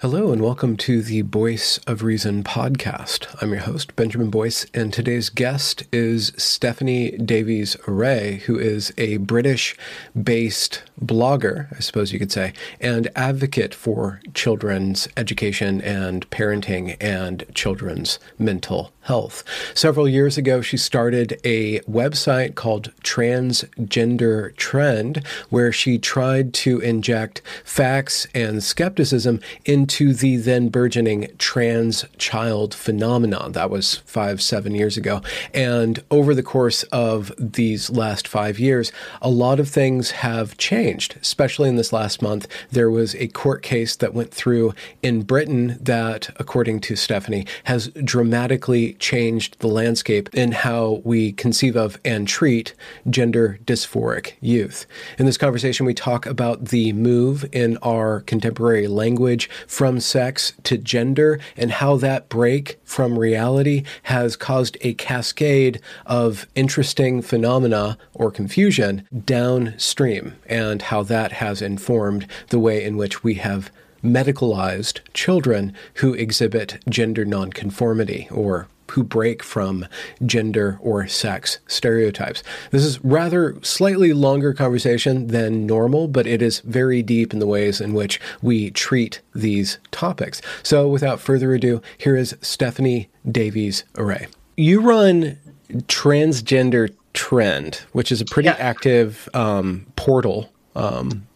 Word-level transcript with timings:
Hello, 0.00 0.30
and 0.30 0.42
welcome 0.42 0.76
to 0.76 1.00
the 1.00 1.22
Voice 1.22 1.78
of 1.86 2.02
Reason 2.02 2.44
podcast. 2.44 3.34
I'm 3.40 3.48
your 3.48 3.62
host, 3.62 3.96
Benjamin 3.96 4.28
Boyce, 4.28 4.66
and 4.74 4.92
today's 4.92 5.30
guest 5.30 5.84
is 5.90 6.34
Stephanie 6.36 7.12
Davies-Arai, 7.12 8.40
who 8.40 8.58
is 8.58 8.92
a 8.98 9.16
British 9.16 9.74
based 10.14 10.82
blogger, 11.02 11.74
I 11.74 11.80
suppose 11.80 12.12
you 12.12 12.18
could 12.18 12.30
say, 12.30 12.52
and 12.78 13.08
advocate 13.16 13.74
for 13.74 14.20
children's 14.34 15.08
education 15.16 15.80
and 15.80 16.28
parenting 16.28 16.98
and 17.00 17.46
children's 17.54 18.18
mental 18.38 18.92
health. 19.06 19.44
Several 19.74 20.08
years 20.08 20.36
ago, 20.36 20.60
she 20.60 20.76
started 20.76 21.40
a 21.44 21.80
website 21.80 22.56
called 22.56 22.92
Transgender 23.02 24.54
Trend, 24.56 25.24
where 25.48 25.72
she 25.72 25.96
tried 25.98 26.52
to 26.54 26.80
inject 26.80 27.40
facts 27.64 28.26
and 28.34 28.62
skepticism 28.62 29.40
into 29.64 30.12
the 30.12 30.36
then 30.36 30.68
burgeoning 30.68 31.28
trans 31.38 32.04
child 32.18 32.74
phenomenon. 32.74 33.52
That 33.52 33.70
was 33.70 33.96
five, 34.06 34.42
seven 34.42 34.74
years 34.74 34.96
ago. 34.96 35.22
And 35.54 36.02
over 36.10 36.34
the 36.34 36.42
course 36.42 36.82
of 36.84 37.32
these 37.38 37.90
last 37.90 38.26
five 38.26 38.58
years, 38.58 38.90
a 39.22 39.30
lot 39.30 39.60
of 39.60 39.68
things 39.68 40.10
have 40.10 40.56
changed, 40.58 41.16
especially 41.22 41.68
in 41.68 41.76
this 41.76 41.92
last 41.92 42.20
month. 42.22 42.48
There 42.72 42.90
was 42.90 43.14
a 43.14 43.28
court 43.28 43.62
case 43.62 43.94
that 43.96 44.14
went 44.14 44.34
through 44.34 44.74
in 45.02 45.22
Britain 45.22 45.78
that, 45.80 46.30
according 46.40 46.80
to 46.80 46.96
Stephanie, 46.96 47.46
has 47.64 47.88
dramatically 47.88 48.95
changed 48.98 49.58
the 49.60 49.66
landscape 49.66 50.28
in 50.34 50.52
how 50.52 51.00
we 51.04 51.32
conceive 51.32 51.76
of 51.76 51.98
and 52.04 52.26
treat 52.26 52.74
gender 53.08 53.58
dysphoric 53.64 54.32
youth. 54.40 54.86
In 55.18 55.26
this 55.26 55.38
conversation, 55.38 55.86
we 55.86 55.94
talk 55.94 56.26
about 56.26 56.66
the 56.66 56.92
move 56.92 57.44
in 57.52 57.76
our 57.78 58.20
contemporary 58.20 58.86
language 58.86 59.48
from 59.66 60.00
sex 60.00 60.52
to 60.64 60.78
gender 60.78 61.38
and 61.56 61.72
how 61.72 61.96
that 61.96 62.28
break 62.28 62.78
from 62.84 63.18
reality 63.18 63.84
has 64.04 64.36
caused 64.36 64.76
a 64.80 64.94
cascade 64.94 65.80
of 66.06 66.46
interesting 66.54 67.22
phenomena 67.22 67.98
or 68.14 68.30
confusion 68.30 69.06
downstream 69.24 70.34
and 70.46 70.82
how 70.82 71.02
that 71.02 71.32
has 71.32 71.62
informed 71.62 72.26
the 72.48 72.58
way 72.58 72.82
in 72.82 72.96
which 72.96 73.22
we 73.22 73.34
have 73.34 73.70
medicalized 74.02 75.00
children 75.14 75.74
who 75.94 76.14
exhibit 76.14 76.78
gender 76.88 77.24
nonconformity 77.24 78.28
or 78.30 78.68
who 78.92 79.02
break 79.02 79.42
from 79.42 79.86
gender 80.24 80.78
or 80.80 81.06
sex 81.06 81.58
stereotypes. 81.66 82.42
This 82.70 82.84
is 82.84 83.02
rather 83.04 83.56
slightly 83.62 84.12
longer 84.12 84.52
conversation 84.52 85.28
than 85.28 85.66
normal, 85.66 86.08
but 86.08 86.26
it 86.26 86.42
is 86.42 86.60
very 86.60 87.02
deep 87.02 87.32
in 87.32 87.38
the 87.38 87.46
ways 87.46 87.80
in 87.80 87.94
which 87.94 88.20
we 88.42 88.70
treat 88.70 89.20
these 89.34 89.78
topics. 89.90 90.40
So 90.62 90.88
without 90.88 91.20
further 91.20 91.54
ado, 91.54 91.82
here 91.98 92.16
is 92.16 92.36
Stephanie 92.40 93.08
Davies 93.30 93.84
Array. 93.96 94.28
You 94.56 94.80
run 94.80 95.38
Transgender 95.72 96.94
Trend, 97.12 97.82
which 97.92 98.12
is 98.12 98.20
a 98.20 98.24
pretty 98.24 98.48
yeah. 98.48 98.56
active 98.58 99.28
um, 99.34 99.86
portal 99.96 100.50
um, 100.74 101.26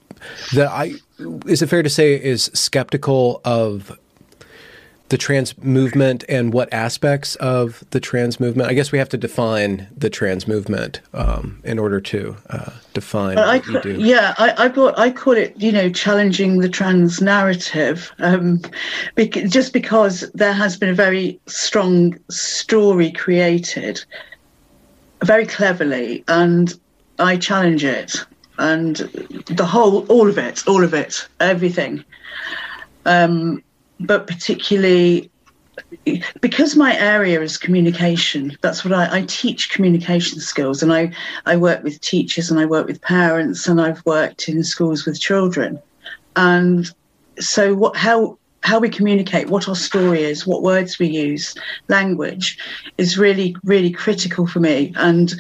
that 0.55 0.69
I 0.71 0.95
is 1.47 1.63
it 1.63 1.69
fair 1.69 1.83
to 1.83 1.91
say 1.91 2.23
is 2.23 2.45
skeptical 2.55 3.41
of 3.45 3.99
the 5.11 5.19
trans 5.19 5.59
movement 5.59 6.25
and 6.29 6.53
what 6.53 6.73
aspects 6.73 7.35
of 7.37 7.85
the 7.91 8.01
trans 8.01 8.41
movement? 8.41 8.71
I 8.71 8.75
guess 8.75 8.93
we 8.93 8.99
have 8.99 9.09
to 9.11 9.19
define 9.19 9.89
the 9.97 10.09
trans 10.09 10.49
movement 10.49 11.01
um, 11.13 11.61
in 11.65 11.79
order 11.79 12.01
to 12.01 12.37
uh, 12.49 12.71
define 12.95 13.37
I, 13.37 13.59
what 13.59 13.67
you 13.67 13.81
do. 13.83 14.01
Yeah, 14.01 14.35
I, 14.39 14.55
I, 14.57 14.69
call, 14.69 14.95
I 14.97 15.11
call 15.11 15.35
it, 15.35 15.55
you 15.57 15.73
know, 15.73 15.91
challenging 15.91 16.61
the 16.61 16.69
trans 16.69 17.21
narrative, 17.21 18.11
um, 18.21 18.61
bec- 19.17 19.49
just 19.49 19.73
because 19.73 20.31
there 20.33 20.53
has 20.53 20.77
been 20.77 20.89
a 20.89 20.95
very 20.95 21.41
strong 21.47 22.19
story 22.31 23.11
created, 23.11 24.03
very 25.25 25.45
cleverly, 25.45 26.25
and 26.29 26.73
I 27.19 27.37
challenge 27.37 27.85
it 27.85 28.25
and 28.59 28.97
the 29.47 29.65
whole, 29.65 30.07
all 30.07 30.29
of 30.29 30.39
it, 30.39 30.69
all 30.69 30.85
of 30.85 30.95
it, 30.95 31.27
everything. 31.41 32.05
Um, 33.07 33.63
but 34.01 34.27
particularly 34.27 35.31
because 36.41 36.77
my 36.77 36.97
area 36.99 37.41
is 37.41 37.57
communication, 37.57 38.57
that's 38.61 38.85
what 38.85 38.93
I, 38.93 39.19
I, 39.19 39.23
teach 39.23 39.71
communication 39.71 40.41
skills, 40.41 40.83
and 40.83 40.93
I, 40.93 41.13
I 41.47 41.57
work 41.57 41.83
with 41.83 42.01
teachers 42.01 42.51
and 42.51 42.61
I 42.61 42.67
work 42.67 42.87
with 42.87 43.01
parents, 43.01 43.67
and 43.67 43.81
I've 43.81 44.05
worked 44.05 44.49
in 44.49 44.63
schools 44.63 45.07
with 45.07 45.21
children. 45.21 45.81
And 46.37 46.91
so, 47.39 47.75
what, 47.75 47.97
how 47.97 48.39
how 48.63 48.79
we 48.79 48.89
communicate, 48.89 49.49
what 49.49 49.69
our 49.69 49.75
story 49.75 50.23
is, 50.23 50.47
what 50.47 50.63
words 50.63 50.99
we 50.99 51.07
use, 51.07 51.55
language 51.89 52.59
is 52.99 53.17
really, 53.17 53.57
really 53.65 53.91
critical 53.91 54.47
for 54.47 54.61
me. 54.61 54.93
And 54.97 55.35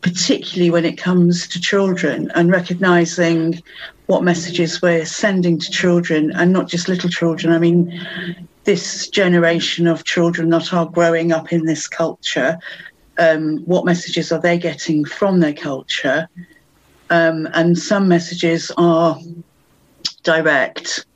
particularly 0.00 0.70
when 0.70 0.84
it 0.84 0.98
comes 0.98 1.46
to 1.48 1.60
children 1.60 2.32
and 2.34 2.50
recognizing 2.50 3.62
what 4.06 4.22
messages 4.22 4.82
we're 4.82 5.06
sending 5.06 5.58
to 5.58 5.70
children 5.70 6.30
and 6.32 6.52
not 6.52 6.68
just 6.68 6.88
little 6.88 7.08
children. 7.08 7.52
I 7.52 7.58
mean, 7.58 8.46
this 8.64 9.08
generation 9.08 9.86
of 9.86 10.04
children 10.04 10.50
that 10.50 10.72
are 10.72 10.86
growing 10.86 11.32
up 11.32 11.52
in 11.52 11.64
this 11.64 11.86
culture, 11.86 12.58
um, 13.18 13.58
what 13.64 13.84
messages 13.84 14.30
are 14.32 14.40
they 14.40 14.58
getting 14.58 15.04
from 15.04 15.40
their 15.40 15.54
culture? 15.54 16.28
Um, 17.10 17.48
and 17.54 17.78
some 17.78 18.08
messages 18.08 18.70
are 18.76 19.18
direct 20.22 21.06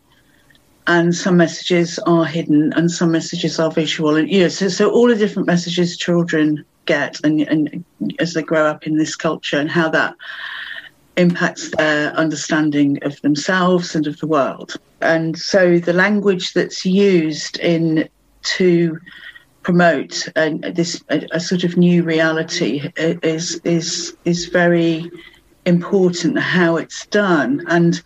and 0.87 1.15
some 1.15 1.37
messages 1.37 1.99
are 2.01 2.25
hidden 2.25 2.73
and 2.75 2.91
some 2.91 3.11
messages 3.11 3.59
are 3.59 3.71
visual 3.71 4.17
and 4.17 4.31
know 4.31 4.49
so, 4.49 4.69
so 4.69 4.91
all 4.91 5.09
the 5.09 5.17
different 5.17 5.47
messages 5.47 5.97
children 5.97 6.65
get 6.87 7.19
and, 7.25 7.41
and 7.43 7.85
as 8.19 8.35
they 8.35 8.43
grow 8.43 8.67
up 8.67 8.87
in 8.87 8.97
this 8.97 9.15
culture 9.15 9.59
and 9.59 9.71
how 9.71 9.89
that 9.89 10.15
impacts 11.19 11.71
their 11.77 12.13
understanding 12.15 12.99
of 13.03 13.21
themselves 13.23 13.95
and 13.95 14.07
of 14.07 14.19
the 14.21 14.27
world. 14.27 14.77
And 15.01 15.37
so 15.39 15.79
the 15.79 15.93
language 15.93 16.53
that's 16.55 16.87
used 16.87 17.59
in 17.59 18.09
to 18.45 18.99
promote 19.63 20.29
this 20.35 21.03
a, 21.11 21.27
a 21.33 21.41
sort 21.41 21.65
of 21.65 21.77
new 21.77 22.03
reality 22.03 22.91
is 22.97 23.61
is 23.65 24.17
is 24.25 24.47
very 24.47 25.11
important 25.67 26.39
how 26.39 26.77
it's 26.77 27.05
done. 27.07 27.65
And 27.69 28.01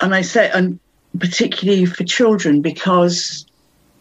and 0.00 0.14
I 0.14 0.22
say 0.22 0.50
and 0.52 0.80
particularly 1.20 1.84
for 1.84 2.04
children 2.04 2.62
because 2.62 3.46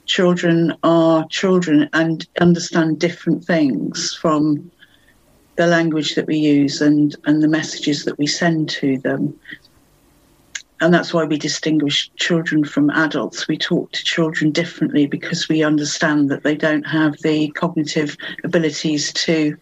children 0.06 0.74
are 0.84 1.28
children 1.28 1.90
and 1.94 2.26
understand 2.40 3.00
different 3.00 3.44
things 3.44 4.14
from 4.16 4.72
the 5.58 5.68
language 5.68 6.16
that 6.16 6.28
we 6.28 6.38
use 6.38 6.82
and, 6.82 7.16
and 7.26 7.44
the 7.44 7.48
messages 7.48 8.06
that 8.06 8.18
we 8.18 8.28
send 8.28 8.70
to 8.70 8.98
them. 9.00 9.38
And 10.80 10.94
that's 10.94 11.12
why 11.12 11.24
we 11.26 11.38
distinguish 11.38 12.12
children 12.18 12.64
from 12.64 12.92
adults. 12.92 13.48
We 13.48 13.58
talk 13.58 13.92
to 13.94 14.04
children 14.04 14.52
differently 14.52 15.08
because 15.08 15.50
we 15.50 15.64
understand 15.64 16.30
that 16.30 16.44
they 16.44 16.56
don't 16.56 16.86
have 16.86 17.18
the 17.24 17.50
cognitive 17.50 18.16
abilities 18.44 19.12
to 19.14 19.58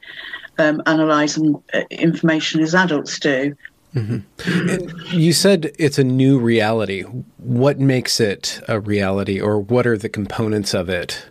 um, 0.58 0.81
analyze 0.86 1.38
uh, 1.38 1.81
information 1.90 2.62
as 2.62 2.75
adults 2.75 3.18
do. 3.18 3.56
Mm-hmm. 3.96 5.16
you 5.18 5.31
said 5.31 5.72
it's 5.80 5.98
a 5.98 6.04
new 6.04 6.38
reality. 6.38 7.04
What 7.38 7.80
makes 7.80 8.20
it 8.20 8.60
a 8.68 8.78
reality, 8.81 9.40
or 9.40 9.58
what 9.58 9.88
are 9.88 9.98
the 9.98 10.10
components 10.10 10.74
of 10.74 10.90
it 10.90 11.28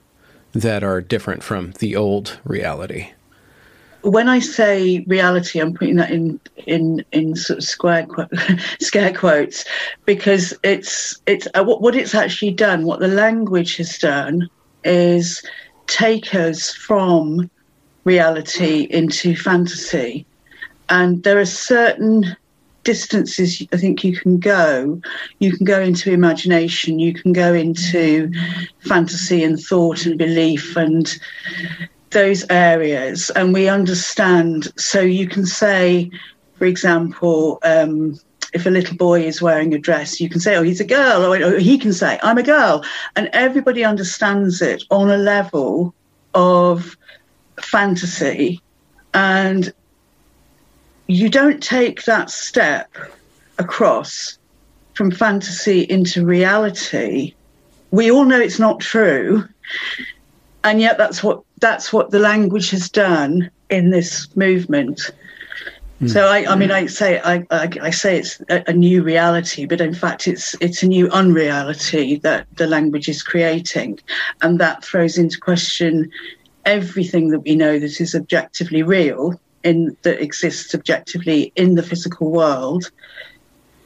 that 0.53 0.83
are 0.83 1.03
different 1.03 1.43
from 1.43 1.73
the 1.73 1.95
old 1.95 2.39
reality? 2.43 3.11
When 4.05 4.29
I 4.29 4.39
say 4.39 5.05
reality, 5.07 5.61
I'm 5.61 5.73
putting 5.75 5.97
that 5.97 6.11
in 6.11 6.39
in 6.67 7.05
in 7.13 7.35
sort 7.37 7.59
of 7.59 7.65
square 7.65 8.07
scare 8.81 9.13
quotes 9.13 9.65
because 10.05 10.53
it's 10.63 11.21
it's 11.27 11.49
uh, 11.55 11.65
what, 11.65 11.81
what 11.81 11.97
it's 11.97 12.15
actually 12.15 12.53
done. 12.53 12.85
What 12.85 13.01
the 13.01 13.09
language 13.09 13.77
has 13.77 13.99
done 13.99 14.49
is 14.85 15.43
take 15.87 16.35
us 16.35 16.71
from 16.73 17.51
reality 18.05 18.87
into 18.91 19.35
fantasy, 19.35 20.27
and 20.91 21.23
there 21.23 21.39
are 21.39 21.47
certain 21.47 22.37
distances 22.85 23.67
I 23.73 23.79
think 23.79 24.05
you 24.05 24.15
can 24.15 24.39
go. 24.39 25.01
You 25.39 25.57
can 25.57 25.65
go 25.65 25.81
into 25.81 26.13
imagination, 26.13 26.99
you 26.99 27.15
can 27.15 27.33
go 27.33 27.55
into 27.55 28.31
fantasy 28.81 29.43
and 29.43 29.59
thought 29.59 30.07
and 30.07 30.19
belief 30.19 30.77
and 30.77 31.19
those 32.15 32.45
areas. 32.49 33.29
And 33.31 33.53
we 33.53 33.69
understand. 33.69 34.73
So 34.81 35.01
you 35.01 35.29
can 35.29 35.45
say, 35.45 36.11
for 36.57 36.65
example, 36.65 37.59
um, 37.63 38.19
if 38.55 38.65
a 38.65 38.71
little 38.71 38.97
boy 38.97 39.23
is 39.23 39.43
wearing 39.43 39.75
a 39.75 39.79
dress, 39.79 40.21
you 40.21 40.31
can 40.31 40.41
say, 40.41 40.57
oh, 40.57 40.63
he's 40.63 40.81
a 40.81 40.85
girl, 40.85 41.25
or, 41.25 41.59
he 41.59 41.77
can 41.77 41.93
say, 41.93 42.19
I'm 42.23 42.39
a 42.39 42.43
girl. 42.43 42.85
And 43.17 43.29
everybody 43.33 43.85
understands 43.85 44.63
it 44.63 44.85
on 44.91 45.11
a 45.11 45.19
level 45.19 45.93
of 46.35 46.97
fantasy. 47.61 48.61
And 49.13 49.73
you 51.09 51.29
don't 51.29 51.63
take 51.63 52.05
that 52.05 52.31
step 52.31 52.91
across 53.59 54.39
from 54.95 55.11
fantasy 55.11 55.81
into 55.83 56.25
reality. 56.25 57.35
We 57.91 58.11
all 58.11 58.25
know 58.25 58.41
it's 58.41 58.61
not 58.61 58.81
true. 58.81 59.45
And 60.65 60.81
yet 60.81 60.97
that's 60.97 61.23
what 61.23 61.43
that's 61.61 61.93
what 61.93 62.11
the 62.11 62.19
language 62.19 62.71
has 62.71 62.89
done 62.89 63.51
in 63.69 63.91
this 63.91 64.35
movement. 64.35 65.11
Hmm. 65.99 66.09
So 66.09 66.27
I, 66.27 66.51
I 66.51 66.57
mean, 66.57 66.71
I 66.71 66.87
say 66.87 67.21
I, 67.21 67.47
I, 67.51 67.69
I 67.83 67.91
say 67.91 68.19
it's 68.19 68.41
a, 68.49 68.65
a, 68.67 68.73
new 68.73 69.03
reality, 69.03 69.67
but 69.67 69.81
in 69.81 69.95
fact, 69.95 70.27
it's 70.27 70.57
it's 70.61 70.83
a 70.83 70.89
new 70.89 71.09
unreality 71.11 72.17
that 72.17 72.47
the 72.57 72.67
language 72.67 73.09
is 73.09 73.23
creating, 73.23 74.01
and 74.41 74.59
that 74.59 74.83
throws 74.83 75.19
into 75.19 75.39
question 75.39 76.11
everything 76.65 77.29
that 77.29 77.41
we 77.41 77.55
know 77.55 77.79
that 77.79 78.01
is 78.01 78.15
objectively 78.15 78.83
real 78.83 79.39
in 79.65 79.95
that 80.03 80.21
exists 80.21 80.75
objectively 80.75 81.53
in 81.57 81.75
the 81.75 81.83
physical 81.83 82.31
world. 82.31 82.91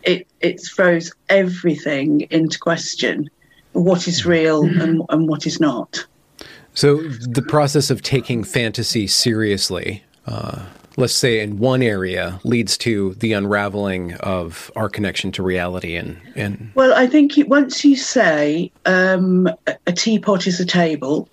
It 0.05 0.29
it 0.41 0.61
throws 0.65 1.13
everything 1.29 2.23
into 2.31 2.59
question: 2.59 3.29
what 3.73 4.07
is 4.07 4.25
real 4.25 4.63
and, 4.63 5.03
and 5.09 5.29
what 5.29 5.45
is 5.45 5.59
not. 5.59 6.07
So 6.79 6.99
the 6.99 7.43
process 7.43 7.91
of 7.91 8.03
taking 8.03 8.45
fantasy 8.45 9.09
seriously. 9.09 10.05
Uh 10.29 10.63
let's 10.97 11.13
say 11.13 11.41
in 11.41 11.59
one 11.59 11.83
area 11.83 12.41
leads 12.45 12.77
to 12.77 13.15
the 13.15 13.33
unraveling 13.33 14.15
of 14.15 14.71
our 14.77 14.89
connection 14.89 15.31
to 15.31 15.43
reality 15.43 15.95
and, 15.95 16.21
and 16.35 16.73
well 16.75 16.93
i 16.95 17.07
think 17.07 17.35
once 17.47 17.85
you 17.85 17.95
say 17.95 18.71
um, 18.85 19.49
a 19.87 19.93
teapot 19.93 20.49
is 20.49 20.59
a 20.59 20.67
table 20.67 21.29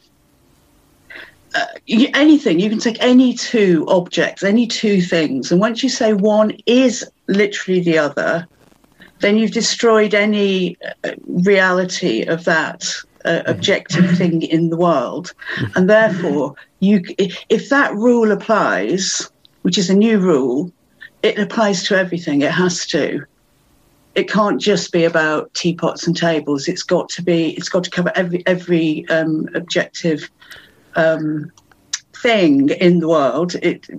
uh, 1.56 1.66
anything 2.14 2.60
you 2.60 2.70
can 2.70 2.78
take 2.78 3.02
any 3.02 3.34
two 3.34 3.86
objects 3.88 4.44
any 4.44 4.68
two 4.68 5.02
things 5.02 5.52
and 5.52 5.60
once 5.60 5.82
you 5.82 5.90
say 5.90 6.14
one 6.14 6.56
is 6.68 7.04
literally 7.26 7.82
the 7.82 7.98
other 7.98 8.48
then 9.22 9.36
you've 9.36 9.52
destroyed 9.52 10.14
any 10.14 10.78
uh, 11.04 11.12
reality 11.26 12.22
of 12.22 12.44
that 12.46 12.88
uh, 13.26 13.42
objective 13.48 14.18
thing 14.18 14.42
in 14.42 14.70
the 14.70 14.78
world 14.78 15.34
and 15.76 15.90
therefore 15.90 16.56
you 16.80 17.02
if 17.50 17.70
that 17.70 17.94
rule 17.96 18.32
applies 18.32 19.30
which 19.66 19.80
is 19.80 19.90
a 19.90 19.96
new 19.96 20.20
rule, 20.20 20.72
it 21.24 21.40
applies 21.40 21.82
to 21.86 21.98
everything. 21.98 22.44
It 22.44 22.52
has 22.52 22.86
to. 22.86 23.26
It 24.14 24.30
can't 24.30 24.62
just 24.62 24.92
be 24.92 25.06
about 25.06 25.52
teapots 25.56 26.06
and 26.06 26.16
tables. 26.16 26.68
It's 26.68 26.84
got 26.84 27.10
to 27.10 27.24
be. 27.24 27.58
It's 27.58 27.68
got 27.68 27.84
to 27.86 27.90
cover 27.90 28.12
every 28.14 28.46
every 28.46 29.10
um, 29.10 29.50
objective 29.56 30.30
um, 30.96 31.52
thing 32.22 32.70
in 32.70 33.00
the 33.00 33.08
world. 33.08 33.56
It, 33.56 33.90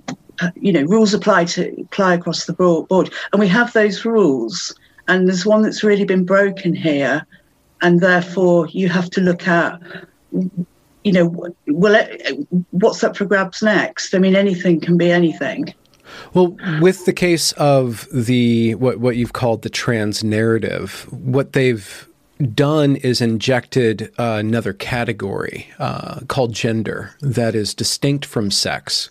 you 0.55 0.71
know, 0.71 0.83
rules 0.83 1.13
apply 1.13 1.43
to 1.55 1.81
apply 1.81 2.13
across 2.13 2.45
the 2.45 2.53
board, 2.53 3.11
and 3.33 3.39
we 3.41 3.49
have 3.49 3.73
those 3.73 4.05
rules. 4.05 4.73
And 5.09 5.27
there's 5.27 5.45
one 5.45 5.63
that's 5.63 5.83
really 5.83 6.05
been 6.05 6.23
broken 6.23 6.73
here, 6.73 7.27
and 7.81 7.99
therefore 7.99 8.67
you 8.67 8.89
have 8.89 9.09
to 9.11 9.21
look 9.21 9.47
at 9.47 9.79
you 11.03 11.13
know, 11.13 11.53
well, 11.67 12.05
what's 12.71 13.01
up 13.01 13.15
for 13.15 13.23
grabs 13.23 13.63
next? 13.63 14.13
I 14.13 14.19
mean, 14.19 14.35
anything 14.35 14.81
can 14.81 14.97
be 14.97 15.09
anything. 15.09 15.73
Well, 16.33 16.57
with 16.81 17.05
the 17.05 17.13
case 17.13 17.53
of 17.53 18.07
the 18.11 18.75
what 18.75 18.99
what 18.99 19.15
you've 19.15 19.33
called 19.33 19.61
the 19.61 19.69
trans 19.69 20.23
narrative, 20.23 21.07
what 21.11 21.53
they've 21.53 22.07
done 22.53 22.97
is 22.97 23.21
injected 23.21 24.11
uh, 24.19 24.37
another 24.39 24.73
category 24.73 25.69
uh, 25.79 26.19
called 26.27 26.53
gender 26.53 27.15
that 27.21 27.55
is 27.55 27.73
distinct 27.73 28.25
from 28.25 28.51
sex 28.51 29.09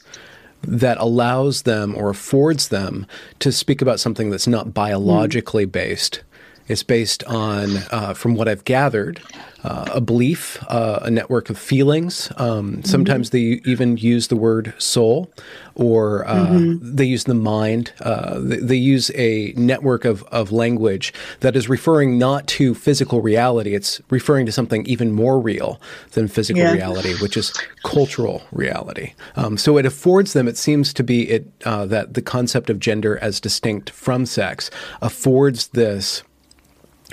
that 0.63 0.99
allows 0.99 1.63
them 1.63 1.95
or 1.97 2.11
affords 2.11 2.69
them 2.69 3.07
to 3.39 3.53
speak 3.53 3.81
about 3.81 4.01
something 4.01 4.31
that's 4.31 4.47
not 4.47 4.75
biologically 4.75 5.65
based. 5.65 6.23
It's 6.69 6.83
based 6.83 7.25
on, 7.25 7.77
uh, 7.91 8.15
from 8.15 8.35
what 8.35 8.49
I've 8.49 8.65
gathered, 8.65 9.21
uh, 9.67 9.85
a 9.95 10.01
belief, 10.01 10.63
uh, 10.69 11.01
a 11.03 11.11
network 11.11 11.51
of 11.51 11.59
feelings. 11.59 12.31
Um, 12.37 12.85
sometimes 12.85 13.31
mm-hmm. 13.31 13.65
they 13.65 13.71
even 13.71 13.97
use 13.97 14.29
the 14.29 14.37
word 14.37 14.73
soul, 14.79 15.29
or 15.75 16.27
uh, 16.27 16.47
mm-hmm. 16.47 16.97
they 16.97 17.05
use 17.05 17.25
the 17.25 17.35
mind. 17.35 17.93
Uh, 18.01 18.39
they, 18.39 18.59
they, 18.59 18.77
use 18.77 19.11
a 19.17 19.53
network 19.57 20.05
of, 20.05 20.23
of 20.25 20.53
language 20.53 21.13
that 21.41 21.57
is 21.57 21.69
referring 21.69 22.17
not 22.17 22.47
to 22.47 22.75
physical 22.75 23.23
reality, 23.23 23.75
it's 23.75 24.01
referring 24.11 24.47
to 24.47 24.53
something 24.53 24.87
even 24.87 25.11
more 25.11 25.41
real 25.41 25.81
than 26.13 26.29
physical 26.29 26.63
yeah. 26.63 26.73
reality, 26.73 27.15
which 27.21 27.37
is 27.37 27.53
cultural 27.85 28.43
reality. 28.53 29.15
Um, 29.35 29.57
so 29.59 29.79
it 29.79 29.87
affords 29.87 30.33
them, 30.33 30.47
it 30.47 30.57
seems 30.57 30.95
to 30.95 31.03
be 31.03 31.29
it 31.29 31.51
uh, 31.65 31.87
that 31.87 32.15
the 32.15 32.23
concept 32.23 32.71
of 32.71 32.79
gender 32.79 33.19
as 33.19 33.41
distinct 33.41 33.91
from 33.91 34.27
sex 34.27 34.71
affords 35.03 35.69
this 35.69 36.23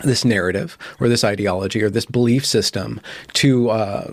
this 0.03 0.25
narrative 0.25 0.77
or 0.99 1.07
this 1.07 1.23
ideology 1.23 1.81
or 1.83 1.89
this 1.89 2.05
belief 2.05 2.45
system 2.45 2.99
to 3.33 3.69
uh, 3.69 4.11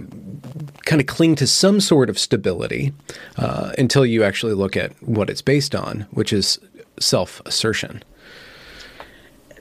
kind 0.85 1.01
of 1.01 1.07
cling 1.07 1.35
to 1.37 1.47
some 1.47 1.81
sort 1.81 2.11
of 2.11 2.19
stability 2.19 2.93
uh, 3.37 3.73
until 3.79 4.05
you 4.05 4.23
actually 4.23 4.53
look 4.53 4.77
at 4.77 4.93
what 5.03 5.31
it's 5.31 5.43
based 5.43 5.75
on, 5.75 6.07
which 6.11 6.33
is 6.33 6.59
self 6.99 7.41
assertion 7.47 8.03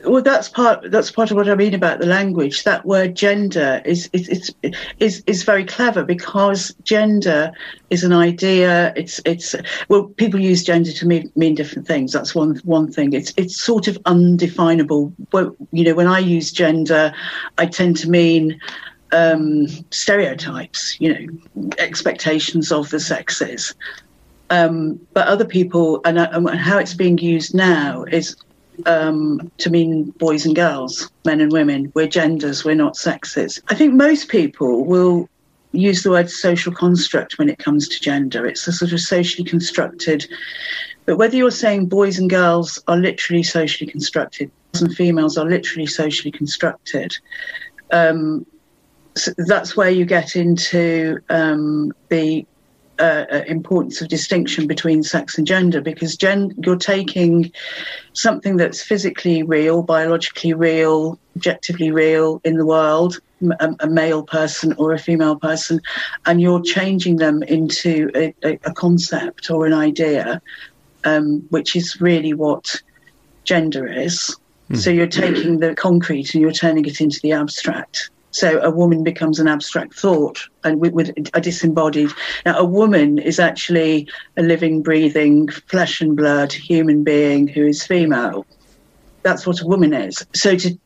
well 0.10 0.22
that's 0.22 0.50
part 0.50 0.90
that's 0.92 1.12
part 1.12 1.32
of 1.32 1.38
what 1.38 1.48
i 1.48 1.56
mean 1.56 1.74
about 1.74 2.00
the 2.00 2.06
language. 2.06 2.64
That 2.64 2.86
word 2.86 3.16
gender 3.16 3.82
is 3.86 4.10
is 4.14 4.54
is 5.00 5.24
is 5.26 5.44
very 5.44 5.66
clever 5.66 6.04
because 6.04 6.74
gender 6.84 7.52
is 7.90 8.04
an 8.04 8.14
idea. 8.14 8.94
It's 8.96 9.22
it's 9.26 9.56
well 9.88 10.04
people 10.04 10.40
use 10.40 10.64
gender 10.64 10.92
to 10.92 11.08
mean, 11.08 11.32
mean 11.36 11.56
different 11.56 11.88
things. 11.88 12.12
That's 12.12 12.36
one 12.36 12.56
one 12.64 12.92
thing. 12.92 13.14
It's 13.14 13.34
it's 13.38 13.60
sort 13.62 13.88
of 13.88 13.98
undefinable. 14.06 15.14
Well, 15.32 15.56
you 15.72 15.84
know 15.84 15.96
when 15.96 16.08
i 16.08 16.20
use 16.20 16.52
gender 16.52 17.14
i 17.58 17.66
tend 17.66 17.98
to 17.98 18.10
mean 18.10 18.60
um, 19.12 19.68
stereotypes 19.92 20.96
you 21.00 21.14
know 21.14 21.74
expectations 21.78 22.72
of 22.72 22.90
the 22.90 23.00
sexes. 23.00 23.74
Um, 24.52 25.00
but 25.14 25.28
other 25.28 25.46
people 25.46 26.02
and, 26.06 26.18
and 26.18 26.50
how 26.50 26.80
it's 26.80 26.96
being 26.96 27.20
used 27.20 27.54
now 27.54 28.04
is 28.06 28.36
um, 28.86 29.52
to 29.58 29.70
mean 29.70 30.12
boys 30.12 30.46
and 30.46 30.56
girls, 30.56 31.10
men 31.26 31.42
and 31.42 31.52
women. 31.52 31.92
We're 31.96 32.08
genders, 32.08 32.64
we're 32.64 32.76
not 32.76 32.96
sexes. 32.96 33.62
I 33.70 33.76
think 33.76 33.94
most 33.94 34.30
people 34.30 34.86
will 34.86 35.30
use 35.72 36.04
the 36.04 36.10
word 36.10 36.30
social 36.30 36.74
construct 36.74 37.38
when 37.38 37.50
it 37.50 37.60
comes 37.60 37.88
to 37.88 38.00
gender. 38.00 38.46
It's 38.46 38.68
a 38.68 38.72
sort 38.72 38.92
of 38.92 39.00
socially 39.00 39.48
constructed, 39.48 40.28
but 41.06 41.18
whether 41.18 41.36
you're 41.36 41.52
saying 41.52 41.88
boys 41.88 42.18
and 42.18 42.30
girls 42.30 42.82
are 42.88 42.98
literally 42.98 43.44
socially 43.44 43.90
constructed, 43.90 44.52
and 44.76 44.94
females 44.96 45.38
are 45.38 45.46
literally 45.46 45.88
socially 45.88 46.32
constructed, 46.32 47.16
um, 47.92 48.46
so 49.16 49.32
that's 49.38 49.76
where 49.76 49.90
you 49.90 50.06
get 50.06 50.36
into 50.36 51.20
um, 51.30 51.92
the 52.10 52.46
uh, 53.00 53.26
uh, 53.32 53.44
importance 53.48 54.02
of 54.02 54.10
distinction 54.10 54.68
between 54.68 55.04
sex 55.04 55.38
and 55.38 55.48
gender 55.48 55.82
because 55.82 56.16
gen- 56.18 56.54
you're 56.64 56.76
taking 56.76 57.52
something 58.14 58.58
that's 58.58 58.84
physically 58.84 59.42
real, 59.44 59.82
biologically 59.82 60.54
real, 60.54 61.18
objectively 61.36 61.92
real 61.92 62.42
in 62.44 62.58
the 62.58 62.66
world, 62.66 63.20
a, 63.60 63.76
a 63.80 63.88
male 63.88 64.24
person 64.24 64.74
or 64.74 64.94
a 64.94 65.00
female 65.00 65.38
person, 65.38 65.80
and 66.26 66.42
you're 66.42 66.62
changing 66.62 67.18
them 67.18 67.42
into 67.44 68.12
a, 68.16 68.34
a, 68.44 68.60
a 68.66 68.74
concept 68.74 69.50
or 69.50 69.66
an 69.66 69.74
idea, 69.74 70.42
um, 71.06 71.46
which 71.50 71.76
is 71.76 72.02
really 72.02 72.34
what 72.34 72.82
gender 73.46 73.88
is. 73.88 74.36
Mm. 74.70 74.78
So 74.78 74.90
you're 74.90 75.08
taking 75.08 75.60
the 75.60 75.74
concrete 75.74 76.34
and 76.34 76.42
you're 76.42 76.52
turning 76.52 76.86
it 76.86 77.02
into 77.02 77.20
the 77.22 77.32
abstract. 77.32 78.10
So 78.32 78.60
a 78.62 78.70
woman 78.70 79.04
becomes 79.04 79.40
an 79.40 79.48
abstract 79.48 79.96
thought 79.96 80.40
and 80.64 80.80
with, 80.80 80.94
with, 80.94 81.10
a 81.34 81.42
disembodied. 81.42 82.12
Now, 82.46 82.58
a 82.58 82.66
woman 82.66 83.18
is 83.18 83.40
actually 83.40 84.08
a 84.38 84.44
living, 84.44 84.82
breathing, 84.82 85.48
flesh 85.48 86.02
and 86.02 86.16
blood 86.16 86.54
human 86.54 87.04
being 87.04 87.48
who 87.48 87.66
is 87.66 87.86
female. 87.86 88.46
That's 89.24 89.48
what 89.48 89.62
a 89.62 89.68
woman 89.68 89.94
is. 89.94 90.26
So 90.34 90.56
to 90.56 90.78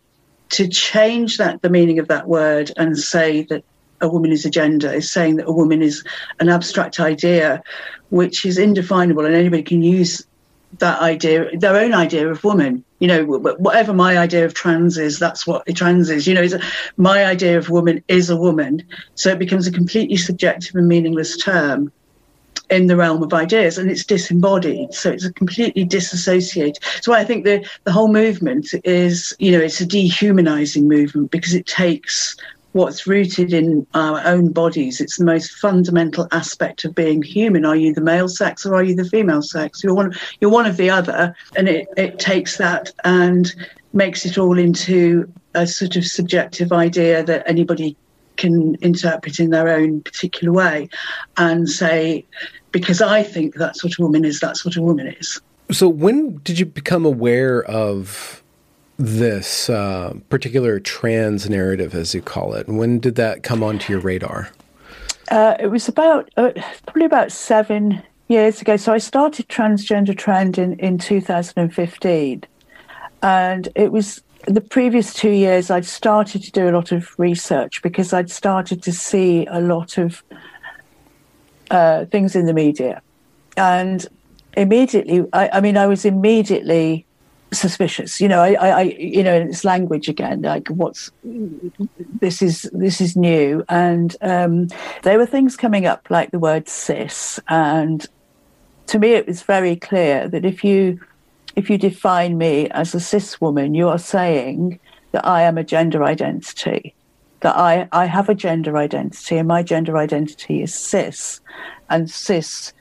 to 0.49 0.67
change 0.67 1.37
that 1.37 1.61
the 1.63 1.69
meaning 1.69 1.97
of 1.97 2.07
that 2.09 2.27
word 2.27 2.71
and 2.77 2.97
say 2.97 3.41
that 3.43 3.63
a 4.01 4.07
woman 4.07 4.31
is 4.31 4.45
a 4.45 4.49
gender 4.49 4.91
is 4.91 5.11
saying 5.11 5.37
that 5.37 5.47
a 5.47 5.51
woman 5.51 5.81
is 5.81 6.03
an 6.39 6.49
abstract 6.49 6.99
idea, 6.99 7.63
which 8.09 8.45
is 8.45 8.57
indefinable 8.59 9.25
and 9.25 9.33
anybody 9.33 9.63
can 9.63 9.81
use 9.81 10.25
that 10.79 11.01
idea, 11.01 11.49
their 11.57 11.75
own 11.75 11.93
idea 11.93 12.29
of 12.29 12.43
woman. 12.43 12.83
You 12.99 13.07
know, 13.07 13.25
whatever 13.25 13.93
my 13.93 14.17
idea 14.17 14.45
of 14.45 14.53
trans 14.53 14.97
is, 14.97 15.19
that's 15.19 15.45
what 15.45 15.67
trans 15.75 16.09
is. 16.09 16.25
You 16.25 16.35
know, 16.35 16.47
my 16.95 17.25
idea 17.25 17.57
of 17.57 17.69
woman 17.69 18.03
is 18.07 18.29
a 18.29 18.37
woman. 18.37 18.83
So 19.15 19.29
it 19.29 19.39
becomes 19.39 19.67
a 19.67 19.71
completely 19.71 20.17
subjective 20.17 20.75
and 20.75 20.87
meaningless 20.87 21.37
term 21.37 21.91
in 22.69 22.87
the 22.87 22.95
realm 22.95 23.21
of 23.21 23.33
ideas 23.33 23.77
and 23.77 23.91
it's 23.91 24.05
disembodied 24.05 24.93
so 24.93 25.11
it's 25.11 25.25
a 25.25 25.33
completely 25.33 25.83
disassociated 25.83 26.81
so 27.01 27.11
i 27.13 27.23
think 27.23 27.43
the 27.43 27.63
the 27.83 27.91
whole 27.91 28.07
movement 28.07 28.69
is 28.83 29.35
you 29.37 29.51
know 29.51 29.59
it's 29.59 29.81
a 29.81 29.85
dehumanizing 29.85 30.87
movement 30.87 31.29
because 31.29 31.53
it 31.53 31.65
takes 31.67 32.37
what's 32.73 33.07
rooted 33.07 33.53
in 33.53 33.87
our 33.93 34.21
own 34.25 34.51
bodies. 34.51 34.99
It's 34.99 35.17
the 35.17 35.25
most 35.25 35.51
fundamental 35.53 36.27
aspect 36.31 36.83
of 36.85 36.93
being 36.93 37.21
human. 37.21 37.65
Are 37.65 37.75
you 37.75 37.93
the 37.93 38.01
male 38.01 38.27
sex 38.27 38.65
or 38.65 38.75
are 38.75 38.83
you 38.83 38.95
the 38.95 39.05
female 39.05 39.41
sex? 39.41 39.83
You're 39.83 39.93
one. 39.93 40.13
You're 40.41 40.51
one 40.51 40.65
of 40.65 40.77
the 40.77 40.89
other, 40.89 41.35
and 41.55 41.69
it 41.69 41.87
it 41.97 42.19
takes 42.19 42.57
that 42.57 42.91
and 43.03 43.53
makes 43.93 44.25
it 44.25 44.37
all 44.37 44.57
into 44.57 45.31
a 45.53 45.65
sort 45.65 45.95
of 45.95 46.05
subjective 46.05 46.71
idea 46.73 47.23
that 47.23 47.43
anybody 47.47 47.95
can 48.35 48.75
interpret 48.81 49.39
in 49.39 49.51
their 49.51 49.69
own 49.69 50.01
particular 50.01 50.51
way, 50.51 50.89
and 51.37 51.69
say, 51.69 52.25
because 52.71 53.01
I 53.01 53.23
think 53.23 53.55
that's 53.55 53.83
what 53.83 53.93
a 53.97 54.01
woman 54.01 54.25
is. 54.25 54.39
That's 54.39 54.65
what 54.65 54.75
a 54.75 54.81
woman 54.81 55.07
is. 55.07 55.39
So 55.71 55.87
when 55.87 56.37
did 56.43 56.59
you 56.59 56.65
become 56.65 57.05
aware 57.05 57.63
of 57.63 58.42
this 58.97 59.69
uh, 59.69 60.13
particular 60.29 60.79
trans 60.79 61.49
narrative, 61.49 61.95
as 61.95 62.13
you 62.13 62.21
call 62.21 62.53
it? 62.53 62.67
When 62.67 62.99
did 62.99 63.15
that 63.15 63.43
come 63.43 63.63
onto 63.63 63.93
your 63.93 64.01
radar? 64.01 64.49
Uh, 65.31 65.55
it 65.59 65.67
was 65.67 65.87
about 65.87 66.29
uh, 66.37 66.51
probably 66.85 67.05
about 67.05 67.31
seven 67.31 68.03
years 68.27 68.61
ago. 68.61 68.77
So 68.77 68.93
I 68.93 68.97
started 68.97 69.47
Transgender 69.47 70.17
Trend 70.17 70.57
in, 70.57 70.77
in 70.79 70.97
2015. 70.97 72.43
And 73.21 73.69
it 73.75 73.91
was 73.91 74.21
the 74.47 74.61
previous 74.61 75.13
two 75.13 75.31
years 75.31 75.71
I'd 75.71 75.85
started 75.85 76.43
to 76.43 76.51
do 76.51 76.69
a 76.69 76.71
lot 76.71 76.91
of 76.91 77.17
research 77.17 77.81
because 77.81 78.11
I'd 78.11 78.29
started 78.29 78.83
to 78.83 78.91
see 78.91 79.45
a 79.49 79.61
lot 79.61 79.97
of 79.97 80.21
uh, 81.71 82.05
things 82.05 82.35
in 82.35 82.45
the 82.45 82.53
media. 82.53 83.01
And 83.55 84.05
immediately, 84.57 85.25
I, 85.31 85.49
I 85.53 85.61
mean, 85.61 85.77
I 85.77 85.87
was 85.87 86.05
immediately 86.05 87.05
suspicious. 87.53 88.19
You 88.19 88.27
know, 88.27 88.41
I, 88.41 88.53
I, 88.53 88.81
you 88.81 89.23
know, 89.23 89.33
it's 89.33 89.63
language 89.63 90.09
again. 90.09 90.41
Like, 90.41 90.67
what's 90.69 91.11
this 91.23 92.41
is 92.41 92.69
this 92.73 93.01
is 93.01 93.15
new, 93.15 93.63
and 93.69 94.15
um, 94.21 94.67
there 95.03 95.17
were 95.17 95.25
things 95.25 95.55
coming 95.55 95.85
up 95.85 96.07
like 96.09 96.31
the 96.31 96.39
word 96.39 96.67
cis, 96.67 97.39
and 97.47 98.05
to 98.87 98.99
me, 98.99 99.11
it 99.11 99.27
was 99.27 99.41
very 99.41 99.75
clear 99.75 100.27
that 100.27 100.45
if 100.45 100.63
you 100.63 100.99
if 101.55 101.69
you 101.69 101.77
define 101.77 102.37
me 102.37 102.69
as 102.69 102.95
a 102.95 102.99
cis 102.99 103.39
woman, 103.39 103.73
you 103.73 103.87
are 103.89 103.99
saying 103.99 104.79
that 105.11 105.25
I 105.25 105.43
am 105.43 105.57
a 105.57 105.63
gender 105.63 106.03
identity, 106.03 106.95
that 107.41 107.55
I 107.55 107.87
I 107.91 108.05
have 108.05 108.29
a 108.29 108.35
gender 108.35 108.77
identity, 108.77 109.37
and 109.37 109.47
my 109.47 109.63
gender 109.63 109.97
identity 109.97 110.61
is 110.61 110.73
cis, 110.73 111.41
and 111.89 112.09
cis 112.09 112.73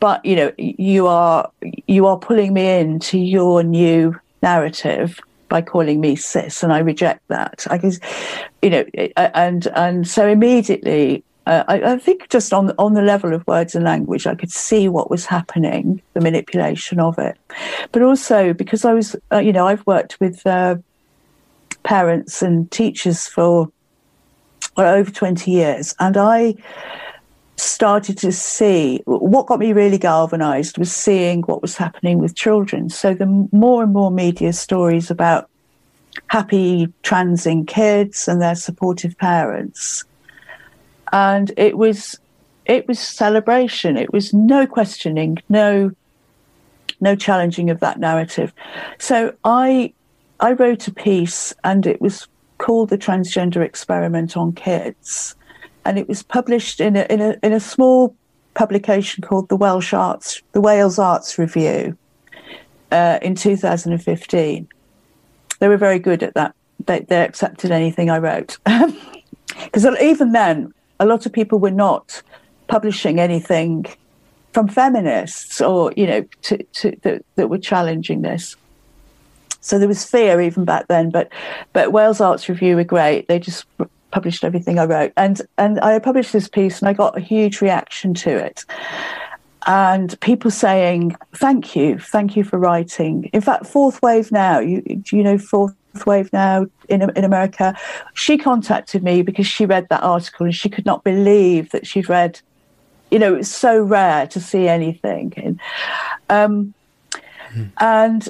but 0.00 0.24
you 0.24 0.34
know 0.34 0.52
you 0.58 1.06
are 1.06 1.50
you 1.86 2.06
are 2.06 2.18
pulling 2.18 2.52
me 2.52 2.78
into 2.78 3.18
your 3.18 3.62
new 3.62 4.18
narrative 4.42 5.20
by 5.48 5.60
calling 5.60 6.00
me 6.00 6.16
cis 6.16 6.62
and 6.62 6.72
i 6.72 6.78
reject 6.78 7.20
that. 7.28 7.66
I 7.70 7.78
guess 7.78 8.00
you 8.62 8.70
know 8.70 8.84
and 9.16 9.66
and 9.68 10.08
so 10.08 10.26
immediately 10.26 11.22
uh, 11.46 11.64
I, 11.68 11.92
I, 11.92 11.98
think 11.98 12.28
just 12.28 12.52
on 12.52 12.72
on 12.78 12.94
the 12.94 13.02
level 13.02 13.32
of 13.34 13.46
words 13.46 13.74
and 13.74 13.84
language, 13.84 14.26
I 14.26 14.34
could 14.34 14.52
see 14.52 14.88
what 14.88 15.10
was 15.10 15.24
happening, 15.24 16.02
the 16.12 16.20
manipulation 16.20 17.00
of 17.00 17.18
it, 17.18 17.38
but 17.92 18.02
also 18.02 18.52
because 18.52 18.84
I 18.84 18.92
was, 18.92 19.16
uh, 19.32 19.38
you 19.38 19.52
know, 19.52 19.66
I've 19.66 19.84
worked 19.86 20.20
with 20.20 20.46
uh, 20.46 20.76
parents 21.82 22.42
and 22.42 22.70
teachers 22.70 23.26
for 23.26 23.72
well, 24.76 24.94
over 24.94 25.10
twenty 25.10 25.50
years, 25.50 25.94
and 25.98 26.16
I 26.18 26.54
started 27.60 28.18
to 28.18 28.32
see 28.32 29.02
what 29.04 29.46
got 29.46 29.58
me 29.58 29.72
really 29.72 29.98
galvanized 29.98 30.78
was 30.78 30.92
seeing 30.92 31.42
what 31.42 31.62
was 31.62 31.76
happening 31.76 32.18
with 32.18 32.34
children. 32.34 32.88
So 32.88 33.14
the 33.14 33.26
more 33.52 33.82
and 33.82 33.92
more 33.92 34.10
media 34.10 34.52
stories 34.52 35.10
about 35.10 35.48
happy 36.28 36.92
transing 37.02 37.66
kids 37.66 38.28
and 38.28 38.40
their 38.40 38.54
supportive 38.54 39.16
parents. 39.18 40.04
And 41.12 41.52
it 41.56 41.76
was 41.76 42.18
it 42.66 42.86
was 42.86 42.98
celebration. 42.98 43.96
It 43.96 44.12
was 44.12 44.32
no 44.32 44.66
questioning, 44.66 45.38
no 45.48 45.90
no 47.00 47.16
challenging 47.16 47.70
of 47.70 47.80
that 47.80 47.98
narrative. 47.98 48.52
So 48.98 49.34
I 49.44 49.92
I 50.38 50.52
wrote 50.52 50.88
a 50.88 50.94
piece 50.94 51.54
and 51.64 51.86
it 51.86 52.00
was 52.00 52.26
called 52.58 52.90
the 52.90 52.98
transgender 52.98 53.64
experiment 53.64 54.36
on 54.36 54.52
kids 54.52 55.34
and 55.84 55.98
it 55.98 56.08
was 56.08 56.22
published 56.22 56.80
in 56.80 56.96
a, 56.96 57.06
in 57.10 57.20
a, 57.20 57.36
in 57.42 57.52
a 57.52 57.60
small 57.60 58.14
publication 58.54 59.22
called 59.22 59.48
the 59.48 59.56
Welsh 59.56 59.92
Arts, 59.92 60.42
the 60.52 60.60
Wales 60.60 60.98
Arts 60.98 61.38
Review, 61.38 61.96
uh, 62.92 63.18
in 63.22 63.34
2015. 63.34 64.68
They 65.58 65.68
were 65.68 65.76
very 65.76 65.98
good 65.98 66.22
at 66.22 66.34
that. 66.34 66.54
They, 66.86 67.00
they 67.00 67.22
accepted 67.22 67.70
anything 67.70 68.10
I 68.10 68.18
wrote. 68.18 68.58
Because 69.64 69.84
even 70.00 70.32
then, 70.32 70.72
a 71.00 71.06
lot 71.06 71.26
of 71.26 71.32
people 71.32 71.58
were 71.58 71.70
not 71.70 72.22
publishing 72.68 73.18
anything 73.18 73.86
from 74.52 74.68
feminists 74.68 75.60
or, 75.60 75.92
you 75.96 76.06
know, 76.06 76.24
to, 76.42 76.62
to, 76.62 76.96
that, 77.02 77.24
that 77.36 77.50
were 77.50 77.58
challenging 77.58 78.22
this. 78.22 78.56
So 79.60 79.78
there 79.78 79.88
was 79.88 80.04
fear 80.04 80.40
even 80.40 80.64
back 80.64 80.88
then, 80.88 81.10
but 81.10 81.30
but 81.74 81.92
Wales 81.92 82.20
Arts 82.20 82.48
Review 82.48 82.76
were 82.76 82.84
great. 82.84 83.28
They 83.28 83.38
just 83.38 83.66
published 84.10 84.44
everything 84.44 84.78
I 84.78 84.84
wrote. 84.84 85.12
And 85.16 85.40
and 85.58 85.80
I 85.80 85.98
published 85.98 86.32
this 86.32 86.48
piece 86.48 86.80
and 86.80 86.88
I 86.88 86.92
got 86.92 87.16
a 87.16 87.20
huge 87.20 87.60
reaction 87.60 88.14
to 88.14 88.30
it. 88.30 88.64
And 89.66 90.18
people 90.20 90.50
saying, 90.50 91.16
Thank 91.34 91.76
you, 91.76 91.98
thank 91.98 92.36
you 92.36 92.44
for 92.44 92.58
writing. 92.58 93.30
In 93.32 93.40
fact, 93.40 93.66
Fourth 93.66 94.00
Wave 94.02 94.32
Now, 94.32 94.58
you 94.58 94.82
do 94.82 95.16
you 95.16 95.22
know 95.22 95.38
Fourth 95.38 95.74
Wave 96.06 96.32
Now 96.32 96.66
in 96.88 97.02
in 97.16 97.24
America? 97.24 97.76
She 98.14 98.38
contacted 98.38 99.02
me 99.02 99.22
because 99.22 99.46
she 99.46 99.66
read 99.66 99.88
that 99.90 100.02
article 100.02 100.46
and 100.46 100.54
she 100.54 100.68
could 100.68 100.86
not 100.86 101.04
believe 101.04 101.70
that 101.70 101.86
she'd 101.86 102.08
read 102.08 102.40
you 103.10 103.18
know, 103.18 103.34
it's 103.34 103.48
so 103.48 103.82
rare 103.82 104.26
to 104.28 104.40
see 104.40 104.68
anything. 104.68 105.32
And, 105.36 105.60
um, 106.28 106.74
mm. 107.52 107.70
and 107.80 108.28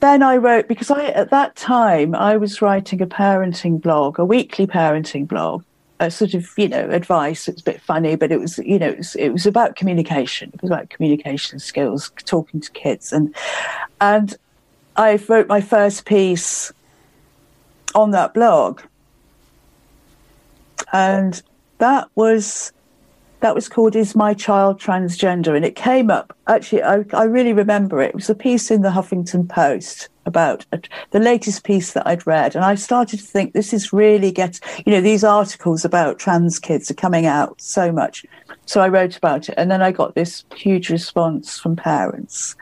then 0.00 0.22
I 0.22 0.36
wrote 0.36 0.66
because 0.66 0.90
I 0.90 1.06
at 1.06 1.30
that 1.30 1.56
time 1.56 2.14
I 2.14 2.36
was 2.36 2.62
writing 2.62 3.00
a 3.00 3.06
parenting 3.06 3.80
blog, 3.80 4.18
a 4.18 4.24
weekly 4.24 4.66
parenting 4.66 5.28
blog, 5.28 5.62
a 6.00 6.10
sort 6.10 6.34
of 6.34 6.50
you 6.56 6.68
know 6.68 6.88
advice. 6.90 7.46
It's 7.46 7.60
a 7.60 7.64
bit 7.64 7.80
funny, 7.80 8.16
but 8.16 8.32
it 8.32 8.40
was 8.40 8.58
you 8.58 8.78
know 8.78 8.88
it 8.88 8.98
was, 8.98 9.14
it 9.16 9.28
was 9.30 9.46
about 9.46 9.76
communication. 9.76 10.50
It 10.54 10.62
was 10.62 10.70
about 10.70 10.90
communication 10.90 11.58
skills, 11.58 12.10
talking 12.24 12.60
to 12.60 12.70
kids, 12.72 13.12
and 13.12 13.34
and 14.00 14.36
I 14.96 15.16
wrote 15.28 15.48
my 15.48 15.60
first 15.60 16.06
piece 16.06 16.72
on 17.94 18.10
that 18.12 18.34
blog, 18.34 18.80
and 20.92 21.42
that 21.78 22.08
was 22.14 22.72
that 23.40 23.54
was 23.54 23.68
called 23.68 23.96
Is 23.96 24.14
My 24.14 24.34
Child 24.34 24.80
Transgender? 24.80 25.56
And 25.56 25.64
it 25.64 25.74
came 25.74 26.10
up, 26.10 26.36
actually, 26.46 26.82
I, 26.82 27.04
I 27.12 27.24
really 27.24 27.52
remember 27.52 28.00
it. 28.00 28.10
It 28.10 28.14
was 28.14 28.30
a 28.30 28.34
piece 28.34 28.70
in 28.70 28.82
the 28.82 28.90
Huffington 28.90 29.48
Post 29.48 30.08
about 30.26 30.64
a, 30.72 30.80
the 31.10 31.18
latest 31.18 31.64
piece 31.64 31.92
that 31.94 32.06
I'd 32.06 32.26
read. 32.26 32.54
And 32.54 32.64
I 32.64 32.74
started 32.74 33.18
to 33.18 33.26
think 33.26 33.52
this 33.52 33.72
is 33.72 33.92
really 33.92 34.30
get, 34.30 34.60
you 34.84 34.92
know, 34.92 35.00
these 35.00 35.24
articles 35.24 35.84
about 35.84 36.18
trans 36.18 36.58
kids 36.58 36.90
are 36.90 36.94
coming 36.94 37.26
out 37.26 37.60
so 37.60 37.90
much. 37.90 38.26
So 38.66 38.80
I 38.80 38.88
wrote 38.88 39.16
about 39.16 39.48
it. 39.48 39.54
And 39.56 39.70
then 39.70 39.82
I 39.82 39.90
got 39.90 40.14
this 40.14 40.44
huge 40.54 40.90
response 40.90 41.58
from 41.58 41.76
parents. 41.76 42.56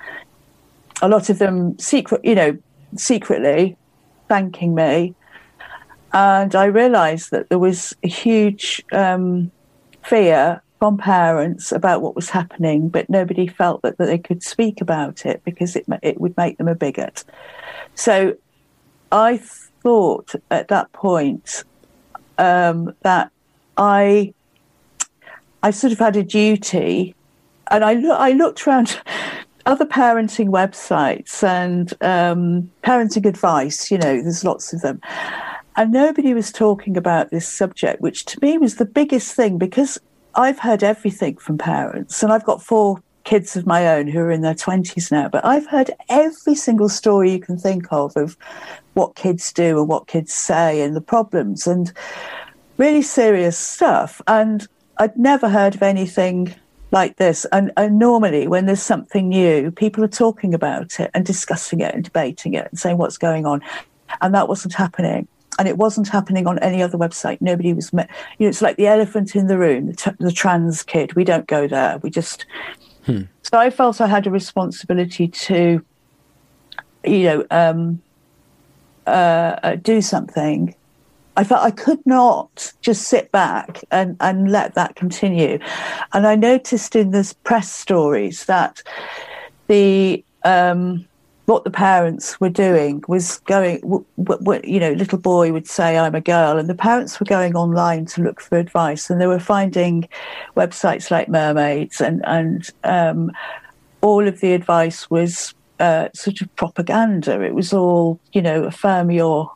A 1.02 1.08
lot 1.08 1.28
of 1.28 1.38
them 1.38 1.78
secret, 1.78 2.24
you 2.24 2.34
know, 2.34 2.56
secretly 2.96 3.76
thanking 4.28 4.74
me. 4.74 5.14
And 6.12 6.54
I 6.54 6.66
realized 6.66 7.32
that 7.32 7.48
there 7.48 7.58
was 7.58 7.94
a 8.02 8.08
huge 8.08 8.82
um, 8.92 9.50
fear 10.02 10.62
from 10.78 10.96
parents 10.96 11.72
about 11.72 12.02
what 12.02 12.14
was 12.14 12.30
happening, 12.30 12.88
but 12.88 13.10
nobody 13.10 13.46
felt 13.46 13.82
that, 13.82 13.98
that 13.98 14.06
they 14.06 14.18
could 14.18 14.42
speak 14.42 14.80
about 14.80 15.26
it 15.26 15.42
because 15.44 15.74
it 15.74 15.84
it 16.02 16.20
would 16.20 16.36
make 16.36 16.58
them 16.58 16.68
a 16.68 16.74
bigot. 16.74 17.24
So 17.94 18.36
I 19.10 19.38
thought 19.38 20.34
at 20.50 20.68
that 20.68 20.92
point 20.92 21.64
um, 22.38 22.94
that 23.02 23.30
I 23.76 24.32
I 25.62 25.70
sort 25.72 25.92
of 25.92 25.98
had 25.98 26.16
a 26.16 26.22
duty, 26.22 27.14
and 27.70 27.84
I 27.84 27.94
lo- 27.94 28.16
I 28.16 28.32
looked 28.32 28.66
around 28.66 29.00
other 29.66 29.84
parenting 29.86 30.48
websites 30.48 31.42
and 31.42 31.92
um, 32.02 32.70
parenting 32.84 33.26
advice. 33.26 33.90
You 33.90 33.98
know, 33.98 34.22
there's 34.22 34.44
lots 34.44 34.72
of 34.72 34.82
them. 34.82 35.00
And 35.76 35.92
nobody 35.92 36.34
was 36.34 36.50
talking 36.50 36.96
about 36.96 37.30
this 37.30 37.46
subject, 37.46 38.00
which 38.00 38.24
to 38.26 38.38
me 38.42 38.58
was 38.58 38.76
the 38.76 38.84
biggest 38.84 39.34
thing 39.34 39.58
because 39.58 39.98
I've 40.34 40.58
heard 40.58 40.82
everything 40.82 41.36
from 41.36 41.58
parents, 41.58 42.22
and 42.22 42.32
I've 42.32 42.44
got 42.44 42.62
four 42.62 43.02
kids 43.28 43.56
of 43.56 43.66
my 43.66 43.86
own 43.86 44.06
who 44.06 44.20
are 44.20 44.30
in 44.30 44.40
their 44.40 44.54
20s 44.54 45.12
now, 45.12 45.28
but 45.28 45.44
I've 45.44 45.66
heard 45.66 45.90
every 46.08 46.54
single 46.54 46.88
story 46.88 47.32
you 47.32 47.40
can 47.40 47.58
think 47.58 47.86
of 47.92 48.16
of 48.16 48.38
what 48.94 49.16
kids 49.16 49.52
do 49.52 49.78
and 49.78 49.86
what 49.86 50.06
kids 50.06 50.32
say 50.32 50.80
and 50.80 50.96
the 50.96 51.00
problems 51.02 51.66
and 51.66 51.92
really 52.78 53.02
serious 53.02 53.58
stuff. 53.58 54.22
And 54.26 54.66
I'd 54.96 55.16
never 55.16 55.48
heard 55.48 55.74
of 55.74 55.82
anything 55.82 56.54
like 56.90 57.16
this. 57.16 57.44
And, 57.52 57.70
and, 57.76 57.98
normally, 57.98 58.48
when 58.48 58.64
there's 58.64 58.82
something 58.82 59.28
new, 59.28 59.70
people 59.70 60.02
are 60.02 60.08
talking 60.08 60.54
about 60.54 60.98
it 60.98 61.10
and 61.12 61.26
discussing 61.26 61.80
it 61.80 61.94
and 61.94 62.02
debating 62.02 62.54
it 62.54 62.66
and 62.70 62.78
saying 62.78 62.96
what's 62.96 63.18
going 63.18 63.44
on. 63.44 63.60
And 64.22 64.34
that 64.34 64.48
wasn't 64.48 64.74
happening. 64.74 65.28
And 65.58 65.66
it 65.66 65.76
wasn't 65.76 66.08
happening 66.08 66.46
on 66.46 66.58
any 66.60 66.82
other 66.82 66.96
website. 66.96 67.40
Nobody 67.40 67.72
was, 67.72 67.92
met. 67.92 68.08
you 68.38 68.46
know, 68.46 68.48
it's 68.48 68.62
like 68.62 68.76
the 68.76 68.86
elephant 68.86 69.34
in 69.34 69.48
the 69.48 69.58
room, 69.58 69.86
the, 69.86 69.94
t- 69.94 70.10
the 70.18 70.32
trans 70.32 70.82
kid. 70.82 71.14
We 71.14 71.24
don't 71.24 71.46
go 71.46 71.66
there. 71.66 71.98
We 71.98 72.10
just. 72.10 72.46
Hmm. 73.04 73.22
So 73.42 73.58
I 73.58 73.70
felt 73.70 74.00
I 74.00 74.06
had 74.06 74.26
a 74.26 74.30
responsibility 74.30 75.28
to, 75.28 75.84
you 77.04 77.22
know, 77.24 77.46
um, 77.50 78.02
uh, 79.06 79.58
uh, 79.62 79.76
do 79.76 80.00
something 80.00 80.74
I 81.38 81.44
felt 81.44 81.62
I 81.62 81.70
could 81.70 82.04
not 82.04 82.72
just 82.80 83.04
sit 83.04 83.30
back 83.30 83.84
and, 83.92 84.16
and 84.18 84.50
let 84.50 84.74
that 84.74 84.96
continue. 84.96 85.60
And 86.12 86.26
I 86.26 86.34
noticed 86.34 86.96
in 86.96 87.12
the 87.12 87.32
press 87.44 87.70
stories 87.72 88.46
that 88.46 88.82
the 89.68 90.24
um, 90.42 91.06
what 91.48 91.64
the 91.64 91.70
parents 91.70 92.38
were 92.40 92.50
doing 92.50 93.02
was 93.08 93.38
going, 93.46 93.80
w- 93.80 94.04
w- 94.18 94.60
you 94.64 94.78
know, 94.78 94.92
little 94.92 95.16
boy 95.16 95.50
would 95.50 95.66
say, 95.66 95.96
I'm 95.96 96.14
a 96.14 96.20
girl, 96.20 96.58
and 96.58 96.68
the 96.68 96.74
parents 96.74 97.18
were 97.18 97.24
going 97.24 97.56
online 97.56 98.04
to 98.04 98.22
look 98.22 98.42
for 98.42 98.58
advice, 98.58 99.08
and 99.08 99.18
they 99.18 99.26
were 99.26 99.38
finding 99.38 100.06
websites 100.58 101.10
like 101.10 101.26
Mermaids, 101.26 102.02
and, 102.02 102.22
and 102.26 102.68
um, 102.84 103.32
all 104.02 104.28
of 104.28 104.40
the 104.40 104.52
advice 104.52 105.08
was 105.08 105.54
uh, 105.80 106.10
sort 106.14 106.42
of 106.42 106.54
propaganda. 106.56 107.40
It 107.40 107.54
was 107.54 107.72
all, 107.72 108.20
you 108.34 108.42
know, 108.42 108.64
affirm 108.64 109.10
your 109.10 109.50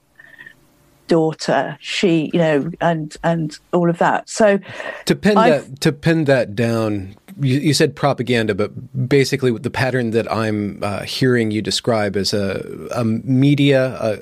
daughter, 1.08 1.76
she, 1.78 2.30
you 2.32 2.38
know, 2.38 2.70
and 2.80 3.14
and 3.22 3.58
all 3.74 3.90
of 3.90 3.98
that. 3.98 4.30
So 4.30 4.58
to 5.04 5.14
pin 5.14 5.36
I've, 5.36 5.68
that 5.68 5.80
to 5.82 5.92
pin 5.92 6.24
that 6.24 6.56
down, 6.56 7.16
you, 7.40 7.58
you, 7.58 7.74
said 7.74 7.94
propaganda, 7.96 8.54
but 8.54 9.08
basically 9.08 9.56
the 9.56 9.70
pattern 9.70 10.10
that 10.10 10.30
I'm 10.30 10.82
uh, 10.82 11.02
hearing 11.02 11.50
you 11.50 11.62
describe 11.62 12.16
is 12.16 12.32
a, 12.32 12.88
a 12.94 13.04
media. 13.04 13.96
A, 14.00 14.18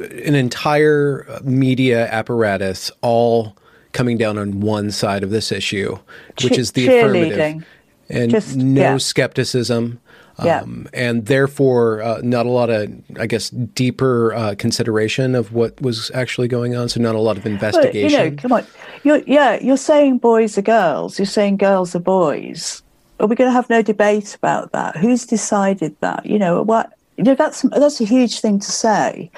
an 0.00 0.36
entire 0.36 1.26
media 1.42 2.06
apparatus 2.08 2.92
all 3.02 3.56
coming 3.92 4.16
down 4.16 4.38
on 4.38 4.60
one 4.60 4.92
side 4.92 5.24
of 5.24 5.30
this 5.30 5.50
issue, 5.50 5.98
which 6.42 6.56
is 6.56 6.72
the 6.72 6.86
affirmative, 6.86 7.64
and 8.08 8.30
Just, 8.30 8.56
no 8.56 8.80
yeah. 8.80 8.96
skepticism, 8.98 10.00
yeah. 10.44 10.60
Um, 10.60 10.88
and 10.92 11.26
therefore, 11.26 12.02
uh, 12.02 12.20
not 12.22 12.46
a 12.46 12.50
lot 12.50 12.70
of, 12.70 12.92
I 13.18 13.26
guess, 13.26 13.50
deeper 13.50 14.32
uh, 14.34 14.54
consideration 14.56 15.34
of 15.34 15.52
what 15.52 15.80
was 15.80 16.10
actually 16.14 16.48
going 16.48 16.76
on. 16.76 16.88
So, 16.88 17.00
not 17.00 17.14
a 17.14 17.20
lot 17.20 17.36
of 17.36 17.46
investigation. 17.46 18.24
You 18.24 18.30
know, 18.30 18.36
come 18.36 18.52
on. 18.52 18.66
You're, 19.02 19.22
yeah, 19.26 19.58
you're 19.60 19.76
saying 19.76 20.18
boys 20.18 20.56
are 20.56 20.62
girls. 20.62 21.18
You're 21.18 21.26
saying 21.26 21.56
girls 21.56 21.94
are 21.94 22.00
boys. 22.00 22.82
Are 23.20 23.26
we 23.26 23.34
going 23.34 23.48
to 23.48 23.52
have 23.52 23.68
no 23.68 23.82
debate 23.82 24.34
about 24.34 24.70
that? 24.72 24.96
Who's 24.96 25.26
decided 25.26 25.96
that? 26.00 26.24
You 26.24 26.38
know, 26.38 26.62
what? 26.62 26.92
You 27.16 27.24
know, 27.24 27.34
that's 27.34 27.62
that's 27.62 28.00
a 28.00 28.04
huge 28.04 28.40
thing 28.40 28.60
to 28.60 28.70
say. 28.70 29.30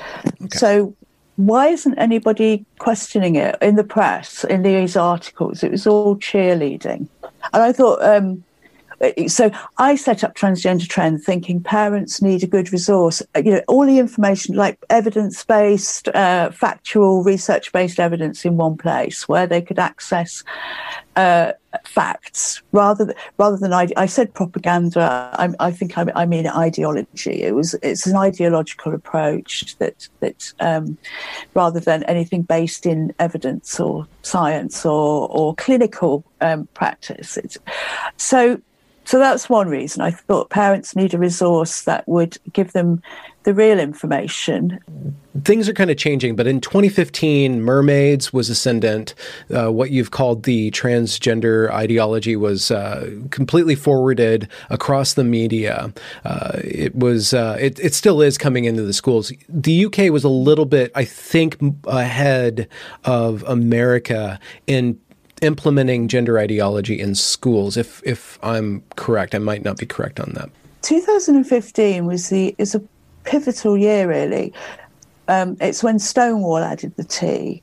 Okay. 0.42 0.48
So, 0.58 0.94
why 1.36 1.68
isn't 1.68 1.98
anybody 1.98 2.66
questioning 2.78 3.36
it 3.36 3.56
in 3.62 3.76
the 3.76 3.84
press 3.84 4.44
in 4.44 4.62
these 4.62 4.96
articles? 4.96 5.62
It 5.62 5.70
was 5.70 5.86
all 5.86 6.16
cheerleading, 6.16 7.08
and 7.22 7.62
I 7.62 7.72
thought. 7.72 8.02
Um, 8.02 8.44
so 9.28 9.50
I 9.78 9.96
set 9.96 10.22
up 10.22 10.34
Transgender 10.34 10.88
Trend 10.88 11.22
thinking 11.22 11.62
parents 11.62 12.20
need 12.20 12.42
a 12.42 12.46
good 12.46 12.72
resource. 12.72 13.22
Uh, 13.34 13.42
you 13.44 13.52
know, 13.52 13.62
all 13.66 13.86
the 13.86 13.98
information 13.98 14.56
like 14.56 14.78
evidence 14.90 15.42
based, 15.44 16.08
uh, 16.08 16.50
factual, 16.50 17.22
research 17.22 17.72
based 17.72 17.98
evidence 17.98 18.44
in 18.44 18.56
one 18.56 18.76
place 18.76 19.26
where 19.26 19.46
they 19.46 19.62
could 19.62 19.78
access 19.78 20.44
uh, 21.16 21.52
facts 21.84 22.62
rather 22.72 23.06
than, 23.06 23.14
rather 23.38 23.56
than 23.56 23.72
I, 23.72 23.88
I 23.96 24.06
said 24.06 24.34
propaganda. 24.34 25.30
I, 25.34 25.48
I 25.60 25.70
think 25.70 25.96
I, 25.96 26.06
I, 26.14 26.26
mean 26.26 26.46
ideology. 26.46 27.42
It 27.42 27.54
was 27.54 27.74
it's 27.82 28.06
an 28.06 28.16
ideological 28.16 28.94
approach 28.94 29.76
that 29.78 30.08
that 30.20 30.52
um, 30.60 30.98
rather 31.54 31.80
than 31.80 32.02
anything 32.04 32.42
based 32.42 32.86
in 32.86 33.14
evidence 33.18 33.80
or 33.80 34.06
science 34.22 34.84
or 34.84 35.28
or 35.30 35.54
clinical 35.54 36.24
um, 36.40 36.68
practice. 36.74 37.36
It's, 37.36 37.56
so 38.16 38.60
so 39.10 39.18
that's 39.18 39.48
one 39.48 39.66
reason. 39.66 40.02
I 40.02 40.12
thought 40.12 40.50
parents 40.50 40.94
need 40.94 41.14
a 41.14 41.18
resource 41.18 41.82
that 41.82 42.06
would 42.06 42.38
give 42.52 42.70
them 42.74 43.02
the 43.42 43.52
real 43.52 43.80
information. 43.80 44.78
Things 45.42 45.68
are 45.68 45.72
kind 45.72 45.90
of 45.90 45.96
changing, 45.96 46.36
but 46.36 46.46
in 46.46 46.60
2015, 46.60 47.60
Mermaids 47.60 48.32
was 48.32 48.48
ascendant. 48.48 49.16
Uh, 49.52 49.72
what 49.72 49.90
you've 49.90 50.12
called 50.12 50.44
the 50.44 50.70
transgender 50.70 51.72
ideology 51.72 52.36
was 52.36 52.70
uh, 52.70 53.10
completely 53.30 53.74
forwarded 53.74 54.48
across 54.68 55.14
the 55.14 55.24
media. 55.24 55.92
Uh, 56.24 56.60
it 56.62 56.94
was, 56.94 57.34
uh, 57.34 57.56
it, 57.60 57.80
it 57.80 57.94
still 57.94 58.22
is 58.22 58.38
coming 58.38 58.64
into 58.64 58.82
the 58.82 58.92
schools. 58.92 59.32
The 59.48 59.86
UK 59.86 60.12
was 60.12 60.22
a 60.22 60.28
little 60.28 60.66
bit, 60.66 60.92
I 60.94 61.04
think, 61.04 61.56
ahead 61.88 62.68
of 63.04 63.42
America 63.42 64.38
in 64.68 65.00
implementing 65.40 66.08
gender 66.08 66.38
ideology 66.38 66.98
in 67.00 67.14
schools. 67.14 67.76
If 67.76 68.02
if 68.04 68.38
I'm 68.42 68.82
correct, 68.96 69.34
I 69.34 69.38
might 69.38 69.64
not 69.64 69.78
be 69.78 69.86
correct 69.86 70.20
on 70.20 70.32
that. 70.34 70.50
2015 70.82 72.06
was 72.06 72.28
the 72.28 72.54
is 72.58 72.74
a 72.74 72.82
pivotal 73.24 73.76
year 73.76 74.08
really. 74.08 74.52
Um, 75.28 75.56
it's 75.60 75.82
when 75.82 75.98
Stonewall 75.98 76.58
added 76.58 76.96
the 76.96 77.04
T. 77.04 77.62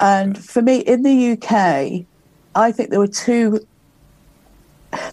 And 0.00 0.42
for 0.42 0.62
me, 0.62 0.78
in 0.78 1.02
the 1.02 1.32
UK, 1.32 2.06
I 2.54 2.72
think 2.72 2.90
there 2.90 2.98
were 2.98 3.06
two. 3.06 3.66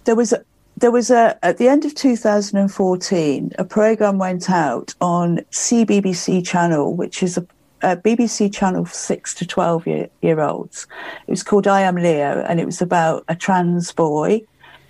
There 0.06 0.15
was 0.15 0.32
a, 0.32 0.43
there 0.78 0.91
was 0.91 1.12
a 1.12 1.38
at 1.43 1.58
the 1.58 1.67
end 1.67 1.86
of 1.86 1.93
2014 1.95 3.52
a 3.58 3.65
program 3.65 4.17
went 4.17 4.49
out 4.49 4.93
on 5.02 5.38
CBBC 5.52 6.45
channel, 6.45 6.95
which 6.95 7.21
is 7.21 7.38
a 7.38 7.45
a 7.84 7.98
BBC 7.98 8.54
channel 8.54 8.86
six 8.86 9.36
to 9.36 9.46
12 9.46 9.86
year, 9.86 10.10
year 10.22 10.41
olds. 10.41 10.88
It 11.28 11.32
was 11.32 11.43
called 11.43 11.67
I 11.67 11.82
Am 11.82 11.96
Leo, 11.96 12.43
and 12.48 12.60
it 12.60 12.65
was 12.65 12.82
about 12.82 13.26
a 13.28 13.36
trans 13.36 13.91
boy 13.91 14.41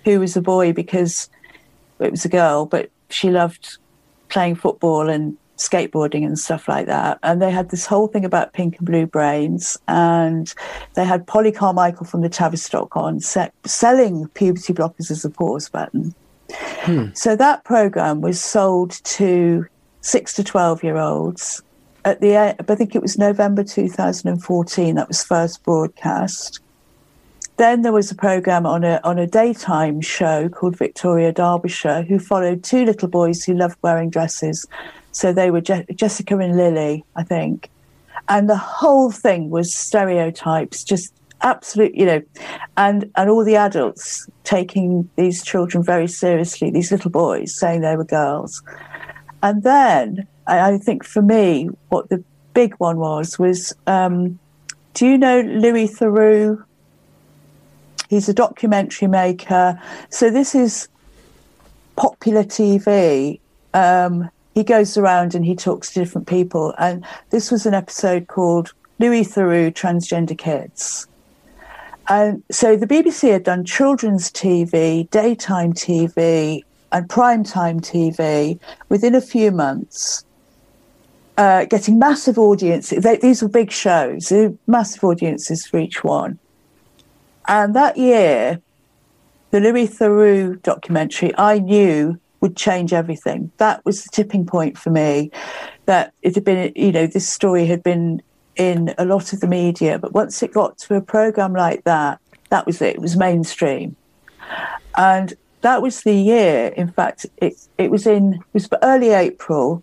who 0.04 0.20
was 0.20 0.36
a 0.36 0.42
boy 0.42 0.72
because 0.72 1.28
it 1.98 2.10
was 2.10 2.24
a 2.24 2.28
girl, 2.28 2.66
but 2.66 2.90
she 3.10 3.30
loved 3.30 3.78
playing 4.28 4.54
football 4.54 5.08
and 5.08 5.36
skateboarding 5.56 6.24
and 6.24 6.38
stuff 6.38 6.68
like 6.68 6.86
that. 6.86 7.18
And 7.22 7.40
they 7.40 7.50
had 7.50 7.70
this 7.70 7.86
whole 7.86 8.08
thing 8.08 8.24
about 8.24 8.52
pink 8.52 8.78
and 8.78 8.86
blue 8.86 9.06
brains. 9.06 9.76
And 9.88 10.52
they 10.94 11.04
had 11.04 11.26
Polly 11.26 11.52
Carmichael 11.52 12.06
from 12.06 12.22
the 12.22 12.28
Tavistock 12.28 12.96
on 12.96 13.20
se- 13.20 13.50
selling 13.64 14.28
puberty 14.28 14.72
blockers 14.72 15.10
as 15.10 15.24
a 15.24 15.30
pause 15.30 15.68
button. 15.68 16.14
Hmm. 16.50 17.06
So 17.14 17.36
that 17.36 17.64
program 17.64 18.20
was 18.20 18.40
sold 18.40 19.02
to 19.04 19.66
six 20.00 20.34
to 20.34 20.44
12 20.44 20.84
year 20.84 20.98
olds 20.98 21.62
at 22.04 22.20
the 22.20 22.36
I 22.36 22.74
think 22.74 22.94
it 22.94 23.02
was 23.02 23.18
November 23.18 23.64
2014 23.64 24.94
that 24.94 25.08
was 25.08 25.24
first 25.24 25.62
broadcast. 25.64 26.60
Then 27.56 27.82
there 27.82 27.92
was 27.92 28.10
a 28.10 28.14
program 28.14 28.66
on 28.66 28.84
a 28.84 29.00
on 29.04 29.18
a 29.18 29.26
daytime 29.26 30.00
show 30.00 30.48
called 30.48 30.76
Victoria 30.76 31.32
Derbyshire, 31.32 32.02
who 32.02 32.18
followed 32.18 32.64
two 32.64 32.84
little 32.84 33.08
boys 33.08 33.44
who 33.44 33.54
loved 33.54 33.78
wearing 33.82 34.10
dresses. 34.10 34.66
So 35.12 35.32
they 35.32 35.50
were 35.50 35.60
Je- 35.60 35.86
Jessica 35.94 36.36
and 36.38 36.56
Lily, 36.56 37.04
I 37.14 37.22
think, 37.22 37.70
and 38.28 38.50
the 38.50 38.56
whole 38.56 39.10
thing 39.10 39.50
was 39.50 39.72
stereotypes, 39.72 40.82
just 40.82 41.14
absolute, 41.42 41.94
you 41.94 42.06
know, 42.06 42.22
and 42.76 43.10
and 43.16 43.30
all 43.30 43.44
the 43.44 43.56
adults 43.56 44.28
taking 44.42 45.08
these 45.16 45.42
children 45.44 45.84
very 45.84 46.08
seriously, 46.08 46.70
these 46.70 46.90
little 46.90 47.10
boys 47.10 47.54
saying 47.54 47.80
they 47.80 47.96
were 47.96 48.04
girls, 48.04 48.62
and 49.42 49.62
then 49.62 50.26
I, 50.46 50.78
think 50.78 51.04
for 51.04 51.22
me, 51.22 51.68
what 51.88 52.08
the 52.08 52.22
big 52.52 52.74
one 52.74 52.98
was 52.98 53.38
was 53.38 53.74
um, 53.86 54.38
do 54.94 55.06
you 55.06 55.18
know 55.18 55.40
Louis 55.40 55.88
Theroux? 55.88 56.62
He's 58.08 58.28
a 58.28 58.34
documentary 58.34 59.08
maker. 59.08 59.80
So 60.10 60.30
this 60.30 60.54
is 60.54 60.88
popular 61.96 62.44
TV. 62.44 63.40
Um, 63.72 64.30
he 64.54 64.62
goes 64.62 64.96
around 64.96 65.34
and 65.34 65.44
he 65.44 65.56
talks 65.56 65.92
to 65.92 66.00
different 66.00 66.28
people. 66.28 66.74
And 66.78 67.04
this 67.30 67.50
was 67.50 67.66
an 67.66 67.74
episode 67.74 68.28
called 68.28 68.72
Louis 69.00 69.24
Theroux 69.24 69.72
Transgender 69.72 70.38
Kids. 70.38 71.08
And 72.08 72.42
so 72.50 72.76
the 72.76 72.86
BBC 72.86 73.32
had 73.32 73.44
done 73.44 73.64
children's 73.64 74.30
TV, 74.30 75.08
daytime 75.10 75.72
TV, 75.72 76.62
and 76.92 77.08
primetime 77.08 77.80
TV 77.80 78.60
within 78.88 79.14
a 79.14 79.20
few 79.20 79.50
months 79.50 80.23
uh, 81.36 81.64
getting 81.64 81.98
massive 81.98 82.38
audiences. 82.38 83.02
They, 83.02 83.16
these 83.16 83.42
were 83.42 83.48
big 83.48 83.70
shows, 83.70 84.32
massive 84.66 85.04
audiences 85.04 85.66
for 85.66 85.78
each 85.78 86.04
one. 86.04 86.38
And 87.46 87.74
that 87.74 87.96
year, 87.96 88.60
the 89.50 89.60
Louis 89.60 89.88
Theroux 89.88 90.62
documentary, 90.62 91.32
I 91.36 91.58
knew 91.58 92.18
would 92.40 92.56
change 92.56 92.92
everything. 92.92 93.50
That 93.56 93.84
was 93.84 94.04
the 94.04 94.10
tipping 94.12 94.46
point 94.46 94.76
for 94.76 94.90
me. 94.90 95.30
That 95.86 96.12
it 96.22 96.34
had 96.34 96.44
been, 96.44 96.72
you 96.76 96.92
know, 96.92 97.06
this 97.06 97.28
story 97.28 97.66
had 97.66 97.82
been 97.82 98.22
in 98.56 98.94
a 98.98 99.04
lot 99.04 99.32
of 99.32 99.40
the 99.40 99.46
media, 99.46 99.98
but 99.98 100.12
once 100.12 100.42
it 100.42 100.52
got 100.52 100.78
to 100.78 100.94
a 100.94 101.00
program 101.00 101.54
like 101.54 101.84
that, 101.84 102.20
that 102.50 102.66
was 102.66 102.80
it. 102.80 102.96
It 102.96 103.00
was 103.00 103.16
mainstream, 103.16 103.96
and 104.96 105.34
that 105.62 105.82
was 105.82 106.02
the 106.02 106.14
year. 106.14 106.68
In 106.76 106.88
fact, 106.88 107.26
it 107.38 107.54
it 107.78 107.90
was 107.90 108.06
in 108.06 108.34
it 108.34 108.54
was 108.54 108.68
early 108.82 109.10
April. 109.10 109.82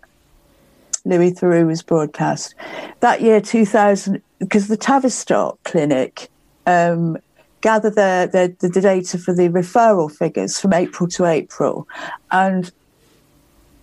Louis 1.05 1.31
Theroux 1.31 1.67
was 1.67 1.81
broadcast 1.81 2.55
that 2.99 3.21
year, 3.21 3.41
two 3.41 3.65
thousand, 3.65 4.21
because 4.39 4.67
the 4.67 4.77
Tavistock 4.77 5.61
Clinic 5.63 6.29
um, 6.65 7.17
gathered 7.61 7.95
the, 7.95 8.69
data 8.81 9.17
for 9.17 9.33
the 9.33 9.49
referral 9.49 10.11
figures 10.11 10.59
from 10.59 10.73
April 10.73 11.07
to 11.09 11.25
April, 11.25 11.87
and 12.31 12.71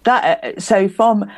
that 0.05 0.63
so 0.63 0.89
from 0.89 1.31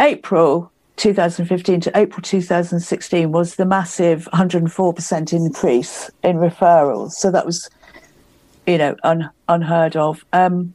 April 0.00 0.70
2015 0.96 1.80
to 1.80 1.98
April 1.98 2.20
2016 2.20 3.32
was 3.32 3.56
the 3.56 3.64
massive 3.64 4.28
104% 4.34 5.32
increase 5.32 6.10
in 6.22 6.36
referrals. 6.36 7.12
So 7.12 7.30
that 7.30 7.46
was, 7.46 7.70
you 8.66 8.76
know, 8.76 8.96
un, 9.02 9.30
unheard 9.48 9.96
of. 9.96 10.24
Um, 10.34 10.74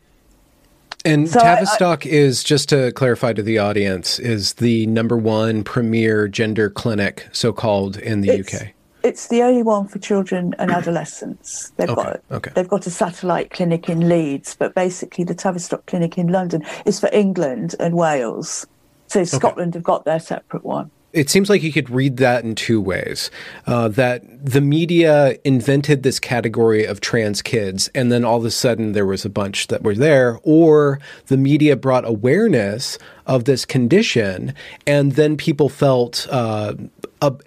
and 1.05 1.29
so 1.29 1.39
Tavistock 1.39 2.05
I, 2.05 2.09
I, 2.09 2.13
is, 2.13 2.43
just 2.43 2.69
to 2.69 2.91
clarify 2.93 3.33
to 3.33 3.43
the 3.43 3.59
audience, 3.59 4.19
is 4.19 4.53
the 4.53 4.87
number 4.87 5.17
one 5.17 5.63
premier 5.63 6.27
gender 6.27 6.69
clinic, 6.69 7.27
so 7.31 7.53
called, 7.53 7.97
in 7.97 8.21
the 8.21 8.39
UK. 8.39 8.73
It's 9.03 9.27
the 9.27 9.43
only 9.43 9.61
one 9.61 9.87
for 9.87 9.99
children 9.99 10.55
and 10.57 10.71
adolescents. 10.71 11.69
They've 11.77 11.89
okay, 11.89 12.01
got 12.01 12.21
okay. 12.31 12.51
they've 12.55 12.67
got 12.67 12.87
a 12.87 12.89
satellite 12.89 13.51
clinic 13.51 13.87
in 13.87 14.09
Leeds, 14.09 14.55
but 14.57 14.73
basically 14.73 15.23
the 15.23 15.35
Tavistock 15.35 15.85
clinic 15.85 16.17
in 16.17 16.29
London 16.29 16.65
is 16.87 16.99
for 16.99 17.09
England 17.13 17.75
and 17.79 17.95
Wales. 17.95 18.65
So 19.07 19.23
Scotland 19.23 19.73
okay. 19.73 19.77
have 19.77 19.83
got 19.83 20.05
their 20.05 20.19
separate 20.19 20.65
one. 20.65 20.89
It 21.15 21.29
seems 21.29 21.49
like 21.49 21.63
you 21.63 21.71
could 21.71 21.89
read 21.89 22.17
that 22.17 22.43
in 22.43 22.55
two 22.55 22.81
ways. 22.81 23.31
Uh, 23.65 23.87
that 23.87 24.21
the 24.45 24.59
media 24.59 25.37
invented 25.45 26.03
this 26.03 26.19
category 26.19 26.83
of 26.83 26.99
trans 26.99 27.41
kids, 27.41 27.89
and 27.95 28.11
then 28.11 28.25
all 28.25 28.37
of 28.37 28.45
a 28.45 28.51
sudden 28.51 28.91
there 28.91 29.05
was 29.05 29.23
a 29.23 29.29
bunch 29.29 29.67
that 29.67 29.81
were 29.81 29.95
there, 29.95 30.39
or 30.43 30.99
the 31.27 31.37
media 31.37 31.77
brought 31.77 32.05
awareness 32.05 32.99
of 33.25 33.45
this 33.45 33.63
condition, 33.63 34.53
and 34.85 35.13
then 35.13 35.37
people 35.37 35.69
felt 35.69 36.27
uh, 36.29 36.73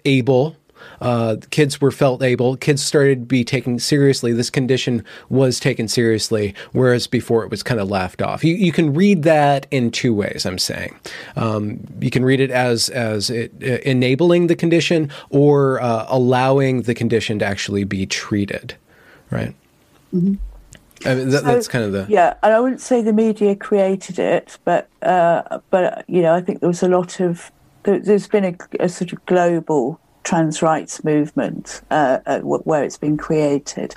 able 0.03 0.55
uh, 1.01 1.37
kids 1.49 1.79
were 1.81 1.91
felt 1.91 2.21
able, 2.21 2.57
kids 2.57 2.83
started 2.83 3.21
to 3.21 3.25
be 3.25 3.43
taken 3.43 3.79
seriously. 3.79 4.33
This 4.33 4.49
condition 4.49 5.03
was 5.29 5.59
taken 5.59 5.87
seriously, 5.87 6.53
whereas 6.71 7.07
before 7.07 7.43
it 7.43 7.51
was 7.51 7.63
kind 7.63 7.79
of 7.79 7.89
laughed 7.89 8.21
off. 8.21 8.43
You, 8.43 8.55
you 8.55 8.71
can 8.71 8.93
read 8.93 9.23
that 9.23 9.67
in 9.71 9.91
two 9.91 10.13
ways. 10.13 10.45
I'm 10.45 10.59
saying 10.59 10.97
um, 11.35 11.79
you 11.99 12.09
can 12.09 12.23
read 12.23 12.39
it 12.39 12.51
as 12.51 12.89
as 12.89 13.29
it, 13.29 13.51
uh, 13.61 13.79
enabling 13.83 14.47
the 14.47 14.55
condition 14.55 15.11
or 15.29 15.81
uh, 15.81 16.05
allowing 16.09 16.83
the 16.83 16.93
condition 16.93 17.39
to 17.39 17.45
actually 17.45 17.83
be 17.83 18.05
treated, 18.05 18.75
right? 19.31 19.53
Mm-hmm. 20.13 20.35
I 21.05 21.15
mean, 21.15 21.29
that, 21.29 21.41
so, 21.41 21.45
that's 21.45 21.67
kind 21.67 21.85
of 21.85 21.93
the 21.93 22.05
yeah. 22.09 22.33
And 22.43 22.53
I 22.53 22.59
wouldn't 22.59 22.81
say 22.81 23.01
the 23.01 23.13
media 23.13 23.55
created 23.55 24.19
it, 24.19 24.57
but 24.65 24.89
uh, 25.01 25.59
but 25.69 26.03
you 26.09 26.21
know, 26.21 26.33
I 26.33 26.41
think 26.41 26.59
there 26.59 26.67
was 26.67 26.83
a 26.83 26.89
lot 26.89 27.19
of 27.19 27.51
there's 27.83 28.27
been 28.27 28.45
a, 28.45 28.83
a 28.83 28.89
sort 28.89 29.13
of 29.13 29.25
global 29.25 29.99
trans 30.29 30.61
rights 30.61 31.03
movement 31.03 31.81
uh, 31.89 32.19
uh, 32.27 32.39
where 32.41 32.83
it's 32.83 32.99
been 32.99 33.17
created. 33.17 33.95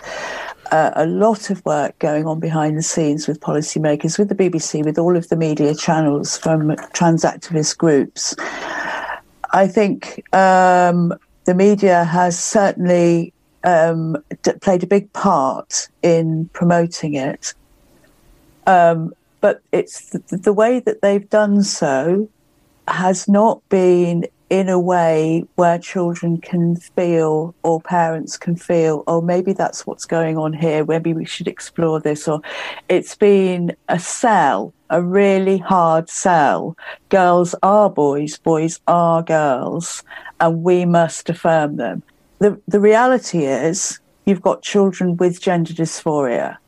Uh, 0.71 0.91
a 0.97 1.05
lot 1.05 1.51
of 1.51 1.63
work 1.67 1.99
going 1.99 2.27
on 2.27 2.41
behind 2.41 2.79
the 2.79 2.83
scenes 2.83 3.29
with 3.29 3.39
policymakers, 3.39 4.19
with 4.19 4.31
the 4.31 4.35
BBC, 4.35 4.83
with 4.83 4.99
all 4.99 5.15
of 5.15 5.29
the 5.29 5.37
media 5.37 5.75
channels 5.75 6.39
from 6.39 6.75
trans 6.95 7.23
activist 7.23 7.77
groups. 7.77 8.35
I 9.53 9.69
think 9.69 10.25
um, 10.35 11.13
the 11.45 11.55
media 11.55 12.05
has 12.05 12.39
certainly 12.39 13.35
um, 13.65 14.17
d- 14.43 14.53
played 14.63 14.83
a 14.83 14.87
big 14.87 15.13
part 15.13 15.87
in 16.01 16.49
promoting 16.55 17.13
it. 17.13 17.53
Um, 18.67 19.13
but 19.43 19.61
it's 19.71 20.09
the, 20.09 20.39
the 20.39 20.55
way 20.55 20.81
that 20.81 21.03
they've 21.03 21.29
done 21.29 21.63
so 21.63 22.31
has 22.89 23.29
not 23.29 23.61
been 23.69 24.25
in 24.53 24.69
a 24.69 24.79
way 24.79 25.43
where 25.55 25.79
children 25.79 26.37
can 26.37 26.77
feel 26.77 27.55
or 27.63 27.81
parents 27.81 28.37
can 28.37 28.55
feel, 28.55 29.03
oh, 29.07 29.23
maybe 29.23 29.55
that's 29.55 29.87
what's 29.87 30.05
going 30.05 30.37
on 30.37 30.53
here. 30.53 30.85
Maybe 30.85 31.15
we 31.15 31.25
should 31.25 31.49
explore 31.49 32.01
this. 32.01 32.29
Or 32.29 32.43
it's 32.91 33.15
been 33.15 33.75
a 33.89 33.99
sell, 33.99 34.75
a 34.91 35.01
really 35.01 35.57
hard 35.57 36.11
sell. 36.11 36.77
Girls 37.09 37.55
are 37.63 37.89
boys, 37.89 38.37
boys 38.37 38.79
are 38.87 39.23
girls, 39.23 40.03
and 40.39 40.63
we 40.63 40.85
must 40.85 41.31
affirm 41.31 41.77
them. 41.77 42.03
The, 42.39 42.61
the 42.69 42.79
reality 42.79 43.47
is 43.47 44.01
you've 44.27 44.43
got 44.43 44.61
children 44.61 45.17
with 45.17 45.41
gender 45.41 45.73
dysphoria 45.73 46.59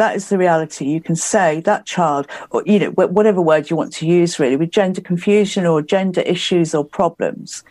that 0.00 0.16
is 0.16 0.30
the 0.30 0.38
reality. 0.38 0.86
You 0.86 1.02
can 1.02 1.14
say 1.14 1.60
that 1.60 1.84
child, 1.84 2.26
or 2.52 2.62
you 2.64 2.78
know, 2.78 2.90
whatever 2.92 3.42
word 3.42 3.68
you 3.68 3.76
want 3.76 3.92
to 3.94 4.06
use, 4.06 4.40
really, 4.40 4.56
with 4.56 4.70
gender 4.70 5.02
confusion 5.02 5.66
or 5.66 5.82
gender 5.82 6.22
issues 6.22 6.74
or 6.74 6.86
problems. 6.86 7.62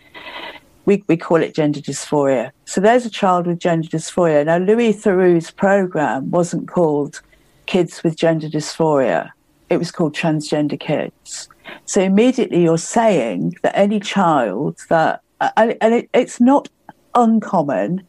We, 0.85 1.03
we 1.07 1.17
call 1.17 1.41
it 1.41 1.55
gender 1.55 1.81
dysphoria. 1.81 2.51
So 2.65 2.81
there's 2.81 3.03
a 3.03 3.09
child 3.09 3.47
with 3.47 3.57
gender 3.57 3.87
dysphoria. 3.87 4.45
Now, 4.45 4.57
Louis 4.57 4.93
Theroux's 4.93 5.49
program 5.49 6.29
wasn't 6.29 6.67
called 6.67 7.19
Kids 7.65 8.03
with 8.03 8.15
Gender 8.15 8.47
Dysphoria, 8.47 9.31
it 9.71 9.77
was 9.77 9.91
called 9.91 10.15
Transgender 10.15 10.79
Kids. 10.79 11.49
So 11.85 11.99
immediately 12.01 12.61
you're 12.61 12.77
saying 12.77 13.55
that 13.63 13.75
any 13.75 13.99
child 13.99 14.77
that, 14.89 15.21
and, 15.57 15.75
it, 15.81 16.09
it's 16.13 16.39
not 16.39 16.69
uncommon, 17.15 18.03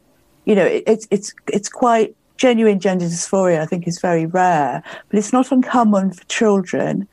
you 0.45 0.53
know, 0.53 0.65
it, 0.65 0.83
it's, 0.85 1.07
it's, 1.09 1.33
it's 1.51 1.69
quite 1.69 2.15
genuine 2.41 2.79
gender 2.79 3.05
dysphoria, 3.05 3.61
I 3.61 3.67
think, 3.67 3.87
is 3.87 3.99
very 3.99 4.25
rare, 4.25 4.81
but 5.09 5.19
it's 5.19 5.31
not 5.31 5.51
uncommon 5.51 6.11
for 6.11 6.23
children 6.23 7.07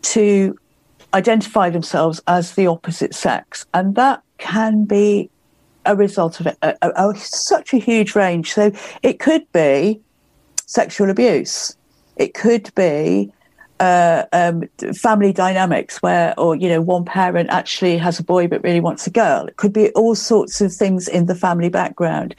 to 0.00 0.58
identify 1.12 1.68
themselves 1.68 2.22
as 2.26 2.54
the 2.54 2.66
opposite 2.68 3.14
sex. 3.14 3.66
And 3.74 3.96
that 3.96 4.22
can 4.38 4.86
be 4.86 5.28
a 5.84 5.94
result 5.94 6.40
of 6.40 6.46
a, 6.46 6.56
a, 6.62 6.76
a, 6.80 7.14
such 7.16 7.74
a 7.74 7.76
huge 7.76 8.14
range. 8.14 8.54
So 8.54 8.72
it 9.02 9.20
could 9.20 9.44
be 9.52 10.00
sexual 10.64 11.10
abuse, 11.10 11.76
it 12.16 12.32
could 12.32 12.74
be 12.74 13.30
uh, 13.78 14.24
um, 14.32 14.62
family 14.94 15.34
dynamics 15.34 16.00
where, 16.00 16.32
or, 16.40 16.56
you 16.56 16.70
know, 16.70 16.80
one 16.80 17.04
parent 17.04 17.50
actually 17.50 17.98
has 17.98 18.18
a 18.18 18.24
boy 18.24 18.48
but 18.48 18.62
really 18.62 18.80
wants 18.80 19.06
a 19.06 19.10
girl. 19.10 19.44
It 19.48 19.56
could 19.58 19.74
be 19.74 19.90
all 19.90 20.14
sorts 20.14 20.62
of 20.62 20.72
things 20.72 21.08
in 21.08 21.26
the 21.26 21.34
family 21.34 21.68
background. 21.68 22.34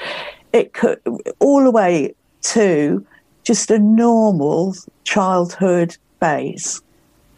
It 0.52 0.74
could, 0.74 1.00
all 1.40 1.64
the 1.64 1.70
way 1.72 2.16
to 2.44 3.06
just 3.44 3.72
a 3.72 3.80
normal 3.80 4.76
childhood 5.04 5.98
phase. 6.20 6.82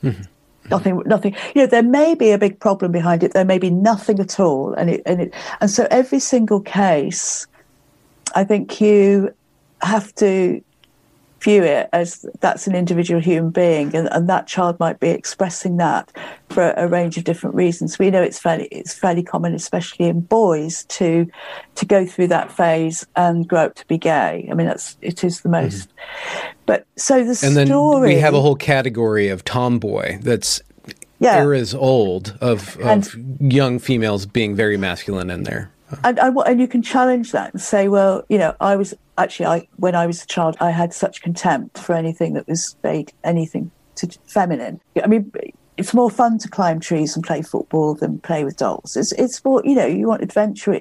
Mm-hmm. 0.04 0.24
Nothing, 0.70 1.02
nothing. 1.06 1.36
You 1.54 1.62
know, 1.62 1.68
there 1.68 1.84
may 1.84 2.16
be 2.16 2.32
a 2.32 2.38
big 2.38 2.60
problem 2.60 2.92
behind 2.92 3.24
it. 3.24 3.34
There 3.34 3.46
may 3.46 3.60
be 3.60 3.70
nothing 3.70 4.20
at 4.20 4.40
all, 4.40 4.74
and 4.74 4.90
it, 4.90 5.04
and 5.06 5.22
it, 5.22 5.34
and 5.62 5.70
so 5.70 5.88
every 5.92 6.20
single 6.20 6.60
case, 6.60 7.46
I 8.34 8.44
think 8.44 8.82
you 8.82 9.32
have 9.82 10.14
to 10.16 10.62
view 11.46 11.64
it 11.64 11.88
as 11.94 12.26
that's 12.40 12.66
an 12.66 12.76
individual 12.76 13.22
human 13.22 13.52
being 13.52 13.96
and, 13.96 14.10
and 14.12 14.28
that 14.28 14.48
child 14.48 14.80
might 14.80 15.00
be 15.00 15.10
expressing 15.10 15.78
that 15.78 16.12
for 16.50 16.72
a, 16.72 16.88
range 16.88 17.18
of 17.18 17.24
different 17.24 17.56
reasons. 17.56 18.00
We 18.00 18.10
know 18.10 18.24
it's 18.24 18.40
fairly 18.40 18.66
it's 18.72 18.94
fairly 18.94 19.22
common, 19.22 19.54
especially 19.54 20.08
in 20.08 20.22
boys, 20.22 20.86
to 20.86 21.28
to 21.76 21.86
go 21.86 22.06
through 22.06 22.28
that 22.28 22.52
phase 22.52 23.06
and 23.16 23.48
grow 23.48 23.66
up 23.66 23.76
to 23.76 23.86
be 23.86 24.00
gay. 24.00 24.48
I 24.50 24.56
mean 24.56 24.66
that's 24.66 24.98
it 25.02 25.24
is 25.24 25.42
the 25.42 25.50
most 25.50 25.90
mm-hmm. 25.90 26.48
but 26.66 26.88
so 26.98 27.24
the 27.24 27.40
and 27.46 27.56
then 27.56 28.02
we 28.02 28.16
have 28.16 28.34
a 28.34 28.42
whole 28.42 28.56
category 28.56 29.30
of 29.30 29.46
tomboy 29.46 30.18
that's 30.22 30.62
yeah. 31.20 31.42
eras 31.42 31.76
old 31.76 32.38
of, 32.42 32.78
of 32.78 33.14
and, 33.14 33.54
young 33.54 33.78
females 33.78 34.26
being 34.26 34.56
very 34.56 34.78
masculine 34.78 35.30
in 35.30 35.44
there. 35.44 35.72
And, 36.04 36.20
and, 36.20 36.38
and 36.46 36.60
you 36.60 36.68
can 36.68 36.82
challenge 36.82 37.32
that 37.32 37.54
and 37.54 37.62
say, 37.62 37.88
well, 37.88 38.26
you 38.28 38.38
know, 38.38 38.56
I 38.60 38.76
was 38.76 38.94
actually, 39.18 39.46
I 39.46 39.68
when 39.78 39.96
I 39.96 40.08
was 40.08 40.24
a 40.24 40.28
child, 40.28 40.58
I 40.60 40.72
had 40.72 40.94
such 40.94 41.22
contempt 41.22 41.78
for 41.80 41.94
anything 41.94 42.34
that 42.34 42.48
was 42.48 42.76
vague, 42.82 43.14
anything 43.24 43.72
to 43.96 44.08
feminine. 44.28 44.82
I 45.02 45.08
mean, 45.08 45.32
it's 45.78 45.94
more 45.94 46.10
fun 46.10 46.38
to 46.40 46.50
climb 46.50 46.80
trees 46.80 47.16
and 47.16 47.26
play 47.26 47.42
football 47.42 47.96
than 47.96 48.20
play 48.20 48.44
with 48.44 48.58
dolls. 48.58 48.96
It's 48.96 49.12
it's 49.14 49.44
more, 49.44 49.62
you 49.66 49.76
know, 49.76 49.86
you 49.86 50.08
want 50.08 50.22
adventure. 50.22 50.80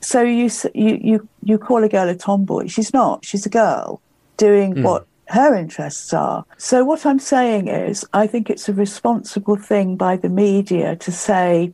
So 0.00 0.22
you 0.22 0.50
you 0.74 0.98
you 1.02 1.28
you 1.42 1.58
call 1.58 1.84
a 1.84 1.88
girl 1.88 2.08
a 2.08 2.14
tomboy. 2.14 2.68
She's 2.68 2.92
not. 2.92 3.24
She's 3.24 3.46
a 3.46 3.50
girl 3.50 4.00
doing 4.36 4.74
mm. 4.74 4.82
what 4.82 5.06
her 5.28 5.54
interests 5.56 6.12
are. 6.12 6.44
So 6.56 6.84
what 6.84 7.04
I'm 7.04 7.18
saying 7.18 7.68
is, 7.68 8.04
I 8.12 8.26
think 8.26 8.48
it's 8.48 8.68
a 8.68 8.72
responsible 8.72 9.56
thing 9.56 9.96
by 9.96 10.16
the 10.16 10.28
media 10.28 10.96
to 10.96 11.10
say 11.10 11.72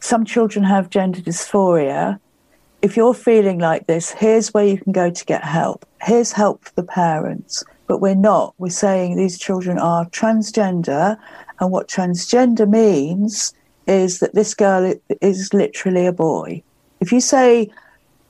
some 0.00 0.24
children 0.24 0.64
have 0.64 0.90
gender 0.90 1.20
dysphoria 1.20 2.20
if 2.86 2.96
you're 2.96 3.14
feeling 3.14 3.58
like 3.58 3.88
this, 3.88 4.12
here's 4.12 4.54
where 4.54 4.64
you 4.64 4.78
can 4.78 4.92
go 4.92 5.10
to 5.10 5.24
get 5.24 5.42
help. 5.42 5.84
Here's 6.02 6.30
help 6.30 6.64
for 6.64 6.72
the 6.76 6.84
parents. 6.84 7.64
But 7.88 8.00
we're 8.00 8.14
not. 8.14 8.54
We're 8.58 8.70
saying 8.70 9.16
these 9.16 9.40
children 9.40 9.76
are 9.76 10.06
transgender, 10.10 11.18
and 11.58 11.72
what 11.72 11.88
transgender 11.88 12.68
means 12.68 13.52
is 13.88 14.20
that 14.20 14.36
this 14.36 14.54
girl 14.54 14.94
is 15.20 15.52
literally 15.52 16.06
a 16.06 16.12
boy. 16.12 16.62
If 17.00 17.10
you 17.10 17.20
say 17.20 17.72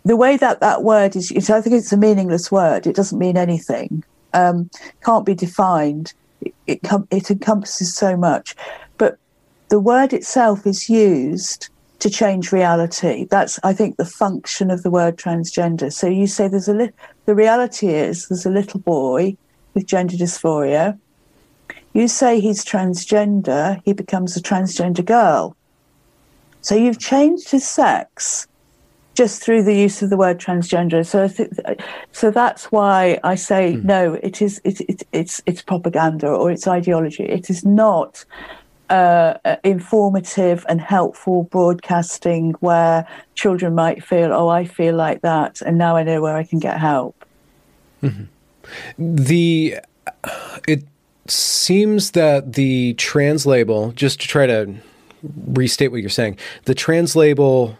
the 0.06 0.16
way 0.16 0.38
that 0.38 0.60
that 0.60 0.82
word 0.82 1.16
is, 1.16 1.50
I 1.50 1.60
think 1.60 1.76
it's 1.76 1.92
a 1.92 1.98
meaningless 1.98 2.50
word. 2.50 2.86
It 2.86 2.96
doesn't 2.96 3.18
mean 3.18 3.36
anything. 3.36 4.04
Um, 4.32 4.70
can't 5.04 5.26
be 5.26 5.34
defined. 5.34 6.14
It, 6.40 6.54
it, 6.66 6.80
it 7.10 7.30
encompasses 7.30 7.94
so 7.94 8.16
much, 8.16 8.56
but 8.96 9.18
the 9.68 9.80
word 9.80 10.14
itself 10.14 10.66
is 10.66 10.88
used 10.88 11.68
to 11.98 12.10
change 12.10 12.52
reality. 12.52 13.26
That's, 13.30 13.58
I 13.62 13.72
think, 13.72 13.96
the 13.96 14.04
function 14.04 14.70
of 14.70 14.82
the 14.82 14.90
word 14.90 15.16
transgender. 15.16 15.92
So 15.92 16.06
you 16.06 16.26
say 16.26 16.48
there's 16.48 16.68
a 16.68 16.74
li- 16.74 16.90
the 17.24 17.34
reality 17.34 17.88
is 17.88 18.28
there's 18.28 18.46
a 18.46 18.50
little 18.50 18.80
boy 18.80 19.36
with 19.74 19.86
gender 19.86 20.16
dysphoria. 20.16 20.98
You 21.92 22.08
say 22.08 22.40
he's 22.40 22.64
transgender, 22.64 23.80
he 23.84 23.92
becomes 23.92 24.36
a 24.36 24.42
transgender 24.42 25.04
girl. 25.04 25.56
So 26.60 26.74
you've 26.74 26.98
changed 26.98 27.50
his 27.50 27.66
sex 27.66 28.46
just 29.14 29.42
through 29.42 29.62
the 29.62 29.74
use 29.74 30.02
of 30.02 30.10
the 30.10 30.16
word 30.16 30.38
transgender. 30.38 31.04
So, 31.06 31.24
I 31.24 31.28
think 31.28 31.52
uh 31.64 31.74
so 32.12 32.30
that's 32.30 32.66
why 32.66 33.18
I 33.24 33.34
say 33.34 33.74
mm. 33.74 33.84
no. 33.84 34.14
It 34.22 34.42
is 34.42 34.60
it, 34.64 34.80
it, 34.82 35.02
it's 35.12 35.42
it's 35.46 35.62
propaganda 35.62 36.28
or 36.28 36.50
it's 36.50 36.68
ideology. 36.68 37.24
It 37.24 37.48
is 37.48 37.64
not 37.64 38.24
uh, 38.90 39.34
informative 39.64 40.64
and 40.68 40.80
helpful 40.80 41.44
broadcasting 41.44 42.52
where 42.60 43.06
children 43.34 43.74
might 43.74 44.04
feel, 44.04 44.32
oh, 44.32 44.48
I 44.48 44.64
feel 44.64 44.94
like 44.94 45.22
that, 45.22 45.60
and 45.62 45.78
now 45.78 45.96
I 45.96 46.02
know 46.02 46.20
where 46.22 46.36
I 46.36 46.44
can 46.44 46.58
get 46.58 46.78
help. 46.78 47.24
Mm-hmm. 48.02 48.24
The 48.98 49.78
it 50.66 50.84
seems 51.26 52.12
that 52.12 52.54
the 52.54 52.94
trans 52.94 53.46
label, 53.46 53.92
just 53.92 54.20
to 54.20 54.28
try 54.28 54.46
to 54.46 54.74
restate 55.48 55.90
what 55.90 56.00
you're 56.00 56.10
saying, 56.10 56.38
the 56.64 56.74
translabel 56.74 57.76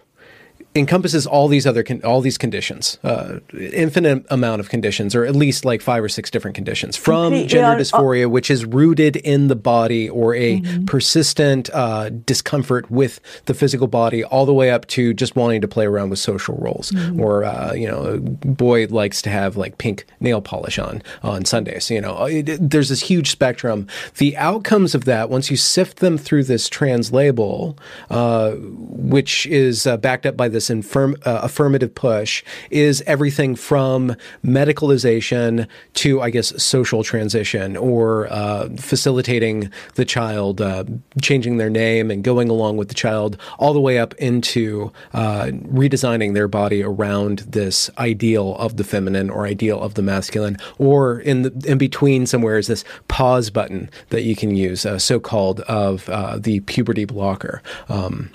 encompasses 0.77 1.27
all 1.27 1.49
these 1.49 1.67
other 1.67 1.83
con- 1.83 2.03
all 2.05 2.21
these 2.21 2.39
conditions, 2.39 2.99
uh, 3.03 3.41
infinite 3.53 4.25
amount 4.31 4.61
of 4.61 4.69
conditions, 4.69 5.15
or 5.15 5.25
at 5.25 5.35
least 5.35 5.65
like 5.65 5.81
five 5.81 6.03
or 6.03 6.09
six 6.09 6.31
different 6.31 6.55
conditions, 6.55 6.97
from 6.97 7.33
gender 7.47 7.83
dysphoria, 7.83 8.31
which 8.31 8.51
is 8.51 8.65
rooted 8.65 9.17
in 9.17 9.49
the 9.49 9.57
body 9.57 10.09
or 10.09 10.35
a 10.35 10.61
mm-hmm. 10.61 10.85
persistent 10.85 11.71
uh, 11.73 12.11
discomfort 12.11 12.91
with 12.91 13.21
the 13.47 13.55
physical 13.55 13.87
body, 13.87 14.23
all 14.25 14.47
the 14.47 14.55
way 14.55 14.71
up 14.71 14.87
to 14.87 15.15
just 15.15 15.37
wanting 15.37 15.61
to 15.61 15.69
play 15.69 15.87
around 15.87 16.11
with 16.11 16.19
social 16.19 16.57
roles, 16.57 16.91
mm-hmm. 16.93 17.21
or 17.21 17.45
uh, 17.45 17.73
you 17.73 17.89
know, 17.89 18.05
a 18.05 18.19
boy 18.19 18.87
likes 18.87 19.23
to 19.23 19.31
have 19.31 19.57
like 19.57 19.79
pink 19.79 20.07
nail 20.21 20.41
polish 20.41 20.79
on 20.79 21.03
on 21.23 21.45
Sundays. 21.45 21.91
You 21.91 22.01
know, 22.01 22.25
it, 22.25 22.49
it, 22.49 22.71
there's 22.71 22.89
this 22.89 23.01
huge 23.01 23.31
spectrum. 23.31 23.87
The 24.19 24.37
outcomes 24.37 24.95
of 24.95 25.05
that, 25.05 25.31
once 25.31 25.51
you 25.51 25.57
sift 25.57 25.99
them 25.99 26.19
through 26.19 26.45
this 26.45 26.69
translabel, 26.69 27.79
uh, 28.11 28.53
which 28.53 29.47
is 29.47 29.87
uh, 29.87 29.97
backed 29.97 30.27
up 30.27 30.37
by 30.37 30.49
this 30.49 30.66
this 30.67 30.71
infirm, 30.71 31.17
uh, 31.25 31.41
affirmative 31.43 31.95
push 31.95 32.43
is 32.71 33.03
everything 33.07 33.57
from 33.57 34.17
medicalization 34.45 35.67
to, 35.95 36.21
I 36.21 36.31
guess, 36.31 36.63
social 36.63 37.03
transition 37.03 37.77
or 37.77 38.27
uh, 38.33 38.69
facilitating 38.77 39.71
the 39.95 40.05
child 40.05 40.61
uh, 40.61 40.85
changing 41.23 41.59
their 41.59 41.71
name 41.71 42.11
and 42.11 42.25
going 42.25 42.49
along 42.49 42.77
with 42.77 42.89
the 42.89 42.95
child, 42.95 43.37
all 43.59 43.73
the 43.73 43.81
way 43.81 43.99
up 43.99 44.15
into 44.15 44.93
uh, 45.13 45.47
redesigning 45.69 46.35
their 46.35 46.49
body 46.49 46.83
around 46.83 47.41
this 47.41 47.91
ideal 47.99 48.57
of 48.57 48.77
the 48.77 48.85
feminine 48.85 49.31
or 49.31 49.47
ideal 49.47 49.81
of 49.81 49.95
the 49.95 50.03
masculine, 50.03 50.57
or 50.79 51.21
in 51.21 51.43
the, 51.43 51.53
in 51.67 51.79
between 51.79 52.27
somewhere 52.27 52.59
is 52.59 52.67
this 52.67 52.85
pause 53.09 53.51
button 53.51 53.89
that 54.11 54.23
you 54.23 54.35
can 54.35 54.57
use, 54.57 54.85
uh, 54.87 54.99
so 54.99 55.21
called 55.21 55.61
of 55.61 56.09
uh, 56.09 56.39
the 56.39 56.61
puberty 56.61 57.05
blocker. 57.05 57.63
Um, 57.89 58.31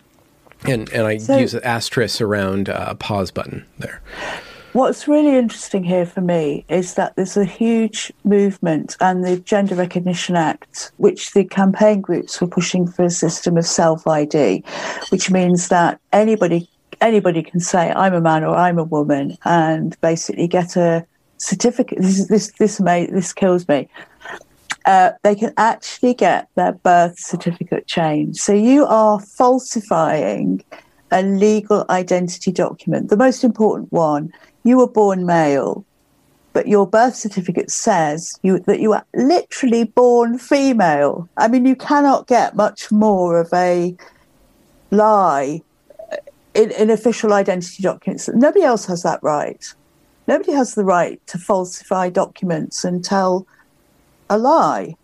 and 0.66 0.90
and 0.90 1.08
I 1.08 1.18
so, 1.18 1.38
use 1.38 1.54
an 1.54 1.64
asterisk 1.64 2.22
around 2.22 2.70
a 2.70 2.92
uh, 2.92 2.94
pause 2.96 3.32
button 3.32 3.66
there. 3.80 4.02
What's 4.74 5.06
really 5.06 5.36
interesting 5.36 5.84
here 5.84 6.06
for 6.06 6.22
me 6.22 6.64
is 6.70 6.94
that 6.94 7.18
there's 7.18 7.36
a 7.36 7.44
huge 7.44 8.10
movement 8.24 8.96
and 9.02 9.26
the 9.26 9.38
Gender 9.38 9.76
Recognition 9.76 10.38
Act, 10.38 10.94
which 10.96 11.34
the 11.34 11.44
campaign 11.44 12.00
groups 12.00 12.40
were 12.40 12.48
pushing 12.48 12.88
for 12.88 13.04
a 13.04 13.10
system 13.10 13.58
of 13.58 13.66
self 13.66 14.08
ID, 14.08 14.64
which 15.10 15.30
means 15.30 15.68
that 15.68 16.00
anybody 16.14 16.70
anybody 17.02 17.44
can 17.44 17.60
say 17.60 17.92
I'm 17.92 18.14
a 18.14 18.22
man 18.22 18.46
or 18.46 18.56
I'm 18.56 18.80
a 18.80 18.84
woman 18.84 19.38
and 19.44 20.00
basically 20.00 20.48
get 20.48 20.78
a 20.78 21.06
certificate. 21.38 21.98
This 22.02 22.28
this 22.28 22.52
this 22.58 22.80
may 22.80 23.08
this 23.08 23.34
kills 23.34 23.68
me 23.68 23.90
uh, 24.86 25.12
they 25.24 25.36
can 25.36 25.54
actually 25.58 26.14
get 26.14 26.48
their 26.56 26.74
birth 26.74 27.20
certificate 27.20 27.88
changed. 27.88 28.40
So 28.40 28.54
you 28.54 28.86
are 28.86 29.20
falsifying 29.20 30.64
a 31.12 31.22
legal 31.24 31.86
identity 31.90 32.52
document. 32.52 33.10
The 33.10 33.18
most 33.18 33.44
important 33.44 33.92
one, 33.92 34.32
you 34.64 34.78
were 34.78 34.88
born 34.88 35.26
male, 35.26 35.86
but 36.54 36.68
your 36.68 36.88
birth 36.88 37.16
certificate 37.16 37.70
says 37.70 38.40
you, 38.44 38.60
that 38.60 38.80
you 38.80 38.94
are 38.94 39.06
literally 39.16 39.84
born 39.84 40.38
female. 40.38 41.30
I 41.38 41.48
mean, 41.48 41.66
you 41.66 41.76
cannot 41.76 42.28
get 42.28 42.56
much 42.56 42.92
more 42.92 43.40
of 43.40 43.50
a 43.54 43.96
lie 44.90 45.62
in, 46.54 46.72
in 46.72 46.90
official 46.90 47.34
identity 47.34 47.84
documents. 47.84 48.30
Nobody 48.30 48.64
else 48.64 48.86
has 48.86 49.04
that 49.04 49.22
right. 49.22 49.64
Nobody 50.28 50.52
has 50.54 50.76
the 50.76 50.84
right 50.84 51.20
to 51.28 51.38
falsify 51.38 52.10
documents 52.10 52.84
and 52.84 53.04
tell 53.04 53.46
a 54.32 54.38
lie. 54.38 54.96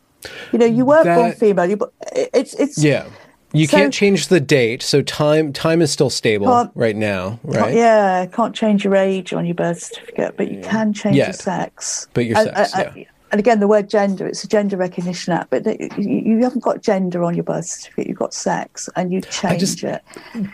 You 0.52 0.60
know, 0.60 0.66
you 0.66 0.86
weren't 0.86 1.06
that, 1.06 1.16
born 1.16 1.34
female. 1.34 1.70
You, 1.70 1.78
it's 2.12 2.54
it's 2.56 2.84
yeah. 2.84 3.08
You 3.54 3.66
so, 3.66 3.78
can't 3.78 3.94
change 3.94 4.28
the 4.28 4.42
date, 4.42 4.84
so 4.84 5.02
time 5.02 5.54
time 5.54 5.82
is 5.82 5.92
still 5.92 6.10
stable 6.10 6.70
right 6.76 6.96
now, 6.96 7.40
right? 7.44 7.74
yeah, 7.74 8.26
can't 8.26 8.54
change 8.54 8.84
your 8.84 8.96
age 8.96 9.32
on 9.32 9.46
your 9.46 9.56
birth 9.56 9.82
certificate, 9.82 10.36
but 10.36 10.52
you 10.52 10.62
can 10.62 10.94
change 10.94 11.16
yeah. 11.16 11.28
your 11.28 11.34
sex. 11.34 12.08
But 12.14 12.26
your 12.26 12.36
sex, 12.36 12.76
I, 12.76 12.82
I, 12.82 12.94
yeah. 12.96 13.04
And 13.32 13.40
again, 13.40 13.60
the 13.60 13.68
word 13.68 13.90
gender, 13.90 14.26
it's 14.26 14.44
a 14.44 14.48
gender 14.48 14.78
recognition 14.78 15.34
act, 15.34 15.50
but 15.50 15.66
you 16.00 16.40
haven't 16.44 16.64
got 16.64 16.82
gender 16.82 17.24
on 17.24 17.36
your 17.36 17.44
birth 17.44 17.66
certificate, 17.66 18.08
you've 18.08 18.18
got 18.18 18.34
sex, 18.34 18.90
and 18.96 19.12
you 19.12 19.22
change 19.22 19.60
just, 19.60 19.84
it. 19.84 20.02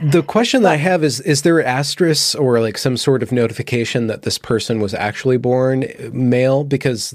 The 0.02 0.24
question 0.24 0.62
but, 0.64 0.70
that 0.70 0.74
I 0.74 0.78
have 0.78 1.04
is 1.04 1.20
Is 1.22 1.44
there 1.44 1.64
asterisks 1.64 2.34
or 2.34 2.60
like 2.62 2.78
some 2.78 2.98
sort 2.98 3.22
of 3.22 3.32
notification 3.32 4.08
that 4.08 4.24
this 4.24 4.38
person 4.38 4.80
was 4.80 4.94
actually 4.94 5.38
born 5.38 5.86
male? 6.12 6.64
Because 6.64 7.14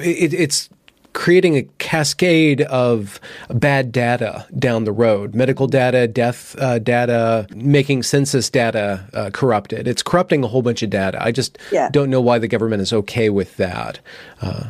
it, 0.00 0.32
it's 0.32 0.68
creating 1.12 1.56
a 1.56 1.62
cascade 1.78 2.62
of 2.62 3.20
bad 3.50 3.92
data 3.92 4.46
down 4.58 4.84
the 4.84 4.92
road 4.92 5.34
medical 5.34 5.66
data, 5.66 6.06
death 6.08 6.56
uh, 6.58 6.78
data, 6.78 7.46
making 7.54 8.02
census 8.02 8.48
data 8.50 9.06
uh, 9.14 9.30
corrupted. 9.32 9.86
It's 9.86 10.02
corrupting 10.02 10.44
a 10.44 10.48
whole 10.48 10.62
bunch 10.62 10.82
of 10.82 10.90
data. 10.90 11.22
I 11.22 11.32
just 11.32 11.58
yeah. 11.70 11.88
don't 11.90 12.10
know 12.10 12.20
why 12.20 12.38
the 12.38 12.48
government 12.48 12.82
is 12.82 12.92
okay 12.92 13.30
with 13.30 13.56
that. 13.56 14.00
Uh, 14.40 14.68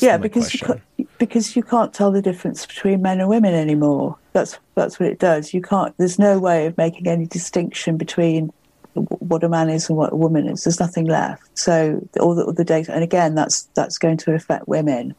yeah, 0.00 0.16
because 0.16 0.54
you, 0.54 0.80
because 1.18 1.54
you 1.54 1.62
can't 1.62 1.92
tell 1.92 2.10
the 2.10 2.22
difference 2.22 2.64
between 2.64 3.02
men 3.02 3.20
and 3.20 3.28
women 3.28 3.54
anymore. 3.54 4.16
That's 4.32 4.58
that's 4.74 4.98
what 4.98 5.08
it 5.08 5.18
does. 5.18 5.52
You 5.52 5.60
can't. 5.60 5.94
There's 5.98 6.18
no 6.18 6.38
way 6.38 6.66
of 6.66 6.76
making 6.78 7.06
any 7.06 7.26
distinction 7.26 7.96
between 7.96 8.52
what 8.94 9.44
a 9.44 9.48
man 9.48 9.68
is 9.68 9.88
and 9.88 9.98
what 9.98 10.12
a 10.12 10.16
woman 10.16 10.48
is. 10.48 10.64
There's 10.64 10.80
nothing 10.80 11.06
left. 11.06 11.42
So 11.58 12.00
all 12.20 12.34
the, 12.34 12.44
all 12.44 12.52
the 12.52 12.64
data, 12.64 12.94
and 12.94 13.04
again, 13.04 13.34
that's 13.34 13.64
that's 13.74 13.98
going 13.98 14.16
to 14.18 14.34
affect 14.34 14.68
women 14.68 15.14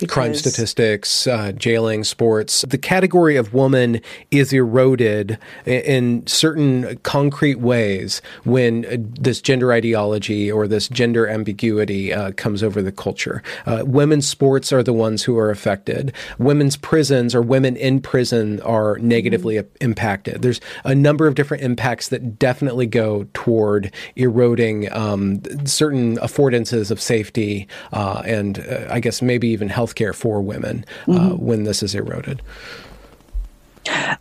because... 0.00 0.12
crime 0.12 0.34
statistics, 0.34 1.26
uh, 1.26 1.52
jailing, 1.52 2.04
sports. 2.04 2.62
The 2.62 2.78
category 2.78 3.36
of 3.36 3.54
woman 3.54 4.00
is 4.30 4.52
eroded 4.52 5.38
in 5.66 6.26
certain 6.26 6.98
concrete 6.98 7.60
ways 7.60 8.22
when 8.44 8.84
uh, 8.86 8.96
this 8.98 9.40
gender 9.40 9.72
ideology 9.72 10.50
or 10.50 10.66
this 10.66 10.88
gender 10.88 11.28
ambiguity 11.28 12.12
uh, 12.12 12.32
comes 12.32 12.62
over 12.62 12.82
the 12.82 12.92
culture. 12.92 13.42
Uh, 13.66 13.82
women's 13.86 14.26
sports 14.26 14.72
are 14.72 14.82
the 14.82 14.92
ones 14.92 15.22
who 15.22 15.38
are 15.38 15.50
affected. 15.50 16.12
Women's 16.38 16.76
prisons 16.76 17.34
or 17.34 17.42
women 17.42 17.76
in 17.76 18.00
prison 18.00 18.60
are 18.62 18.98
negatively 18.98 19.56
mm-hmm. 19.56 19.76
impacted. 19.80 20.42
There's 20.42 20.60
a 20.84 20.94
number 20.94 21.26
of 21.26 21.34
different 21.34 21.62
impacts 21.62 22.08
that 22.08 22.38
definitely 22.38 22.86
go 22.86 23.26
toward 23.34 23.92
eroding 24.16 24.92
um, 24.92 25.42
certain 25.66 26.16
affordances 26.18 26.90
of 26.90 27.00
safety 27.00 27.68
uh, 27.92 28.22
and 28.24 28.58
uh, 28.60 28.86
I 28.90 29.00
guess 29.00 29.22
maybe 29.22 29.48
even 29.48 29.68
health 29.68 29.89
healthcare 29.90 30.14
for 30.14 30.40
women 30.40 30.84
uh, 31.02 31.12
mm-hmm. 31.12 31.44
when 31.44 31.64
this 31.64 31.82
is 31.82 31.94
eroded. 31.94 32.42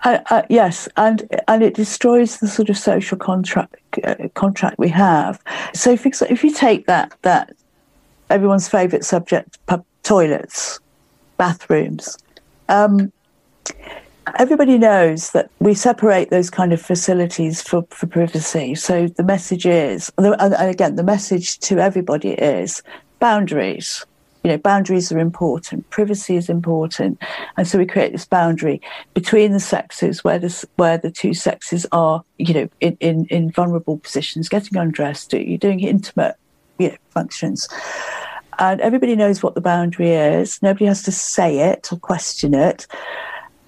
Uh, 0.06 0.20
uh, 0.30 0.42
yes, 0.50 0.88
and 0.96 1.28
and 1.48 1.64
it 1.64 1.74
destroys 1.74 2.38
the 2.38 2.48
sort 2.48 2.70
of 2.70 2.78
social 2.78 3.18
contract 3.18 3.76
uh, 4.06 4.16
contract 4.34 4.80
we 4.80 4.88
have. 4.88 5.42
So, 5.74 5.92
if, 5.92 6.06
if 6.06 6.44
you 6.44 6.54
take 6.54 6.88
that 6.88 7.14
that 7.24 7.54
everyone's 8.30 8.70
favourite 8.70 9.04
subject, 9.04 9.60
toilets, 10.04 10.80
bathrooms, 11.38 12.18
um, 12.70 13.12
everybody 14.38 14.78
knows 14.78 15.32
that 15.32 15.50
we 15.60 15.74
separate 15.74 16.30
those 16.30 16.50
kind 16.50 16.72
of 16.72 16.82
facilities 16.82 17.62
for, 17.62 17.86
for 17.90 18.08
privacy. 18.08 18.76
So 18.76 19.08
the 19.08 19.24
message 19.24 19.66
is, 19.66 20.12
and 20.18 20.54
again, 20.54 20.96
the 20.96 21.04
message 21.04 21.60
to 21.60 21.80
everybody 21.80 22.32
is 22.32 22.82
boundaries. 23.20 24.06
You 24.44 24.52
know, 24.52 24.58
boundaries 24.58 25.12
are 25.12 25.20
important. 25.20 25.90
Privacy 25.90 26.36
is 26.38 26.50
important, 26.50 27.22
and 27.58 27.68
so 27.68 27.78
we 27.78 27.86
create 27.86 28.14
this 28.14 28.26
boundary 28.26 28.82
between 29.14 29.52
the 29.52 29.60
sexes, 29.60 30.24
where 30.24 30.40
the 30.40 30.66
where 30.78 30.98
the 30.98 31.12
two 31.12 31.34
sexes 31.34 31.86
are, 31.92 32.24
you 32.38 32.54
know, 32.54 32.70
in 32.80 32.96
in, 33.02 33.26
in 33.26 33.52
vulnerable 33.52 33.98
positions, 33.98 34.48
getting 34.48 34.78
undressed, 34.78 35.34
you're 35.34 35.58
doing 35.58 35.82
intimate, 35.82 36.36
you 36.78 36.90
know, 36.90 36.98
functions, 37.10 37.68
and 38.60 38.82
everybody 38.82 39.16
knows 39.16 39.42
what 39.42 39.56
the 39.56 39.62
boundary 39.62 40.12
is. 40.12 40.62
Nobody 40.62 40.86
has 40.86 41.02
to 41.04 41.12
say 41.12 41.60
it 41.72 41.92
or 41.92 41.98
question 41.98 42.54
it. 42.54 42.88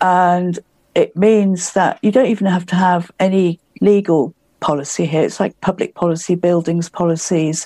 And 0.01 0.59
it 0.95 1.15
means 1.15 1.73
that 1.73 1.99
you 2.01 2.11
don't 2.11 2.25
even 2.27 2.47
have 2.47 2.65
to 2.67 2.75
have 2.75 3.09
any 3.19 3.59
legal 3.79 4.33
policy 4.59 5.05
here. 5.05 5.23
It's 5.23 5.39
like 5.39 5.59
public 5.61 5.95
policy, 5.95 6.35
buildings 6.35 6.89
policies. 6.89 7.65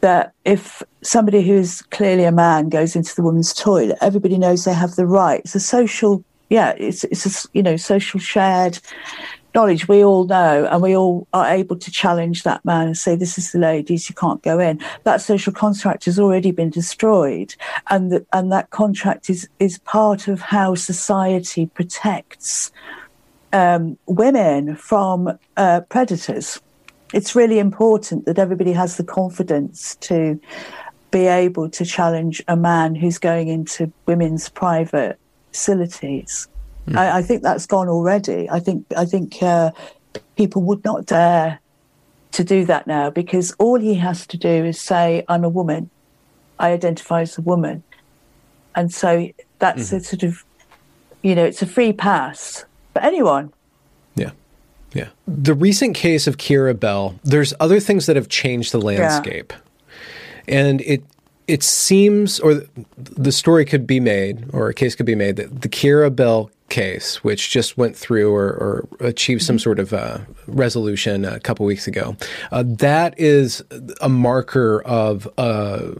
That 0.00 0.32
if 0.44 0.82
somebody 1.02 1.42
who's 1.42 1.82
clearly 1.82 2.24
a 2.24 2.32
man 2.32 2.68
goes 2.68 2.96
into 2.96 3.14
the 3.14 3.22
woman's 3.22 3.52
toilet, 3.52 3.98
everybody 4.00 4.38
knows 4.38 4.64
they 4.64 4.74
have 4.74 4.94
the 4.96 5.06
right. 5.06 5.40
It's 5.40 5.54
a 5.54 5.60
social, 5.60 6.24
yeah, 6.48 6.74
it's 6.78 7.04
it's 7.04 7.26
a 7.26 7.48
you 7.52 7.62
know 7.62 7.76
social 7.76 8.20
shared 8.20 8.78
knowledge. 9.54 9.88
We 9.88 10.04
all 10.04 10.24
know 10.24 10.66
and 10.70 10.82
we 10.82 10.96
all 10.96 11.26
are 11.32 11.46
able 11.46 11.76
to 11.76 11.90
challenge 11.90 12.42
that 12.44 12.64
man 12.64 12.86
and 12.86 12.96
say 12.96 13.16
this 13.16 13.36
is 13.36 13.52
the 13.52 13.58
ladies 13.58 14.08
you 14.08 14.14
can't 14.14 14.42
go 14.42 14.58
in. 14.58 14.80
That 15.04 15.20
social 15.20 15.52
contract 15.52 16.06
has 16.06 16.18
already 16.18 16.52
been 16.52 16.70
destroyed 16.70 17.54
and 17.90 18.10
that 18.12 18.26
and 18.32 18.50
that 18.52 18.70
contract 18.70 19.28
is 19.28 19.48
is 19.58 19.78
part 19.78 20.28
of 20.28 20.40
how 20.40 20.74
society 20.74 21.66
protects 21.66 22.70
um, 23.52 23.98
women 24.06 24.76
from 24.76 25.38
uh, 25.56 25.80
predators. 25.88 26.60
It's 27.12 27.34
really 27.34 27.58
important 27.58 28.24
that 28.24 28.38
everybody 28.38 28.72
has 28.72 28.96
the 28.96 29.04
confidence 29.04 29.96
to 29.96 30.40
be 31.12 31.26
able 31.26 31.70
to 31.70 31.84
challenge 31.84 32.42
a 32.48 32.56
man 32.56 32.96
who's 32.96 33.18
going 33.18 33.46
into 33.46 33.92
women's 34.06 34.48
private 34.48 35.18
facilities 35.52 36.48
Mm. 36.86 36.96
I, 36.96 37.18
I, 37.18 37.22
think 37.22 37.42
that's 37.42 37.66
gone 37.66 37.88
already. 37.88 38.50
I 38.50 38.58
think 38.58 38.86
I 38.96 39.04
think 39.04 39.42
uh, 39.42 39.70
people 40.36 40.62
would 40.62 40.84
not 40.84 41.06
dare 41.06 41.60
to 42.32 42.44
do 42.44 42.64
that 42.64 42.86
now 42.86 43.10
because 43.10 43.52
all 43.58 43.78
he 43.78 43.94
has 43.94 44.26
to 44.28 44.36
do 44.36 44.48
is 44.48 44.80
say, 44.80 45.24
"I'm 45.28 45.44
a 45.44 45.48
woman. 45.48 45.90
I 46.58 46.72
identify 46.72 47.22
as 47.22 47.38
a 47.38 47.42
woman," 47.42 47.84
and 48.74 48.92
so 48.92 49.28
that's 49.60 49.88
mm-hmm. 49.88 49.96
a 49.96 50.00
sort 50.00 50.22
of, 50.24 50.44
you 51.22 51.36
know, 51.36 51.44
it's 51.44 51.62
a 51.62 51.66
free 51.66 51.92
pass 51.92 52.64
for 52.92 53.00
anyone. 53.00 53.52
Yeah. 54.16 54.32
Yeah. 54.92 55.08
The 55.26 55.54
recent 55.54 55.94
case 55.94 56.26
of 56.26 56.36
Keira 56.36 56.78
Bell, 56.78 57.18
there's 57.22 57.54
other 57.60 57.80
things 57.80 58.06
that 58.06 58.16
have 58.16 58.28
changed 58.28 58.72
the 58.72 58.80
landscape. 58.80 59.52
Yeah. 59.52 59.58
And 60.48 60.80
it 60.82 61.02
it 61.48 61.62
seems 61.62 62.40
or 62.40 62.62
the 62.96 63.32
story 63.32 63.64
could 63.64 63.86
be 63.86 64.00
made 64.00 64.46
or 64.52 64.68
a 64.68 64.74
case 64.74 64.94
could 64.94 65.06
be 65.06 65.14
made 65.14 65.36
that 65.36 65.62
the 65.62 65.68
Keira 65.68 66.14
Bell 66.14 66.50
case, 66.72 67.22
which 67.22 67.50
just 67.50 67.76
went 67.76 67.94
through 67.94 68.34
or, 68.34 68.46
or 68.46 68.88
achieved 69.00 69.42
some 69.42 69.56
mm-hmm. 69.56 69.62
sort 69.62 69.78
of 69.78 69.92
uh, 69.92 70.18
resolution 70.46 71.24
a 71.26 71.38
couple 71.38 71.66
weeks 71.66 71.86
ago, 71.86 72.16
uh, 72.50 72.64
that 72.66 73.14
is 73.18 73.62
a 74.00 74.08
marker 74.08 74.82
of 74.84 75.28
uh, 75.36 75.90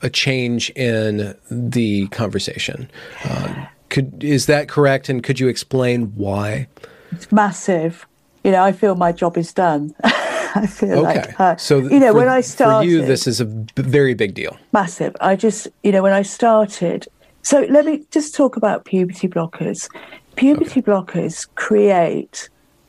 a 0.00 0.08
change 0.08 0.70
in 0.70 1.36
the 1.50 2.08
conversation. 2.08 2.90
Uh, 3.24 3.66
could 3.90 4.24
is 4.24 4.46
that 4.46 4.68
correct? 4.68 5.08
And 5.08 5.22
could 5.22 5.38
you 5.38 5.48
explain 5.48 6.06
why? 6.16 6.68
It's 7.12 7.30
massive. 7.30 8.06
You 8.42 8.52
know, 8.52 8.62
I 8.62 8.72
feel 8.72 8.94
my 8.94 9.12
job 9.12 9.36
is 9.36 9.52
done. 9.52 9.94
I 10.54 10.66
feel 10.66 11.06
okay. 11.06 11.20
like, 11.20 11.40
uh, 11.40 11.56
so 11.56 11.78
you 11.78 12.00
know, 12.00 12.12
for, 12.12 12.18
when 12.18 12.28
I 12.28 12.40
started, 12.40 12.86
for 12.86 12.90
you, 12.90 13.04
this 13.04 13.26
is 13.26 13.40
a 13.40 13.44
b- 13.44 13.82
very 13.82 14.14
big 14.14 14.34
deal. 14.34 14.56
Massive. 14.72 15.16
I 15.20 15.36
just, 15.36 15.68
you 15.82 15.92
know, 15.92 16.02
when 16.02 16.12
I 16.12 16.22
started, 16.22 17.06
so 17.42 17.66
let 17.70 17.84
me 17.86 18.04
just 18.10 18.34
talk 18.34 18.56
about 18.56 18.84
puberty 18.84 19.28
blockers. 19.28 19.88
Puberty 20.36 20.80
okay. 20.80 20.82
blockers 20.82 21.48
create 21.54 22.48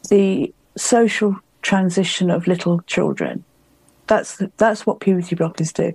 the 0.10 0.54
social 0.78 1.36
transition 1.62 2.30
of 2.30 2.48
little 2.48 2.82
children. 2.82 3.44
That's 4.08 4.42
that's 4.58 4.86
what 4.86 5.00
puberty 5.00 5.36
blockers 5.36 5.74
do, 5.74 5.94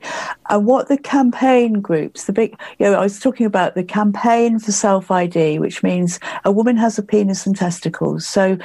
and 0.49 0.67
what 0.67 0.89
the 0.89 0.99
campaign 0.99 1.81
groups, 1.81 2.25
the 2.25 2.33
big, 2.33 2.59
you 2.79 2.87
know, 2.87 2.95
I 2.95 3.03
was 3.03 3.21
talking 3.21 3.47
about 3.47 3.75
the 3.75 3.85
campaign 3.85 4.59
for 4.59 4.73
self 4.73 5.11
ID, 5.11 5.59
which 5.59 5.83
means 5.83 6.19
a 6.45 6.51
woman 6.53 6.77
has 6.77 6.99
a 6.99 7.03
penis 7.03 7.47
and 7.47 7.57
testicles. 7.57 8.27
So, 8.27 8.59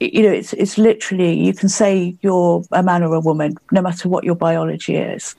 you 0.00 0.22
know, 0.22 0.32
it's 0.32 0.52
it's 0.54 0.78
literally 0.78 1.32
you 1.38 1.54
can 1.54 1.68
say 1.68 2.16
you're 2.22 2.62
a 2.72 2.82
man 2.82 3.02
or 3.02 3.14
a 3.14 3.20
woman, 3.20 3.56
no 3.70 3.82
matter 3.82 4.08
what 4.08 4.24
your 4.24 4.36
biology 4.36 4.96
is 4.96 5.34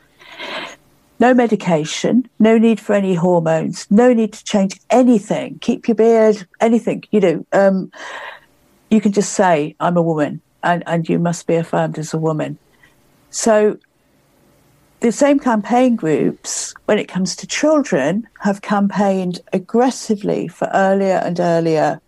no 1.20 1.34
medication, 1.34 2.28
no 2.40 2.58
need 2.58 2.82
for 2.82 2.94
any 2.94 3.14
hormones, 3.14 3.88
no 3.90 4.12
need 4.14 4.34
to 4.34 4.44
change 4.44 4.78
anything. 4.90 5.58
Keep 5.60 5.88
your 5.88 5.96
beard, 5.96 6.46
anything. 6.60 7.04
You 7.12 7.20
know, 7.20 7.46
um, 7.54 7.92
you 8.90 9.00
can 9.00 9.14
just 9.14 9.32
say, 9.32 9.76
"I'm 9.80 9.96
a 9.96 10.02
woman," 10.02 10.42
and 10.64 10.84
and 10.86 11.08
you 11.08 11.20
must 11.20 11.48
be 11.48 11.56
affirmed 11.56 11.98
as 11.98 12.14
a 12.14 12.18
woman. 12.18 12.58
So. 13.34 13.78
The 15.00 15.12
same 15.12 15.38
campaign 15.38 15.98
groups, 15.98 16.74
when 16.86 16.98
it 16.98 17.10
comes 17.10 17.36
to 17.36 17.46
children, 17.46 18.26
have 18.40 18.62
campaigned 18.62 19.42
aggressively 19.52 20.48
for 20.48 20.70
earlier 20.74 21.18
and 21.26 21.42
earlier 21.42 22.00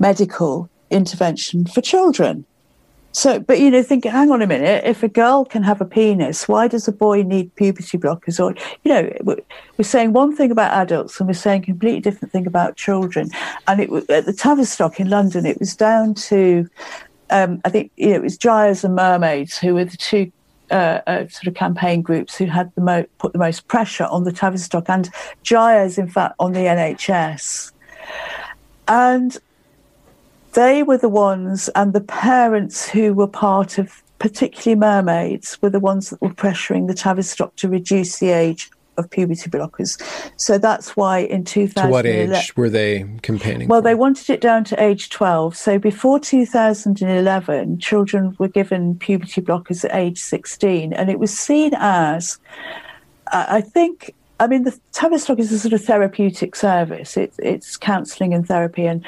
medical 0.00 0.68
intervention 0.90 1.66
for 1.66 1.80
children. 1.80 2.44
So, 3.12 3.38
but 3.38 3.60
you 3.60 3.70
know, 3.70 3.84
think, 3.84 4.04
hang 4.04 4.32
on 4.32 4.42
a 4.42 4.48
minute. 4.48 4.82
If 4.84 5.04
a 5.04 5.08
girl 5.08 5.44
can 5.44 5.62
have 5.62 5.80
a 5.80 5.84
penis, 5.84 6.48
why 6.48 6.66
does 6.66 6.88
a 6.88 6.92
boy 6.92 7.22
need 7.22 7.54
puberty 7.54 7.96
blockers? 7.96 8.42
Or, 8.42 8.56
you 8.82 8.92
know, 8.92 9.12
we're 9.22 9.84
saying 9.84 10.12
one 10.12 10.34
thing 10.34 10.50
about 10.50 10.72
adults 10.72 11.20
and 11.20 11.28
we're 11.28 11.34
saying 11.34 11.62
a 11.62 11.66
completely 11.66 12.00
different 12.00 12.32
thing 12.32 12.48
about 12.48 12.74
children. 12.74 13.30
And 13.68 13.82
it 13.82 14.10
at 14.10 14.26
the 14.26 14.32
Tavistock 14.32 14.98
in 14.98 15.08
London, 15.08 15.46
it 15.46 15.60
was 15.60 15.76
down 15.76 16.14
to, 16.14 16.68
um, 17.30 17.60
I 17.64 17.68
think, 17.68 17.92
you 17.96 18.08
know, 18.08 18.16
it 18.16 18.22
was 18.22 18.36
GIRES 18.36 18.82
and 18.82 18.96
Mermaids 18.96 19.58
who 19.58 19.74
were 19.74 19.84
the 19.84 19.96
two 19.96 20.32
uh, 20.72 21.02
uh, 21.06 21.28
sort 21.28 21.46
of 21.46 21.54
campaign 21.54 22.02
groups 22.02 22.36
who 22.36 22.46
had 22.46 22.74
the 22.74 22.80
mo- 22.80 23.06
put 23.18 23.32
the 23.32 23.38
most 23.38 23.68
pressure 23.68 24.04
on 24.04 24.24
the 24.24 24.32
Tavistock 24.32 24.88
and 24.88 25.10
GIRES, 25.44 25.98
in 25.98 26.08
fact, 26.08 26.34
on 26.38 26.52
the 26.52 26.60
NHS. 26.60 27.72
And 28.88 29.36
they 30.54 30.82
were 30.82 30.98
the 30.98 31.08
ones, 31.08 31.68
and 31.74 31.92
the 31.92 32.00
parents 32.00 32.88
who 32.88 33.14
were 33.14 33.28
part 33.28 33.78
of, 33.78 34.02
particularly 34.18 34.78
mermaids, 34.78 35.60
were 35.62 35.70
the 35.70 35.80
ones 35.80 36.10
that 36.10 36.20
were 36.20 36.30
pressuring 36.30 36.88
the 36.88 36.94
Tavistock 36.94 37.54
to 37.56 37.68
reduce 37.68 38.18
the 38.18 38.30
age 38.30 38.70
of 39.02 39.10
puberty 39.10 39.50
blockers. 39.50 40.00
So 40.36 40.58
that's 40.58 40.96
why 40.96 41.18
in 41.18 41.44
2000. 41.44 41.88
To 41.88 41.92
what 41.92 42.06
age 42.06 42.56
were 42.56 42.70
they 42.70 43.06
campaigning? 43.22 43.68
Well, 43.68 43.80
for? 43.80 43.84
they 43.84 43.94
wanted 43.94 44.30
it 44.30 44.40
down 44.40 44.64
to 44.64 44.82
age 44.82 45.10
12. 45.10 45.56
So 45.56 45.78
before 45.78 46.18
2011, 46.18 47.78
children 47.78 48.36
were 48.38 48.48
given 48.48 48.96
puberty 48.98 49.40
blockers 49.40 49.84
at 49.84 49.94
age 49.94 50.18
16, 50.18 50.92
and 50.92 51.10
it 51.10 51.18
was 51.18 51.36
seen 51.36 51.72
as, 51.76 52.38
I 53.26 53.60
think, 53.60 54.14
I 54.40 54.46
mean, 54.46 54.64
the 54.64 54.78
Tavistock 54.92 55.38
is 55.38 55.52
a 55.52 55.58
sort 55.58 55.72
of 55.72 55.84
therapeutic 55.84 56.56
service. 56.56 57.16
It, 57.16 57.32
it's 57.38 57.76
counselling 57.76 58.34
and 58.34 58.46
therapy, 58.46 58.86
and 58.86 59.04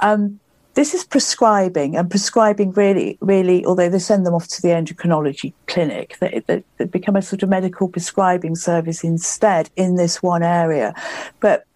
um, 0.00 0.40
this 0.74 0.94
is 0.94 1.04
prescribing 1.04 1.96
and 1.96 2.10
prescribing 2.10 2.72
really, 2.72 3.18
really, 3.20 3.64
although 3.66 3.90
they 3.90 3.98
send 3.98 4.24
them 4.24 4.34
off 4.34 4.48
to 4.48 4.62
the 4.62 4.68
endocrinology 4.68 5.52
clinic, 5.66 6.16
they, 6.20 6.42
they, 6.46 6.64
they, 6.78 6.84
become 6.86 7.16
a 7.16 7.22
sort 7.22 7.42
of 7.42 7.48
medical 7.48 7.88
prescribing 7.88 8.54
service 8.54 9.04
instead 9.04 9.68
in 9.76 9.96
this 9.96 10.22
one 10.22 10.42
area. 10.42 10.94
But 11.40 11.66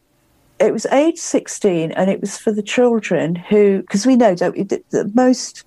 it 0.59 0.72
was 0.72 0.87
age 0.87 1.18
16 1.18 1.92
and 1.92 2.11
it 2.11 2.20
was 2.20 2.38
for 2.38 2.52
the 2.52 2.62
children 2.62 3.37
who, 3.37 3.82
because 3.82 4.06
we 4.06 4.16
know 4.16 4.35
that 4.35 5.12
most 5.14 5.64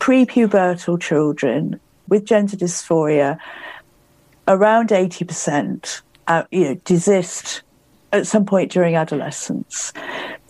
prepubertal 0.00 1.00
children 1.00 1.78
with 2.08 2.24
gender 2.24 2.56
dysphoria, 2.56 3.38
around 4.48 4.90
80%, 4.90 6.02
uh, 6.26 6.44
you 6.50 6.64
know, 6.64 6.74
desist 6.84 7.62
at 8.12 8.26
some 8.26 8.44
point 8.44 8.72
during 8.72 8.96
adolescence. 8.96 9.92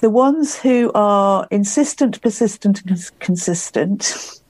The 0.00 0.10
ones 0.10 0.56
who 0.56 0.92
are 0.94 1.46
insistent, 1.50 2.20
persistent, 2.20 2.84
and 2.84 3.10
consistent, 3.18 4.40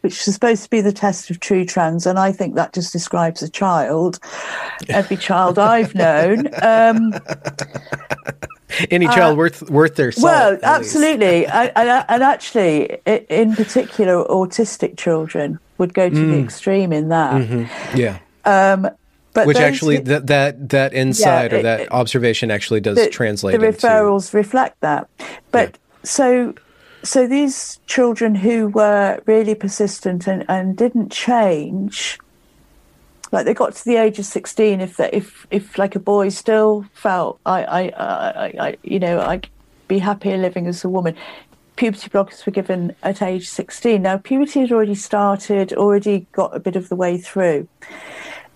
which 0.00 0.14
is 0.14 0.34
supposed 0.34 0.64
to 0.64 0.70
be 0.70 0.80
the 0.80 0.92
test 0.92 1.30
of 1.30 1.40
true 1.40 1.64
trans, 1.64 2.06
and 2.06 2.18
I 2.18 2.32
think 2.32 2.54
that 2.56 2.72
just 2.72 2.92
describes 2.92 3.42
a 3.42 3.48
child, 3.48 4.18
every 4.88 5.16
child 5.16 5.58
I've 5.58 5.94
known. 5.94 6.48
Um, 6.62 7.14
Any 8.90 9.06
child 9.06 9.34
uh, 9.34 9.36
worth 9.36 9.70
worth 9.70 9.94
their 9.94 10.12
salt. 10.12 10.24
Well, 10.24 10.58
absolutely, 10.62 11.46
and, 11.46 11.72
and, 11.76 12.22
actually, 12.22 12.98
in 13.06 13.54
particular, 13.54 14.24
autistic 14.24 14.98
children 14.98 15.58
would 15.78 15.94
go 15.94 16.10
to 16.10 16.14
mm. 16.14 16.32
the 16.32 16.38
extreme 16.40 16.92
in 16.92 17.08
that. 17.10 17.32
Mm-hmm. 17.32 17.96
Yeah. 17.96 18.18
Um, 18.44 18.90
But 19.36 19.46
which 19.46 19.58
actually 19.58 19.98
that 19.98 20.26
that 20.28 20.70
that 20.70 20.94
insight 20.94 21.52
yeah, 21.52 21.58
or 21.58 21.62
that 21.62 21.80
it, 21.80 21.92
observation 21.92 22.50
actually 22.50 22.80
does 22.80 22.96
the, 22.96 23.10
translate. 23.10 23.60
The 23.60 23.66
referrals 23.66 24.28
into, 24.28 24.36
reflect 24.38 24.80
that, 24.80 25.08
but 25.52 25.72
yeah. 25.72 25.76
so 26.02 26.54
so 27.02 27.26
these 27.26 27.78
children 27.86 28.34
who 28.34 28.68
were 28.68 29.20
really 29.26 29.54
persistent 29.54 30.26
and, 30.26 30.44
and 30.48 30.76
didn't 30.76 31.12
change 31.12 32.18
like 33.32 33.44
they 33.44 33.54
got 33.54 33.74
to 33.74 33.84
the 33.84 33.96
age 33.96 34.18
of 34.18 34.24
16 34.24 34.80
if 34.80 34.96
they, 34.96 35.10
if 35.12 35.46
if 35.50 35.78
like 35.78 35.94
a 35.94 36.00
boy 36.00 36.28
still 36.30 36.86
felt 36.94 37.38
I, 37.44 37.64
I 37.64 37.82
I 37.88 38.66
I 38.68 38.76
you 38.82 38.98
know 38.98 39.20
I'd 39.20 39.48
be 39.88 39.98
happier 39.98 40.36
living 40.36 40.66
as 40.66 40.84
a 40.84 40.88
woman 40.88 41.14
puberty 41.76 42.08
blockers 42.08 42.46
were 42.46 42.52
given 42.52 42.96
at 43.02 43.20
age 43.20 43.48
16 43.48 44.00
now 44.00 44.16
puberty 44.16 44.60
had 44.60 44.72
already 44.72 44.94
started 44.94 45.72
already 45.74 46.26
got 46.32 46.56
a 46.56 46.60
bit 46.60 46.76
of 46.76 46.88
the 46.88 46.96
way 46.96 47.18
through 47.18 47.68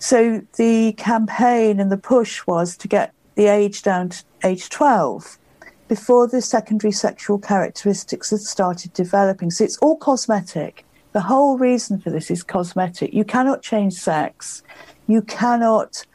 so 0.01 0.43
the 0.57 0.93
campaign 0.95 1.79
and 1.79 1.93
the 1.93 1.97
push 1.97 2.45
was 2.47 2.77
to 2.77 2.89
get 2.89 3.13
the 3.37 3.47
age 3.47 3.83
down 3.83 4.09
to 4.09 4.25
age 4.45 4.69
12 4.69 5.39
before 5.87 6.27
the 6.27 6.43
secondary 6.43 6.93
sexual 6.93 7.39
characteristics 7.39 8.31
had 8.31 8.41
started 8.41 8.93
developing 8.93 9.51
so 9.51 9.63
it's 9.63 9.79
all 9.79 9.97
cosmetic 9.97 10.85
the 11.13 11.21
whole 11.21 11.59
reason 11.59 11.99
for 12.01 12.11
this 12.11 12.31
is 12.31 12.43
cosmetic. 12.43 13.13
You 13.13 13.25
cannot 13.25 13.63
change 13.63 13.95
sex. 13.95 14.63
You 15.09 15.23
cannot 15.23 16.07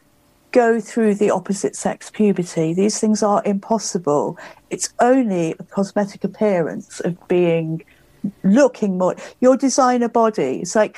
go 0.52 0.80
through 0.80 1.16
the 1.16 1.32
opposite 1.32 1.76
sex 1.76 2.10
puberty. 2.10 2.74
These 2.74 3.00
things 3.00 3.22
are 3.22 3.42
impossible. 3.46 4.38
It's 4.70 4.94
only 5.02 5.54
a 5.60 5.64
cosmetic 5.64 6.24
appearance 6.24 7.02
of 7.02 7.28
being 7.28 7.84
looking 8.44 8.98
more 8.98 9.16
your 9.42 9.58
designer 9.58 10.08
body. 10.08 10.62
It's 10.62 10.76
like 10.76 10.98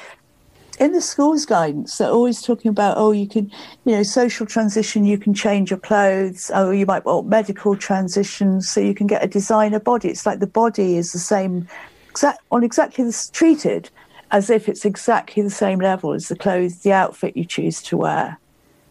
in 0.80 0.92
the 0.92 1.02
school's 1.02 1.46
guidance, 1.46 1.98
they're 1.98 2.10
always 2.10 2.42
talking 2.42 2.70
about, 2.70 2.98
oh, 2.98 3.12
you 3.12 3.28
can, 3.28 3.52
you 3.86 3.96
know, 3.96 4.04
social 4.04 4.46
transition, 4.46 5.06
you 5.06 5.18
can 5.18 5.34
change 5.34 5.72
your 5.72 5.80
clothes, 5.80 6.52
oh, 6.54 6.72
you 6.72 6.86
might 6.86 7.04
want 7.04 7.28
medical 7.28 7.76
transition, 7.76 8.62
so 8.62 8.80
you 8.80 8.94
can 8.94 9.08
get 9.08 9.24
a 9.24 9.28
designer 9.28 9.80
body. 9.80 10.10
It's 10.10 10.26
like 10.26 10.40
the 10.40 10.48
body 10.48 10.98
is 10.98 11.14
the 11.14 11.20
same 11.20 11.68
exact 12.10 12.42
on 12.52 12.64
exactly 12.64 13.04
this 13.04 13.30
treated 13.30 13.90
as 14.32 14.50
if 14.50 14.68
it's 14.68 14.86
exactly 14.86 15.42
the 15.42 15.50
same 15.50 15.80
level 15.80 16.14
as 16.14 16.28
the 16.28 16.36
clothes, 16.36 16.80
the 16.80 16.92
outfit 16.92 17.38
you 17.38 17.46
choose 17.46 17.82
to 17.82 17.98
wear. 17.98 18.38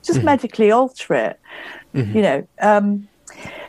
Just 0.02 0.18
mm-hmm. 0.18 0.26
medically 0.26 0.70
alter 0.70 1.14
it, 1.14 1.40
mm-hmm. 1.94 2.16
you 2.16 2.22
know. 2.22 2.48
Um, 2.60 3.08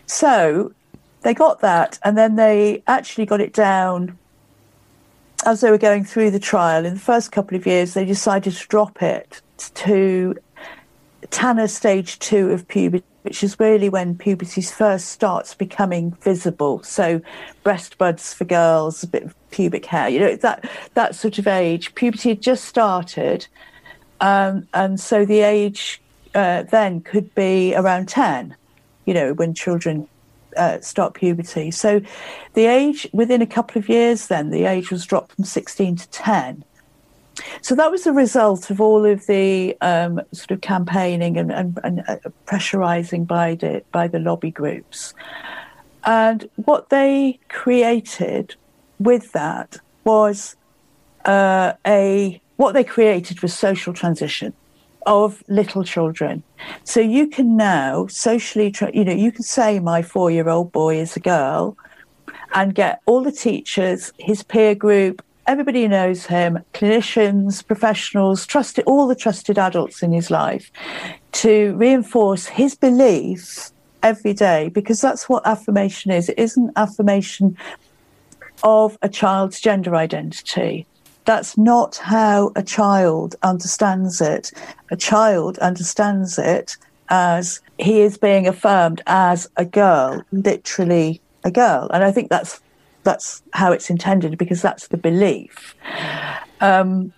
so 0.05 0.73
they 1.21 1.33
got 1.33 1.61
that, 1.61 1.99
and 2.03 2.17
then 2.17 2.35
they 2.35 2.83
actually 2.87 3.25
got 3.25 3.41
it 3.41 3.53
down 3.53 4.17
as 5.45 5.61
they 5.61 5.71
were 5.71 5.77
going 5.77 6.03
through 6.03 6.31
the 6.31 6.39
trial. 6.39 6.85
In 6.85 6.95
the 6.95 6.99
first 6.99 7.31
couple 7.31 7.55
of 7.55 7.65
years, 7.65 7.93
they 7.93 8.05
decided 8.05 8.53
to 8.53 8.67
drop 8.67 9.01
it 9.01 9.41
to 9.75 10.35
Tanner 11.29 11.67
stage 11.67 12.19
two 12.19 12.51
of 12.51 12.67
puberty 12.67 13.03
which 13.27 13.43
is 13.43 13.59
really 13.59 13.89
when 13.89 14.17
puberty 14.17 14.61
first 14.61 15.09
starts 15.09 15.53
becoming 15.53 16.11
visible. 16.21 16.81
So, 16.83 17.21
breast 17.61 17.97
buds 17.97 18.33
for 18.33 18.45
girls, 18.45 19.03
a 19.03 19.07
bit 19.07 19.23
of 19.23 19.49
pubic 19.51 19.85
hair, 19.85 20.07
you 20.07 20.17
know, 20.17 20.37
that 20.37 20.63
that 20.93 21.13
sort 21.13 21.37
of 21.37 21.45
age. 21.45 21.93
Puberty 21.93 22.29
had 22.29 22.41
just 22.41 22.63
started, 22.63 23.45
um, 24.21 24.65
and 24.73 24.97
so 24.97 25.25
the 25.25 25.41
age 25.41 26.01
uh, 26.35 26.63
then 26.63 27.01
could 27.01 27.35
be 27.35 27.75
around 27.75 28.07
ten. 28.07 28.55
You 29.03 29.13
know, 29.13 29.33
when 29.33 29.53
children 29.53 30.07
uh, 30.57 30.81
start 30.81 31.13
puberty. 31.13 31.71
So, 31.71 32.01
the 32.53 32.65
age 32.65 33.07
within 33.13 33.41
a 33.41 33.47
couple 33.47 33.79
of 33.79 33.87
years, 33.89 34.27
then 34.27 34.49
the 34.49 34.65
age 34.65 34.91
was 34.91 35.05
dropped 35.05 35.33
from 35.33 35.45
sixteen 35.45 35.95
to 35.95 36.09
ten. 36.09 36.63
So 37.61 37.75
that 37.75 37.91
was 37.91 38.03
the 38.03 38.13
result 38.13 38.71
of 38.71 38.81
all 38.81 39.05
of 39.05 39.27
the 39.27 39.77
um, 39.81 40.19
sort 40.31 40.51
of 40.51 40.61
campaigning 40.61 41.37
and, 41.37 41.51
and, 41.51 41.79
and 41.83 41.99
uh, 42.07 42.17
pressurizing 42.47 43.27
by 43.27 43.55
the 43.55 43.83
by 43.91 44.07
the 44.07 44.19
lobby 44.19 44.51
groups, 44.51 45.13
and 46.03 46.49
what 46.55 46.89
they 46.89 47.39
created 47.49 48.55
with 48.99 49.31
that 49.33 49.77
was 50.03 50.55
uh, 51.25 51.73
a 51.85 52.41
what 52.55 52.73
they 52.73 52.83
created 52.83 53.41
was 53.41 53.53
social 53.53 53.93
transition 53.93 54.53
of 55.07 55.43
little 55.47 55.83
children. 55.83 56.43
So 56.83 56.99
you 56.99 57.27
can 57.27 57.57
now 57.57 58.05
socially, 58.07 58.69
tra- 58.69 58.91
you 58.93 59.05
know, 59.05 59.13
you 59.13 59.31
can 59.31 59.43
say 59.43 59.79
my 59.79 60.03
four-year-old 60.03 60.71
boy 60.71 60.99
is 60.99 61.15
a 61.15 61.19
girl, 61.19 61.75
and 62.53 62.75
get 62.75 63.01
all 63.05 63.23
the 63.23 63.31
teachers, 63.31 64.13
his 64.19 64.43
peer 64.43 64.75
group, 64.75 65.23
everybody 65.47 65.83
who 65.83 65.87
knows 65.87 66.25
him, 66.25 66.59
clinicians, 66.73 67.65
professionals, 67.65 68.45
trusted 68.45 68.83
all 68.85 69.07
the 69.07 69.15
trusted 69.15 69.57
adults 69.57 70.03
in 70.03 70.11
his 70.11 70.29
life, 70.29 70.71
to 71.31 71.75
reinforce 71.77 72.45
his 72.45 72.75
belief 72.75 73.69
every 74.03 74.33
day, 74.33 74.69
because 74.69 75.01
that's 75.01 75.27
what 75.27 75.45
affirmation 75.47 76.11
is. 76.11 76.29
It 76.29 76.37
isn't 76.37 76.71
affirmation 76.75 77.57
of 78.63 78.97
a 79.01 79.09
child's 79.09 79.59
gender 79.59 79.95
identity. 79.95 80.85
That's 81.27 81.57
not 81.57 81.97
how 81.97 82.51
a 82.55 82.63
child 82.63 83.35
understands 83.43 84.21
it. 84.21 84.51
A 84.91 84.95
child 84.95 85.59
understands 85.59 86.39
it 86.39 86.77
as 87.09 87.59
he 87.77 88.01
is 88.01 88.17
being 88.17 88.47
affirmed 88.47 89.01
as 89.07 89.47
a 89.57 89.65
girl, 89.65 90.23
literally 90.31 91.21
a 91.43 91.51
girl. 91.51 91.89
And 91.93 92.03
I 92.03 92.11
think 92.11 92.29
that's 92.29 92.61
that's 93.03 93.43
how 93.53 93.73
it's 93.73 93.89
intended 93.89 94.37
because 94.37 94.61
that's 94.61 94.87
the 94.87 94.97
belief. 94.97 95.75
Um, 96.61 97.13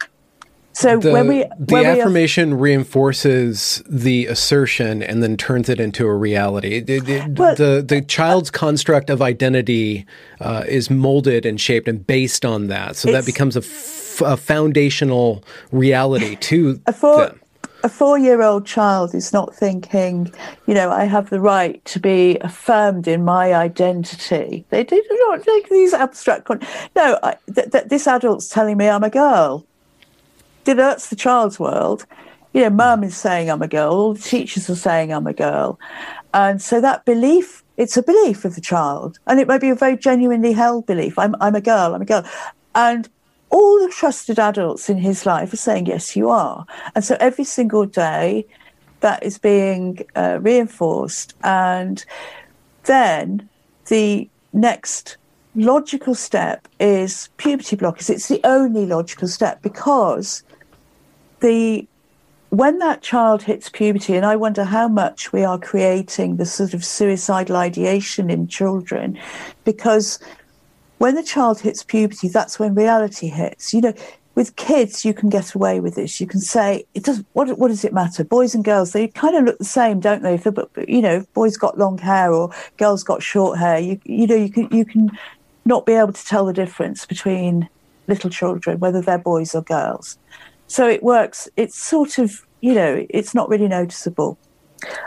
so 0.80 0.98
the, 0.98 1.12
when 1.12 1.28
we 1.28 1.44
the 1.60 1.74
when 1.74 1.86
affirmation 1.86 2.52
we 2.52 2.70
reinforces 2.70 3.84
the 3.88 4.28
assertion 4.28 5.04
and 5.04 5.22
then 5.22 5.36
turns 5.36 5.70
it 5.70 5.80
into 5.80 6.06
a 6.08 6.16
reality. 6.16 6.84
It, 6.88 7.10
it, 7.10 7.38
well, 7.38 7.56
the 7.56 7.84
the 7.86 8.02
child's 8.02 8.50
construct 8.50 9.10
of 9.10 9.22
identity 9.22 10.06
uh, 10.40 10.64
is 10.68 10.90
molded 10.90 11.46
and 11.46 11.60
shaped 11.60 11.88
and 11.88 12.06
based 12.06 12.46
on 12.46 12.68
that, 12.68 12.96
so 12.96 13.12
that 13.12 13.26
becomes 13.26 13.56
a, 13.56 13.60
f- 13.60 14.22
a 14.22 14.38
foundational 14.38 15.44
reality 15.72 16.36
to 16.38 16.76
them 16.76 17.40
a 17.84 17.90
four 17.90 18.18
year 18.18 18.42
old 18.42 18.66
child 18.66 19.16
is 19.16 19.32
not 19.32 19.56
thinking, 19.56 20.32
you 20.68 20.74
know, 20.74 20.92
I 20.92 21.06
have 21.06 21.30
the 21.30 21.40
right 21.40 21.84
to 21.86 22.00
be 22.00 22.38
affirmed 22.42 23.08
in 23.08 23.24
my 23.24 23.54
identity. 23.54 24.66
They 24.70 24.84
do 24.84 25.04
not 25.28 25.44
take 25.44 25.70
these 25.70 25.94
abstract. 25.94 26.46
Con- 26.46 26.62
no, 26.96 27.18
I, 27.24 27.36
th- 27.54 27.72
th- 27.72 27.86
this 27.86 28.08
adult's 28.08 28.50
telling 28.50 28.78
me 28.78 28.90
I'm 28.90 29.04
a 29.04 29.10
girl. 29.10 29.66
That's 30.66 31.10
the 31.10 31.16
child's 31.16 31.60
world. 31.60 32.06
You 32.54 32.64
know, 32.64 32.70
mum 32.70 33.04
is 33.04 33.16
saying 33.16 33.50
I'm 33.50 33.62
a 33.62 33.68
girl, 33.68 33.92
all 33.92 34.14
the 34.14 34.22
teachers 34.22 34.70
are 34.70 34.76
saying 34.76 35.14
I'm 35.14 35.28
a 35.28 35.34
girl. 35.34 35.80
And 36.34 36.62
so 36.62 36.82
that 36.82 37.06
belief, 37.06 37.64
it's 37.78 37.98
a 37.98 38.04
belief 38.04 38.46
of 38.46 38.56
the 38.56 38.62
child. 38.62 39.20
And 39.28 39.40
it 39.40 39.48
may 39.48 39.58
be 39.58 39.70
a 39.70 39.76
very 39.76 39.98
genuinely 39.98 40.54
held 40.54 40.86
belief. 40.86 41.18
I'm, 41.18 41.36
I'm 41.42 41.56
a 41.56 41.62
girl, 41.62 41.94
I'm 41.94 42.02
a 42.02 42.06
girl. 42.06 42.26
And 42.76 43.10
all 43.50 43.80
the 43.80 43.92
trusted 43.92 44.40
adults 44.40 44.90
in 44.90 44.98
his 44.98 45.26
life 45.26 45.54
are 45.54 45.58
saying, 45.58 45.88
Yes, 45.88 46.16
you 46.16 46.30
are. 46.30 46.66
And 46.96 47.04
so 47.04 47.18
every 47.20 47.44
single 47.44 47.86
day 47.86 48.46
that 49.00 49.24
is 49.24 49.38
being 49.38 50.06
uh, 50.16 50.40
reinforced. 50.42 51.36
And 51.44 52.04
then 52.84 53.50
the 53.88 54.30
next 54.54 55.18
logical 55.56 56.16
step 56.16 56.68
is 56.80 57.30
puberty 57.38 57.76
blockers. 57.76 58.10
It's 58.10 58.28
the 58.28 58.42
only 58.44 58.86
logical 58.86 59.28
step 59.28 59.62
because 59.62 60.44
the 61.40 61.88
when 62.50 62.80
that 62.80 63.02
child 63.04 63.44
hits 63.44 63.70
puberty, 63.70 64.16
and 64.16 64.26
I 64.26 64.36
wonder 64.36 64.64
how 64.64 64.88
much 64.88 65.32
we 65.32 65.44
are 65.44 65.60
creating 65.60 66.38
the 66.38 66.46
sort 66.46 66.74
of 66.74 66.84
suicidal 66.84 67.56
ideation 67.56 68.30
in 68.30 68.48
children, 68.48 69.20
because 69.66 70.20
when 70.98 71.16
the 71.16 71.24
child 71.24 71.60
hits 71.60 71.84
puberty, 71.84 72.28
that's 72.28 72.60
when 72.60 72.74
reality 72.74 73.28
hits. 73.28 73.74
You 73.74 73.82
know, 73.82 73.94
with 74.36 74.56
kids, 74.56 75.06
you 75.06 75.14
can 75.14 75.30
get 75.30 75.54
away 75.54 75.80
with 75.80 75.96
this. 75.96 76.20
You 76.20 76.26
can 76.26 76.40
say 76.40 76.86
it 76.94 77.04
does. 77.04 77.24
What 77.34 77.58
what 77.58 77.68
does 77.68 77.86
it 77.86 77.94
matter? 77.94 78.24
Boys 78.24 78.56
and 78.56 78.64
girls, 78.64 78.94
they 78.94 79.10
kind 79.10 79.36
of 79.36 79.44
look 79.44 79.58
the 79.58 79.66
same, 79.66 80.00
don't 80.00 80.24
they? 80.24 80.36
If 80.36 80.48
you 80.88 81.02
know, 81.02 81.26
boys 81.34 81.58
got 81.58 81.78
long 81.78 81.98
hair 81.98 82.34
or 82.34 82.50
girls 82.78 83.04
got 83.04 83.22
short 83.22 83.60
hair, 83.60 83.80
you 83.80 84.00
you 84.06 84.28
know, 84.28 84.36
you 84.36 84.50
can 84.50 84.70
you 84.72 84.86
can 84.86 85.12
not 85.66 85.86
be 85.86 85.94
able 85.94 86.14
to 86.14 86.26
tell 86.26 86.46
the 86.46 86.54
difference 86.54 87.06
between 87.06 87.70
little 88.08 88.30
children, 88.30 88.80
whether 88.80 89.02
they're 89.02 89.18
boys 89.18 89.54
or 89.54 89.62
girls. 89.62 90.18
So 90.70 90.88
it 90.88 91.04
works. 91.04 91.50
It's 91.58 91.78
sort 91.78 92.18
of 92.18 92.46
you 92.62 92.74
know, 92.74 93.06
it's 93.10 93.34
not 93.34 93.50
really 93.50 93.68
noticeable 93.68 94.38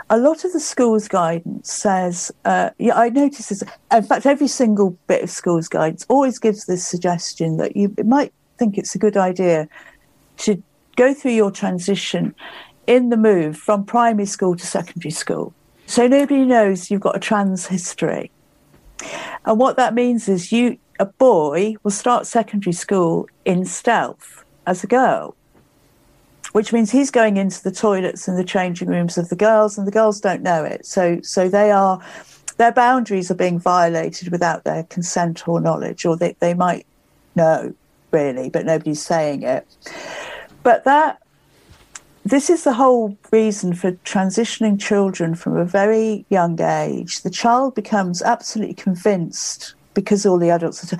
a 0.09 0.17
lot 0.17 0.43
of 0.43 0.53
the 0.53 0.59
school's 0.59 1.07
guidance 1.07 1.71
says, 1.71 2.31
uh, 2.45 2.69
yeah, 2.77 2.95
I 2.95 3.09
notice 3.09 3.49
this. 3.49 3.63
In 3.91 4.03
fact, 4.03 4.25
every 4.25 4.47
single 4.47 4.97
bit 5.07 5.23
of 5.23 5.29
school's 5.29 5.67
guidance 5.67 6.05
always 6.09 6.39
gives 6.39 6.65
this 6.65 6.85
suggestion 6.85 7.57
that 7.57 7.75
you 7.75 7.93
might 8.05 8.33
think 8.57 8.77
it's 8.77 8.95
a 8.95 8.99
good 8.99 9.17
idea 9.17 9.67
to 10.37 10.61
go 10.95 11.13
through 11.13 11.31
your 11.31 11.51
transition 11.51 12.35
in 12.85 13.09
the 13.09 13.17
move 13.17 13.57
from 13.57 13.85
primary 13.85 14.25
school 14.25 14.55
to 14.55 14.65
secondary 14.65 15.11
school. 15.11 15.53
So 15.85 16.07
nobody 16.07 16.45
knows 16.45 16.91
you've 16.91 17.01
got 17.01 17.15
a 17.15 17.19
trans 17.19 17.67
history. 17.67 18.31
And 19.45 19.59
what 19.59 19.77
that 19.77 19.93
means 19.93 20.29
is 20.29 20.51
you, 20.51 20.77
a 20.99 21.05
boy, 21.05 21.75
will 21.83 21.91
start 21.91 22.27
secondary 22.27 22.73
school 22.73 23.27
in 23.43 23.65
stealth 23.65 24.45
as 24.65 24.83
a 24.83 24.87
girl 24.87 25.35
which 26.53 26.71
means 26.71 26.89
he's 26.89 27.11
going 27.11 27.37
into 27.37 27.61
the 27.61 27.71
toilets 27.71 28.27
and 28.27 28.37
the 28.37 28.43
changing 28.43 28.87
rooms 28.87 29.17
of 29.17 29.29
the 29.29 29.35
girls, 29.35 29.77
and 29.77 29.85
the 29.85 29.91
girls 29.91 30.19
don't 30.19 30.41
know 30.41 30.63
it. 30.63 30.85
So, 30.85 31.19
so 31.21 31.49
they 31.49 31.71
are 31.71 31.99
their 32.57 32.71
boundaries 32.71 33.31
are 33.31 33.35
being 33.35 33.59
violated 33.59 34.31
without 34.31 34.63
their 34.63 34.83
consent 34.83 35.47
or 35.47 35.59
knowledge, 35.59 36.05
or 36.05 36.15
they, 36.15 36.35
they 36.39 36.53
might 36.53 36.85
know 37.35 37.73
really, 38.11 38.49
but 38.49 38.65
nobody's 38.65 39.01
saying 39.01 39.43
it. 39.43 39.67
But 40.61 40.83
that 40.85 41.19
this 42.25 42.49
is 42.49 42.63
the 42.63 42.73
whole 42.73 43.17
reason 43.31 43.73
for 43.73 43.91
transitioning 44.05 44.79
children 44.79 45.35
from 45.35 45.57
a 45.57 45.65
very 45.65 46.25
young 46.29 46.61
age. 46.61 47.21
The 47.21 47.29
child 47.29 47.75
becomes 47.75 48.21
absolutely 48.21 48.75
convinced 48.75 49.75
because 49.93 50.25
all 50.25 50.37
the 50.37 50.49
adults 50.49 50.93
are 50.93 50.99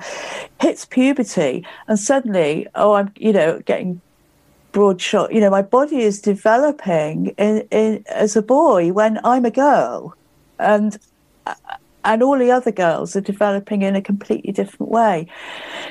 hits 0.60 0.84
puberty 0.84 1.66
and 1.88 1.98
suddenly, 1.98 2.66
oh, 2.74 2.94
I'm 2.94 3.12
you 3.16 3.32
know 3.32 3.60
getting 3.60 4.00
broad 4.74 5.00
shot. 5.00 5.32
You 5.32 5.40
know, 5.40 5.50
my 5.50 5.62
body 5.62 6.00
is 6.00 6.20
developing 6.20 7.28
in, 7.38 7.66
in 7.70 8.04
as 8.08 8.36
a 8.36 8.42
boy 8.42 8.92
when 8.92 9.18
I'm 9.24 9.46
a 9.46 9.50
girl, 9.50 10.14
and 10.58 10.98
and 12.04 12.22
all 12.22 12.38
the 12.38 12.50
other 12.50 12.72
girls 12.72 13.16
are 13.16 13.22
developing 13.22 13.80
in 13.80 13.96
a 13.96 14.02
completely 14.02 14.52
different 14.52 14.92
way. 14.92 15.26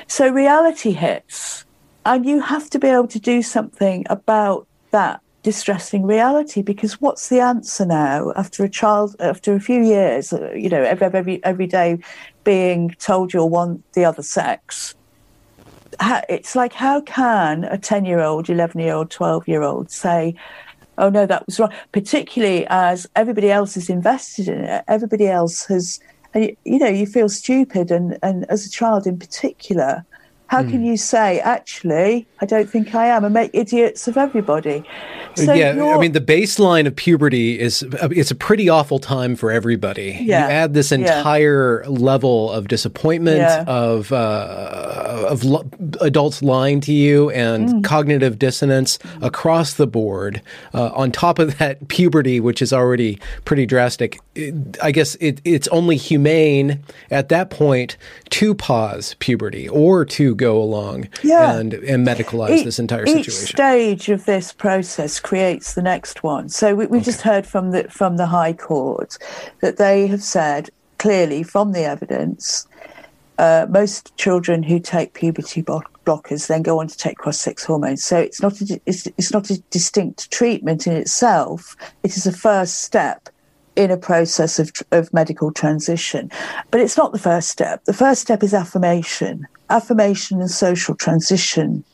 So 0.06 0.28
reality 0.28 0.92
hits, 0.92 1.64
and 2.04 2.24
you 2.24 2.40
have 2.40 2.70
to 2.70 2.78
be 2.78 2.86
able 2.86 3.08
to 3.08 3.18
do 3.18 3.42
something 3.42 4.04
about 4.08 4.68
that 4.92 5.20
distressing 5.42 6.04
reality 6.06 6.62
because 6.62 7.00
what's 7.02 7.28
the 7.28 7.38
answer 7.38 7.84
now 7.84 8.32
after 8.34 8.64
a 8.64 8.68
child 8.68 9.14
after 9.20 9.52
a 9.54 9.60
few 9.60 9.82
years 9.82 10.32
uh, 10.32 10.50
you 10.52 10.70
know 10.70 10.82
every 10.82 11.06
every 11.06 11.44
every 11.44 11.66
day 11.66 11.98
being 12.44 12.88
told 12.98 13.34
you'll 13.34 13.50
want 13.50 13.84
the 13.92 14.06
other 14.06 14.22
sex 14.22 14.94
it's 16.00 16.56
like 16.56 16.72
how 16.72 17.00
can 17.02 17.64
a 17.64 17.78
10 17.78 18.04
year 18.04 18.20
old 18.20 18.48
11 18.48 18.80
year 18.80 18.94
old 18.94 19.10
12 19.10 19.48
year 19.48 19.62
old 19.62 19.90
say 19.90 20.34
oh 20.98 21.08
no 21.08 21.26
that 21.26 21.44
was 21.46 21.58
wrong 21.58 21.72
particularly 21.92 22.66
as 22.68 23.06
everybody 23.16 23.50
else 23.50 23.76
is 23.76 23.88
invested 23.88 24.48
in 24.48 24.64
it 24.64 24.84
everybody 24.88 25.26
else 25.26 25.66
has 25.66 26.00
and 26.32 26.44
you, 26.44 26.56
you 26.64 26.78
know 26.78 26.88
you 26.88 27.06
feel 27.06 27.28
stupid 27.28 27.90
and 27.90 28.18
and 28.22 28.44
as 28.50 28.66
a 28.66 28.70
child 28.70 29.06
in 29.06 29.18
particular 29.18 30.04
how 30.46 30.62
mm. 30.62 30.70
can 30.70 30.80
hmm. 30.80 30.86
you 30.86 30.96
say, 30.96 31.40
actually, 31.40 32.26
I 32.40 32.46
don't 32.46 32.68
think 32.68 32.94
I 32.94 33.06
am, 33.06 33.24
and 33.24 33.32
make 33.32 33.50
idiots 33.54 34.06
of 34.08 34.16
everybody? 34.16 34.84
So 35.36 35.52
yeah, 35.52 35.70
I 35.70 35.98
mean, 35.98 36.12
the 36.12 36.20
baseline 36.20 36.86
of 36.86 36.94
puberty 36.94 37.58
is 37.58 37.84
it's 37.92 38.30
a 38.30 38.34
pretty 38.36 38.68
awful 38.68 38.98
time 38.98 39.34
for 39.34 39.50
everybody. 39.50 40.18
Yeah. 40.20 40.46
You 40.46 40.52
add 40.52 40.74
this 40.74 40.92
entire 40.92 41.82
yeah. 41.82 41.88
level 41.88 42.52
of 42.52 42.68
disappointment, 42.68 43.38
yeah. 43.38 43.64
of 43.66 44.12
uh, 44.12 45.26
of 45.28 45.44
lo- 45.44 45.68
adults 46.00 46.42
lying 46.42 46.80
to 46.82 46.92
you, 46.92 47.30
and 47.30 47.68
mm. 47.68 47.84
cognitive 47.84 48.38
dissonance 48.38 48.98
across 49.22 49.74
the 49.74 49.86
board. 49.86 50.40
Uh, 50.72 50.90
on 50.94 51.10
top 51.10 51.38
of 51.38 51.58
that, 51.58 51.88
puberty, 51.88 52.38
which 52.38 52.62
is 52.62 52.72
already 52.72 53.18
pretty 53.44 53.66
drastic. 53.66 54.20
It, 54.34 54.54
I 54.82 54.92
guess 54.92 55.16
it, 55.16 55.40
it's 55.44 55.68
only 55.68 55.96
humane 55.96 56.84
at 57.10 57.28
that 57.30 57.50
point 57.50 57.96
to 58.30 58.54
pause 58.54 59.16
puberty 59.18 59.68
or 59.68 60.04
to 60.04 60.33
go 60.34 60.60
along 60.60 61.08
yeah. 61.22 61.56
and, 61.56 61.74
and 61.74 62.06
medicalize 62.06 62.50
each, 62.50 62.64
this 62.64 62.78
entire 62.78 63.06
situation. 63.06 63.32
Each 63.32 63.50
stage 63.50 64.08
of 64.08 64.24
this 64.24 64.52
process 64.52 65.20
creates 65.20 65.74
the 65.74 65.82
next 65.82 66.22
one. 66.22 66.48
So 66.48 66.74
we, 66.74 66.86
we 66.86 66.98
okay. 66.98 67.04
just 67.04 67.22
heard 67.22 67.46
from 67.46 67.70
the 67.70 67.84
from 67.84 68.16
the 68.16 68.26
High 68.26 68.52
Court 68.52 69.16
that 69.60 69.76
they 69.76 70.06
have 70.06 70.22
said 70.22 70.70
clearly 70.98 71.42
from 71.42 71.72
the 71.72 71.84
evidence, 71.84 72.66
uh, 73.38 73.66
most 73.68 74.16
children 74.16 74.62
who 74.62 74.78
take 74.78 75.12
puberty 75.12 75.62
blockers 75.62 76.46
then 76.46 76.62
go 76.62 76.80
on 76.80 76.86
to 76.86 76.96
take 76.96 77.16
cross-sex 77.16 77.64
hormones. 77.64 78.04
So 78.04 78.18
it's 78.18 78.40
not 78.40 78.60
a, 78.60 78.80
it's, 78.86 79.06
it's 79.18 79.32
not 79.32 79.50
a 79.50 79.58
distinct 79.70 80.30
treatment 80.30 80.86
in 80.86 80.92
itself. 80.94 81.76
It 82.02 82.16
is 82.16 82.26
a 82.26 82.32
first 82.32 82.80
step 82.80 83.28
in 83.76 83.90
a 83.90 83.96
process 83.96 84.58
of, 84.58 84.72
of 84.92 85.12
medical 85.12 85.52
transition. 85.52 86.30
But 86.70 86.80
it's 86.80 86.96
not 86.96 87.12
the 87.12 87.18
first 87.18 87.48
step. 87.48 87.84
The 87.84 87.92
first 87.92 88.20
step 88.20 88.42
is 88.42 88.54
affirmation. 88.54 89.46
Affirmation 89.70 90.40
and 90.40 90.50
social 90.50 90.94
transition 90.94 91.84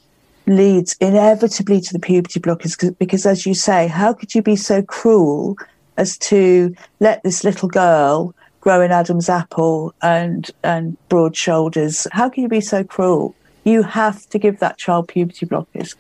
leads 0.46 0.96
inevitably 1.00 1.80
to 1.80 1.92
the 1.92 1.98
puberty 1.98 2.40
blockers 2.40 2.98
because, 2.98 3.26
as 3.26 3.46
you 3.46 3.54
say, 3.54 3.86
how 3.86 4.12
could 4.12 4.34
you 4.34 4.42
be 4.42 4.56
so 4.56 4.82
cruel 4.82 5.56
as 5.96 6.18
to 6.18 6.74
let 6.98 7.22
this 7.22 7.44
little 7.44 7.68
girl 7.68 8.34
grow 8.60 8.82
an 8.82 8.90
Adam's 8.90 9.28
apple 9.28 9.94
and, 10.02 10.50
and 10.62 10.96
broad 11.08 11.36
shoulders? 11.36 12.06
How 12.12 12.28
can 12.28 12.42
you 12.42 12.48
be 12.48 12.60
so 12.60 12.84
cruel? 12.84 13.34
You 13.64 13.82
have 13.82 14.26
to 14.30 14.38
give 14.38 14.58
that 14.60 14.78
child 14.78 15.08
puberty 15.08 15.46
blockers. 15.46 15.94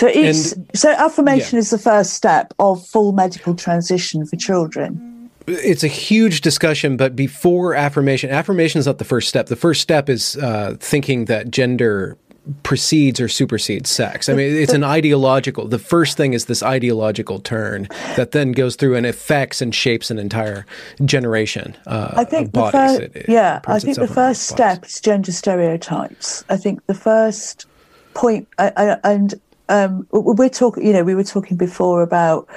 So, 0.00 0.08
and, 0.08 0.68
so 0.74 0.90
affirmation 0.90 1.56
yeah. 1.56 1.60
is 1.60 1.70
the 1.70 1.78
first 1.78 2.14
step 2.14 2.52
of 2.58 2.84
full 2.86 3.12
medical 3.12 3.54
transition 3.54 4.26
for 4.26 4.36
children. 4.36 5.30
It's 5.46 5.84
a 5.84 5.88
huge 5.88 6.40
discussion, 6.40 6.96
but 6.96 7.14
before 7.14 7.74
affirmation, 7.74 8.30
affirmation 8.30 8.78
is 8.78 8.86
not 8.86 8.98
the 8.98 9.04
first 9.04 9.28
step. 9.28 9.46
The 9.46 9.56
first 9.56 9.80
step 9.80 10.08
is 10.08 10.36
uh, 10.36 10.76
thinking 10.80 11.26
that 11.26 11.50
gender 11.50 12.16
precedes 12.64 13.20
or 13.20 13.28
supersedes 13.28 13.88
sex. 13.88 14.28
I 14.28 14.34
mean, 14.34 14.56
it's 14.56 14.72
an 14.72 14.82
ideological. 14.82 15.68
The 15.68 15.78
first 15.78 16.16
thing 16.16 16.32
is 16.32 16.46
this 16.46 16.62
ideological 16.62 17.38
turn 17.38 17.86
that 18.16 18.32
then 18.32 18.52
goes 18.52 18.74
through 18.74 18.96
and 18.96 19.06
affects 19.06 19.62
and 19.62 19.74
shapes 19.74 20.10
an 20.10 20.18
entire 20.18 20.66
generation. 21.04 21.76
Uh, 21.86 22.14
I 22.14 22.24
think 22.24 22.52
the 22.52 22.70
first, 22.70 23.00
it, 23.00 23.16
it 23.16 23.26
yeah, 23.28 23.60
I 23.66 23.78
think 23.78 23.96
the 23.96 24.08
first 24.08 24.48
step 24.48 24.84
is 24.84 25.00
gender 25.00 25.30
stereotypes. 25.32 26.44
I 26.48 26.56
think 26.56 26.84
the 26.86 26.94
first 26.94 27.66
point, 28.14 28.48
I, 28.58 28.72
I, 28.76 29.12
and 29.12 29.34
um, 29.68 30.06
we're 30.10 30.48
talking, 30.48 30.86
you 30.86 30.92
know, 30.92 31.04
we 31.04 31.14
were 31.14 31.24
talking 31.24 31.56
before 31.56 32.02
about 32.02 32.48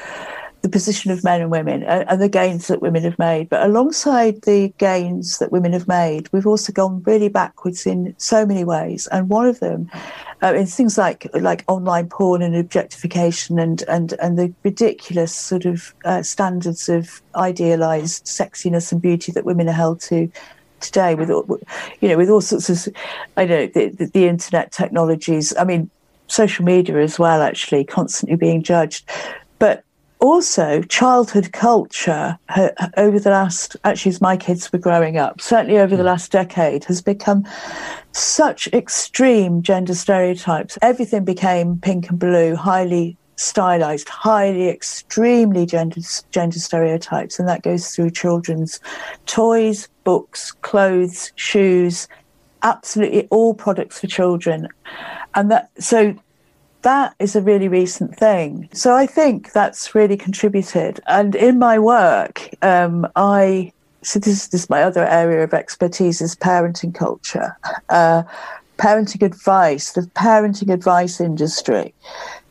the 0.65 0.69
position 0.69 1.11
of 1.11 1.23
men 1.23 1.41
and 1.41 1.51
women 1.51 1.83
and, 1.83 2.09
and, 2.09 2.19
the 2.19 2.27
gains 2.27 2.67
that 2.69 2.81
women 2.81 3.03
have 3.03 3.19
made. 3.19 3.47
But 3.49 3.63
alongside 3.63 4.41
the 4.41 4.73
gains 4.79 5.37
that 5.37 5.51
women 5.51 5.73
have 5.73 5.87
made, 5.87 6.27
we've 6.31 6.47
also 6.47 6.73
gone 6.73 7.03
really 7.03 7.29
backwards 7.29 7.85
in 7.85 8.15
so 8.17 8.47
many 8.47 8.63
ways. 8.63 9.05
And 9.11 9.29
one 9.29 9.45
of 9.45 9.59
them 9.59 9.91
uh, 10.41 10.55
is 10.55 10.75
things 10.75 10.97
like 10.97 11.27
like 11.35 11.63
online 11.67 12.09
porn 12.09 12.41
and 12.41 12.55
objectification 12.55 13.59
and 13.59 13.83
and 13.83 14.13
and 14.13 14.39
the 14.39 14.51
ridiculous 14.63 15.35
sort 15.35 15.65
of 15.65 15.93
uh, 16.03 16.23
standards 16.23 16.89
of 16.89 17.21
idealized 17.35 18.25
sexiness 18.25 18.91
and 18.91 19.01
beauty 19.01 19.31
that 19.31 19.45
women 19.45 19.69
are 19.69 19.73
held 19.73 20.01
to 20.01 20.31
today 20.79 21.13
with 21.13 21.29
you 21.29 22.09
know 22.09 22.17
with 22.17 22.29
all 22.29 22.41
sorts 22.41 22.69
of 22.69 22.93
I 23.37 23.45
know 23.45 23.67
the, 23.67 23.89
the, 23.89 24.05
the 24.07 24.27
internet 24.27 24.71
technologies. 24.71 25.55
I 25.57 25.63
mean 25.63 25.91
social 26.27 26.65
media 26.65 27.01
as 27.01 27.19
well, 27.19 27.41
actually, 27.41 27.83
constantly 27.83 28.37
being 28.37 28.63
judged. 28.63 29.09
But 29.59 29.83
also, 30.19 30.81
childhood 30.83 31.51
culture 31.51 32.37
over 32.97 33.19
the 33.19 33.29
last, 33.29 33.75
actually, 33.83 34.09
as 34.09 34.21
my 34.21 34.37
kids 34.37 34.71
were 34.71 34.79
growing 34.79 35.17
up, 35.17 35.41
certainly 35.41 35.77
over 35.77 35.95
the 35.95 36.03
hmm. 36.03 36.07
last 36.07 36.31
decade, 36.31 36.83
has 36.85 37.01
become 37.01 37.45
such 38.11 38.67
extreme 38.67 39.61
gender 39.61 39.93
stereotypes. 39.93 40.77
Everything 40.81 41.25
became 41.25 41.77
pink 41.77 42.09
and 42.09 42.17
blue, 42.17 42.55
highly 42.55 43.17
stylized, 43.37 44.07
highly, 44.09 44.69
extremely 44.69 45.65
gender, 45.65 45.99
gender 46.31 46.59
stereotypes. 46.59 47.37
And 47.37 47.47
that 47.47 47.63
goes 47.63 47.93
through 47.93 48.11
children's 48.11 48.79
toys, 49.25 49.89
books, 50.05 50.51
clothes, 50.51 51.33
shoes, 51.35 52.07
absolutely 52.65 53.27
all 53.29 53.53
products 53.53 53.99
for 53.99 54.07
children. 54.07 54.67
And 55.35 55.51
that, 55.51 55.69
so 55.79 56.15
that 56.81 57.15
is 57.19 57.35
a 57.35 57.41
really 57.41 57.67
recent 57.67 58.17
thing. 58.17 58.67
So 58.73 58.95
I 58.95 59.05
think 59.05 59.53
that's 59.53 59.95
really 59.95 60.17
contributed. 60.17 60.99
And 61.07 61.35
in 61.35 61.59
my 61.59 61.79
work, 61.79 62.49
um, 62.61 63.07
I, 63.15 63.71
so 64.01 64.19
this, 64.19 64.47
this 64.47 64.63
is 64.63 64.69
my 64.69 64.83
other 64.83 65.05
area 65.05 65.43
of 65.43 65.53
expertise 65.53 66.21
is 66.21 66.35
parenting 66.35 66.93
culture, 66.93 67.55
uh, 67.89 68.23
parenting 68.77 69.23
advice, 69.23 69.93
the 69.93 70.01
parenting 70.01 70.73
advice 70.73 71.21
industry, 71.21 71.93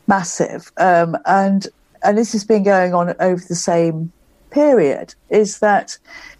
massive. 0.07 0.71
Um, 0.77 1.17
and, 1.25 1.67
and 2.03 2.17
this 2.17 2.31
has 2.31 2.43
been 2.43 2.63
going 2.63 2.93
on 2.93 3.13
over 3.19 3.43
the 3.47 3.55
same 3.55 4.11
period, 4.49 5.13
is 5.29 5.59
that 5.59 5.97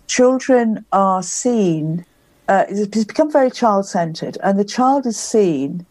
children 0.07 0.85
are 0.91 1.23
seen 1.23 2.05
uh, 2.47 2.65
it's 2.69 3.05
become 3.05 3.31
very 3.31 3.51
child 3.51 3.87
centered, 3.87 4.37
and 4.43 4.59
the 4.59 4.65
child 4.65 5.05
is 5.05 5.17
seen 5.17 5.85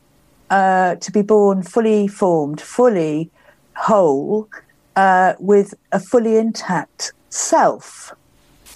uh, 0.51 0.95
to 0.97 1.11
be 1.11 1.23
born 1.23 1.63
fully 1.63 2.07
formed, 2.07 2.61
fully 2.61 3.31
whole, 3.77 4.49
uh, 4.97 5.35
with 5.39 5.75
a 5.93 6.01
fully 6.01 6.37
intact 6.37 7.13
self. 7.31 8.15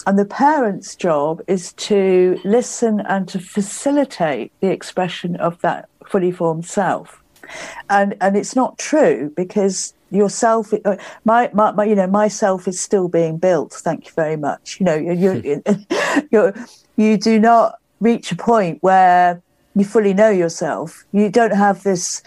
And 0.07 0.19
the 0.19 0.25
parent's 0.25 0.97
job 0.97 1.43
is 1.47 1.73
to 1.75 2.41
listen 2.45 3.01
and 3.01 3.29
to 3.29 3.39
facilitate 3.39 4.53
the 4.61 4.71
expression 4.71 5.37
of 5.37 5.61
that 5.61 5.89
fully 6.07 6.33
formed 6.33 6.67
self. 6.67 7.23
And 7.91 8.17
and 8.21 8.37
it's 8.37 8.57
not 8.57 8.79
true 8.79 9.33
because 9.37 9.95
yourself 10.11 10.73
uh, 10.85 10.97
my, 11.25 11.51
my, 11.53 11.71
my 11.73 11.85
you 11.85 11.95
know 11.95 12.07
myself 12.07 12.67
is 12.67 12.81
still 12.81 13.09
being 13.09 13.37
built 13.37 13.73
thank 13.75 14.07
you 14.07 14.13
very 14.17 14.37
much 14.37 14.81
you 14.81 14.87
know 14.87 14.95
you're, 14.95 15.37
you're, 15.37 15.63
you're 16.31 16.55
you 16.99 17.17
do 17.17 17.39
not 17.39 17.79
reach 18.01 18.31
a 18.33 18.37
point 18.37 18.83
where 18.83 19.41
you 19.75 19.85
fully 19.85 20.13
know 20.13 20.29
yourself. 20.29 21.05
You 21.13 21.31
don't 21.31 21.55
have 21.55 21.85
this, 21.85 22.23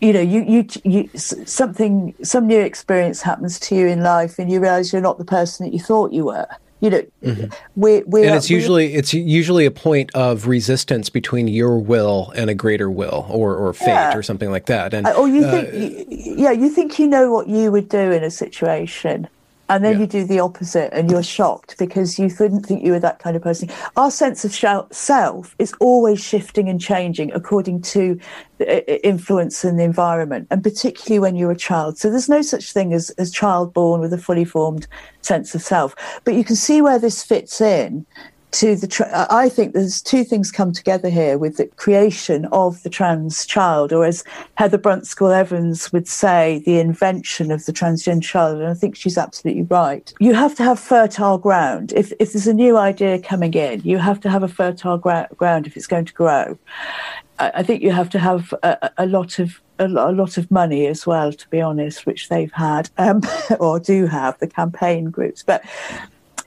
you 0.00 0.12
know, 0.12 0.20
you, 0.20 0.42
you, 0.42 0.66
you, 0.84 1.08
something, 1.14 2.14
some 2.22 2.46
new 2.46 2.60
experience 2.60 3.22
happens 3.22 3.58
to 3.60 3.76
you 3.76 3.86
in 3.86 4.02
life, 4.02 4.38
and 4.38 4.50
you 4.50 4.60
realize 4.60 4.92
you're 4.92 5.00
not 5.00 5.18
the 5.18 5.24
person 5.24 5.64
that 5.64 5.72
you 5.72 5.78
thought 5.78 6.12
you 6.12 6.26
were. 6.26 6.46
You 6.80 6.90
know, 6.90 7.02
mm-hmm. 7.22 7.80
we, 7.80 8.02
we 8.02 8.26
and 8.26 8.34
it's 8.34 8.50
usually 8.50 8.92
it's 8.94 9.14
usually 9.14 9.64
a 9.64 9.70
point 9.70 10.10
of 10.14 10.46
resistance 10.46 11.08
between 11.08 11.48
your 11.48 11.78
will 11.78 12.30
and 12.36 12.50
a 12.50 12.54
greater 12.54 12.90
will, 12.90 13.24
or 13.30 13.56
or 13.56 13.72
fate, 13.72 13.86
yeah. 13.86 14.14
or 14.14 14.22
something 14.22 14.50
like 14.50 14.66
that. 14.66 14.92
And 14.92 15.06
or 15.06 15.26
you 15.26 15.46
uh, 15.46 15.50
think, 15.62 16.08
yeah, 16.10 16.50
you 16.50 16.68
think 16.68 16.98
you 16.98 17.06
know 17.06 17.32
what 17.32 17.48
you 17.48 17.72
would 17.72 17.88
do 17.88 18.10
in 18.10 18.22
a 18.22 18.30
situation, 18.30 19.28
and 19.68 19.84
then 19.84 19.94
yeah. 19.94 20.00
you 20.00 20.06
do 20.06 20.24
the 20.24 20.40
opposite 20.40 20.92
and 20.92 21.10
you're 21.10 21.22
shocked 21.22 21.76
because 21.78 22.18
you 22.18 22.30
couldn't 22.30 22.62
think 22.64 22.84
you 22.84 22.92
were 22.92 23.00
that 23.00 23.18
kind 23.18 23.36
of 23.36 23.42
person. 23.42 23.70
Our 23.96 24.10
sense 24.10 24.44
of 24.44 24.54
self 24.92 25.56
is 25.58 25.72
always 25.80 26.22
shifting 26.22 26.68
and 26.68 26.80
changing 26.80 27.32
according 27.32 27.82
to 27.82 28.18
the 28.58 29.06
influence 29.06 29.64
in 29.64 29.76
the 29.76 29.84
environment, 29.84 30.48
and 30.50 30.62
particularly 30.62 31.18
when 31.18 31.36
you're 31.36 31.50
a 31.50 31.56
child. 31.56 31.98
So 31.98 32.10
there's 32.10 32.28
no 32.28 32.42
such 32.42 32.72
thing 32.72 32.92
as, 32.92 33.10
as 33.10 33.32
child 33.32 33.72
born 33.72 34.00
with 34.00 34.12
a 34.12 34.18
fully 34.18 34.44
formed 34.44 34.86
sense 35.22 35.54
of 35.54 35.62
self. 35.62 35.94
But 36.24 36.34
you 36.34 36.44
can 36.44 36.56
see 36.56 36.82
where 36.82 36.98
this 36.98 37.22
fits 37.22 37.60
in 37.60 38.06
to 38.54 38.76
the 38.76 38.86
tra- 38.86 39.26
i 39.30 39.48
think 39.48 39.74
there's 39.74 40.00
two 40.00 40.22
things 40.22 40.52
come 40.52 40.72
together 40.72 41.10
here 41.10 41.36
with 41.36 41.56
the 41.56 41.66
creation 41.66 42.46
of 42.52 42.80
the 42.84 42.88
trans 42.88 43.44
child 43.44 43.92
or 43.92 44.04
as 44.04 44.22
Heather 44.54 44.78
Brunskell-Evans 44.78 45.92
would 45.92 46.06
say 46.06 46.62
the 46.64 46.78
invention 46.78 47.50
of 47.50 47.66
the 47.66 47.72
transgender 47.72 48.22
child 48.22 48.58
and 48.58 48.68
i 48.68 48.74
think 48.74 48.94
she's 48.94 49.18
absolutely 49.18 49.64
right. 49.64 50.12
You 50.20 50.34
have 50.34 50.54
to 50.56 50.62
have 50.62 50.78
fertile 50.78 51.38
ground. 51.38 51.92
If, 51.96 52.12
if 52.20 52.32
there's 52.32 52.46
a 52.46 52.54
new 52.54 52.76
idea 52.76 53.18
coming 53.18 53.54
in 53.54 53.80
you 53.82 53.98
have 53.98 54.20
to 54.20 54.30
have 54.30 54.44
a 54.44 54.48
fertile 54.48 54.98
gra- 54.98 55.28
ground 55.36 55.66
if 55.66 55.76
it's 55.76 55.88
going 55.88 56.04
to 56.04 56.12
grow. 56.12 56.56
I, 57.40 57.50
I 57.56 57.62
think 57.64 57.82
you 57.82 57.90
have 57.90 58.10
to 58.10 58.18
have 58.20 58.54
a, 58.62 58.90
a 58.98 59.06
lot 59.06 59.40
of 59.40 59.60
a, 59.78 59.88
lot 59.88 60.38
of 60.38 60.50
money 60.50 60.86
as 60.86 61.04
well, 61.04 61.32
to 61.32 61.48
be 61.48 61.60
honest, 61.60 62.06
which 62.06 62.28
they've 62.28 62.52
had 62.52 62.90
um, 62.96 63.22
or 63.58 63.80
do 63.80 64.06
have 64.06 64.38
the 64.38 64.46
campaign 64.46 65.06
groups. 65.06 65.42
But 65.42 65.64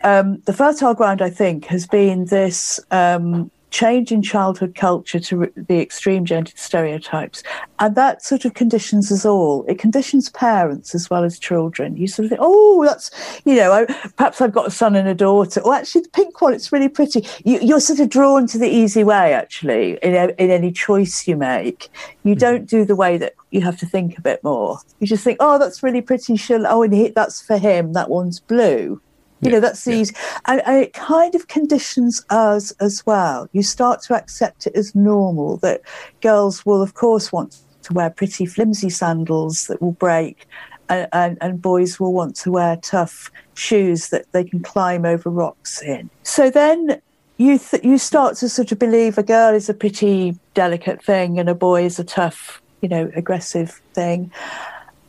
um, 0.08 0.42
the 0.46 0.54
fertile 0.54 0.94
ground, 0.94 1.22
I 1.22 1.30
think, 1.30 1.66
has 1.66 1.86
been 1.86 2.26
this 2.26 2.80
um, 2.92 3.52
change 3.72 4.12
in 4.12 4.22
childhood 4.22 4.74
culture 4.76 5.20
to 5.20 5.38
re- 5.38 5.50
the 5.56 5.82
extreme 5.82 6.24
gender 6.24 6.52
stereotypes. 6.56 7.44
And 7.80 7.96
that 7.96 8.24
sort 8.24 8.46
of 8.46 8.54
conditions 8.54 9.12
us 9.12 9.26
all. 9.26 9.66
It 9.68 9.80
conditions 9.80 10.30
parents 10.30 10.96
as 10.96 11.10
well 11.10 11.24
as 11.26 11.38
children. 11.38 11.98
You 11.98 12.08
sort 12.08 12.26
of 12.26 12.30
think, 12.30 12.42
oh, 12.42 12.86
that's, 12.86 13.12
you 13.44 13.56
know, 13.56 13.74
I, 13.74 13.86
perhaps 14.16 14.40
I've 14.40 14.54
got 14.54 14.68
a 14.68 14.72
son 14.72 14.96
and 14.96 15.08
a 15.10 15.14
daughter. 15.14 15.62
Well, 15.64 15.74
actually, 15.74 16.02
the 16.02 16.10
pink 16.10 16.40
one, 16.40 16.54
it's 16.54 16.72
really 16.72 16.90
pretty. 16.90 17.28
You, 17.44 17.76
are 17.76 17.80
sort 17.80 18.00
of 18.00 18.10
drawn 18.10 18.48
to 18.48 18.58
the 18.58 18.70
easy 18.70 19.04
way, 19.04 19.34
actually, 19.34 19.98
in, 20.02 20.14
in 20.16 20.50
any 20.50 20.72
choice 20.72 21.28
you 21.28 21.36
make. 21.36 21.90
You 22.24 22.32
mm-hmm. 22.32 22.40
don't 22.40 22.66
do 22.66 22.86
the 22.86 22.96
way 22.96 23.18
that 23.18 23.34
you 23.52 23.62
have 23.62 23.78
to 23.80 23.86
think 23.86 24.18
a 24.18 24.22
bit 24.22 24.44
more. 24.44 24.80
You 25.00 25.08
just 25.08 25.24
think, 25.24 25.38
oh, 25.42 25.60
that's 25.60 25.84
really 25.84 26.02
pretty. 26.02 26.38
She'll, 26.38 26.66
oh, 26.66 26.84
and 26.84 26.94
he, 26.94 27.10
that's 27.10 27.42
for 27.42 27.58
him. 27.58 27.94
That 27.94 28.10
one's 28.10 28.40
blue. 28.40 29.02
You 29.42 29.50
yeah, 29.50 29.56
know, 29.56 29.60
that's 29.60 29.86
these, 29.86 30.12
yeah. 30.12 30.40
and, 30.46 30.62
and, 30.66 30.84
it 30.84 30.94
kind 30.94 31.36
of 31.36 31.48
conditions 31.48 32.26
us 32.30 32.72
as 32.80 33.06
well. 33.06 33.48
You 33.54 33.62
start 33.62 34.02
to 34.04 34.16
accept 34.16 34.66
it 34.66 34.76
as 34.76 34.96
normal 34.96 35.58
that 35.58 35.82
girls 36.22 36.66
will, 36.66 36.82
of 36.82 36.96
course, 36.96 37.32
want 37.32 37.60
to 37.84 37.94
wear 37.94 38.10
pretty 38.10 38.48
flimsy 38.48 38.90
sandals 38.90 39.68
that 39.68 39.80
will 39.80 39.92
break, 39.92 40.48
and, 40.90 41.08
and, 41.14 41.38
and 41.40 41.62
boys 41.62 42.00
will 42.00 42.14
want 42.14 42.36
to 42.38 42.52
wear 42.52 42.78
tough 42.78 43.32
shoes 43.54 44.10
that 44.10 44.26
they 44.32 44.44
can 44.44 44.62
climb 44.62 45.06
over 45.06 45.30
rocks 45.30 45.84
in. 45.84 46.10
So 46.24 46.50
then 46.50 47.00
you 47.38 47.60
th- 47.60 47.84
you 47.84 48.00
start 48.00 48.38
to 48.38 48.50
sort 48.50 48.72
of 48.72 48.80
believe 48.80 49.18
a 49.18 49.24
girl 49.24 49.54
is 49.54 49.70
a 49.70 49.74
pretty 49.74 50.36
delicate 50.56 51.04
thing 51.04 51.40
and 51.40 51.48
a 51.48 51.56
boy 51.56 51.86
is 51.86 52.00
a 52.00 52.04
tough, 52.04 52.62
you 52.82 52.90
know, 52.90 53.12
aggressive 53.16 53.82
thing 53.94 54.32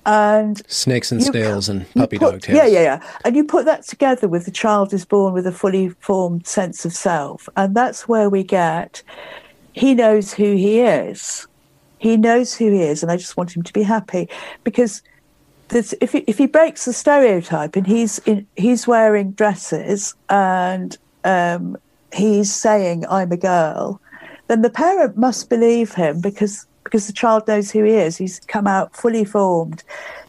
and 0.09 0.63
snakes 0.71 1.13
and 1.13 1.23
snails 1.23 1.69
and 1.69 1.87
puppy 1.95 2.19
put, 2.19 2.33
dog 2.33 2.41
tails. 2.41 2.57
Yeah, 2.57 2.67
yeah, 2.67 2.83
yeah. 2.83 3.13
And 3.25 3.37
you 3.37 3.45
put 3.45 3.67
that 3.67 3.87
together 3.87 4.27
with 4.27 4.47
the 4.47 4.51
child 4.51 4.95
is 4.95 5.05
born 5.05 5.35
with 5.35 5.47
a 5.47 5.53
fully 5.53 5.91
formed 6.01 6.47
sense 6.47 6.85
of 6.85 6.95
self, 6.95 7.49
and 7.57 7.75
that's 7.75 8.09
where 8.09 8.31
we 8.31 8.43
get 8.43 9.03
he 9.73 9.95
knows 9.95 10.33
who 10.33 10.57
he 10.57 10.81
is. 10.81 11.47
He 11.99 12.17
knows 12.17 12.55
who 12.55 12.71
he 12.71 12.83
is, 12.83 13.03
and 13.03 13.13
I 13.13 13.17
just 13.17 13.37
want 13.37 13.57
him 13.57 13.63
to 13.63 13.73
be 13.73 13.83
happy 13.83 14.29
because 14.65 15.03
if 15.71 16.13
he, 16.13 16.19
if 16.27 16.39
he 16.39 16.47
breaks 16.47 16.85
the 16.85 16.93
stereotype 16.93 17.77
and 17.77 17.87
he's 17.87 18.19
in, 18.21 18.47
he's 18.57 18.87
wearing 18.87 19.33
dresses 19.33 20.15
and 20.31 20.97
um, 21.25 21.77
he's 22.13 22.53
saying 22.53 23.05
I'm 23.11 23.33
a 23.33 23.37
girl, 23.37 24.01
then 24.47 24.63
the 24.63 24.71
parent 24.71 25.17
must 25.17 25.51
believe 25.51 25.93
him 25.93 26.21
because 26.21 26.67
because 26.89 27.07
the 27.07 27.13
child 27.13 27.47
knows 27.47 27.71
who 27.71 27.85
he 27.85 27.93
is. 27.93 28.17
He's 28.17 28.41
come 28.41 28.67
out 28.67 28.97
fully 28.97 29.25
formed. 29.25 29.85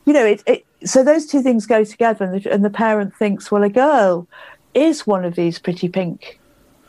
You 0.05 0.13
know, 0.13 0.25
it, 0.25 0.43
it 0.45 0.65
so 0.83 1.03
those 1.03 1.25
two 1.25 1.41
things 1.41 1.65
go 1.65 1.83
together, 1.83 2.25
and 2.25 2.41
the, 2.41 2.51
and 2.51 2.65
the 2.65 2.69
parent 2.69 3.15
thinks, 3.15 3.51
well, 3.51 3.63
a 3.63 3.69
girl 3.69 4.27
is 4.73 5.07
one 5.07 5.25
of 5.25 5.35
these 5.35 5.57
pretty 5.59 5.87
pink 5.87 6.39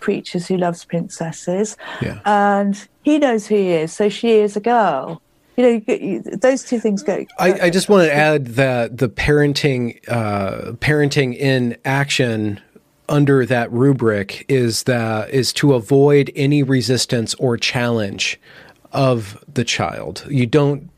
creatures 0.00 0.46
who 0.48 0.56
loves 0.56 0.84
princesses, 0.84 1.76
yeah. 2.02 2.20
and 2.24 2.88
he 3.02 3.18
knows 3.18 3.46
who 3.46 3.54
he 3.54 3.70
is, 3.70 3.92
so 3.92 4.08
she 4.08 4.32
is 4.40 4.56
a 4.56 4.60
girl. 4.60 5.22
You 5.56 5.84
know, 5.86 6.20
those 6.36 6.64
two 6.64 6.80
things 6.80 7.02
go. 7.02 7.26
I, 7.38 7.52
I, 7.64 7.70
just 7.70 7.90
want 7.90 8.06
to 8.06 8.14
add 8.14 8.46
that 8.54 8.96
the 8.96 9.10
parenting, 9.10 10.00
uh, 10.08 10.72
parenting 10.74 11.36
in 11.36 11.76
action 11.84 12.60
under 13.10 13.44
that 13.44 13.70
rubric 13.70 14.46
is 14.48 14.84
that 14.84 15.28
is 15.30 15.52
to 15.54 15.74
avoid 15.74 16.32
any 16.34 16.62
resistance 16.62 17.34
or 17.34 17.58
challenge 17.58 18.40
of 18.92 19.42
the 19.52 19.64
child. 19.64 20.26
You 20.28 20.46
don't 20.46 20.90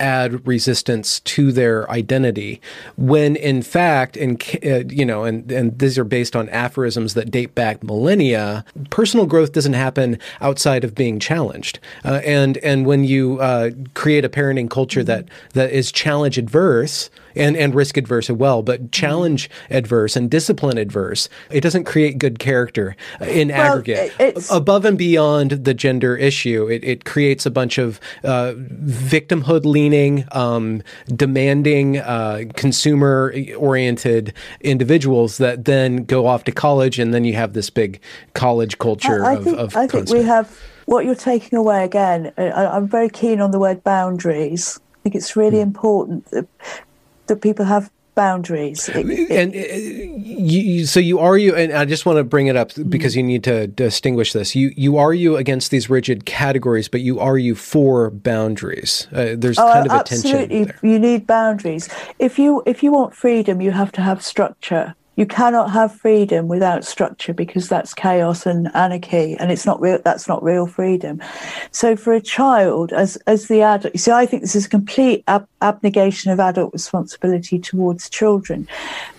add 0.00 0.46
resistance 0.46 1.20
to 1.20 1.50
their 1.52 1.90
identity 1.90 2.60
when 2.96 3.36
in 3.36 3.62
fact 3.62 4.16
and 4.16 4.42
uh, 4.64 4.84
you 4.88 5.06
know 5.06 5.24
and 5.24 5.50
and 5.50 5.78
these 5.78 5.98
are 5.98 6.04
based 6.04 6.36
on 6.36 6.48
aphorisms 6.50 7.14
that 7.14 7.30
date 7.30 7.54
back 7.54 7.82
millennia 7.82 8.64
personal 8.90 9.26
growth 9.26 9.52
doesn't 9.52 9.72
happen 9.72 10.18
outside 10.40 10.84
of 10.84 10.94
being 10.94 11.18
challenged 11.18 11.78
uh, 12.04 12.20
and 12.24 12.58
and 12.58 12.84
when 12.84 13.04
you 13.04 13.40
uh, 13.40 13.70
create 13.94 14.24
a 14.24 14.28
parenting 14.28 14.68
culture 14.68 15.02
that 15.02 15.26
that 15.54 15.70
is 15.70 15.90
challenge 15.90 16.36
adverse 16.36 17.08
and, 17.36 17.56
and 17.56 17.74
risk 17.74 17.96
adverse 17.96 18.30
as 18.30 18.36
well, 18.36 18.62
but 18.62 18.90
challenge 18.92 19.50
adverse 19.70 20.16
and 20.16 20.30
discipline 20.30 20.78
adverse. 20.78 21.28
It 21.50 21.60
doesn't 21.60 21.84
create 21.84 22.18
good 22.18 22.38
character 22.38 22.96
in 23.20 23.48
well, 23.48 23.74
aggregate. 23.74 24.12
Above 24.50 24.84
and 24.84 24.98
beyond 24.98 25.50
the 25.50 25.74
gender 25.74 26.16
issue, 26.16 26.66
it, 26.68 26.82
it 26.84 27.04
creates 27.04 27.46
a 27.46 27.50
bunch 27.50 27.78
of 27.78 28.00
uh, 28.24 28.54
victimhood 28.56 29.64
leaning, 29.64 30.24
um, 30.32 30.82
demanding, 31.08 31.98
uh, 31.98 32.44
consumer 32.54 33.34
oriented 33.56 34.32
individuals 34.60 35.38
that 35.38 35.64
then 35.64 36.04
go 36.04 36.26
off 36.26 36.44
to 36.44 36.52
college, 36.52 36.98
and 36.98 37.12
then 37.12 37.24
you 37.24 37.34
have 37.34 37.52
this 37.52 37.70
big 37.70 38.00
college 38.34 38.78
culture 38.78 39.24
I, 39.24 39.32
I 39.32 39.36
of, 39.36 39.44
think, 39.44 39.58
of 39.58 39.76
I 39.76 39.86
think 39.86 40.10
we 40.10 40.22
have 40.22 40.58
what 40.86 41.04
you're 41.04 41.14
taking 41.14 41.58
away 41.58 41.84
again. 41.84 42.32
I, 42.38 42.76
am 42.76 42.88
very 42.88 43.08
keen 43.08 43.40
on 43.40 43.50
the 43.50 43.58
word 43.58 43.84
boundaries. 43.84 44.80
I 44.94 44.98
think 45.02 45.14
it's 45.14 45.36
really 45.36 45.58
hmm. 45.58 45.62
important 45.62 46.30
that 46.30 46.48
that 47.26 47.42
people 47.42 47.64
have 47.64 47.90
boundaries. 48.16 48.88
It, 48.88 49.08
it, 49.08 49.30
and 49.30 49.54
uh, 49.54 50.18
you, 50.26 50.86
so 50.86 50.98
you 50.98 51.20
argue, 51.20 51.54
and 51.54 51.72
I 51.72 51.84
just 51.84 52.04
want 52.04 52.16
to 52.16 52.24
bring 52.24 52.48
it 52.48 52.56
up 52.56 52.72
because 52.88 53.12
mm-hmm. 53.12 53.20
you 53.20 53.26
need 53.26 53.44
to 53.44 53.66
distinguish 53.68 54.32
this. 54.32 54.56
You 54.56 54.72
you 54.76 54.96
argue 54.96 55.36
against 55.36 55.70
these 55.70 55.88
rigid 55.88 56.26
categories, 56.26 56.88
but 56.88 57.02
you 57.02 57.20
argue 57.20 57.54
for 57.54 58.10
boundaries. 58.10 59.06
Uh, 59.12 59.34
there's 59.36 59.58
oh, 59.58 59.72
kind 59.72 59.86
of 59.86 60.00
a 60.00 60.02
tension 60.02 60.48
there. 60.48 60.78
You 60.82 60.98
need 60.98 61.26
boundaries. 61.28 61.88
If 62.18 62.38
you 62.38 62.64
if 62.66 62.82
you 62.82 62.90
want 62.90 63.14
freedom, 63.14 63.60
you 63.60 63.70
have 63.70 63.92
to 63.92 64.00
have 64.00 64.24
structure 64.24 64.96
you 65.16 65.26
cannot 65.26 65.70
have 65.70 65.94
freedom 65.94 66.46
without 66.46 66.84
structure 66.84 67.32
because 67.32 67.68
that's 67.68 67.94
chaos 67.94 68.46
and 68.46 68.74
anarchy 68.74 69.34
and 69.38 69.50
it's 69.50 69.66
not 69.66 69.80
real 69.80 69.98
that's 70.04 70.28
not 70.28 70.42
real 70.42 70.66
freedom 70.66 71.20
so 71.70 71.96
for 71.96 72.12
a 72.12 72.20
child 72.20 72.92
as 72.92 73.16
as 73.26 73.48
the 73.48 73.62
adult 73.62 73.94
you 73.94 73.98
see 73.98 74.10
i 74.12 74.26
think 74.26 74.42
this 74.42 74.54
is 74.54 74.66
a 74.66 74.70
complete 74.70 75.24
ab- 75.26 75.48
abnegation 75.62 76.30
of 76.30 76.38
adult 76.38 76.72
responsibility 76.72 77.58
towards 77.58 78.08
children 78.08 78.68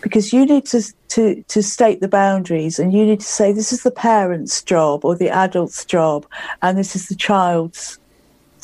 because 0.01 0.31
you 0.31 0.45
need 0.45 0.65
to 0.65 0.81
to 1.09 1.43
to 1.43 1.61
state 1.61 1.99
the 1.99 2.07
boundaries 2.07 2.79
and 2.79 2.93
you 2.93 3.05
need 3.05 3.19
to 3.19 3.25
say 3.25 3.51
this 3.51 3.73
is 3.73 3.83
the 3.83 3.91
parent's 3.91 4.61
job 4.63 5.03
or 5.03 5.15
the 5.15 5.29
adult's 5.29 5.83
job 5.83 6.25
and 6.61 6.77
this 6.77 6.95
is 6.95 7.07
the 7.07 7.15
child's 7.15 7.99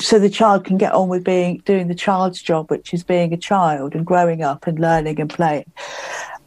so 0.00 0.18
the 0.18 0.30
child 0.30 0.64
can 0.64 0.76
get 0.76 0.92
on 0.92 1.08
with 1.08 1.24
being 1.24 1.62
doing 1.64 1.88
the 1.88 1.94
child's 1.94 2.42
job, 2.42 2.68
which 2.70 2.92
is 2.92 3.04
being 3.04 3.32
a 3.32 3.36
child 3.36 3.94
and 3.94 4.04
growing 4.04 4.42
up 4.42 4.66
and 4.66 4.78
learning 4.78 5.20
and 5.20 5.30
playing. 5.30 5.70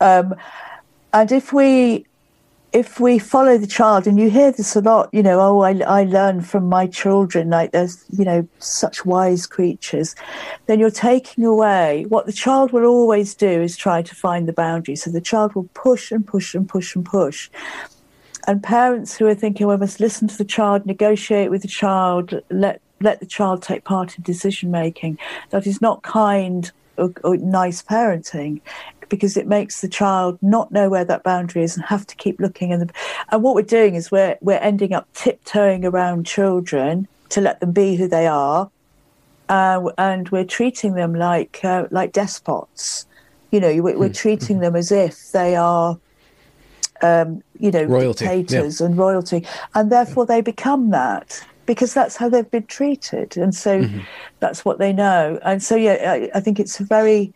Um, 0.02 0.36
and 1.14 1.32
if 1.32 1.54
we 1.54 2.06
if 2.74 3.00
we 3.00 3.18
follow 3.18 3.58
the 3.58 3.68
child, 3.68 4.08
and 4.08 4.20
you 4.20 4.30
hear 4.30 4.52
this 4.52 4.76
a 4.76 4.82
lot, 4.82 5.10
you 5.14 5.24
know, 5.24 5.40
oh, 5.40 5.62
I, 5.62 5.80
I 5.80 6.04
learn 6.04 6.42
from 6.42 6.68
my 6.68 6.86
children, 6.86 7.50
like 7.50 7.72
there's, 7.72 8.04
you 8.10 8.26
know, 8.26 8.48
such 8.60 9.06
wise 9.06 9.48
creatures, 9.48 10.16
then 10.66 10.80
you're 10.80 10.92
taking 10.92 11.46
away 11.46 12.06
what 12.10 12.26
the 12.26 12.34
child 12.34 12.74
will 12.74 12.84
always 12.84 13.34
do 13.34 13.48
is 13.48 13.78
try 13.78 14.02
to 14.02 14.14
find 14.14 14.48
the 14.48 14.54
boundary. 14.54 14.98
So 14.98 15.10
the 15.10 15.22
child 15.22 15.56
will 15.56 15.70
push 15.74 16.12
and 16.12 16.28
push 16.28 16.54
and 16.54 16.68
push 16.68 16.94
and 16.94 17.06
push. 17.06 17.50
And 18.48 18.62
parents 18.62 19.16
who 19.16 19.28
are 19.28 19.36
thinking, 19.36 19.68
well, 19.68 19.78
I 19.78 19.80
must 19.80 20.00
listen 20.00 20.28
to 20.28 20.38
the 20.38 20.46
child, 20.46 20.86
negotiate 20.86 21.50
with 21.50 21.62
the 21.62 21.68
child, 21.68 22.42
let 22.50 22.82
let 23.00 23.20
the 23.20 23.28
child 23.28 23.62
take 23.62 23.84
part 23.84 24.18
in 24.18 24.24
decision 24.24 24.72
making. 24.72 25.20
That 25.52 25.68
is 25.68 25.82
not 25.82 26.02
kind 26.02 26.72
or, 26.98 27.14
or 27.24 27.38
nice 27.38 27.84
parenting 27.84 28.62
because 29.10 29.38
it 29.38 29.48
makes 29.48 29.82
the 29.82 29.88
child 29.88 30.38
not 30.42 30.72
know 30.72 30.90
where 30.90 31.06
that 31.06 31.24
boundary 31.24 31.64
is 31.64 31.76
and 31.76 31.86
have 31.86 32.06
to 32.08 32.16
keep 32.16 32.40
looking. 32.40 32.72
And, 32.72 32.92
and 33.30 33.44
what 33.44 33.56
we're 33.56 33.62
doing 33.62 33.96
is 33.96 34.12
we're, 34.12 34.38
we're 34.42 34.60
ending 34.60 34.94
up 34.94 35.08
tiptoeing 35.14 35.86
around 35.86 36.26
children 36.26 37.08
to 37.30 37.42
let 37.42 37.60
them 37.60 37.72
be 37.72 37.96
who 37.96 38.08
they 38.08 38.28
are. 38.28 38.70
Uh, 39.50 39.90
and 39.98 40.28
we're 40.30 40.44
treating 40.44 40.94
them 40.94 41.16
like 41.16 41.64
uh, 41.64 41.88
like 41.90 42.12
despots. 42.12 43.06
You 43.52 43.62
know, 43.62 43.82
we're, 43.82 43.98
we're 43.98 44.10
mm. 44.10 44.18
treating 44.18 44.60
them 44.60 44.76
as 44.76 44.92
if 44.92 45.32
they 45.32 45.56
are, 45.56 45.98
um, 47.02 47.42
you 47.58 47.72
know, 47.72 47.84
royalty. 47.86 48.26
dictators 48.26 48.82
yeah. 48.82 48.88
and 48.88 48.98
royalty, 48.98 49.46
and 49.74 49.90
therefore 49.90 50.26
they 50.26 50.42
become 50.42 50.90
that 50.90 51.42
because 51.68 51.94
that's 51.94 52.16
how 52.16 52.30
they've 52.30 52.50
been 52.50 52.66
treated, 52.66 53.38
and 53.38 53.54
so 53.54 53.82
mm-hmm. 53.82 54.00
that's 54.40 54.66
what 54.66 54.80
they 54.80 54.92
know. 54.92 55.38
And 55.44 55.62
so, 55.62 55.76
yeah, 55.76 56.14
I, 56.14 56.38
I 56.38 56.40
think 56.40 56.60
it's 56.60 56.80
a 56.80 56.84
very. 56.84 57.34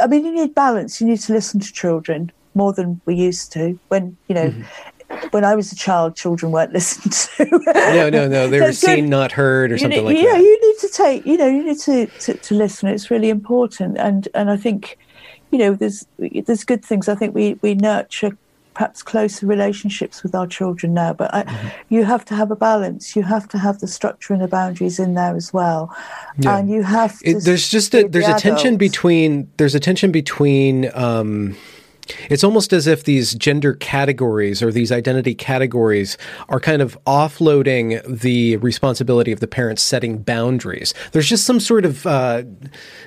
I 0.00 0.06
mean, 0.06 0.24
you 0.24 0.32
need 0.32 0.54
balance. 0.54 1.00
You 1.00 1.08
need 1.08 1.20
to 1.20 1.32
listen 1.32 1.60
to 1.60 1.70
children 1.70 2.32
more 2.54 2.72
than 2.72 3.00
we 3.04 3.14
used 3.14 3.52
to. 3.52 3.78
When 3.88 4.16
you 4.28 4.34
know, 4.34 4.48
mm-hmm. 4.48 5.26
when 5.32 5.44
I 5.44 5.54
was 5.54 5.72
a 5.72 5.76
child, 5.76 6.16
children 6.16 6.52
weren't 6.52 6.72
listened 6.78 7.12
to. 7.12 7.60
no, 7.74 8.08
no, 8.08 8.28
no. 8.28 8.48
They 8.48 8.60
were 8.60 8.72
seen, 8.72 9.10
not 9.10 9.32
heard, 9.32 9.72
or 9.72 9.74
you 9.74 9.80
something 9.80 9.98
need, 9.98 10.06
like 10.06 10.16
you 10.16 10.30
that. 10.30 10.38
Know, 10.38 10.44
you 10.44 10.60
need 10.60 10.78
to 10.78 10.88
take. 10.88 11.26
You 11.26 11.36
know, 11.36 11.48
you 11.48 11.64
need 11.64 11.78
to, 11.80 12.06
to, 12.06 12.34
to 12.34 12.54
listen. 12.54 12.88
It's 12.88 13.10
really 13.10 13.28
important, 13.28 13.98
and 13.98 14.28
and 14.32 14.48
I 14.48 14.56
think, 14.56 14.96
you 15.50 15.58
know, 15.58 15.74
there's 15.74 16.06
there's 16.18 16.64
good 16.64 16.84
things. 16.84 17.08
I 17.08 17.16
think 17.16 17.34
we 17.34 17.58
we 17.62 17.74
nurture 17.74 18.38
perhaps 18.74 19.02
closer 19.02 19.46
relationships 19.46 20.22
with 20.22 20.34
our 20.34 20.46
children 20.46 20.94
now. 20.94 21.12
But 21.12 21.34
I, 21.34 21.42
mm-hmm. 21.44 21.68
you 21.94 22.04
have 22.04 22.24
to 22.26 22.34
have 22.34 22.50
a 22.50 22.56
balance. 22.56 23.14
You 23.14 23.22
have 23.22 23.48
to 23.48 23.58
have 23.58 23.80
the 23.80 23.86
structure 23.86 24.32
and 24.32 24.42
the 24.42 24.48
boundaries 24.48 24.98
in 24.98 25.14
there 25.14 25.36
as 25.36 25.52
well. 25.52 25.94
Yeah. 26.38 26.58
And 26.58 26.70
you 26.70 26.82
have 26.82 27.18
to. 27.20 27.30
It, 27.30 27.44
there's 27.44 27.68
just 27.68 27.94
a 27.94 28.08
there's 28.08 28.26
the 28.26 28.36
a 28.36 28.38
tension 28.38 28.76
between 28.76 29.50
there's 29.56 29.74
a 29.74 29.80
tension 29.80 30.12
between. 30.12 30.90
Um, 30.94 31.56
it's 32.28 32.42
almost 32.42 32.72
as 32.72 32.86
if 32.86 33.04
these 33.04 33.34
gender 33.34 33.74
categories 33.74 34.62
or 34.62 34.72
these 34.72 34.90
identity 34.90 35.34
categories 35.34 36.18
are 36.48 36.60
kind 36.60 36.82
of 36.82 36.98
offloading 37.06 38.02
the 38.06 38.56
responsibility 38.56 39.32
of 39.32 39.40
the 39.40 39.46
parents 39.46 39.82
setting 39.82 40.18
boundaries. 40.18 40.94
There's 41.12 41.28
just 41.28 41.44
some 41.44 41.60
sort 41.60 41.84
of 41.84 42.06
uh, 42.06 42.42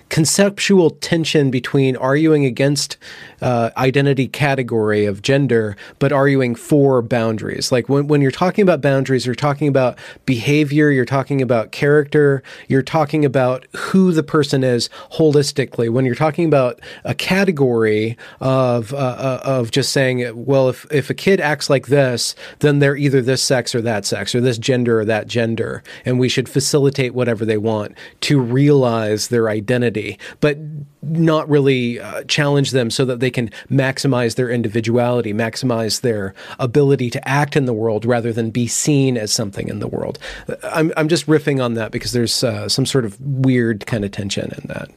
conceptual 0.09 0.91
tension 0.91 1.51
between 1.51 1.97
arguing 1.97 2.45
against 2.45 2.97
uh, 3.42 3.70
identity 3.78 4.28
category 4.28 5.06
of 5.06 5.22
gender, 5.22 5.76
but 6.00 6.12
arguing 6.12 6.56
for 6.56 7.02
boundaries. 7.02 7.72
Like 7.72 7.90
when, 7.90 8.08
when 8.08 8.22
you're 8.22 8.32
talking 8.32 8.64
about 8.64 8.82
boundaries, 8.82 9.26
you're 9.26 9.36
talking 9.36 9.68
about 9.68 9.98
behavior, 10.26 10.90
you're 10.92 11.06
talking 11.06 11.42
about 11.42 11.72
character, 11.72 12.44
you're 12.68 12.82
talking 12.82 13.26
about 13.26 13.66
who 13.76 14.12
the 14.12 14.24
person 14.24 14.64
is 14.64 14.90
holistically. 15.14 15.90
When 15.90 16.06
you're 16.06 16.16
talking 16.16 16.46
about 16.46 16.80
a 17.04 17.14
category 17.14 18.18
of 18.40 18.94
uh, 18.94 18.98
uh, 18.98 19.42
of 19.44 19.72
just 19.72 19.92
saying, 19.92 20.46
well, 20.46 20.70
if 20.70 20.86
if 20.92 21.10
a 21.10 21.14
kid 21.14 21.40
acts 21.40 21.70
like 21.70 21.88
this, 21.88 22.36
then 22.60 22.80
they're 22.80 22.98
either 22.98 23.22
this 23.22 23.42
sex 23.42 23.76
or 23.76 23.82
that 23.82 24.06
sex, 24.06 24.34
or 24.36 24.42
this 24.42 24.58
gender 24.58 25.00
or 25.00 25.06
that 25.06 25.28
gender, 25.28 25.84
and 26.06 26.20
we 26.20 26.30
should 26.30 26.50
facilitate 26.50 27.14
whatever 27.14 27.46
they 27.46 27.58
want 27.58 27.96
to 28.22 28.40
realize 28.40 29.28
their 29.28 29.50
identity, 29.50 30.18
but 30.40 30.58
not 31.06 31.47
really 31.49 31.99
uh, 31.99 32.24
challenge 32.24 32.72
them 32.72 32.89
so 32.89 33.06
that 33.06 33.20
they 33.20 33.32
can 33.32 33.49
maximize 33.70 34.36
their 34.36 34.49
individuality, 34.49 35.34
maximize 35.34 36.01
their 36.01 36.34
ability 36.60 37.10
to 37.12 37.28
act 37.28 37.56
in 37.56 37.66
the 37.66 37.74
world 37.74 38.06
rather 38.06 38.34
than 38.34 38.49
be 38.49 38.68
seen 38.68 39.18
as 39.18 39.32
something 39.32 39.68
in 39.68 39.80
the 39.80 39.88
world. 39.88 40.20
I'm, 40.64 40.91
I'm 40.97 41.08
just 41.08 41.28
riffing 41.28 41.64
on 41.64 41.76
that 41.76 41.91
because 41.91 42.12
there's 42.12 42.43
uh, 42.43 42.70
some 42.70 42.86
sort 42.86 43.06
of 43.06 43.20
weird 43.22 43.86
kind 43.86 44.06
of 44.06 44.12
tension 44.12 44.51
in 44.51 44.68
that. 44.68 44.89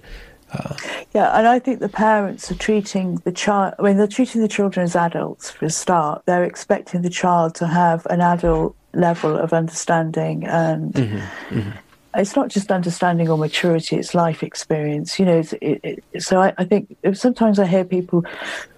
Uh, 0.50 0.74
yeah, 1.14 1.36
and 1.38 1.46
I 1.46 1.58
think 1.58 1.80
the 1.80 1.90
parents 1.90 2.50
are 2.50 2.54
treating 2.54 3.16
the 3.16 3.32
child, 3.32 3.74
I 3.78 3.82
mean, 3.82 3.98
they're 3.98 4.06
treating 4.06 4.40
the 4.40 4.48
children 4.48 4.84
as 4.84 4.96
adults 4.96 5.50
for 5.50 5.66
a 5.66 5.70
start. 5.70 6.22
They're 6.24 6.44
expecting 6.44 7.02
the 7.02 7.10
child 7.10 7.54
to 7.56 7.66
have 7.66 8.06
an 8.06 8.22
adult 8.22 8.74
level 8.94 9.36
of 9.36 9.52
understanding 9.52 10.44
and. 10.44 10.92
Mm-hmm, 10.94 11.58
mm-hmm 11.58 11.78
it's 12.14 12.34
not 12.34 12.48
just 12.48 12.70
understanding 12.70 13.28
or 13.28 13.36
maturity; 13.36 13.96
it's 13.96 14.14
life 14.14 14.42
experience. 14.42 15.18
You 15.18 15.26
know, 15.26 15.42
it, 15.60 15.80
it, 16.12 16.22
so 16.22 16.40
I, 16.40 16.54
I, 16.58 16.64
think 16.64 16.96
sometimes 17.12 17.58
I 17.58 17.66
hear 17.66 17.84
people 17.84 18.24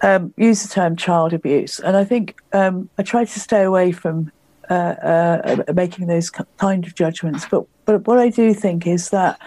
um, 0.01 0.33
use 0.37 0.63
the 0.63 0.69
term 0.69 0.95
child 0.95 1.33
abuse, 1.33 1.79
and 1.79 1.95
I 1.95 2.03
think 2.03 2.35
um, 2.53 2.89
I 2.97 3.03
try 3.03 3.25
to 3.25 3.39
stay 3.39 3.63
away 3.63 3.91
from 3.91 4.31
uh, 4.69 4.73
uh, 4.73 5.63
making 5.73 6.07
those 6.07 6.29
kind 6.29 6.85
of 6.85 6.95
judgments. 6.95 7.45
But 7.49 7.65
but 7.85 8.07
what 8.07 8.19
I 8.19 8.29
do 8.29 8.53
think 8.53 8.87
is 8.87 9.09
that 9.09 9.39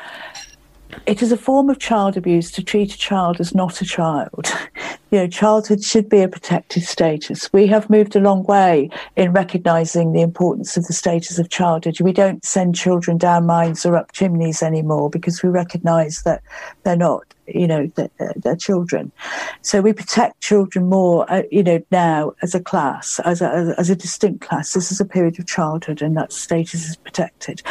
it 1.07 1.23
is 1.23 1.33
a 1.33 1.37
form 1.37 1.71
of 1.71 1.79
child 1.79 2.17
abuse 2.17 2.51
to 2.53 2.63
treat 2.63 2.95
a 2.95 2.99
child 2.99 3.41
as 3.41 3.55
not 3.55 3.81
a 3.81 3.85
child. 3.85 4.47
you 5.11 5.19
know, 5.19 5.29
childhood 5.29 5.83
should 5.83 6.09
be 6.09 6.23
a 6.23 6.29
protected 6.29 6.83
status. 6.83 7.53
We 7.53 7.67
have 7.69 7.91
moved 7.91 8.17
a 8.17 8.21
long 8.21 8.43
way 8.45 8.91
in 9.17 9.33
recognizing 9.33 10.13
the 10.13 10.23
importance 10.23 10.77
of 10.77 10.87
the 10.87 10.93
status 10.93 11.39
of 11.39 11.51
childhood. 11.51 12.01
We 12.01 12.13
don't 12.13 12.45
send 12.45 12.75
children 12.75 13.19
down 13.19 13.47
mines 13.47 13.87
or 13.87 13.97
up 13.97 14.13
chimneys 14.13 14.63
anymore 14.63 15.11
because 15.11 15.43
we 15.43 15.51
recognize 15.51 16.23
that 16.23 16.43
they're 16.83 16.97
not, 16.97 17.23
you 17.47 17.67
know, 17.67 17.91
they're, 17.95 18.11
they're 18.37 18.57
children. 18.57 19.13
So 19.63 19.81
we 19.81 19.93
protect 19.93 20.41
children 20.41 20.89
more, 20.89 21.31
uh, 21.31 21.43
you 21.51 21.63
know, 21.63 21.85
now 21.91 22.35
as 22.43 22.55
a 22.55 22.61
class, 22.61 23.21
as 23.21 23.41
a, 23.41 23.75
as 23.79 23.91
a 23.91 23.97
distinct 23.97 24.41
class. 24.41 24.73
This 24.73 24.91
is 24.91 25.01
a 25.01 25.05
period 25.05 25.39
of 25.39 25.47
childhood 25.47 26.03
and 26.03 26.17
that 26.17 26.33
status 26.33 26.89
is 26.89 26.97
protected. 26.97 27.63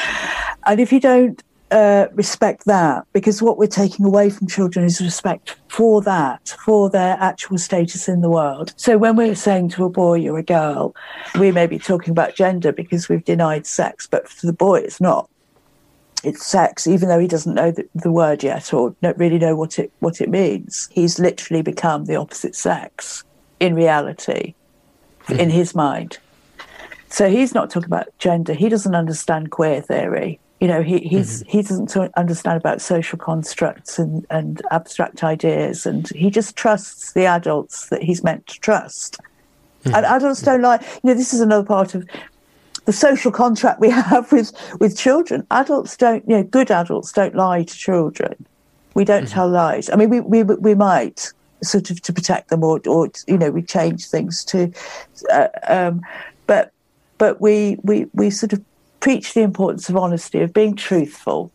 And 0.66 0.80
if 0.80 0.94
you 0.94 1.00
don't 1.00 1.44
uh, 1.74 2.08
respect 2.14 2.66
that 2.66 3.04
because 3.14 3.42
what 3.42 3.58
we're 3.58 3.66
taking 3.66 4.06
away 4.06 4.30
from 4.30 4.48
children 4.48 4.86
is 4.86 5.02
respect 5.02 5.56
for 5.70 6.04
that, 6.04 6.50
for 6.64 6.88
their 6.88 7.18
actual 7.20 7.58
status 7.58 8.08
in 8.08 8.22
the 8.22 8.30
world. 8.30 8.74
So 8.78 8.98
when 9.00 9.16
we're 9.16 9.34
saying 9.34 9.70
to 9.70 9.86
a 9.86 9.90
boy 9.90 10.30
or 10.30 10.38
a 10.38 10.44
girl, 10.44 10.96
we 11.40 11.52
may 11.52 11.66
be 11.66 11.80
talking 11.80 12.12
about 12.12 12.36
gender 12.36 12.72
because 12.72 13.10
we've 13.10 13.26
denied 13.26 13.66
sex, 13.66 14.06
but 14.06 14.30
for 14.30 14.46
the 14.46 14.54
boy, 14.54 14.82
it's 14.82 15.02
not. 15.02 15.28
It's 16.24 16.46
sex, 16.46 16.86
even 16.86 17.10
though 17.10 17.20
he 17.20 17.28
doesn't 17.28 17.56
know 17.56 17.72
the, 17.72 17.90
the 17.96 18.12
word 18.12 18.44
yet 18.44 18.72
or 18.72 18.96
don't 19.02 19.18
really 19.18 19.40
know 19.40 19.56
what 19.56 19.78
it 19.80 19.92
what 20.00 20.22
it 20.22 20.30
means. 20.30 20.88
He's 20.92 21.20
literally 21.20 21.64
become 21.64 22.06
the 22.06 22.16
opposite 22.16 22.56
sex 22.56 23.24
in 23.60 23.74
reality, 23.74 24.54
in 25.28 25.50
his 25.50 25.74
mind. 25.76 26.20
So 27.10 27.30
he's 27.30 27.54
not 27.54 27.72
talking 27.72 27.90
about 27.90 28.08
gender. 28.20 28.54
He 28.54 28.70
doesn't 28.70 28.96
understand 28.96 29.52
queer 29.52 29.82
theory. 29.82 30.40
You 30.64 30.70
know, 30.70 30.82
he 30.82 31.00
he's, 31.00 31.44
mm-hmm. 31.44 31.58
he 31.58 31.62
doesn't 31.62 31.98
understand 32.16 32.56
about 32.56 32.82
social 32.82 33.20
constructs 33.20 34.00
and, 34.00 34.26
and 34.30 34.62
abstract 34.72 35.22
ideas, 35.22 35.86
and 35.86 36.08
he 36.16 36.30
just 36.30 36.56
trusts 36.56 37.12
the 37.12 37.26
adults 37.26 37.90
that 37.90 38.02
he's 38.02 38.24
meant 38.24 38.48
to 38.48 38.62
trust. 38.62 39.18
Mm-hmm. 39.84 39.94
And 39.94 40.06
adults 40.06 40.42
don't 40.42 40.62
like. 40.62 40.82
You 40.82 41.10
know, 41.10 41.14
this 41.16 41.34
is 41.34 41.42
another 41.42 41.66
part 41.66 41.96
of 41.96 42.08
the 42.86 42.94
social 42.94 43.30
contract 43.30 43.82
we 43.82 43.90
have 43.90 44.32
with 44.32 44.54
with 44.80 44.98
children. 44.98 45.46
Adults 45.52 45.98
don't. 45.98 46.26
You 46.30 46.38
know, 46.38 46.44
good 46.44 46.72
adults 46.72 47.12
don't 47.12 47.36
lie 47.36 47.64
to 47.64 47.76
children. 47.76 48.46
We 48.94 49.04
don't 49.04 49.26
mm-hmm. 49.26 49.34
tell 49.34 49.50
lies. 49.50 49.90
I 49.90 49.98
mean, 49.98 50.10
we 50.10 50.22
we 50.22 50.44
we 50.44 50.76
might 50.76 51.30
sort 51.62 51.90
of 51.92 52.02
to 52.04 52.14
protect 52.14 52.48
them, 52.48 52.64
or 52.64 52.80
or 52.88 53.10
you 53.28 53.38
know, 53.38 53.52
we 53.52 53.64
change 53.64 54.08
things 54.08 54.46
to, 54.46 54.72
uh, 55.30 55.50
um, 55.68 56.04
but 56.48 56.72
but 57.18 57.42
we 57.42 57.80
we 57.84 58.06
we 58.14 58.30
sort 58.30 58.54
of 58.54 58.64
preach 59.04 59.34
the 59.34 59.42
importance 59.42 59.90
of 59.90 59.98
honesty, 59.98 60.40
of 60.40 60.54
being 60.54 60.78
truthful. 60.78 61.52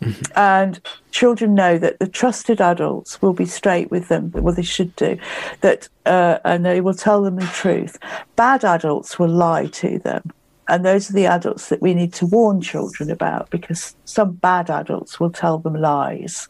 Mm-hmm. 0.00 0.38
And 0.38 0.80
children 1.10 1.52
know 1.52 1.78
that 1.78 1.98
the 1.98 2.06
trusted 2.06 2.60
adults 2.60 3.20
will 3.20 3.32
be 3.32 3.44
straight 3.44 3.90
with 3.90 4.06
them, 4.06 4.30
well, 4.30 4.54
they 4.54 4.62
should 4.62 4.94
do, 4.94 5.18
that, 5.62 5.88
uh, 6.06 6.38
and 6.44 6.64
they 6.64 6.80
will 6.80 6.94
tell 6.94 7.22
them 7.22 7.36
the 7.36 7.46
truth. 7.46 7.98
Bad 8.36 8.64
adults 8.64 9.18
will 9.18 9.28
lie 9.28 9.66
to 9.66 9.98
them. 9.98 10.30
And 10.68 10.84
those 10.84 11.10
are 11.10 11.14
the 11.14 11.26
adults 11.26 11.70
that 11.70 11.82
we 11.82 11.92
need 11.92 12.12
to 12.14 12.26
warn 12.26 12.60
children 12.60 13.10
about 13.10 13.50
because 13.50 13.96
some 14.04 14.34
bad 14.34 14.70
adults 14.70 15.18
will 15.18 15.30
tell 15.30 15.58
them 15.58 15.74
lies. 15.74 16.46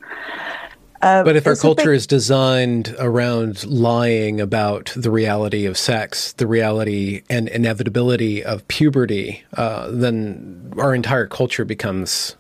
Um, 1.03 1.25
but 1.25 1.35
if 1.35 1.47
our 1.47 1.57
culture 1.57 1.91
big... 1.91 1.97
is 1.97 2.07
designed 2.07 2.95
around 2.99 3.65
lying 3.67 4.41
about 4.41 4.93
the 4.95 5.11
reality 5.11 5.65
of 5.65 5.79
sex, 5.79 6.33
the 6.33 6.47
reality 6.47 7.23
and 7.31 7.49
inevitability 7.49 8.45
of 8.45 8.67
puberty, 8.69 9.43
uh, 9.57 9.91
then 9.91 10.73
our 10.77 10.95
entire 10.95 11.27
culture 11.27 11.65
becomes 11.65 12.37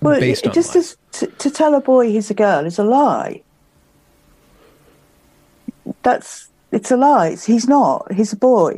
well, 0.00 0.18
based 0.18 0.46
it, 0.46 0.48
on 0.48 0.54
just 0.54 0.74
as 0.74 0.96
to, 1.12 1.26
to, 1.26 1.50
tell 1.50 1.74
a 1.74 1.80
boy 1.80 2.10
he's 2.10 2.30
a 2.30 2.34
girl 2.34 2.64
is 2.64 2.78
a 2.78 2.84
lie. 2.84 3.42
That's 6.02 6.48
it's 6.72 6.90
a 6.90 6.96
lie. 6.96 7.28
It's, 7.28 7.44
he's 7.44 7.68
not. 7.68 8.10
He's 8.12 8.32
a 8.32 8.36
boy. 8.36 8.74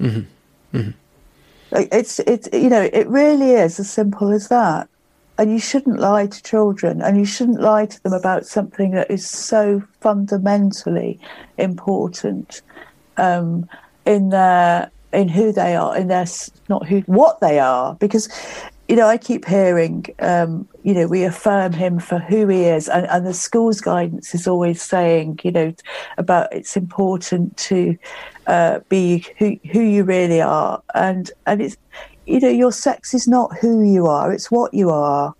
Mm-hmm. 0.00 0.76
Mm-hmm. 0.76 0.90
It's 1.72 2.20
it's 2.20 2.48
you 2.52 2.70
know 2.70 2.88
it 2.92 3.06
really 3.08 3.50
is 3.52 3.80
as 3.80 3.90
simple 3.90 4.30
as 4.30 4.48
that. 4.48 4.88
And 5.38 5.52
you 5.52 5.58
shouldn't 5.58 5.98
lie 5.98 6.26
to 6.26 6.42
children 6.42 7.02
and 7.02 7.18
you 7.18 7.26
shouldn't 7.26 7.60
lie 7.60 7.86
to 7.86 8.02
them 8.02 8.12
about 8.12 8.46
something 8.46 8.92
that 8.92 9.10
is 9.10 9.26
so 9.26 9.82
fundamentally 10.00 11.20
important 11.58 12.62
um, 13.16 13.68
in 14.06 14.30
their 14.30 14.90
in 15.12 15.28
who 15.28 15.52
they 15.52 15.76
are, 15.76 15.96
in 15.96 16.08
their 16.08 16.26
not 16.68 16.86
who 16.86 17.00
what 17.00 17.40
they 17.40 17.58
are, 17.58 17.94
because 17.96 18.28
you 18.88 18.94
know, 18.94 19.08
I 19.08 19.18
keep 19.18 19.44
hearing, 19.44 20.06
um, 20.20 20.68
you 20.84 20.94
know, 20.94 21.08
we 21.08 21.24
affirm 21.24 21.72
him 21.72 21.98
for 21.98 22.20
who 22.20 22.46
he 22.46 22.64
is, 22.64 22.88
and, 22.88 23.06
and 23.08 23.26
the 23.26 23.34
school's 23.34 23.80
guidance 23.80 24.32
is 24.32 24.46
always 24.46 24.80
saying, 24.80 25.40
you 25.42 25.50
know, 25.50 25.74
about 26.18 26.52
it's 26.52 26.76
important 26.76 27.56
to 27.56 27.96
uh, 28.46 28.78
be 28.88 29.26
who 29.38 29.56
who 29.72 29.80
you 29.80 30.04
really 30.04 30.40
are, 30.40 30.80
and 30.94 31.32
and 31.46 31.62
it's, 31.62 31.76
you 32.26 32.40
know, 32.40 32.48
your 32.48 32.72
sex 32.72 33.14
is 33.14 33.26
not 33.26 33.56
who 33.58 33.82
you 33.82 34.06
are; 34.06 34.32
it's 34.32 34.50
what 34.50 34.74
you 34.74 34.90
are. 34.90 35.34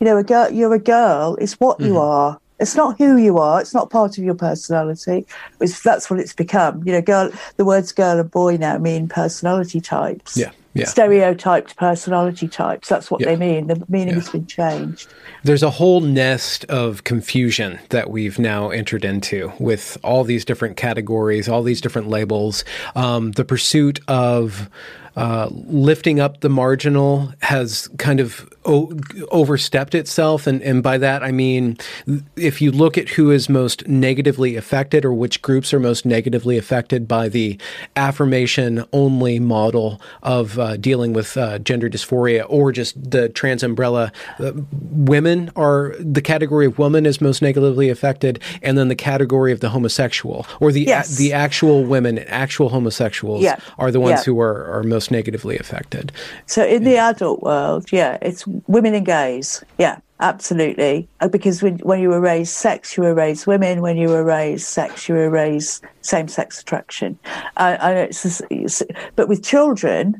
You 0.00 0.04
know, 0.04 0.16
a 0.16 0.24
girl, 0.24 0.50
you're 0.50 0.74
a 0.74 0.78
girl. 0.78 1.36
It's 1.40 1.54
what 1.54 1.78
mm-hmm. 1.78 1.92
you 1.92 1.98
are. 1.98 2.40
It's 2.60 2.74
not 2.74 2.98
who 2.98 3.16
you 3.16 3.38
are. 3.38 3.60
It's 3.60 3.72
not 3.72 3.90
part 3.90 4.18
of 4.18 4.24
your 4.24 4.34
personality. 4.34 5.26
It's, 5.60 5.80
that's 5.80 6.10
what 6.10 6.18
it's 6.18 6.32
become. 6.32 6.82
You 6.84 6.92
know, 6.92 7.02
girl. 7.02 7.30
The 7.56 7.64
words 7.64 7.92
"girl" 7.92 8.18
and 8.18 8.30
"boy" 8.30 8.56
now 8.56 8.78
mean 8.78 9.08
personality 9.08 9.80
types. 9.80 10.36
Yeah 10.36 10.50
yeah. 10.78 10.86
stereotyped 10.86 11.76
personality 11.76 12.48
types. 12.48 12.88
That's 12.88 13.10
what 13.10 13.20
yeah. 13.20 13.28
they 13.28 13.36
mean. 13.36 13.66
The 13.66 13.84
meaning 13.88 14.08
yeah. 14.08 14.14
has 14.14 14.30
been 14.30 14.46
changed. 14.46 15.08
There's 15.42 15.62
a 15.62 15.70
whole 15.70 16.00
nest 16.00 16.64
of 16.66 17.04
confusion 17.04 17.78
that 17.90 18.10
we've 18.10 18.38
now 18.38 18.70
entered 18.70 19.04
into 19.04 19.52
with 19.58 19.98
all 20.02 20.24
these 20.24 20.44
different 20.44 20.76
categories, 20.76 21.48
all 21.48 21.62
these 21.62 21.80
different 21.80 22.08
labels. 22.08 22.64
Um, 22.94 23.32
the 23.32 23.44
pursuit 23.44 24.00
of 24.08 24.68
uh, 25.16 25.48
lifting 25.50 26.20
up 26.20 26.40
the 26.40 26.48
marginal 26.48 27.32
has 27.40 27.88
kind 27.98 28.20
of 28.20 28.48
o- 28.64 28.92
overstepped 29.30 29.94
itself. 29.94 30.46
And, 30.46 30.62
and 30.62 30.82
by 30.82 30.98
that, 30.98 31.22
I 31.22 31.32
mean, 31.32 31.78
if 32.36 32.60
you 32.60 32.70
look 32.70 32.98
at 32.98 33.08
who 33.10 33.30
is 33.30 33.48
most 33.48 33.88
negatively 33.88 34.56
affected 34.56 35.04
or 35.04 35.12
which 35.12 35.42
groups 35.42 35.72
are 35.74 35.80
most 35.80 36.04
negatively 36.04 36.58
affected 36.58 37.08
by 37.08 37.28
the 37.28 37.58
affirmation 37.96 38.84
only 38.92 39.38
model 39.38 40.00
of 40.22 40.58
uh, 40.58 40.76
dealing 40.76 41.12
with 41.12 41.36
uh, 41.36 41.58
gender 41.58 41.88
dysphoria 41.88 42.44
or 42.48 42.72
just 42.72 43.10
the 43.10 43.28
trans 43.28 43.62
umbrella, 43.62 44.12
uh, 44.38 44.52
women 44.90 45.50
are 45.56 45.94
the 45.98 46.22
category 46.22 46.66
of 46.66 46.78
woman 46.78 47.06
is 47.06 47.20
most 47.20 47.42
negatively 47.42 47.88
affected. 47.88 48.40
And 48.62 48.76
then 48.76 48.88
the 48.88 48.94
category 48.94 49.52
of 49.52 49.60
the 49.60 49.70
homosexual 49.70 50.46
or 50.60 50.72
the, 50.72 50.82
yes. 50.82 51.14
a- 51.14 51.18
the 51.18 51.32
actual 51.32 51.84
women, 51.84 52.18
actual 52.20 52.68
homosexuals 52.68 53.42
yeah. 53.42 53.58
are 53.78 53.90
the 53.90 54.00
ones 54.00 54.20
yeah. 54.20 54.24
who 54.24 54.40
are, 54.40 54.78
are 54.78 54.82
most 54.82 54.97
negatively 55.10 55.58
affected. 55.58 56.12
So 56.46 56.64
in 56.64 56.84
the 56.84 56.96
adult 56.96 57.42
world, 57.42 57.92
yeah, 57.92 58.18
it's 58.20 58.46
women 58.66 58.94
and 58.94 59.06
gays. 59.06 59.62
Yeah, 59.78 59.98
absolutely. 60.20 61.08
Uh, 61.20 61.28
because 61.28 61.62
when, 61.62 61.78
when 61.78 62.00
you 62.00 62.08
were 62.08 62.20
raised 62.20 62.52
sex, 62.52 62.96
you 62.96 63.02
were 63.04 63.14
raised 63.14 63.46
women. 63.46 63.80
When 63.80 63.96
you 63.96 64.08
were 64.08 64.24
raised 64.24 64.66
sex, 64.66 65.08
you 65.08 65.14
were 65.14 65.30
raised 65.30 65.84
same 66.02 66.28
sex 66.28 66.60
attraction. 66.60 67.18
Uh, 67.56 67.76
and 67.80 67.98
it's, 67.98 68.42
it's, 68.50 68.82
but 69.16 69.28
with 69.28 69.42
children, 69.42 70.14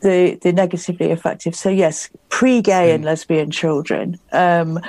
the 0.00 0.38
the 0.42 0.52
negatively 0.52 1.10
affected. 1.10 1.54
So 1.54 1.70
yes, 1.70 2.10
pre-gay 2.28 2.90
mm. 2.90 2.94
and 2.94 3.04
lesbian 3.04 3.50
children. 3.50 4.18
Um, 4.32 4.80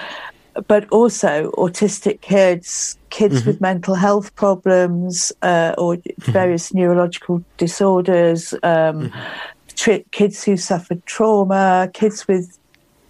but 0.68 0.88
also 0.90 1.52
autistic 1.52 2.22
kids, 2.22 2.98
kids 3.10 3.40
mm-hmm. 3.40 3.50
with 3.50 3.62
mental 3.62 3.96
health 3.96 4.34
problems 4.36 5.32
uh, 5.42 5.74
or 5.78 5.96
mm-hmm. 5.96 6.32
various 6.32 6.70
mm-hmm. 6.70 6.80
neurological 6.80 7.44
disorders, 7.58 8.54
um, 8.64 9.10
mm-hmm. 9.10 10.02
kids 10.12 10.44
who 10.44 10.58
suffered 10.58 11.06
trauma, 11.06 11.90
kids 11.94 12.28
with 12.28 12.58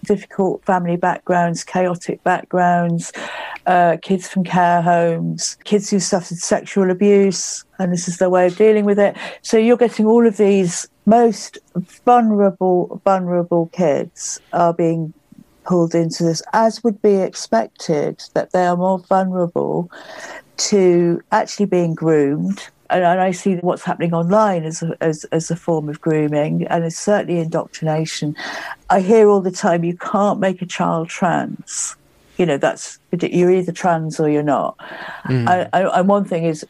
difficult 0.04 0.64
family 0.64 0.96
backgrounds, 0.96 1.64
chaotic 1.64 2.22
backgrounds, 2.22 3.12
uh, 3.66 3.96
kids 4.00 4.28
from 4.28 4.44
care 4.44 4.80
homes, 4.80 5.56
kids 5.64 5.90
who 5.90 6.00
suffered 6.00 6.38
sexual 6.38 6.90
abuse, 6.90 7.64
and 7.78 7.92
this 7.92 8.08
is 8.08 8.18
their 8.18 8.30
way 8.30 8.46
of 8.46 8.56
dealing 8.56 8.84
with 8.84 8.98
it. 8.98 9.16
So 9.42 9.58
you're 9.58 9.76
getting 9.76 10.06
all 10.06 10.26
of 10.26 10.36
these 10.36 10.88
most 11.04 11.58
vulnerable, 12.04 13.00
vulnerable 13.04 13.66
kids 13.72 14.40
are 14.52 14.72
being 14.72 15.12
pulled 15.68 15.94
into 15.94 16.24
this, 16.24 16.42
as 16.54 16.82
would 16.82 17.00
be 17.02 17.16
expected, 17.16 18.24
that 18.32 18.52
they 18.52 18.64
are 18.66 18.76
more 18.76 18.98
vulnerable 19.00 19.90
to 20.56 21.22
actually 21.30 21.66
being 21.66 21.94
groomed. 21.94 22.58
And, 22.88 23.04
and 23.04 23.20
I 23.20 23.32
see 23.32 23.56
what's 23.56 23.84
happening 23.84 24.14
online 24.14 24.64
as 24.64 24.82
a, 24.82 24.96
as, 25.02 25.24
as 25.24 25.50
a 25.50 25.56
form 25.56 25.90
of 25.90 26.00
grooming, 26.00 26.66
and 26.68 26.84
it's 26.84 26.98
certainly 26.98 27.38
indoctrination. 27.38 28.34
I 28.88 29.00
hear 29.00 29.28
all 29.28 29.42
the 29.42 29.50
time 29.50 29.84
you 29.84 29.94
can't 29.94 30.40
make 30.40 30.62
a 30.62 30.66
child 30.66 31.10
trans. 31.10 31.94
You 32.38 32.46
know, 32.46 32.56
that's 32.56 32.98
you're 33.20 33.50
either 33.50 33.72
trans 33.72 34.18
or 34.18 34.30
you're 34.30 34.42
not. 34.42 34.78
Mm. 35.24 35.48
I, 35.48 35.68
I, 35.74 36.00
and 36.00 36.08
one 36.08 36.24
thing 36.24 36.44
is, 36.44 36.64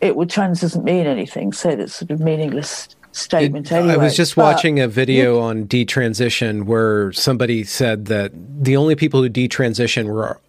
it 0.00 0.16
would 0.16 0.30
trans 0.30 0.62
doesn't 0.62 0.84
mean 0.84 1.06
anything, 1.06 1.52
so 1.52 1.76
that's 1.76 1.94
sort 1.94 2.10
of 2.10 2.20
meaningless 2.20 2.88
statement 3.16 3.70
it, 3.70 3.74
anyway. 3.74 3.94
I 3.94 3.96
was 3.96 4.16
just 4.16 4.36
but, 4.36 4.42
watching 4.42 4.80
a 4.80 4.88
video 4.88 5.40
on 5.40 5.66
detransition 5.66 6.64
where 6.64 7.12
somebody 7.12 7.64
said 7.64 8.06
that 8.06 8.32
the 8.34 8.76
only 8.76 8.94
people 8.94 9.22
who 9.22 9.30
detransition 9.30 10.06
were 10.06 10.40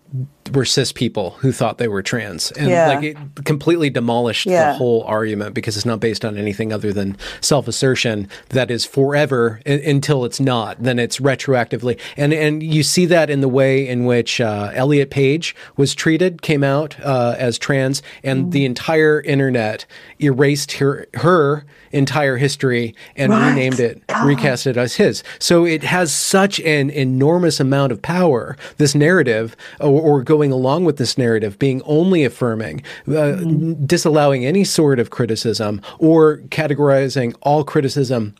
were 0.53 0.63
cis 0.63 0.93
people 0.93 1.31
who 1.31 1.51
thought 1.51 1.77
they 1.77 1.89
were 1.89 2.01
trans 2.01 2.51
and 2.53 2.69
yeah. 2.69 2.87
like 2.87 3.03
it 3.03 3.17
completely 3.43 3.89
demolished 3.89 4.45
yeah. 4.45 4.71
the 4.71 4.77
whole 4.77 5.03
argument 5.03 5.53
because 5.53 5.75
it's 5.75 5.85
not 5.85 5.99
based 5.99 6.23
on 6.23 6.37
anything 6.37 6.71
other 6.71 6.93
than 6.93 7.17
self-assertion 7.41 8.29
that 8.49 8.71
is 8.71 8.85
forever 8.85 9.59
I- 9.65 9.71
until 9.71 10.23
it's 10.23 10.39
not 10.39 10.81
then 10.81 10.99
it's 10.99 11.19
retroactively 11.19 11.99
and 12.15 12.33
and 12.33 12.63
you 12.63 12.83
see 12.83 13.05
that 13.07 13.29
in 13.29 13.41
the 13.41 13.49
way 13.49 13.85
in 13.85 14.05
which 14.05 14.39
uh, 14.39 14.71
Elliot 14.73 15.09
Page 15.09 15.53
was 15.75 15.93
treated 15.93 16.41
came 16.41 16.63
out 16.63 16.97
uh, 17.01 17.35
as 17.37 17.57
trans 17.57 18.01
and 18.23 18.45
mm. 18.45 18.51
the 18.51 18.63
entire 18.63 19.19
internet 19.19 19.85
erased 20.21 20.73
her 20.73 21.07
her 21.15 21.65
entire 21.91 22.37
history 22.37 22.95
and 23.15 23.31
right. 23.31 23.49
renamed 23.49 23.79
it, 23.79 24.05
God. 24.07 24.25
recast 24.25 24.67
it 24.67 24.77
as 24.77 24.95
his. 24.95 25.23
So 25.39 25.65
it 25.65 25.83
has 25.83 26.11
such 26.13 26.59
an 26.61 26.89
enormous 26.89 27.59
amount 27.59 27.91
of 27.91 28.01
power, 28.01 28.57
this 28.77 28.95
narrative, 28.95 29.55
or, 29.79 30.01
or 30.01 30.23
going 30.23 30.51
along 30.51 30.85
with 30.85 30.97
this 30.97 31.17
narrative, 31.17 31.59
being 31.59 31.81
only 31.83 32.23
affirming, 32.23 32.81
uh, 33.07 33.11
mm-hmm. 33.11 33.85
disallowing 33.85 34.45
any 34.45 34.63
sort 34.63 34.99
of 34.99 35.09
criticism, 35.09 35.81
or 35.99 36.37
categorizing 36.49 37.35
all 37.41 37.63
criticism 37.63 38.35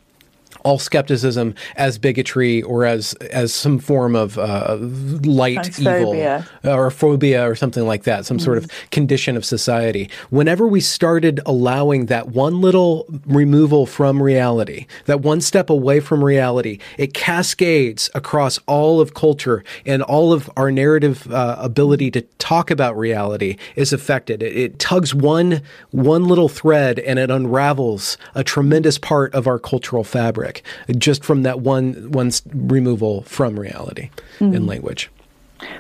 all 0.68 0.78
skepticism 0.78 1.55
as 1.78 1.97
bigotry 1.97 2.61
or 2.63 2.84
as 2.84 3.13
as 3.32 3.53
some 3.53 3.80
form 3.80 4.18
of 4.18 4.38
uh, 4.38 4.76
light 5.24 5.80
evil 5.80 6.43
or 6.65 6.91
phobia 6.91 7.49
or 7.49 7.55
something 7.55 7.88
like 7.88 8.03
that, 8.03 8.26
some 8.26 8.38
mm. 8.38 8.43
sort 8.43 8.57
of 8.57 8.65
mm. 8.65 8.91
condition 8.91 9.38
of 9.38 9.45
society. 9.45 10.09
Whenever 10.30 10.68
we 10.68 10.82
started 10.82 11.39
allowing 11.45 12.07
that 12.07 12.28
one 12.28 12.59
little 12.59 13.05
removal 13.26 13.86
from 13.86 14.22
reality, 14.22 14.88
that 15.05 15.22
one 15.22 15.39
step 15.39 15.70
away 15.70 16.01
from 16.01 16.22
reality, 16.22 16.80
it 16.97 17.13
cascades 17.13 18.09
across 18.13 18.59
all 18.68 18.99
of 18.99 19.13
culture 19.13 19.63
and 19.86 20.03
all 20.03 20.34
of 20.34 20.49
our 20.57 20.70
narrative 20.70 21.32
uh, 21.32 21.55
ability 21.59 22.11
to 22.11 22.22
talk 22.39 22.70
about 22.70 22.97
reality 22.97 23.55
is 23.78 23.93
affected. 23.93 24.43
It, 24.43 24.57
it 24.57 24.80
tugs 24.80 25.15
one 25.15 25.61
one 25.91 26.26
little 26.26 26.49
thread 26.49 26.99
and 26.99 27.18
it 27.20 27.32
unravels 27.32 28.18
a 28.36 28.43
tremendous 28.43 28.97
part 28.97 29.34
of 29.34 29.47
our 29.47 29.59
cultural 29.59 30.03
fabric 30.03 30.57
just 30.97 31.24
from 31.24 31.43
that 31.43 31.62
one 31.62 32.12
one 32.12 32.32
removal 32.53 33.24
from 33.24 33.60
reality 33.60 34.10
mm. 34.39 34.55
in 34.55 34.66
language. 34.66 35.10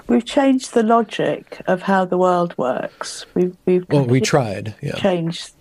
We've 0.07 0.25
changed 0.25 0.73
the 0.73 0.83
logic 0.83 1.61
of 1.67 1.83
how 1.83 2.05
the 2.05 2.17
world 2.17 2.57
works. 2.57 3.25
We've, 3.35 3.55
we've 3.65 3.85
well, 3.89 4.05
we 4.05 4.21
tried. 4.21 4.73
Yeah, 4.81 4.95
changed 4.95 5.51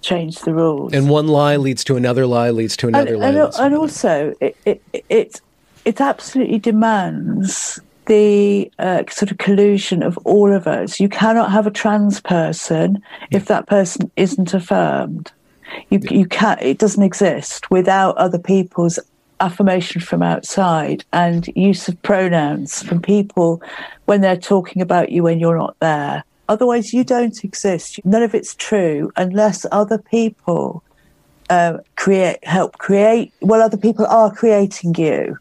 change 0.00 0.40
the 0.40 0.54
rules. 0.54 0.92
And 0.92 1.08
one 1.08 1.28
lie 1.28 1.56
leads 1.56 1.82
to 1.84 1.96
another 1.96 2.26
lie, 2.26 2.50
leads 2.50 2.76
to 2.78 2.88
another 2.88 3.14
and, 3.14 3.20
lie. 3.20 3.28
And, 3.28 3.54
and 3.58 3.74
also, 3.74 4.34
it, 4.40 4.56
it, 4.64 4.82
it, 5.08 5.40
it 5.84 6.00
absolutely 6.00 6.58
demands 6.58 7.80
the 8.06 8.70
uh, 8.78 9.02
sort 9.10 9.30
of 9.30 9.38
collusion 9.38 10.02
of 10.02 10.18
all 10.18 10.52
of 10.52 10.66
us. 10.66 11.00
You 11.00 11.08
cannot 11.08 11.50
have 11.50 11.66
a 11.66 11.70
trans 11.70 12.20
person 12.20 13.02
if 13.30 13.46
that 13.46 13.66
person 13.66 14.10
isn't 14.16 14.52
affirmed. 14.52 15.32
You 15.90 16.00
yeah. 16.02 16.12
you 16.12 16.26
can't. 16.26 16.60
It 16.62 16.78
doesn't 16.78 17.02
exist 17.02 17.70
without 17.70 18.16
other 18.16 18.38
people's 18.38 18.98
affirmation 19.40 20.00
from 20.00 20.22
outside 20.22 21.04
and 21.12 21.48
use 21.56 21.88
of 21.88 22.00
pronouns 22.02 22.82
from 22.82 23.02
people 23.02 23.60
when 24.06 24.20
they're 24.20 24.36
talking 24.36 24.80
about 24.80 25.10
you 25.10 25.22
when 25.22 25.38
you're 25.38 25.58
not 25.58 25.76
there. 25.80 26.24
Otherwise, 26.48 26.92
you 26.92 27.04
don't 27.04 27.42
exist. 27.42 27.98
None 28.04 28.22
of 28.22 28.34
it's 28.34 28.54
true 28.54 29.12
unless 29.16 29.66
other 29.72 29.98
people 29.98 30.82
uh, 31.50 31.78
create, 31.96 32.44
help 32.44 32.78
create. 32.78 33.32
Well, 33.40 33.62
other 33.62 33.76
people 33.76 34.06
are 34.06 34.34
creating 34.34 34.94
you. 34.96 35.38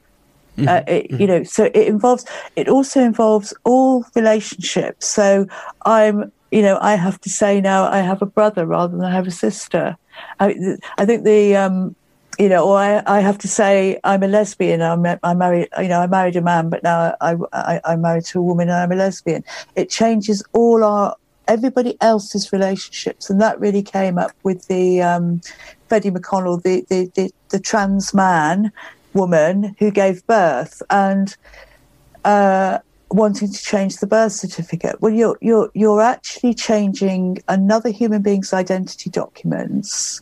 Mm-hmm. 0.58 0.68
Uh, 0.68 0.82
it, 0.88 1.10
mm-hmm. 1.10 1.22
You 1.22 1.28
know, 1.28 1.44
so 1.44 1.66
it 1.66 1.88
involves. 1.88 2.26
It 2.56 2.68
also 2.70 3.02
involves 3.02 3.54
all 3.64 4.06
relationships. 4.16 5.08
So 5.08 5.48
I'm, 5.86 6.32
you 6.54 6.62
know, 6.62 6.78
I 6.80 6.96
have 6.96 7.20
to 7.22 7.30
say 7.30 7.62
now 7.62 7.86
I 7.86 8.00
have 8.00 8.22
a 8.22 8.28
brother 8.28 8.68
rather 8.68 8.96
than 8.96 9.04
I 9.04 9.12
have 9.12 9.26
a 9.26 9.32
sister. 9.32 9.98
I, 10.40 10.78
I 11.00 11.06
think 11.06 11.24
the 11.24 11.56
um, 11.56 11.96
you 12.38 12.48
know, 12.48 12.68
or 12.68 12.78
I, 12.78 13.02
I 13.08 13.20
have 13.22 13.40
to 13.40 13.48
say 13.48 14.00
I'm 14.04 14.22
a 14.22 14.28
lesbian. 14.28 14.82
I'm, 14.82 15.04
I 15.24 15.34
married, 15.34 15.68
you 15.80 15.88
know, 15.88 16.00
I 16.00 16.08
married 16.08 16.36
a 16.36 16.42
man, 16.42 16.70
but 16.70 16.84
now 16.84 17.16
I, 17.22 17.36
I, 17.54 17.82
I'm 17.86 18.02
married 18.02 18.26
to 18.26 18.40
a 18.40 18.44
woman 18.44 18.70
and 18.70 18.78
I'm 18.78 18.92
a 18.92 18.96
lesbian. 18.96 19.44
It 19.76 19.90
changes 19.90 20.44
all 20.54 20.84
our, 20.84 21.16
everybody 21.48 21.98
else's 22.02 22.52
relationships. 22.54 23.30
And 23.30 23.42
that 23.42 23.60
really 23.60 23.84
came 23.84 24.18
up 24.18 24.32
with 24.44 24.68
the 24.68 25.02
um, 25.02 25.42
Freddie 25.90 26.12
McConnell, 26.12 26.62
the, 26.62 26.86
the, 26.90 27.12
the, 27.16 27.32
the 27.50 27.60
trans 27.60 28.14
man 28.14 28.72
woman 29.14 29.76
who 29.78 29.92
gave 29.92 30.26
birth 30.26 30.82
and 30.90 31.36
uh, 32.26 32.80
wanting 33.14 33.52
to 33.52 33.64
change 33.64 33.98
the 33.98 34.08
birth 34.08 34.32
certificate. 34.34 35.02
Well, 35.02 35.14
you're 35.14 35.38
you're 35.42 35.70
you're 35.74 36.02
actually 36.02 36.54
changing 36.54 37.40
another 37.48 37.90
human 37.90 38.22
being's 38.22 38.54
identity 38.54 39.10
documents. 39.10 40.22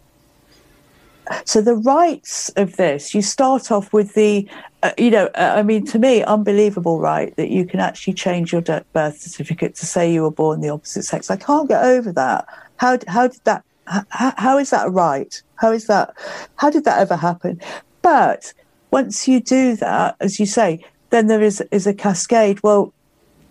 So 1.45 1.61
the 1.61 1.75
rights 1.75 2.49
of 2.57 2.75
this, 2.75 3.15
you 3.15 3.21
start 3.21 3.71
off 3.71 3.93
with 3.93 4.15
the, 4.15 4.49
uh, 4.83 4.91
you 4.97 5.09
know, 5.09 5.27
uh, 5.27 5.53
I 5.55 5.63
mean, 5.63 5.85
to 5.85 5.99
me, 5.99 6.23
unbelievable 6.23 6.99
right 6.99 7.33
that 7.37 7.49
you 7.49 7.63
can 7.65 7.79
actually 7.79 8.13
change 8.13 8.51
your 8.51 8.61
birth 8.61 9.17
certificate 9.17 9.75
to 9.75 9.85
say 9.85 10.11
you 10.11 10.23
were 10.23 10.31
born 10.31 10.59
the 10.59 10.69
opposite 10.69 11.03
sex. 11.03 11.31
I 11.31 11.37
can't 11.37 11.69
get 11.69 11.85
over 11.85 12.11
that. 12.11 12.45
How 12.77 12.97
how 13.07 13.27
did 13.27 13.41
that? 13.45 13.63
How, 13.85 14.33
how 14.37 14.57
is 14.57 14.69
that 14.71 14.91
right? 14.91 15.41
How 15.55 15.71
is 15.71 15.87
that? 15.87 16.13
How 16.57 16.69
did 16.69 16.83
that 16.83 16.99
ever 16.99 17.15
happen? 17.15 17.61
But 18.01 18.53
once 18.91 19.27
you 19.27 19.39
do 19.39 19.75
that, 19.77 20.17
as 20.19 20.39
you 20.39 20.45
say, 20.45 20.83
then 21.11 21.27
there 21.27 21.41
is 21.41 21.61
is 21.71 21.85
a 21.85 21.93
cascade. 21.93 22.63
Well, 22.63 22.93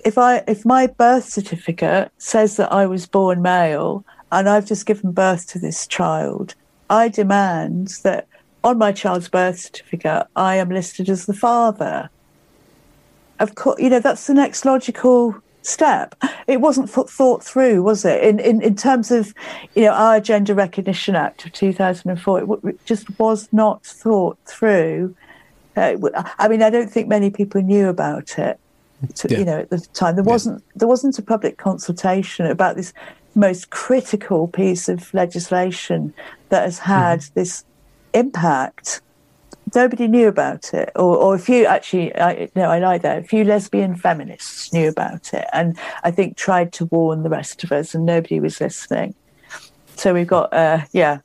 if 0.04 0.18
I 0.18 0.42
if 0.48 0.66
my 0.66 0.86
birth 0.88 1.28
certificate 1.28 2.10
says 2.18 2.56
that 2.56 2.72
I 2.72 2.86
was 2.86 3.06
born 3.06 3.40
male 3.42 4.04
and 4.32 4.48
I've 4.48 4.66
just 4.66 4.86
given 4.86 5.12
birth 5.12 5.46
to 5.48 5.58
this 5.58 5.86
child, 5.86 6.54
I 6.88 7.08
demand 7.08 7.98
that 8.02 8.26
on 8.64 8.78
my 8.78 8.92
child's 8.92 9.28
birth 9.28 9.58
certificate 9.58 10.26
I 10.34 10.56
am 10.56 10.70
listed 10.70 11.08
as 11.08 11.26
the 11.26 11.34
father. 11.34 12.10
Of 13.38 13.54
course, 13.54 13.80
you 13.80 13.90
know 13.90 14.00
that's 14.00 14.26
the 14.26 14.34
next 14.34 14.64
logical 14.64 15.40
step. 15.62 16.14
It 16.46 16.60
wasn't 16.62 16.88
thought 16.90 17.44
through, 17.44 17.82
was 17.82 18.04
it? 18.04 18.22
In, 18.22 18.38
in 18.38 18.62
in 18.62 18.74
terms 18.74 19.10
of, 19.10 19.34
you 19.74 19.84
know, 19.84 19.92
our 19.92 20.20
Gender 20.20 20.54
Recognition 20.54 21.14
Act 21.14 21.44
of 21.44 21.52
2004, 21.52 22.58
it 22.64 22.84
just 22.86 23.18
was 23.18 23.48
not 23.52 23.84
thought 23.84 24.38
through 24.46 25.14
uh, 25.76 25.96
I 26.38 26.48
mean, 26.48 26.62
I 26.62 26.70
don't 26.70 26.90
think 26.90 27.08
many 27.08 27.30
people 27.30 27.62
knew 27.62 27.88
about 27.88 28.38
it. 28.38 28.58
To, 29.14 29.28
yeah. 29.30 29.38
You 29.38 29.44
know, 29.46 29.58
at 29.60 29.70
the 29.70 29.78
time, 29.94 30.14
there 30.16 30.24
wasn't 30.24 30.60
yeah. 30.60 30.72
there 30.76 30.88
wasn't 30.88 31.18
a 31.18 31.22
public 31.22 31.56
consultation 31.56 32.46
about 32.46 32.76
this 32.76 32.92
most 33.34 33.70
critical 33.70 34.48
piece 34.48 34.88
of 34.88 35.12
legislation 35.14 36.12
that 36.50 36.64
has 36.64 36.78
had 36.78 37.20
mm-hmm. 37.20 37.40
this 37.40 37.64
impact. 38.12 39.00
Nobody 39.74 40.08
knew 40.08 40.28
about 40.28 40.74
it, 40.74 40.90
or, 40.96 41.16
or 41.16 41.34
a 41.34 41.38
few 41.38 41.64
actually. 41.64 42.14
I, 42.16 42.50
no, 42.54 42.64
I 42.64 42.78
lie 42.78 42.98
there. 42.98 43.18
A 43.18 43.24
few 43.24 43.44
lesbian 43.44 43.94
feminists 43.96 44.72
knew 44.72 44.88
about 44.88 45.32
it, 45.32 45.46
and 45.52 45.78
I 46.02 46.10
think 46.10 46.36
tried 46.36 46.72
to 46.74 46.86
warn 46.86 47.22
the 47.22 47.30
rest 47.30 47.64
of 47.64 47.72
us, 47.72 47.94
and 47.94 48.04
nobody 48.04 48.40
was 48.40 48.60
listening. 48.60 49.14
So 49.96 50.12
we've 50.12 50.26
got, 50.26 50.52
uh, 50.52 50.80
yeah, 50.92 51.20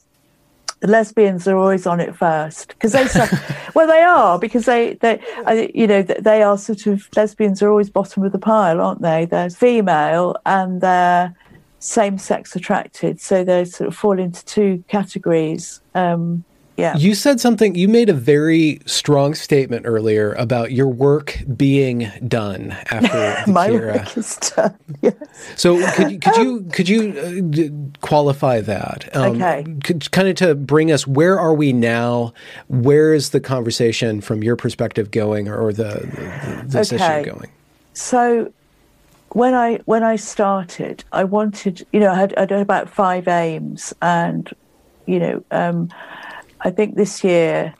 the 0.81 0.87
lesbians 0.87 1.47
are 1.47 1.57
always 1.57 1.87
on 1.87 1.99
it 1.99 2.15
first 2.15 2.69
because 2.69 2.91
they 2.91 3.07
well 3.75 3.87
they 3.87 4.01
are 4.01 4.37
because 4.37 4.65
they 4.65 4.93
they 4.95 5.71
you 5.73 5.87
know 5.87 6.01
they 6.01 6.43
are 6.43 6.57
sort 6.57 6.85
of 6.87 7.07
lesbians 7.15 7.61
are 7.61 7.69
always 7.69 7.89
bottom 7.89 8.23
of 8.23 8.31
the 8.31 8.39
pile 8.39 8.81
aren't 8.81 9.01
they? 9.01 9.25
They're 9.25 9.49
female 9.49 10.35
and 10.45 10.81
they're 10.81 11.35
same 11.79 12.17
sex 12.17 12.55
attracted 12.55 13.21
so 13.21 13.43
they 13.43 13.63
sort 13.63 13.87
of 13.87 13.95
fall 13.95 14.17
into 14.17 14.43
two 14.45 14.83
categories 14.87 15.81
um, 15.93 16.43
yeah. 16.77 16.97
You 16.97 17.15
said 17.15 17.39
something, 17.39 17.75
you 17.75 17.87
made 17.87 18.09
a 18.09 18.13
very 18.13 18.81
strong 18.85 19.33
statement 19.33 19.85
earlier 19.85 20.33
about 20.33 20.71
your 20.71 20.87
work 20.87 21.41
being 21.55 22.11
done 22.27 22.71
after 22.91 23.43
My 23.51 23.69
Kira. 23.69 23.97
work 23.97 24.17
is 24.17 24.35
done. 24.37 24.77
Yes. 25.01 25.15
So 25.55 25.77
could 25.93 26.11
you, 26.11 26.19
could 26.19 26.37
you, 26.37 26.61
could 26.71 26.89
you 26.89 27.89
uh, 27.93 27.99
qualify 27.99 28.61
that? 28.61 29.15
Um, 29.15 29.35
okay. 29.35 29.65
Could, 29.83 30.11
kind 30.11 30.27
of 30.27 30.35
to 30.37 30.55
bring 30.55 30.91
us, 30.91 31.05
where 31.05 31.39
are 31.39 31.53
we 31.53 31.73
now? 31.73 32.33
Where 32.67 33.13
is 33.13 33.29
the 33.29 33.39
conversation 33.39 34.21
from 34.21 34.43
your 34.43 34.55
perspective 34.55 35.11
going 35.11 35.47
or, 35.47 35.71
the, 35.71 35.83
the, 35.83 36.63
this 36.65 36.93
okay. 36.93 37.21
issue 37.21 37.31
going? 37.31 37.51
So 37.93 38.51
when 39.29 39.53
I 39.53 39.79
when 39.85 40.03
I 40.03 40.15
started, 40.15 41.03
I 41.11 41.23
wanted, 41.25 41.85
you 41.91 41.99
know, 41.99 42.11
I 42.11 42.15
had, 42.15 42.33
I 42.35 42.41
had 42.41 42.51
about 42.53 42.89
five 42.89 43.27
aims, 43.27 43.93
and 44.01 44.49
you 45.05 45.19
know, 45.19 45.43
um, 45.51 45.89
I 46.65 46.71
think 46.71 46.95
this 46.95 47.23
year 47.23 47.75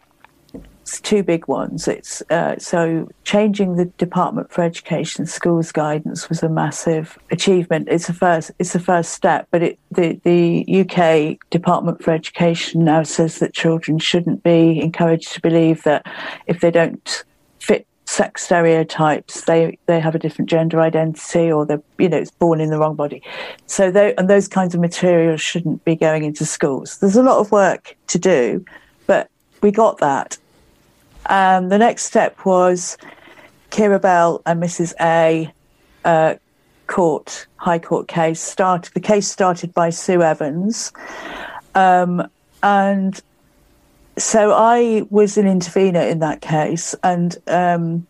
it's 0.54 1.02
two 1.02 1.24
big 1.24 1.48
ones. 1.48 1.88
It's 1.88 2.22
uh, 2.30 2.60
so 2.60 3.10
changing 3.24 3.78
the 3.78 3.86
Department 3.86 4.52
for 4.52 4.62
Education 4.62 5.26
schools 5.26 5.72
guidance 5.72 6.30
was 6.30 6.44
a 6.44 6.50
massive 6.50 7.18
achievement. 7.32 7.88
It's 7.90 8.08
a 8.10 8.14
first. 8.14 8.52
It's 8.60 8.76
a 8.76 8.80
first 8.80 9.12
step, 9.14 9.48
but 9.50 9.64
it, 9.64 9.80
the 9.90 10.22
the 10.24 10.64
UK 10.82 11.40
Department 11.50 12.04
for 12.04 12.12
Education 12.12 12.86
now 12.86 13.02
says 13.02 13.40
that 13.40 13.56
children 13.56 13.98
shouldn't 13.98 14.44
be 14.44 14.80
encouraged 14.80 15.34
to 15.34 15.42
believe 15.42 15.82
that 15.84 16.06
if 16.46 16.60
they 16.60 16.70
don't 16.70 17.24
sex 18.08 18.44
stereotypes 18.44 19.42
they 19.46 19.78
they 19.88 20.00
have 20.00 20.14
a 20.14 20.20
different 20.20 20.50
gender 20.50 20.80
identity 20.80 21.52
or 21.52 21.66
they're 21.66 21.82
you 21.98 22.08
know 22.08 22.18
it's 22.18 22.32
born 22.32 22.62
in 22.62 22.70
the 22.70 22.78
wrong 22.78 22.96
body. 22.96 23.22
So 23.66 23.92
they, 23.92 24.16
and 24.16 24.30
those 24.30 24.48
kinds 24.48 24.76
of 24.76 24.82
materials 24.82 25.42
shouldn't 25.42 25.84
be 25.86 25.96
going 25.96 26.24
into 26.24 26.46
schools. 26.46 27.00
There's 27.00 27.16
a 27.16 27.24
lot 27.24 27.40
of 27.40 27.52
work 27.52 27.96
to 28.08 28.20
do 28.20 28.64
but 29.08 29.30
we 29.62 29.72
got 29.72 30.00
that. 30.00 30.38
And 31.28 31.72
the 31.72 31.78
next 31.78 32.04
step 32.04 32.46
was 32.46 32.98
Keira 33.72 34.02
Bell 34.02 34.42
and 34.46 34.62
Mrs 34.62 34.94
A 35.02 35.52
uh, 36.04 36.36
court 36.88 37.48
high 37.58 37.80
court 37.80 38.08
case 38.08 38.40
started 38.40 38.94
the 38.94 39.00
case 39.00 39.28
started 39.28 39.74
by 39.74 39.90
Sue 39.90 40.22
Evans. 40.22 40.92
Um, 41.74 42.30
and 42.62 43.20
so 44.18 44.54
I 44.54 45.06
was 45.10 45.38
an 45.38 45.48
intervener 45.48 46.02
in 46.02 46.20
that 46.20 46.42
case 46.42 46.96
and 47.04 47.38
um, 47.48 48.08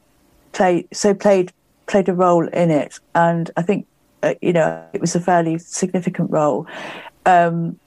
played 0.53 0.87
so 0.93 1.13
played 1.13 1.51
played 1.87 2.09
a 2.09 2.13
role 2.13 2.47
in 2.47 2.71
it, 2.71 2.99
and 3.13 3.51
I 3.57 3.61
think 3.61 3.87
uh, 4.23 4.33
you 4.41 4.53
know 4.53 4.83
it 4.93 5.01
was 5.01 5.15
a 5.15 5.19
fairly 5.19 5.57
significant 5.57 6.31
role. 6.31 6.67
Um, 7.25 7.79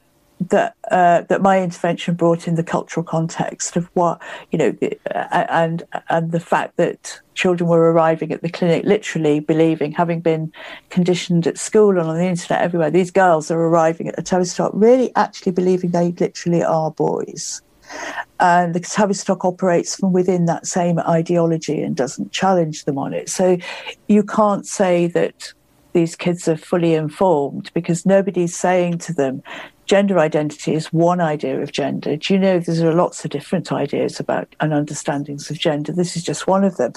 that 0.51 0.77
uh, 0.93 1.23
that 1.23 1.43
my 1.43 1.61
intervention 1.61 2.15
brought 2.15 2.47
in 2.47 2.55
the 2.55 2.63
cultural 2.63 3.03
context 3.03 3.77
of 3.77 3.91
what 3.95 4.23
you 4.53 4.59
know, 4.59 4.77
uh, 5.13 5.45
and 5.49 5.83
and 6.11 6.31
the 6.31 6.41
fact 6.41 6.77
that 6.77 7.21
children 7.35 7.69
were 7.69 7.93
arriving 7.93 8.33
at 8.33 8.43
the 8.43 8.49
clinic 8.49 8.85
literally 8.85 9.41
believing, 9.41 9.91
having 9.91 10.21
been 10.21 10.53
conditioned 10.91 11.47
at 11.47 11.59
school 11.59 11.91
and 11.91 12.09
on 12.09 12.17
the 12.17 12.25
internet 12.25 12.63
everywhere, 12.63 12.91
these 12.91 13.11
girls 13.11 13.51
are 13.51 13.61
arriving 13.61 14.07
at 14.07 14.15
the 14.15 14.23
Tavistock 14.23 14.71
really 14.75 15.13
actually 15.17 15.53
believing 15.53 15.91
they 15.91 16.13
literally 16.13 16.63
are 16.63 16.93
boys. 16.93 17.61
And 18.41 18.75
the 18.75 18.81
Tavistock 18.81 19.45
operates 19.45 19.97
from 19.97 20.13
within 20.13 20.47
that 20.47 20.67
same 20.67 20.99
ideology 21.01 21.83
and 21.83 21.97
doesn't 21.97 22.33
challenge 22.33 22.85
them 22.85 22.99
on 22.99 23.13
it. 23.13 23.29
So 23.29 23.59
you 24.07 24.23
can't 24.23 24.67
say 24.67 25.09
that 25.09 25.53
these 25.93 26.15
kids 26.15 26.47
are 26.47 26.57
fully 26.57 26.95
informed 26.95 27.71
because 27.75 28.07
nobody's 28.07 28.57
saying 28.57 28.99
to 28.99 29.13
them, 29.13 29.43
gender 29.87 30.19
identity 30.19 30.75
is 30.75 30.93
one 30.93 31.21
idea 31.21 31.61
of 31.61 31.73
gender. 31.73 32.17
Do 32.17 32.35
you 32.35 32.39
know 32.39 32.61
there's 32.61 32.83
lots 32.83 33.25
of 33.25 33.31
different 33.31 33.73
ideas 33.73 34.21
about 34.21 34.55
and 34.61 34.73
understandings 34.73 35.51
of 35.51 35.59
gender? 35.59 35.93
This 35.93 36.17
is 36.17 36.23
just 36.23 36.47
one 36.47 36.63
of 36.63 36.77
them. 36.77 36.93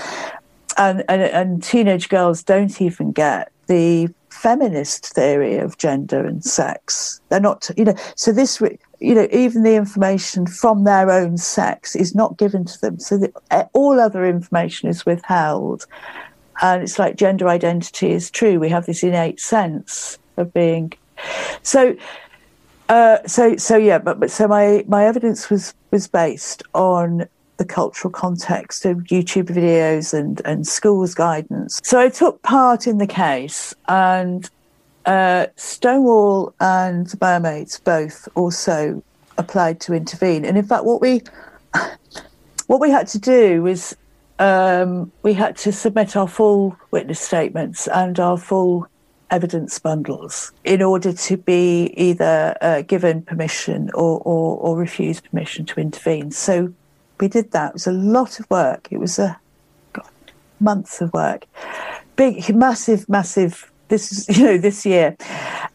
And, 0.77 1.03
and, 1.09 1.21
and 1.21 1.63
teenage 1.63 2.09
girls 2.09 2.43
don't 2.43 2.79
even 2.81 3.11
get 3.11 3.51
the 3.67 4.09
feminist 4.41 5.13
theory 5.13 5.57
of 5.57 5.77
gender 5.77 6.25
and 6.25 6.43
sex. 6.43 7.21
They're 7.29 7.39
not, 7.39 7.69
you 7.77 7.85
know, 7.85 7.93
so 8.15 8.31
this, 8.31 8.59
you 8.99 9.13
know, 9.13 9.27
even 9.31 9.61
the 9.61 9.75
information 9.75 10.47
from 10.47 10.83
their 10.83 11.11
own 11.11 11.37
sex 11.37 11.95
is 11.95 12.15
not 12.15 12.37
given 12.37 12.65
to 12.65 12.81
them. 12.81 12.97
So 12.97 13.19
that 13.19 13.69
all 13.73 13.99
other 13.99 14.25
information 14.25 14.89
is 14.89 15.05
withheld. 15.05 15.85
And 16.59 16.81
it's 16.81 16.97
like 16.97 17.17
gender 17.17 17.47
identity 17.47 18.11
is 18.13 18.31
true. 18.31 18.59
We 18.59 18.69
have 18.69 18.87
this 18.87 19.03
innate 19.03 19.39
sense 19.39 20.17
of 20.37 20.51
being. 20.53 20.93
So, 21.61 21.95
uh, 22.89 23.19
so, 23.27 23.57
so 23.57 23.77
yeah, 23.77 23.99
but, 23.99 24.19
but 24.19 24.31
so 24.31 24.47
my, 24.47 24.83
my 24.87 25.05
evidence 25.05 25.51
was, 25.51 25.75
was 25.91 26.07
based 26.07 26.63
on 26.73 27.27
the 27.61 27.65
cultural 27.65 28.11
context 28.11 28.85
of 28.85 28.97
YouTube 29.03 29.45
videos 29.45 30.15
and, 30.15 30.41
and 30.45 30.67
schools 30.67 31.13
guidance. 31.13 31.79
So 31.83 31.99
I 31.99 32.09
took 32.09 32.41
part 32.41 32.87
in 32.87 32.97
the 32.97 33.05
case 33.05 33.75
and 33.87 34.49
uh, 35.05 35.45
Stonewall 35.57 36.55
and 36.59 37.05
the 37.05 37.19
Mermaids 37.21 37.79
both 37.79 38.27
also 38.33 39.03
applied 39.37 39.79
to 39.81 39.93
intervene. 39.93 40.43
And 40.43 40.57
in 40.57 40.65
fact, 40.65 40.85
what 40.85 41.01
we 41.01 41.21
what 42.65 42.81
we 42.81 42.89
had 42.89 43.07
to 43.09 43.19
do 43.19 43.61
was 43.61 43.95
um, 44.39 45.11
we 45.21 45.33
had 45.33 45.55
to 45.57 45.71
submit 45.71 46.15
our 46.15 46.27
full 46.27 46.75
witness 46.89 47.19
statements 47.19 47.87
and 47.87 48.19
our 48.19 48.39
full 48.39 48.87
evidence 49.29 49.77
bundles 49.77 50.51
in 50.63 50.81
order 50.81 51.13
to 51.13 51.37
be 51.37 51.93
either 51.95 52.57
uh, 52.61 52.81
given 52.81 53.21
permission 53.21 53.91
or, 53.93 54.19
or, 54.21 54.57
or 54.57 54.77
refused 54.77 55.29
permission 55.29 55.63
to 55.65 55.79
intervene. 55.79 56.31
So 56.31 56.73
we 57.21 57.27
did 57.27 57.51
that. 57.51 57.69
It 57.69 57.73
was 57.73 57.87
a 57.87 57.91
lot 57.91 58.39
of 58.39 58.49
work. 58.49 58.87
It 58.91 58.97
was 58.97 59.19
a 59.19 59.39
God, 59.93 60.09
months 60.59 60.99
of 60.99 61.13
work. 61.13 61.45
Big, 62.15 62.53
massive, 62.53 63.07
massive. 63.07 63.71
This 63.87 64.11
is 64.11 64.37
you 64.37 64.45
know 64.45 64.57
this 64.57 64.85
year, 64.85 65.15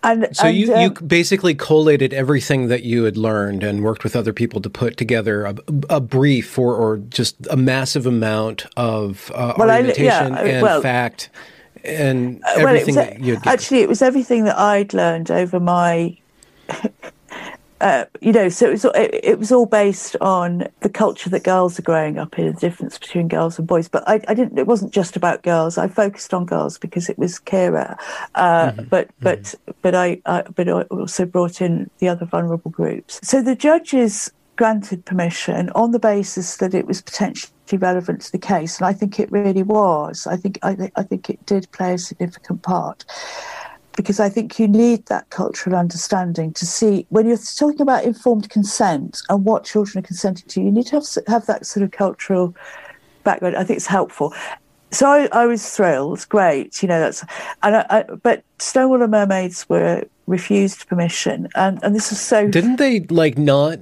And 0.02 0.28
so 0.32 0.46
and, 0.46 0.56
you 0.56 0.74
um, 0.74 0.80
you 0.80 0.90
basically 0.90 1.54
collated 1.54 2.12
everything 2.12 2.68
that 2.68 2.82
you 2.82 3.04
had 3.04 3.16
learned 3.16 3.62
and 3.62 3.82
worked 3.84 4.04
with 4.04 4.16
other 4.16 4.32
people 4.32 4.60
to 4.62 4.70
put 4.70 4.96
together 4.96 5.44
a, 5.44 5.54
a 5.90 6.00
brief 6.00 6.58
or 6.58 6.74
or 6.74 6.96
just 6.96 7.36
a 7.50 7.56
massive 7.56 8.06
amount 8.06 8.66
of 8.76 9.30
uh, 9.34 9.54
Well, 9.56 9.70
I- 9.70 9.80
yeah, 9.98 10.24
uh, 10.24 10.42
and 10.42 10.62
well- 10.62 10.82
fact 10.82 11.30
and 11.84 12.38
Uh, 12.38 12.54
well, 12.56 12.68
everything 12.68 12.96
was, 12.96 13.04
that 13.06 13.20
you 13.20 13.38
actually 13.44 13.80
it 13.80 13.88
was 13.88 14.02
everything 14.02 14.44
that 14.44 14.58
I'd 14.58 14.92
learned 14.94 15.30
over 15.30 15.60
my 15.60 16.16
uh, 17.80 18.04
you 18.20 18.32
know 18.32 18.48
so 18.48 18.66
it 18.66 18.72
was, 18.72 18.84
it, 18.84 19.20
it 19.22 19.38
was 19.38 19.52
all 19.52 19.66
based 19.66 20.16
on 20.20 20.66
the 20.80 20.88
culture 20.88 21.30
that 21.30 21.42
girls 21.42 21.78
are 21.78 21.82
growing 21.82 22.18
up 22.18 22.38
in 22.38 22.46
the 22.46 22.60
difference 22.60 22.98
between 22.98 23.28
girls 23.28 23.58
and 23.58 23.66
boys. 23.66 23.88
But 23.88 24.08
I, 24.08 24.20
I 24.28 24.34
didn't 24.34 24.58
it 24.58 24.66
wasn't 24.66 24.92
just 24.92 25.16
about 25.16 25.42
girls. 25.42 25.78
I 25.78 25.88
focused 25.88 26.32
on 26.32 26.46
girls 26.46 26.78
because 26.78 27.08
it 27.08 27.18
was 27.18 27.38
Keira 27.38 27.96
uh, 28.34 28.72
but 28.88 29.08
but 29.20 29.54
but 29.82 29.94
I, 29.94 30.20
I 30.26 30.42
but 30.42 30.68
I 30.68 30.82
also 30.82 31.24
brought 31.24 31.60
in 31.60 31.90
the 31.98 32.08
other 32.08 32.26
vulnerable 32.26 32.70
groups. 32.70 33.20
So 33.22 33.42
the 33.42 33.54
judges 33.54 34.30
granted 34.56 35.04
permission 35.04 35.70
on 35.70 35.90
the 35.90 35.98
basis 35.98 36.56
that 36.56 36.74
it 36.74 36.86
was 36.86 37.02
potentially 37.02 37.52
relevant 37.72 38.22
to 38.22 38.32
the 38.32 38.38
case, 38.38 38.78
and 38.78 38.86
I 38.86 38.92
think 38.92 39.20
it 39.20 39.30
really 39.30 39.62
was. 39.62 40.26
I 40.26 40.36
think 40.36 40.58
I, 40.62 40.74
thi- 40.74 40.92
I 40.96 41.02
think 41.02 41.28
it 41.28 41.44
did 41.46 41.70
play 41.72 41.94
a 41.94 41.98
significant 41.98 42.62
part 42.62 43.04
because 43.96 44.20
I 44.20 44.28
think 44.28 44.58
you 44.58 44.68
need 44.68 45.06
that 45.06 45.28
cultural 45.30 45.74
understanding 45.74 46.52
to 46.52 46.66
see 46.66 47.06
when 47.08 47.26
you're 47.26 47.38
talking 47.38 47.80
about 47.80 48.04
informed 48.04 48.50
consent 48.50 49.22
and 49.28 49.44
what 49.44 49.64
children 49.64 50.04
are 50.04 50.06
consenting 50.06 50.46
to. 50.48 50.60
You 50.60 50.70
need 50.70 50.86
to 50.88 50.96
have 50.96 51.06
have 51.26 51.46
that 51.46 51.66
sort 51.66 51.82
of 51.82 51.90
cultural 51.90 52.54
background. 53.24 53.56
I 53.56 53.64
think 53.64 53.78
it's 53.78 53.86
helpful. 53.86 54.34
So 54.92 55.08
I, 55.08 55.28
I 55.32 55.46
was 55.46 55.68
thrilled, 55.74 56.26
great, 56.28 56.82
you 56.82 56.88
know 56.88 57.00
that's, 57.00 57.24
and 57.62 57.76
I, 57.76 57.86
I, 57.90 58.02
but 58.02 58.44
Stonewall 58.58 59.02
and 59.02 59.10
Mermaids 59.10 59.68
were 59.68 60.04
refused 60.26 60.88
permission, 60.88 61.48
and 61.56 61.82
and 61.82 61.94
this 61.94 62.12
is 62.12 62.20
so 62.20 62.48
didn't 62.48 62.76
they 62.76 63.00
like 63.00 63.36
not 63.36 63.78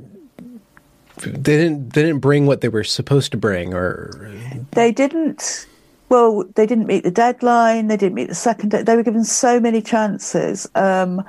they 1.18 1.30
didn't 1.58 1.92
they 1.92 2.02
didn't 2.02 2.20
bring 2.20 2.46
what 2.46 2.60
they 2.60 2.68
were 2.68 2.84
supposed 2.84 3.32
to 3.32 3.36
bring 3.36 3.74
or 3.74 4.32
they 4.72 4.92
didn't 4.92 5.66
well 6.14 6.44
they 6.54 6.66
didn't 6.66 6.86
meet 6.86 7.04
the 7.04 7.10
deadline 7.10 7.88
they 7.88 7.96
didn't 7.96 8.14
meet 8.14 8.28
the 8.28 8.34
second 8.34 8.70
de- 8.70 8.84
they 8.84 8.96
were 8.96 9.02
given 9.02 9.24
so 9.24 9.58
many 9.58 9.82
chances 9.82 10.68
um, 10.74 11.22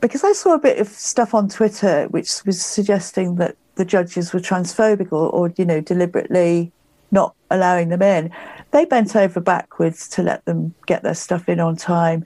because 0.00 0.24
i 0.24 0.32
saw 0.32 0.54
a 0.54 0.58
bit 0.58 0.78
of 0.78 0.88
stuff 0.88 1.34
on 1.34 1.48
twitter 1.48 2.06
which 2.08 2.44
was 2.44 2.60
suggesting 2.60 3.36
that 3.36 3.56
the 3.76 3.84
judges 3.84 4.32
were 4.32 4.40
transphobic 4.40 5.12
or, 5.12 5.28
or 5.30 5.52
you 5.56 5.64
know 5.64 5.80
deliberately 5.80 6.72
not 7.10 7.34
allowing 7.50 7.88
them 7.88 8.02
in. 8.02 8.30
They 8.72 8.84
bent 8.84 9.16
over 9.16 9.40
backwards 9.40 10.08
to 10.10 10.22
let 10.22 10.44
them 10.44 10.74
get 10.86 11.02
their 11.02 11.14
stuff 11.14 11.48
in 11.48 11.60
on 11.60 11.76
time. 11.76 12.24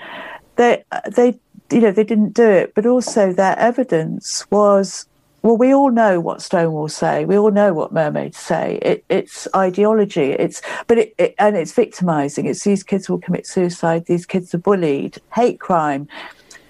They 0.56 0.82
they 1.14 1.38
you 1.70 1.80
know 1.80 1.92
they 1.92 2.04
didn't 2.04 2.32
do 2.32 2.48
it 2.48 2.74
but 2.74 2.86
also 2.86 3.32
their 3.32 3.58
evidence 3.58 4.46
was 4.50 5.06
well, 5.42 5.56
we 5.56 5.72
all 5.72 5.90
know 5.90 6.18
what 6.20 6.42
Stonewall 6.42 6.88
say. 6.88 7.24
We 7.24 7.38
all 7.38 7.50
know 7.50 7.72
what 7.72 7.92
mermaids 7.92 8.38
say. 8.38 8.78
It, 8.82 9.04
it's 9.08 9.46
ideology. 9.54 10.32
It's 10.32 10.60
but 10.88 10.98
it, 10.98 11.14
it 11.18 11.34
and 11.38 11.56
it's 11.56 11.72
victimizing. 11.72 12.46
It's 12.46 12.64
these 12.64 12.82
kids 12.82 13.08
will 13.08 13.18
commit 13.18 13.46
suicide. 13.46 14.06
These 14.06 14.26
kids 14.26 14.52
are 14.54 14.58
bullied. 14.58 15.18
Hate 15.34 15.60
crime, 15.60 16.08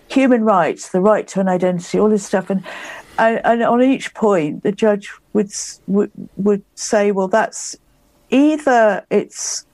human 0.09 0.45
rights, 0.45 0.91
the 0.91 1.01
right 1.01 1.27
to 1.29 1.41
an 1.41 1.49
identity, 1.49 1.99
all 1.99 2.11
this 2.11 2.27
stuff. 2.27 2.51
And 2.51 2.63
and, 3.19 3.41
and 3.45 3.63
on 3.63 3.83
each 3.83 4.15
point, 4.15 4.63
the 4.63 4.73
judge 4.73 5.11
would 5.33 5.51
would 5.87 6.11
would 6.37 6.63
say, 6.75 7.11
well, 7.11 7.29
that's 7.29 7.75
either 8.31 9.05
it's 9.09 9.65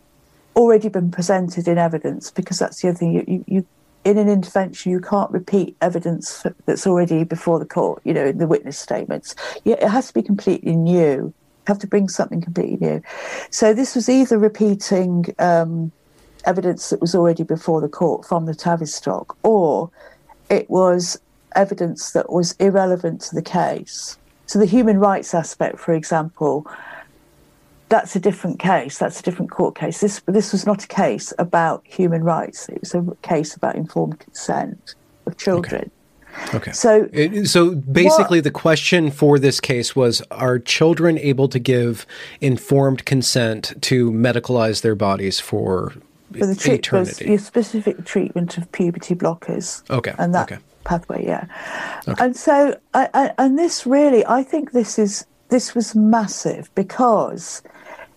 already 0.55 0.89
been 0.89 1.11
presented 1.11 1.67
in 1.67 1.79
evidence 1.79 2.31
because 2.31 2.61
that's 2.61 2.81
the 2.81 2.89
other 2.89 2.99
thing 2.99 3.13
you, 3.13 3.25
you, 3.27 3.45
you 3.49 3.67
in 4.05 4.19
an 4.19 4.29
intervention 4.29 4.93
you 4.93 5.01
can't 5.01 5.31
repeat 5.31 5.77
evidence 5.81 6.45
that's 6.67 6.87
already 6.87 7.25
before 7.25 7.59
the 7.59 7.67
court 7.67 8.03
you 8.05 8.13
know 8.13 8.27
in 8.27 8.39
the 8.39 8.47
witness 8.47 8.79
statements. 8.79 9.35
It 9.65 9.83
has 9.83 10.09
to 10.09 10.15
be 10.15 10.23
completely 10.23 10.77
new. 10.77 11.33
You 11.33 11.35
have 11.67 11.79
to 11.81 11.87
bring 11.87 12.09
something 12.09 12.41
completely 12.41 12.77
new. 12.77 13.03
So 13.51 13.73
this 13.73 13.95
was 13.95 14.09
either 14.09 14.39
repeating 14.39 15.35
um, 15.39 15.91
evidence 16.45 16.91
that 16.91 17.01
was 17.01 17.15
already 17.15 17.43
before 17.43 17.81
the 17.81 17.89
court 17.89 18.27
from 18.27 18.47
the 18.47 18.55
Tavistock 18.55 19.37
or 19.43 19.91
it 20.51 20.69
was 20.69 21.19
evidence 21.57 22.13
that 22.13 22.31
was 22.31 22.53
irrelevant 22.53 23.23
to 23.23 23.35
the 23.35 23.43
case. 23.43 24.19
So 24.47 24.59
the 24.59 24.67
human 24.67 24.99
rights 24.99 25.35
aspect 25.35 25.79
for 25.79 25.95
example 25.95 26.67
that's 27.95 28.17
a 28.17 28.21
different 28.21 28.59
case. 28.59 28.99
That's 28.99 29.21
a 29.21 29.23
different 29.23 29.51
court 29.53 29.77
case. 29.77 30.01
This 30.01 30.21
this 30.27 30.51
was 30.53 30.67
not 30.67 30.83
a 30.83 30.89
case 30.89 31.33
about 31.39 31.79
human 31.99 32.23
rights. 32.25 32.69
It 32.69 32.81
was 32.81 32.93
a 32.95 33.03
case 33.23 33.55
about 33.55 33.77
informed 33.77 34.19
consent 34.19 34.97
of 35.27 35.37
children. 35.37 35.85
okay 36.59 36.73
So 36.73 36.91
It- 37.13 37.47
so 37.55 37.61
basically 38.05 38.41
the 38.49 38.51
question 38.67 39.03
for 39.21 39.39
this 39.39 39.61
case 39.61 39.91
was 40.03 40.15
are 40.45 40.59
children 40.59 41.13
able 41.33 41.49
to 41.57 41.61
give 41.75 41.93
informed 42.41 43.01
consent 43.15 43.63
to 43.89 43.97
medicalize 44.11 44.79
their 44.83 44.97
bodies 45.09 45.37
for 45.49 45.93
for 46.39 46.47
the 46.53 46.57
treat 46.65 46.81
eternity 46.81 47.25
your 47.33 47.39
specific 47.53 47.97
treatment 48.13 48.51
of 48.59 48.63
puberty 48.79 49.15
blockers. 49.23 49.67
Okay, 49.99 50.15
And 50.19 50.35
that 50.35 50.47
okay. 50.51 50.61
pathway, 50.91 51.21
yeah. 51.33 51.45
Okay. 52.09 52.21
And 52.25 52.33
so, 52.47 52.55
I, 53.01 53.03
I, 53.21 53.25
and 53.43 53.53
this 53.57 53.75
really, 53.87 54.23
I 54.39 54.43
think 54.53 54.65
this 54.81 54.93
is 54.99 55.13
this 55.55 55.67
was 55.77 55.95
massive 55.95 56.65
because 56.75 57.63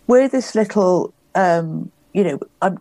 we're 0.08 0.28
this 0.28 0.56
little, 0.56 1.14
um, 1.36 1.92
you 2.14 2.24
know, 2.24 2.40
um, 2.62 2.80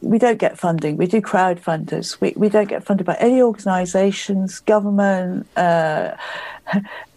we 0.00 0.18
don't 0.18 0.38
get 0.38 0.58
funding. 0.58 0.96
We 0.96 1.06
do 1.06 1.20
crowdfunders. 1.20 2.20
We 2.20 2.32
we 2.36 2.48
don't 2.48 2.68
get 2.68 2.82
funded 2.84 3.06
by 3.06 3.14
any 3.20 3.40
organisations, 3.40 4.60
government. 4.60 5.46
Uh, 5.56 6.16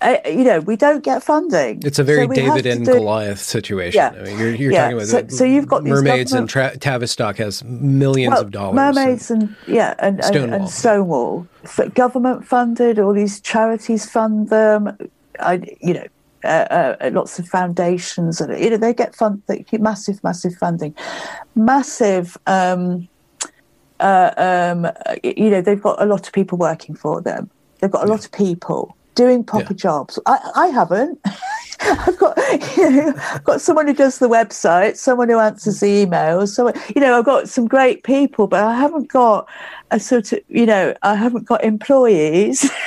uh, 0.02 0.18
you 0.28 0.44
know, 0.44 0.60
we 0.60 0.76
don't 0.76 1.04
get 1.04 1.24
funding. 1.24 1.82
It's 1.84 1.98
a 2.00 2.04
very 2.04 2.28
So 2.28 2.34
David 2.34 2.66
and 2.68 2.86
do- 2.86 2.94
Goliath 2.94 3.40
situation. 3.40 3.98
Yeah. 3.98 4.14
I 4.20 4.24
mean, 4.24 4.38
you're, 4.38 4.54
you're 4.54 4.72
Yeah. 4.72 4.82
talking 4.84 4.98
about 4.98 5.08
So- 5.08 5.22
the 5.22 5.32
so 5.32 5.44
you've 5.46 5.68
got 5.68 5.84
these 5.84 5.94
mermaids 5.94 6.34
and 6.34 6.48
tra- 6.48 6.78
Tavistock 6.78 7.38
has 7.38 7.64
millions 7.64 8.34
well, 8.34 8.42
of 8.44 8.52
dollars. 8.52 8.76
Mermaids 8.76 9.32
and 9.32 9.56
yeah, 9.68 9.96
and, 10.00 10.18
and, 10.18 10.26
Stonewall. 10.26 10.60
and 10.60 10.70
Stonewall, 10.70 11.48
F- 11.64 11.94
government 11.96 12.46
funded. 12.46 13.00
All 13.00 13.14
these 13.14 13.40
charities 13.42 14.08
fund 14.08 14.50
them. 14.50 14.96
I, 15.40 15.62
you 15.82 15.94
know, 15.96 16.06
uh, 16.44 16.96
uh, 17.02 17.10
lots 17.14 17.40
of 17.40 17.48
foundations, 17.48 18.42
and 18.42 18.58
you 18.62 18.70
know 18.70 18.78
they 18.78 18.94
get 18.94 19.16
fund, 19.16 19.42
they 19.48 19.60
get 19.60 19.82
massive, 19.82 20.24
massive 20.24 20.54
funding, 20.56 20.96
massive. 21.56 22.38
Um, 22.48 23.08
uh, 24.00 24.32
um, 24.38 24.88
you 25.24 25.50
know, 25.50 25.62
they've 25.62 25.82
got 25.82 26.02
a 26.02 26.06
lot 26.06 26.28
of 26.28 26.34
people 26.34 26.58
working 26.58 26.96
for 26.96 27.22
them. 27.22 27.50
They've 27.80 27.92
got 27.92 28.04
a 28.04 28.08
lot 28.08 28.26
of 28.26 28.32
people 28.32 28.96
doing 29.16 29.44
proper 29.44 29.74
Yeah. 29.74 29.78
jobs. 29.78 30.20
I, 30.28 30.52
I 30.56 30.68
haven't. 30.68 31.20
I've 31.82 32.18
got, 32.18 32.38
you 32.78 32.90
know, 32.90 33.14
I've 33.18 33.44
got 33.44 33.62
someone 33.62 33.88
who 33.88 33.94
does 33.94 34.20
the 34.20 34.30
website, 34.30 34.98
someone 34.98 35.30
who 35.30 35.40
answers 35.40 35.80
the 35.80 36.06
emails. 36.06 36.50
So, 36.50 36.72
you 36.96 37.02
know, 37.02 37.18
I've 37.18 37.26
got 37.26 37.50
some 37.50 37.68
great 37.68 38.04
people, 38.04 38.48
but 38.48 38.64
I 38.64 38.76
haven't 38.76 39.10
got 39.10 39.48
a 39.92 40.00
sort 40.00 40.32
of, 40.34 40.40
you 40.48 40.66
know, 40.66 40.94
I 41.02 41.16
haven't 41.16 41.46
got 41.46 41.64
employees. 41.64 42.70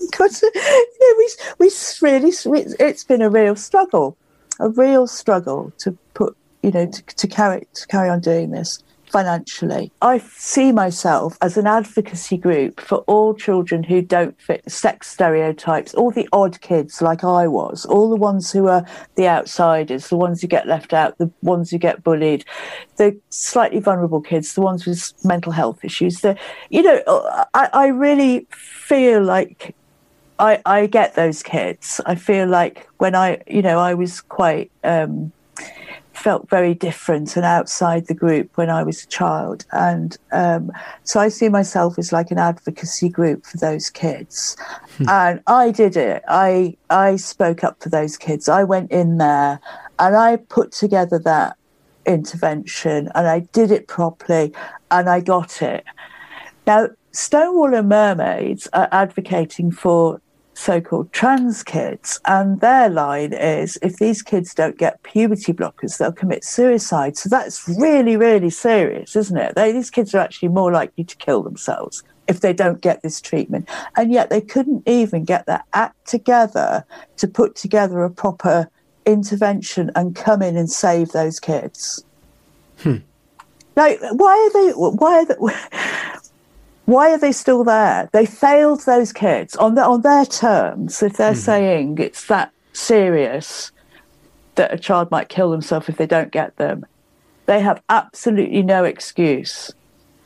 Because 0.00 0.42
you 0.42 0.50
know, 0.54 1.14
we 1.18 1.28
we 1.58 1.70
really 2.02 2.32
it's 2.78 3.04
been 3.04 3.22
a 3.22 3.30
real 3.30 3.56
struggle, 3.56 4.16
a 4.58 4.68
real 4.70 5.06
struggle 5.06 5.72
to 5.78 5.96
put 6.14 6.36
you 6.62 6.70
know 6.70 6.86
to, 6.86 7.02
to 7.02 7.26
carry 7.26 7.66
to 7.74 7.86
carry 7.86 8.08
on 8.08 8.20
doing 8.20 8.50
this 8.50 8.82
financially. 9.10 9.90
I 10.00 10.18
see 10.18 10.72
myself 10.72 11.36
as 11.42 11.56
an 11.56 11.66
advocacy 11.66 12.36
group 12.36 12.80
for 12.80 12.98
all 12.98 13.34
children 13.34 13.82
who 13.82 14.02
don't 14.02 14.40
fit 14.40 14.62
sex 14.70 15.08
stereotypes, 15.08 15.94
all 15.94 16.10
the 16.10 16.28
odd 16.32 16.60
kids 16.60 17.02
like 17.02 17.24
I 17.24 17.46
was, 17.48 17.84
all 17.86 18.08
the 18.08 18.16
ones 18.16 18.52
who 18.52 18.68
are 18.68 18.86
the 19.16 19.28
outsiders, 19.28 20.08
the 20.08 20.16
ones 20.16 20.40
who 20.40 20.46
get 20.46 20.66
left 20.66 20.92
out, 20.92 21.18
the 21.18 21.30
ones 21.42 21.70
who 21.70 21.78
get 21.78 22.02
bullied, 22.02 22.44
the 22.96 23.18
slightly 23.30 23.80
vulnerable 23.80 24.20
kids, 24.20 24.54
the 24.54 24.60
ones 24.60 24.86
with 24.86 25.12
mental 25.24 25.52
health 25.52 25.84
issues. 25.84 26.20
The, 26.20 26.38
you 26.70 26.82
know, 26.82 27.02
uh, 27.06 27.44
I, 27.54 27.68
I 27.72 27.86
really 27.88 28.46
feel 28.50 29.22
like 29.22 29.74
I, 30.40 30.62
I 30.64 30.86
get 30.86 31.14
those 31.14 31.42
kids. 31.42 32.00
I 32.06 32.14
feel 32.14 32.48
like 32.48 32.88
when 32.98 33.14
I, 33.14 33.42
you 33.46 33.62
know, 33.62 33.78
I 33.78 33.94
was 33.94 34.20
quite, 34.22 34.70
um, 34.82 35.32
felt 36.14 36.48
very 36.50 36.74
different 36.74 37.36
and 37.36 37.44
outside 37.44 38.06
the 38.06 38.14
group 38.14 38.50
when 38.56 38.68
I 38.68 38.82
was 38.82 39.04
a 39.04 39.06
child. 39.06 39.64
And 39.72 40.16
um, 40.32 40.70
so 41.04 41.20
I 41.20 41.28
see 41.28 41.48
myself 41.48 41.98
as 41.98 42.12
like 42.12 42.30
an 42.30 42.38
advocacy 42.38 43.08
group 43.08 43.46
for 43.46 43.56
those 43.56 43.90
kids. 43.90 44.56
And 45.08 45.40
I 45.46 45.70
did 45.70 45.96
it. 45.96 46.22
I, 46.28 46.76
I 46.90 47.16
spoke 47.16 47.64
up 47.64 47.82
for 47.82 47.88
those 47.88 48.16
kids. 48.16 48.48
I 48.48 48.64
went 48.64 48.90
in 48.90 49.18
there 49.18 49.60
and 49.98 50.16
I 50.16 50.36
put 50.36 50.72
together 50.72 51.18
that 51.20 51.56
intervention 52.06 53.10
and 53.14 53.26
I 53.26 53.40
did 53.52 53.70
it 53.70 53.88
properly 53.88 54.52
and 54.90 55.08
I 55.08 55.20
got 55.20 55.62
it. 55.62 55.84
Now, 56.66 56.88
Stonewall 57.12 57.74
and 57.74 57.88
Mermaids 57.88 58.68
are 58.72 58.88
advocating 58.92 59.72
for 59.72 60.20
so-called 60.60 61.12
trans 61.12 61.62
kids 61.62 62.20
and 62.26 62.60
their 62.60 62.88
line 62.88 63.32
is 63.32 63.78
if 63.82 63.96
these 63.96 64.22
kids 64.22 64.54
don't 64.54 64.78
get 64.78 65.02
puberty 65.02 65.52
blockers 65.52 65.98
they'll 65.98 66.12
commit 66.12 66.44
suicide 66.44 67.16
so 67.16 67.28
that's 67.28 67.66
really 67.78 68.16
really 68.16 68.50
serious 68.50 69.16
isn't 69.16 69.38
it 69.38 69.54
they, 69.54 69.72
these 69.72 69.90
kids 69.90 70.14
are 70.14 70.18
actually 70.18 70.48
more 70.48 70.70
likely 70.70 71.04
to 71.04 71.16
kill 71.16 71.42
themselves 71.42 72.02
if 72.30 72.40
they 72.40 72.52
don't 72.52 72.80
get 72.80 73.02
this 73.02 73.20
treatment. 73.20 73.68
And 73.96 74.12
yet 74.12 74.30
they 74.30 74.40
couldn't 74.40 74.86
even 74.86 75.24
get 75.24 75.46
their 75.46 75.64
act 75.72 76.06
together 76.06 76.84
to 77.16 77.26
put 77.26 77.56
together 77.56 78.04
a 78.04 78.10
proper 78.10 78.70
intervention 79.04 79.90
and 79.96 80.14
come 80.14 80.40
in 80.40 80.56
and 80.56 80.70
save 80.70 81.08
those 81.08 81.40
kids. 81.40 82.04
Hmm. 82.78 82.98
Like, 83.74 83.98
why 84.12 84.48
are 84.48 84.52
they? 84.52 84.70
Why 84.72 85.18
are 85.18 85.24
they? 85.24 85.34
Why 86.90 87.12
are 87.12 87.18
they 87.18 87.30
still 87.30 87.62
there? 87.62 88.10
They 88.12 88.26
failed 88.26 88.80
those 88.80 89.12
kids 89.12 89.54
on 89.54 89.76
their 89.76 89.84
on 89.84 90.00
their 90.02 90.26
terms. 90.26 91.04
If 91.04 91.18
they're 91.18 91.34
mm-hmm. 91.34 91.40
saying 91.40 91.98
it's 91.98 92.26
that 92.26 92.50
serious 92.72 93.70
that 94.56 94.74
a 94.74 94.76
child 94.76 95.08
might 95.08 95.28
kill 95.28 95.52
themselves 95.52 95.88
if 95.88 95.98
they 95.98 96.08
don't 96.08 96.32
get 96.32 96.56
them, 96.56 96.84
they 97.46 97.60
have 97.60 97.80
absolutely 97.90 98.62
no 98.62 98.82
excuse. 98.82 99.70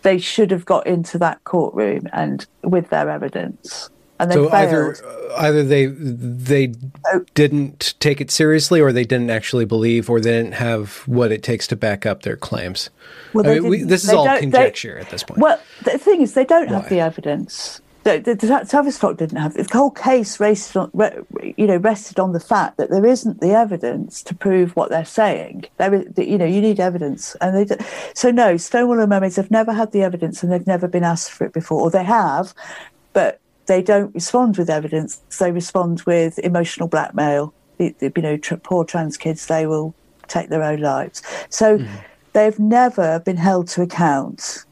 They 0.00 0.16
should 0.16 0.50
have 0.52 0.64
got 0.64 0.86
into 0.86 1.18
that 1.18 1.44
courtroom 1.44 2.08
and 2.14 2.46
with 2.62 2.88
their 2.88 3.10
evidence 3.10 3.90
and 4.24 4.32
they 4.32 4.34
so 4.34 4.50
failed. 4.50 4.52
either 4.52 5.24
either 5.36 5.62
they 5.62 5.86
they 5.86 6.72
oh. 7.12 7.24
didn't 7.34 7.94
take 8.00 8.20
it 8.20 8.30
seriously, 8.30 8.80
or 8.80 8.92
they 8.92 9.04
didn't 9.04 9.30
actually 9.30 9.64
believe, 9.64 10.08
or 10.10 10.20
they 10.20 10.32
didn't 10.32 10.54
have 10.54 11.02
what 11.06 11.32
it 11.32 11.42
takes 11.42 11.66
to 11.68 11.76
back 11.76 12.06
up 12.06 12.22
their 12.22 12.36
claims. 12.36 12.90
Well, 13.32 13.46
I 13.46 13.54
mean, 13.54 13.68
we, 13.68 13.82
this 13.82 14.04
is 14.04 14.10
all 14.10 14.26
conjecture 14.38 14.94
they, 14.94 15.00
at 15.00 15.10
this 15.10 15.22
point. 15.22 15.40
Well, 15.40 15.60
the 15.84 15.98
thing 15.98 16.22
is, 16.22 16.34
they 16.34 16.44
don't 16.44 16.68
Why? 16.70 16.80
have 16.80 16.88
the 16.88 17.00
evidence. 17.00 17.80
The, 18.04 18.18
the, 18.18 18.34
the 18.34 18.66
Tavistock 18.68 19.16
didn't 19.16 19.38
have 19.38 19.54
the 19.54 19.66
whole 19.72 19.90
case 19.90 20.38
rested 20.38 20.76
on, 20.76 20.90
you 21.56 21.66
know, 21.66 21.78
rested 21.78 22.18
on 22.18 22.32
the 22.32 22.40
fact 22.40 22.76
that 22.76 22.90
there 22.90 23.06
isn't 23.06 23.40
the 23.40 23.52
evidence 23.52 24.22
to 24.24 24.34
prove 24.34 24.76
what 24.76 24.90
they're 24.90 25.06
saying. 25.06 25.64
There 25.78 25.94
is, 25.94 26.06
you 26.18 26.36
know, 26.36 26.44
you 26.44 26.60
need 26.60 26.80
evidence, 26.80 27.34
and 27.40 27.66
they. 27.66 27.76
So 28.14 28.30
no, 28.30 28.58
Stonewall 28.58 29.00
and 29.00 29.08
Mermaids 29.08 29.36
have 29.36 29.50
never 29.50 29.72
had 29.72 29.92
the 29.92 30.02
evidence, 30.02 30.42
and 30.42 30.52
they've 30.52 30.66
never 30.66 30.86
been 30.86 31.02
asked 31.02 31.32
for 31.32 31.46
it 31.46 31.54
before, 31.54 31.80
or 31.80 31.90
they 31.90 32.04
have, 32.04 32.52
but 33.14 33.40
they 33.66 33.82
don't 33.82 34.14
respond 34.14 34.56
with 34.56 34.70
evidence. 34.70 35.20
They 35.38 35.52
respond 35.52 36.02
with 36.02 36.38
emotional 36.40 36.88
blackmail. 36.88 37.52
You 37.78 38.12
know, 38.16 38.36
tr- 38.36 38.56
poor 38.56 38.84
trans 38.84 39.16
kids, 39.16 39.46
they 39.46 39.66
will 39.66 39.94
take 40.28 40.48
their 40.48 40.62
own 40.62 40.80
lives. 40.80 41.22
So 41.48 41.78
mm. 41.78 41.88
they've 42.32 42.58
never 42.58 43.20
been 43.20 43.36
held 43.36 43.68
to 43.68 43.82
account. 43.82 44.64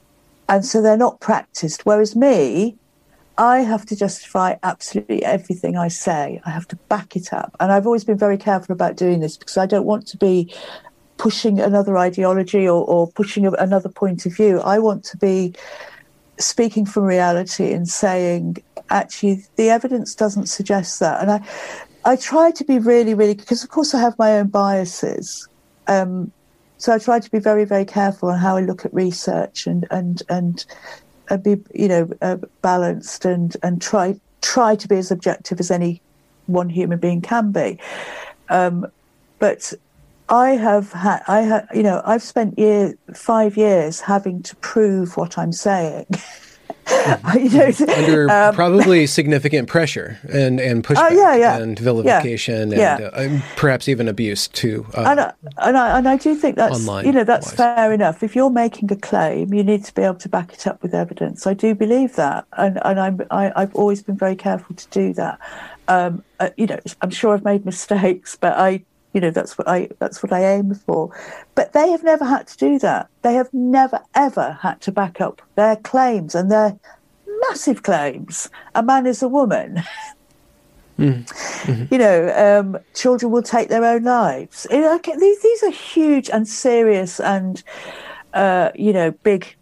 And 0.48 0.64
so 0.64 0.82
they're 0.82 0.96
not 0.96 1.20
practiced. 1.20 1.84
Whereas 1.84 2.14
me, 2.14 2.76
I 3.38 3.60
have 3.60 3.86
to 3.86 3.96
justify 3.96 4.56
absolutely 4.62 5.24
everything 5.24 5.76
I 5.76 5.88
say. 5.88 6.40
I 6.44 6.50
have 6.50 6.68
to 6.68 6.76
back 6.88 7.16
it 7.16 7.32
up. 7.32 7.56
And 7.60 7.72
I've 7.72 7.86
always 7.86 8.04
been 8.04 8.18
very 8.18 8.36
careful 8.36 8.72
about 8.72 8.96
doing 8.96 9.20
this 9.20 9.36
because 9.36 9.56
I 9.56 9.66
don't 9.66 9.86
want 9.86 10.06
to 10.08 10.16
be 10.16 10.52
pushing 11.16 11.60
another 11.60 11.96
ideology 11.96 12.68
or, 12.68 12.84
or 12.84 13.08
pushing 13.08 13.46
another 13.46 13.88
point 13.88 14.26
of 14.26 14.34
view. 14.34 14.60
I 14.60 14.78
want 14.78 15.04
to 15.04 15.16
be 15.16 15.54
speaking 16.38 16.84
from 16.84 17.04
reality 17.04 17.72
and 17.72 17.88
saying, 17.88 18.56
actually, 18.92 19.44
the 19.56 19.70
evidence 19.70 20.14
doesn't 20.14 20.46
suggest 20.46 21.00
that. 21.00 21.20
And 21.20 21.30
I, 21.30 21.48
I 22.04 22.16
try 22.16 22.50
to 22.52 22.64
be 22.64 22.78
really, 22.78 23.14
really, 23.14 23.34
because 23.34 23.64
of 23.64 23.70
course 23.70 23.94
I 23.94 24.00
have 24.00 24.18
my 24.18 24.38
own 24.38 24.48
biases. 24.48 25.48
Um, 25.86 26.32
so 26.78 26.92
I 26.92 26.98
try 26.98 27.20
to 27.20 27.30
be 27.30 27.38
very, 27.38 27.64
very 27.64 27.84
careful 27.84 28.28
on 28.28 28.38
how 28.38 28.56
I 28.56 28.60
look 28.60 28.84
at 28.84 28.92
research 28.92 29.66
and 29.66 29.86
and 29.90 30.22
and, 30.28 30.64
and 31.30 31.42
be, 31.42 31.56
you 31.74 31.88
know, 31.88 32.10
uh, 32.20 32.38
balanced 32.60 33.24
and 33.24 33.56
and 33.62 33.80
try 33.80 34.18
try 34.40 34.74
to 34.74 34.88
be 34.88 34.96
as 34.96 35.10
objective 35.10 35.60
as 35.60 35.70
any 35.70 36.02
one 36.46 36.68
human 36.68 36.98
being 36.98 37.20
can 37.20 37.52
be. 37.52 37.78
Um, 38.48 38.86
but 39.38 39.72
I 40.28 40.50
have 40.50 40.92
had, 40.92 41.22
I 41.28 41.40
have, 41.40 41.68
you 41.74 41.82
know, 41.82 42.02
I've 42.04 42.22
spent 42.22 42.58
year, 42.58 42.94
five 43.14 43.56
years 43.56 44.00
having 44.00 44.42
to 44.44 44.56
prove 44.56 45.16
what 45.16 45.38
I'm 45.38 45.52
saying. 45.52 46.06
Under 47.96 48.30
um, 48.30 48.54
probably 48.54 49.06
significant 49.06 49.68
pressure 49.68 50.18
and, 50.32 50.60
and 50.60 50.84
pushback 50.84 51.10
uh, 51.10 51.14
yeah, 51.14 51.34
yeah, 51.36 51.58
and 51.58 51.78
vilification 51.78 52.70
yeah, 52.70 53.10
and, 53.14 53.42
uh, 53.42 53.44
perhaps 53.56 53.88
even 53.88 54.08
abuse 54.08 54.48
too. 54.48 54.86
Uh, 54.96 55.04
and, 55.06 55.20
I, 55.20 55.32
and, 55.58 55.76
I, 55.76 55.98
and 55.98 56.08
I 56.08 56.16
do 56.16 56.34
think 56.34 56.56
that's, 56.56 56.86
you 57.04 57.12
know, 57.12 57.24
that's 57.24 57.46
wise. 57.46 57.56
fair 57.56 57.92
enough. 57.92 58.22
If 58.22 58.34
you're 58.34 58.50
making 58.50 58.92
a 58.92 58.96
claim, 58.96 59.52
you 59.54 59.62
need 59.62 59.84
to 59.84 59.94
be 59.94 60.02
able 60.02 60.16
to 60.16 60.28
back 60.28 60.52
it 60.52 60.66
up 60.66 60.82
with 60.82 60.94
evidence. 60.94 61.46
I 61.46 61.54
do 61.54 61.74
believe 61.74 62.16
that. 62.16 62.46
And, 62.56 62.78
and 62.84 63.00
I'm, 63.00 63.22
I, 63.30 63.52
i 63.54 63.60
have 63.60 63.74
always 63.74 64.02
been 64.02 64.16
very 64.16 64.36
careful 64.36 64.74
to 64.76 64.88
do 64.88 65.12
that. 65.14 65.38
Um, 65.88 66.22
uh, 66.40 66.50
you 66.56 66.66
know, 66.66 66.78
I'm 67.00 67.10
sure 67.10 67.34
I've 67.34 67.44
made 67.44 67.64
mistakes, 67.64 68.36
but 68.36 68.54
I 68.56 68.82
you 69.12 69.20
know 69.20 69.30
that's 69.30 69.58
what 69.58 69.68
i 69.68 69.88
that's 69.98 70.22
what 70.22 70.32
i 70.32 70.44
aim 70.44 70.74
for. 70.74 71.10
But 71.54 71.72
they 71.72 71.90
have 71.90 72.02
never 72.02 72.24
had 72.24 72.46
to 72.48 72.56
do 72.56 72.78
that. 72.80 73.08
They 73.22 73.34
have 73.34 73.52
never 73.52 74.00
ever 74.14 74.58
had 74.60 74.80
to 74.82 74.92
back 74.92 75.20
up 75.20 75.42
their 75.54 75.76
claims 75.76 76.34
and 76.34 76.50
their 76.50 76.78
massive 77.48 77.82
claims. 77.82 78.48
A 78.74 78.82
man 78.82 79.06
is 79.06 79.22
a 79.22 79.28
woman. 79.28 79.82
Mm. 80.98 81.28
hmm 81.64 81.84
you 81.90 81.98
know 81.98 82.32
um, 82.36 82.78
children 82.94 83.32
will 83.32 83.42
take 83.42 83.68
their 83.68 83.84
own 83.84 84.04
lives. 84.04 84.66
These, 84.70 85.42
these 85.42 85.62
are 85.62 85.70
huge 85.70 86.30
and 86.30 86.46
serious 86.46 87.20
and 87.20 87.62
uh, 88.34 88.70
you 88.74 88.92
know 88.92 89.10
big 89.22 89.54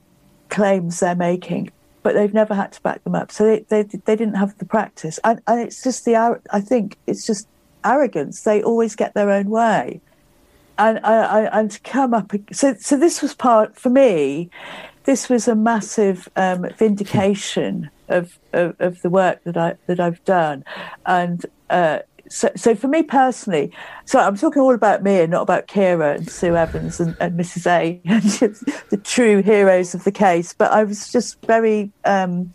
claims 0.48 1.00
they're 1.00 1.14
making 1.14 1.70
but 2.02 2.14
they've 2.14 2.34
never 2.34 2.54
had 2.54 2.72
to 2.72 2.80
back 2.80 3.04
them 3.04 3.14
up. 3.14 3.30
So 3.30 3.44
they, 3.44 3.60
they, 3.68 3.82
they 3.82 4.16
didn't 4.16 4.34
have 4.34 4.56
the 4.58 4.64
practice. 4.64 5.20
And, 5.22 5.40
and 5.46 5.60
it's 5.60 5.82
just 5.82 6.04
the 6.04 6.16
i 6.50 6.60
think 6.60 6.96
it's 7.06 7.26
just 7.26 7.46
arrogance. 7.84 8.42
They 8.42 8.62
always 8.62 8.96
get 8.96 9.14
their 9.14 9.30
own 9.30 9.50
way. 9.50 10.00
And, 10.78 10.98
and 11.04 11.70
to 11.70 11.80
come 11.80 12.14
up, 12.14 12.32
so 12.52 12.74
so 12.80 12.96
this 12.96 13.20
was 13.20 13.34
part 13.34 13.76
for 13.76 13.90
me. 13.90 14.48
This 15.04 15.28
was 15.28 15.46
a 15.46 15.54
massive 15.54 16.26
um, 16.36 16.66
vindication 16.78 17.90
of, 18.08 18.38
of, 18.54 18.76
of 18.80 19.02
the 19.02 19.10
work 19.10 19.44
that 19.44 19.58
I 19.58 19.74
that 19.86 20.00
I've 20.00 20.24
done, 20.24 20.64
and 21.04 21.44
uh, 21.68 21.98
so, 22.30 22.48
so 22.54 22.74
for 22.76 22.86
me 22.86 23.02
personally, 23.02 23.72
so 24.04 24.20
I'm 24.20 24.36
talking 24.36 24.62
all 24.62 24.74
about 24.74 25.02
me 25.02 25.20
and 25.20 25.30
not 25.32 25.42
about 25.42 25.66
Keira 25.66 26.16
and 26.16 26.30
Sue 26.30 26.56
Evans 26.56 27.00
and, 27.00 27.16
and 27.20 27.38
Mrs. 27.38 27.66
A, 27.66 28.00
the 28.90 28.96
true 28.96 29.42
heroes 29.42 29.94
of 29.94 30.04
the 30.04 30.12
case. 30.12 30.52
But 30.52 30.70
I 30.70 30.84
was 30.84 31.10
just 31.10 31.44
very 31.46 31.90
um, 32.04 32.52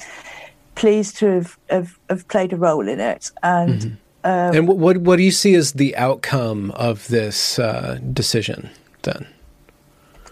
pleased 0.75 1.17
to 1.17 1.27
have, 1.27 1.59
have, 1.69 1.99
have, 2.09 2.27
played 2.29 2.53
a 2.53 2.57
role 2.57 2.87
in 2.87 3.01
it. 3.01 3.31
And 3.43 3.81
mm-hmm. 3.81 3.95
Um, 4.25 4.55
and 4.55 4.67
what 4.67 4.97
what 4.97 5.17
do 5.17 5.23
you 5.23 5.31
see 5.31 5.53
as 5.53 5.73
the 5.73 5.95
outcome 5.95 6.71
of 6.71 7.07
this 7.09 7.59
uh, 7.59 7.99
decision 8.11 8.71
then? 9.03 9.27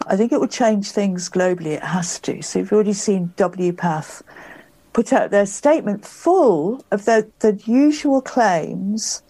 I 0.08 0.18
think 0.18 0.32
it 0.32 0.40
will 0.40 0.48
change 0.48 0.92
things 0.92 1.30
globally. 1.30 1.74
It 1.74 1.84
has 1.84 2.20
to. 2.22 2.42
So 2.42 2.60
you've 2.60 2.74
already 2.74 2.94
seen 2.94 3.34
WPATH 3.38 4.24
put 4.94 5.14
out 5.14 5.30
their 5.30 5.46
statement 5.46 6.06
full 6.06 6.84
of 6.90 7.06
the, 7.06 7.30
the 7.40 7.54
usual 7.66 8.20
claims 8.22 9.22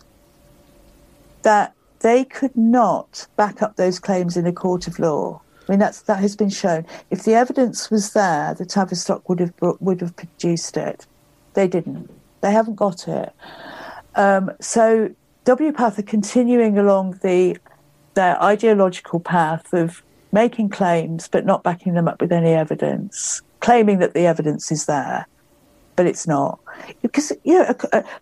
that 1.42 1.74
they 2.00 2.24
could 2.24 2.56
not 2.56 3.28
back 3.36 3.62
up 3.62 3.76
those 3.76 4.00
claims 4.00 4.38
in 4.38 4.48
a 4.48 4.54
court 4.54 4.88
of 4.88 4.98
law. 4.98 5.42
I 5.68 5.74
mean, 5.74 5.80
that's 5.80 6.04
that 6.04 6.20
has 6.20 6.38
been 6.38 6.50
shown. 6.50 6.86
If 7.12 7.24
the 7.24 7.34
evidence 7.34 7.92
was 7.92 8.14
there, 8.14 8.54
the 8.54 8.66
Tavistock 8.66 9.28
would 9.28 9.42
have 9.42 9.54
would 9.60 10.00
have 10.00 10.16
produced 10.16 10.78
it. 10.78 11.06
They 11.54 11.68
didn't. 11.68 12.10
They 12.40 12.52
haven't 12.52 12.76
got 12.76 13.10
it. 13.10 13.34
Um, 14.16 14.52
so 14.62 15.14
WPATH 15.46 16.00
are 16.00 16.04
continuing 16.04 16.78
along 16.78 17.20
the 17.22 17.58
their 18.14 18.42
ideological 18.42 19.20
path 19.20 19.74
of 19.74 20.04
making 20.32 20.70
claims 20.70 21.28
but 21.28 21.46
not 21.46 21.64
backing 21.64 21.94
them 21.94 22.08
up 22.08 22.22
with 22.22 22.32
any 22.32 22.52
evidence, 22.52 23.42
claiming 23.60 24.00
that 24.00 24.14
the 24.14 24.26
evidence 24.26 24.72
is 24.72 24.86
there, 24.86 25.28
but 25.96 26.06
it's 26.06 26.28
not. 26.28 26.60
Because 27.02 27.32
you 27.44 27.60
know, 27.60 27.74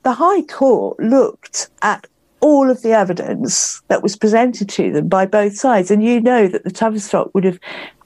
the 0.03 0.13
High 0.13 0.43
Court 0.43 0.99
looked 0.99 1.69
at 1.81 2.07
all 2.39 2.69
of 2.69 2.81
the 2.81 2.91
evidence 2.91 3.81
that 3.87 4.01
was 4.01 4.15
presented 4.15 4.67
to 4.67 4.91
them 4.91 5.07
by 5.07 5.25
both 5.25 5.55
sides, 5.55 5.91
and 5.91 6.03
you 6.03 6.19
know 6.19 6.47
that 6.47 6.63
the 6.63 6.71
Tavistock 6.71 7.33
would 7.33 7.43
have 7.43 7.59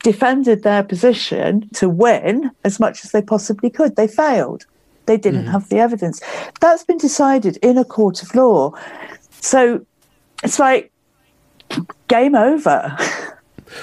defended 0.03 0.63
their 0.63 0.83
position 0.83 1.69
to 1.73 1.89
win 1.89 2.51
as 2.63 2.79
much 2.79 3.03
as 3.05 3.11
they 3.11 3.21
possibly 3.21 3.69
could. 3.69 3.95
They 3.95 4.07
failed. 4.07 4.65
They 5.05 5.17
didn't 5.17 5.43
mm-hmm. 5.43 5.51
have 5.51 5.69
the 5.69 5.77
evidence. 5.77 6.21
That's 6.61 6.83
been 6.83 6.97
decided 6.97 7.57
in 7.57 7.77
a 7.77 7.85
court 7.85 8.23
of 8.23 8.33
law. 8.35 8.73
So 9.41 9.85
it's 10.43 10.59
like 10.59 10.91
game 12.07 12.35
over. 12.35 12.97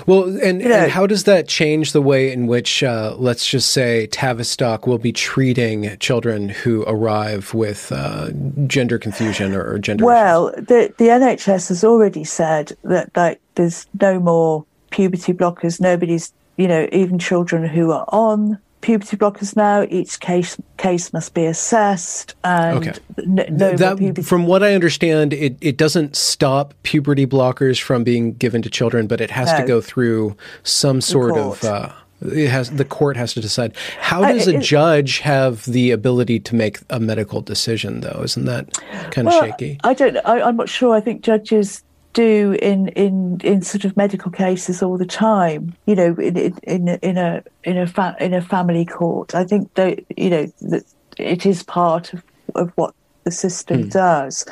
Well, 0.07 0.25
and, 0.43 0.63
you 0.63 0.69
know, 0.69 0.85
and, 0.85 0.93
how 0.93 1.07
does 1.07 1.25
that 1.25 1.49
change 1.49 1.93
the 1.93 2.01
way 2.01 2.33
in 2.33 2.47
which, 2.47 2.83
uh, 2.83 3.15
let's 3.19 3.47
just 3.47 3.71
say, 3.71 4.07
Tavistock 4.07 4.87
will 4.87 4.99
be 4.99 5.13
treating 5.13 5.97
children 5.99 6.49
who 6.49 6.83
arrive 6.87 7.53
with 7.53 7.93
uh, 7.93 8.31
gender 8.67 8.99
confusion 8.99 9.55
or, 9.55 9.75
or 9.75 9.79
gender? 9.79 10.05
Well, 10.05 10.53
the 10.53 10.95
the 10.99 11.07
NHS 11.07 11.69
has 11.69 11.85
already 11.85 12.25
said 12.25 12.73
that 12.85 13.11
like 13.17 13.41
there's 13.55 13.87
no 14.01 14.19
more 14.19 14.65
puberty 14.91 15.33
blockers. 15.33 15.81
Nobody's, 15.81 16.33
you 16.57 16.69
know, 16.69 16.89
even 16.93 17.19
children 17.19 17.67
who 17.67 17.91
are 17.91 18.07
on 18.09 18.59
puberty 18.83 19.17
blockers 19.17 19.57
now. 19.57 19.87
Each 19.89 20.21
case 20.21 20.59
case 20.77 21.13
must 21.13 21.33
be 21.33 21.47
assessed. 21.47 22.35
And 22.45 22.89
okay. 22.89 22.99
no 23.25 23.75
that, 23.77 23.97
puberty- 23.97 24.23
from 24.23 24.47
what 24.47 24.63
I 24.63 24.75
understand, 24.75 25.33
it, 25.33 25.57
it 25.61 25.79
doesn't 25.79 26.15
stop 26.15 26.75
puberty 26.83 27.27
blockers 27.27 27.81
from 27.81 28.05
being 28.05 28.35
given 28.35 28.61
to 28.63 28.69
children, 28.69 29.07
but 29.07 29.21
it 29.21 29.31
has 29.31 29.51
no. 29.53 29.61
to 29.61 29.67
go 29.67 29.81
through 29.81 30.37
some 30.63 31.01
sort 31.01 31.37
of 31.39 31.65
uh, 31.65 31.93
It 32.21 32.49
has 32.49 32.71
the 32.71 32.85
court 32.85 33.17
has 33.17 33.35
to 33.35 33.41
decide. 33.41 33.75
How 33.99 34.21
does 34.21 34.47
a 34.47 34.59
judge 34.59 35.19
have 35.21 35.65
the 35.65 35.91
ability 35.91 36.41
to 36.41 36.55
make 36.55 36.79
a 36.91 37.01
medical 37.01 37.41
decision, 37.41 38.01
though? 38.01 38.21
Isn't 38.23 38.45
that 38.45 38.73
kind 39.11 39.29
of 39.29 39.33
well, 39.33 39.43
shaky? 39.45 39.81
I 39.83 39.95
don't. 39.95 40.17
I, 40.25 40.43
I'm 40.43 40.57
not 40.57 40.69
sure. 40.69 40.95
I 40.95 41.01
think 41.01 41.23
judges 41.23 41.83
do 42.13 42.57
in 42.61 42.89
in 42.89 43.41
in 43.43 43.63
sort 43.63 43.85
of 43.85 43.97
medical 43.97 44.31
cases 44.31 44.83
all 44.83 44.99
the 44.99 45.07
time. 45.07 45.75
You 45.87 45.95
know, 45.95 46.15
in 46.15 46.37
in 46.63 46.89
in 46.89 47.19
a 47.19 47.43
in 47.65 47.79
a 47.79 47.87
fa- 47.87 48.17
in 48.21 48.35
a 48.35 48.43
family 48.43 48.85
court. 48.85 49.35
I 49.35 49.45
think 49.45 49.73
that 49.75 50.01
you 50.17 50.31
know 50.31 50.47
that 50.63 50.85
it 51.19 51.47
is 51.47 51.63
part 51.63 52.13
of 52.13 52.23
of 52.55 52.73
what 52.75 52.95
the 53.25 53.31
system 53.31 53.85
mm. 53.85 53.91
does. 53.93 54.45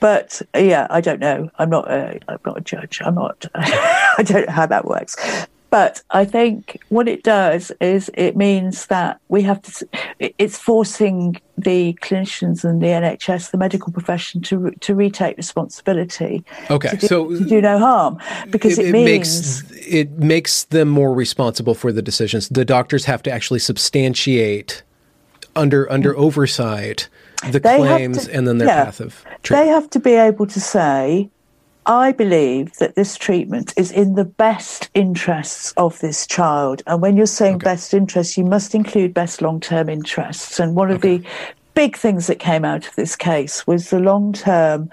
But 0.00 0.42
yeah, 0.56 0.88
I 0.90 1.00
don't 1.00 1.20
know. 1.20 1.48
I'm 1.58 1.70
not. 1.70 1.90
A, 1.90 2.18
I'm 2.28 2.38
not 2.44 2.58
a 2.58 2.60
judge. 2.60 3.00
I'm 3.04 3.14
not. 3.14 3.46
I 3.54 4.22
don't 4.24 4.46
know 4.46 4.52
how 4.52 4.66
that 4.66 4.84
works. 4.84 5.16
But 5.72 6.02
I 6.10 6.26
think 6.26 6.82
what 6.90 7.08
it 7.08 7.22
does 7.22 7.72
is 7.80 8.10
it 8.12 8.36
means 8.36 8.88
that 8.88 9.18
we 9.28 9.40
have 9.40 9.62
to, 9.62 9.88
it's 10.18 10.58
forcing 10.58 11.40
the 11.56 11.94
clinicians 12.02 12.62
and 12.62 12.82
the 12.82 12.88
NHS, 12.88 13.52
the 13.52 13.56
medical 13.56 13.90
profession, 13.90 14.42
to 14.42 14.70
to 14.80 14.94
retake 14.94 15.38
responsibility. 15.38 16.44
Okay, 16.70 16.90
to 16.90 16.96
do, 16.98 17.06
so 17.06 17.30
to 17.30 17.44
do 17.46 17.62
no 17.62 17.78
harm 17.78 18.18
because 18.50 18.78
it, 18.78 18.84
it, 18.84 18.88
it 18.88 18.92
means 18.92 19.62
makes 19.64 19.86
it 19.86 20.10
makes 20.18 20.64
them 20.64 20.88
more 20.88 21.14
responsible 21.14 21.74
for 21.74 21.90
the 21.90 22.02
decisions. 22.02 22.50
The 22.50 22.66
doctors 22.66 23.06
have 23.06 23.22
to 23.22 23.30
actually 23.30 23.60
substantiate 23.60 24.82
under 25.56 25.90
under 25.90 26.14
oversight 26.18 27.08
the 27.50 27.60
they 27.60 27.78
claims 27.78 28.26
to, 28.26 28.34
and 28.34 28.46
then 28.46 28.58
their 28.58 28.68
yeah, 28.68 28.84
path 28.84 29.00
of 29.00 29.24
treatment. 29.42 29.66
They 29.66 29.72
have 29.72 29.88
to 29.88 30.00
be 30.00 30.12
able 30.12 30.46
to 30.48 30.60
say 30.60 31.30
I 31.86 32.12
believe 32.12 32.74
that 32.74 32.94
this 32.94 33.16
treatment 33.16 33.74
is 33.76 33.90
in 33.90 34.14
the 34.14 34.24
best 34.24 34.88
interests 34.94 35.72
of 35.76 35.98
this 35.98 36.26
child. 36.26 36.82
And 36.86 37.02
when 37.02 37.16
you're 37.16 37.26
saying 37.26 37.56
okay. 37.56 37.64
best 37.64 37.92
interests, 37.92 38.38
you 38.38 38.44
must 38.44 38.74
include 38.74 39.12
best 39.12 39.42
long 39.42 39.60
term 39.60 39.88
interests. 39.88 40.60
And 40.60 40.76
one 40.76 40.90
of 40.90 40.98
okay. 40.98 41.18
the 41.18 41.28
big 41.74 41.96
things 41.96 42.28
that 42.28 42.38
came 42.38 42.64
out 42.64 42.86
of 42.86 42.94
this 42.94 43.16
case 43.16 43.66
was 43.66 43.90
the 43.90 43.98
long 43.98 44.32
term. 44.32 44.90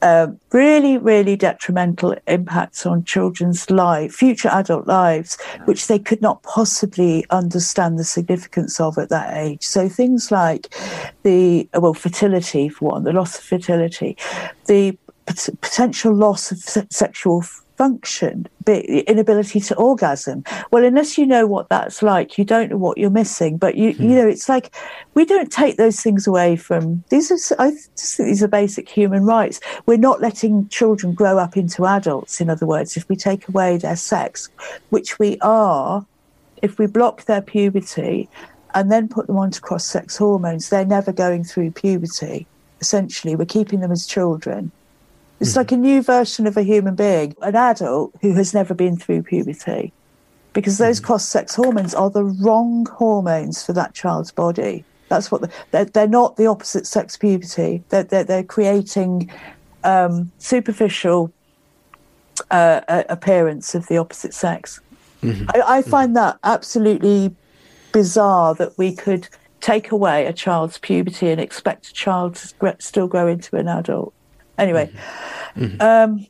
Uh, 0.00 0.28
really, 0.52 0.96
really 0.96 1.34
detrimental 1.34 2.14
impacts 2.28 2.86
on 2.86 3.02
children's 3.02 3.68
life, 3.68 4.12
future 4.12 4.48
adult 4.52 4.86
lives, 4.86 5.36
which 5.64 5.88
they 5.88 5.98
could 5.98 6.22
not 6.22 6.40
possibly 6.44 7.26
understand 7.30 7.98
the 7.98 8.04
significance 8.04 8.78
of 8.78 8.96
at 8.96 9.08
that 9.08 9.36
age. 9.36 9.64
So 9.66 9.88
things 9.88 10.30
like 10.30 10.72
the 11.24 11.68
well, 11.74 11.94
fertility 11.94 12.68
for 12.68 12.90
one, 12.90 13.02
the 13.02 13.12
loss 13.12 13.38
of 13.38 13.42
fertility, 13.42 14.16
the 14.66 14.96
potential 15.60 16.14
loss 16.14 16.50
of 16.50 16.58
sexual 16.90 17.42
function, 17.78 18.44
inability 18.66 19.60
to 19.60 19.74
orgasm. 19.76 20.42
Well, 20.72 20.84
unless 20.84 21.16
you 21.16 21.24
know 21.24 21.46
what 21.46 21.68
that's 21.68 22.02
like, 22.02 22.36
you 22.36 22.44
don't 22.44 22.70
know 22.70 22.76
what 22.76 22.98
you're 22.98 23.08
missing. 23.08 23.56
But 23.56 23.76
you, 23.76 23.94
hmm. 23.94 24.02
you 24.02 24.16
know, 24.16 24.28
it's 24.28 24.48
like 24.48 24.74
we 25.14 25.24
don't 25.24 25.50
take 25.50 25.76
those 25.76 26.00
things 26.00 26.26
away 26.26 26.56
from 26.56 27.04
these. 27.08 27.30
Are 27.30 27.56
I 27.58 27.70
just 27.70 28.16
think 28.16 28.28
these 28.28 28.42
are 28.42 28.48
basic 28.48 28.88
human 28.88 29.24
rights. 29.24 29.60
We're 29.86 29.96
not 29.96 30.20
letting 30.20 30.68
children 30.68 31.14
grow 31.14 31.38
up 31.38 31.56
into 31.56 31.86
adults. 31.86 32.40
In 32.40 32.50
other 32.50 32.66
words, 32.66 32.96
if 32.96 33.08
we 33.08 33.16
take 33.16 33.48
away 33.48 33.78
their 33.78 33.96
sex, 33.96 34.50
which 34.90 35.18
we 35.20 35.38
are, 35.40 36.04
if 36.60 36.78
we 36.78 36.86
block 36.86 37.24
their 37.24 37.42
puberty 37.42 38.28
and 38.74 38.90
then 38.90 39.08
put 39.08 39.28
them 39.28 39.38
onto 39.38 39.60
cross-sex 39.60 40.16
hormones, 40.16 40.68
they're 40.68 40.84
never 40.84 41.12
going 41.12 41.44
through 41.44 41.70
puberty. 41.70 42.46
Essentially, 42.80 43.34
we're 43.36 43.44
keeping 43.44 43.80
them 43.80 43.92
as 43.92 44.04
children 44.06 44.72
it's 45.40 45.50
mm-hmm. 45.50 45.60
like 45.60 45.72
a 45.72 45.76
new 45.76 46.02
version 46.02 46.46
of 46.46 46.56
a 46.56 46.62
human 46.62 46.94
being, 46.94 47.34
an 47.42 47.54
adult 47.54 48.12
who 48.20 48.34
has 48.34 48.52
never 48.52 48.74
been 48.74 48.96
through 48.96 49.22
puberty. 49.22 49.92
Because 50.52 50.78
those 50.78 50.98
mm-hmm. 50.98 51.06
cross 51.06 51.28
sex 51.28 51.54
hormones 51.54 51.94
are 51.94 52.10
the 52.10 52.24
wrong 52.24 52.86
hormones 52.86 53.64
for 53.64 53.72
that 53.74 53.94
child's 53.94 54.32
body. 54.32 54.84
That's 55.08 55.30
what 55.30 55.42
the, 55.42 55.50
they're, 55.70 55.84
they're 55.84 56.08
not 56.08 56.36
the 56.36 56.46
opposite 56.46 56.86
sex 56.86 57.16
puberty. 57.16 57.82
They're, 57.88 58.04
they're, 58.04 58.24
they're 58.24 58.42
creating 58.44 59.30
um, 59.84 60.32
superficial 60.38 61.32
uh, 62.50 63.04
appearance 63.08 63.74
of 63.74 63.86
the 63.86 63.98
opposite 63.98 64.34
sex. 64.34 64.80
Mm-hmm. 65.22 65.50
I, 65.54 65.60
I, 65.60 65.80
mm-hmm. 65.80 65.90
find 65.90 66.16
that 66.16 66.38
absolutely 66.44 67.34
bizarre 67.92 68.54
that 68.54 68.76
we 68.78 68.94
could 68.94 69.28
take 69.60 69.90
away 69.90 70.26
a 70.26 70.32
child's 70.32 70.78
puberty 70.78 71.28
and 71.28 71.40
expect 71.40 71.88
a 71.88 71.92
child 71.92 72.36
to 72.36 72.76
still 72.78 73.08
grow 73.08 73.26
into 73.26 73.56
an 73.56 73.68
adult. 73.68 74.12
Anyway, 74.58 74.90
mm-hmm. 75.54 75.80
um, 75.80 76.26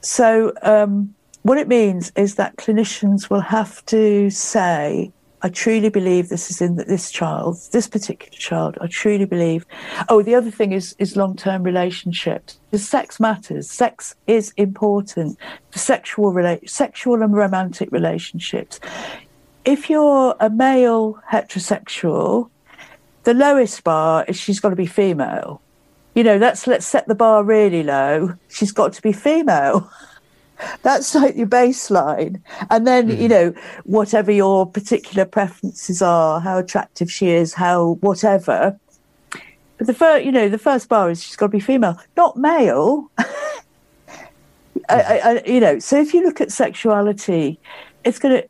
so 0.00 0.52
um, 0.62 1.14
what 1.42 1.58
it 1.58 1.68
means 1.68 2.12
is 2.16 2.34
that 2.34 2.56
clinicians 2.56 3.30
will 3.30 3.40
have 3.40 3.84
to 3.86 4.30
say, 4.30 5.10
I 5.42 5.48
truly 5.48 5.88
believe 5.88 6.28
this 6.28 6.50
is 6.50 6.60
in 6.60 6.76
this 6.76 7.10
child, 7.10 7.58
this 7.72 7.88
particular 7.88 8.36
child. 8.36 8.76
I 8.80 8.88
truly 8.88 9.24
believe. 9.24 9.64
Oh, 10.10 10.22
the 10.22 10.34
other 10.34 10.50
thing 10.50 10.72
is 10.72 10.94
is 10.98 11.16
long 11.16 11.34
term 11.34 11.62
relationships. 11.62 12.58
The 12.72 12.78
sex 12.78 13.18
matters. 13.18 13.70
Sex 13.70 14.14
is 14.26 14.52
important 14.58 15.38
for 15.70 15.78
sexual 15.78 16.32
rela- 16.32 16.68
sexual 16.68 17.22
and 17.22 17.34
romantic 17.34 17.90
relationships. 17.90 18.80
If 19.64 19.88
you're 19.88 20.36
a 20.40 20.50
male 20.50 21.22
heterosexual, 21.32 22.50
the 23.24 23.32
lowest 23.32 23.82
bar 23.82 24.26
is 24.28 24.36
she's 24.36 24.60
got 24.60 24.70
to 24.70 24.76
be 24.76 24.86
female 24.86 25.62
you 26.20 26.24
know, 26.24 26.36
let's 26.36 26.66
let's 26.66 26.86
set 26.86 27.08
the 27.08 27.14
bar 27.14 27.42
really 27.42 27.82
low. 27.82 28.34
She's 28.48 28.72
got 28.72 28.92
to 28.92 29.00
be 29.00 29.10
female. 29.10 29.90
That's 30.82 31.14
like 31.14 31.34
your 31.34 31.46
baseline. 31.46 32.42
And 32.68 32.86
then, 32.86 33.08
mm. 33.08 33.18
you 33.18 33.26
know, 33.26 33.54
whatever 33.84 34.30
your 34.30 34.66
particular 34.66 35.24
preferences 35.24 36.02
are, 36.02 36.38
how 36.38 36.58
attractive 36.58 37.10
she 37.10 37.30
is, 37.30 37.54
how 37.54 37.92
whatever. 38.02 38.78
But 39.78 39.86
the 39.86 39.94
first, 39.94 40.26
you 40.26 40.30
know, 40.30 40.50
the 40.50 40.58
first 40.58 40.90
bar 40.90 41.08
is 41.08 41.24
she's 41.24 41.36
got 41.36 41.46
to 41.46 41.52
be 41.52 41.58
female, 41.58 41.98
not 42.18 42.36
male. 42.36 43.10
I, 44.90 45.20
I, 45.24 45.42
you 45.46 45.60
know, 45.60 45.78
so 45.78 45.98
if 45.98 46.12
you 46.12 46.22
look 46.22 46.42
at 46.42 46.52
sexuality, 46.52 47.58
it's 48.04 48.18
going 48.18 48.42
to 48.42 48.48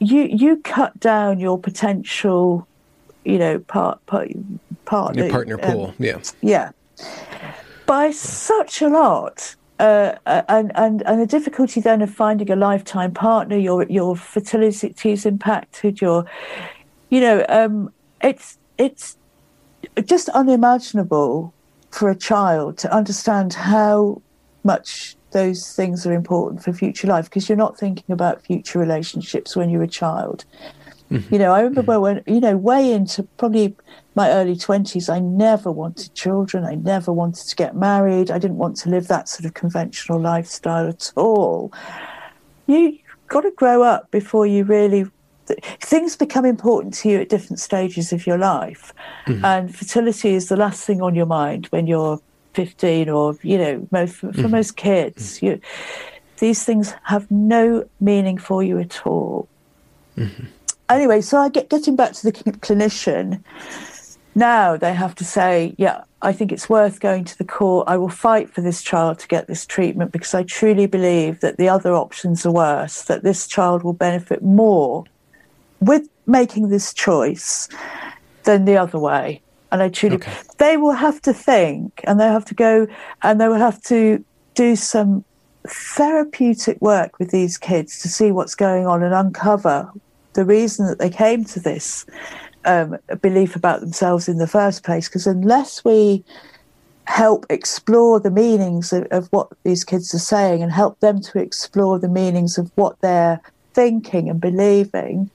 you 0.00 0.24
you 0.24 0.58
cut 0.58 1.00
down 1.00 1.40
your 1.40 1.58
potential, 1.58 2.68
you 3.24 3.38
know, 3.38 3.58
part 3.58 4.04
part 4.04 4.28
partner 4.84 5.22
your 5.22 5.32
partner 5.32 5.56
pool. 5.56 5.86
Um, 5.86 5.94
yeah, 5.98 6.18
yeah 6.42 6.70
by 7.86 8.10
such 8.10 8.82
a 8.82 8.88
lot. 8.88 9.56
Uh, 9.78 10.14
uh, 10.26 10.42
and, 10.48 10.70
and 10.74 11.02
and 11.06 11.22
the 11.22 11.26
difficulty 11.26 11.80
then 11.80 12.02
of 12.02 12.10
finding 12.10 12.50
a 12.50 12.56
lifetime 12.56 13.12
partner, 13.12 13.56
your 13.56 13.84
your 13.84 14.14
fertility 14.14 15.12
is 15.12 15.24
impacted, 15.24 16.02
your, 16.02 16.26
you 17.08 17.18
know, 17.18 17.44
um, 17.48 17.90
it's 18.22 18.58
it's 18.76 19.16
just 20.04 20.28
unimaginable 20.30 21.54
for 21.90 22.10
a 22.10 22.14
child 22.14 22.76
to 22.78 22.92
understand 22.94 23.54
how 23.54 24.20
much 24.64 25.16
those 25.32 25.74
things 25.74 26.06
are 26.06 26.12
important 26.12 26.62
for 26.62 26.72
future 26.72 27.06
life 27.06 27.24
because 27.24 27.48
you're 27.48 27.56
not 27.56 27.78
thinking 27.78 28.12
about 28.12 28.42
future 28.42 28.78
relationships 28.78 29.56
when 29.56 29.70
you're 29.70 29.82
a 29.82 29.88
child. 29.88 30.44
Mm-hmm. 31.10 31.34
You 31.34 31.40
know, 31.40 31.52
I 31.52 31.60
remember 31.60 31.94
mm-hmm. 31.94 32.02
when, 32.02 32.22
you 32.26 32.40
know, 32.40 32.56
way 32.56 32.92
into 32.92 33.22
probably 33.36 33.76
my 34.14 34.30
early 34.30 34.56
20s, 34.56 35.12
I 35.12 35.20
never 35.20 35.70
wanted 35.70 36.14
children. 36.14 36.64
I 36.64 36.74
never 36.74 37.12
wanted 37.12 37.46
to 37.48 37.56
get 37.56 37.76
married. 37.76 38.30
I 38.30 38.38
didn't 38.38 38.58
want 38.58 38.76
to 38.78 38.88
live 38.88 39.08
that 39.08 39.28
sort 39.28 39.44
of 39.44 39.54
conventional 39.54 40.20
lifestyle 40.20 40.88
at 40.88 41.12
all. 41.16 41.72
You've 42.66 42.98
got 43.28 43.42
to 43.42 43.50
grow 43.52 43.82
up 43.82 44.10
before 44.10 44.46
you 44.46 44.64
really. 44.64 45.06
Things 45.80 46.16
become 46.16 46.44
important 46.44 46.94
to 46.94 47.08
you 47.08 47.20
at 47.20 47.28
different 47.28 47.58
stages 47.58 48.12
of 48.12 48.24
your 48.24 48.38
life. 48.38 48.92
Mm-hmm. 49.26 49.44
And 49.44 49.74
fertility 49.74 50.34
is 50.34 50.48
the 50.48 50.56
last 50.56 50.84
thing 50.84 51.02
on 51.02 51.16
your 51.16 51.26
mind 51.26 51.66
when 51.66 51.88
you're 51.88 52.20
15 52.54 53.08
or, 53.08 53.36
you 53.42 53.58
know, 53.58 53.88
most, 53.90 54.16
for 54.16 54.28
mm-hmm. 54.28 54.50
most 54.50 54.76
kids. 54.76 55.38
Mm-hmm. 55.38 55.46
You, 55.46 55.60
these 56.38 56.64
things 56.64 56.94
have 57.02 57.28
no 57.30 57.84
meaning 58.00 58.38
for 58.38 58.62
you 58.62 58.78
at 58.78 59.04
all. 59.04 59.48
Mm-hmm 60.16 60.46
anyway, 60.90 61.20
so 61.20 61.38
I 61.38 61.48
get 61.48 61.70
getting 61.70 61.96
back 61.96 62.12
to 62.12 62.24
the 62.24 62.32
clinician. 62.32 63.42
Now 64.34 64.76
they 64.76 64.94
have 64.94 65.14
to 65.16 65.24
say, 65.24 65.74
yeah, 65.76 66.04
I 66.22 66.32
think 66.32 66.52
it's 66.52 66.68
worth 66.68 67.00
going 67.00 67.24
to 67.24 67.38
the 67.38 67.44
court. 67.44 67.88
I 67.88 67.96
will 67.96 68.08
fight 68.08 68.52
for 68.52 68.60
this 68.60 68.82
child 68.82 69.18
to 69.20 69.28
get 69.28 69.46
this 69.46 69.66
treatment 69.66 70.12
because 70.12 70.34
I 70.34 70.42
truly 70.42 70.86
believe 70.86 71.40
that 71.40 71.56
the 71.56 71.68
other 71.68 71.94
options 71.94 72.46
are 72.46 72.52
worse, 72.52 73.02
that 73.02 73.22
this 73.22 73.46
child 73.46 73.82
will 73.82 73.92
benefit 73.92 74.42
more 74.42 75.04
with 75.80 76.08
making 76.26 76.68
this 76.68 76.92
choice 76.94 77.68
than 78.44 78.66
the 78.66 78.76
other 78.76 78.98
way. 78.98 79.40
And 79.72 79.82
I 79.82 79.88
truly, 79.88 80.16
okay. 80.16 80.32
they 80.58 80.76
will 80.76 80.92
have 80.92 81.22
to 81.22 81.32
think 81.32 82.00
and 82.04 82.20
they 82.20 82.26
have 82.26 82.44
to 82.46 82.54
go 82.54 82.86
and 83.22 83.40
they 83.40 83.48
will 83.48 83.54
have 83.56 83.80
to 83.84 84.24
do 84.54 84.76
some 84.76 85.24
therapeutic 85.66 86.80
work 86.80 87.18
with 87.18 87.30
these 87.30 87.56
kids 87.56 88.00
to 88.02 88.08
see 88.08 88.32
what's 88.32 88.54
going 88.54 88.86
on 88.86 89.02
and 89.02 89.14
uncover 89.14 89.90
the 90.32 90.44
reason 90.44 90.86
that 90.86 90.98
they 90.98 91.10
came 91.10 91.44
to 91.44 91.60
this 91.60 92.06
um, 92.64 92.98
belief 93.22 93.56
about 93.56 93.80
themselves 93.80 94.28
in 94.28 94.38
the 94.38 94.46
first 94.46 94.84
place. 94.84 95.08
Because 95.08 95.26
unless 95.26 95.84
we 95.84 96.24
help 97.04 97.46
explore 97.50 98.20
the 98.20 98.30
meanings 98.30 98.92
of, 98.92 99.04
of, 99.10 99.28
what 99.28 99.48
these 99.64 99.84
kids 99.84 100.14
are 100.14 100.18
saying 100.18 100.62
and 100.62 100.70
help 100.70 101.00
them 101.00 101.20
to 101.20 101.38
explore 101.38 101.98
the 101.98 102.08
meanings 102.08 102.56
of 102.56 102.70
what 102.76 103.00
they're 103.00 103.40
thinking 103.74 104.28
and 104.28 104.40
believing 104.40 105.30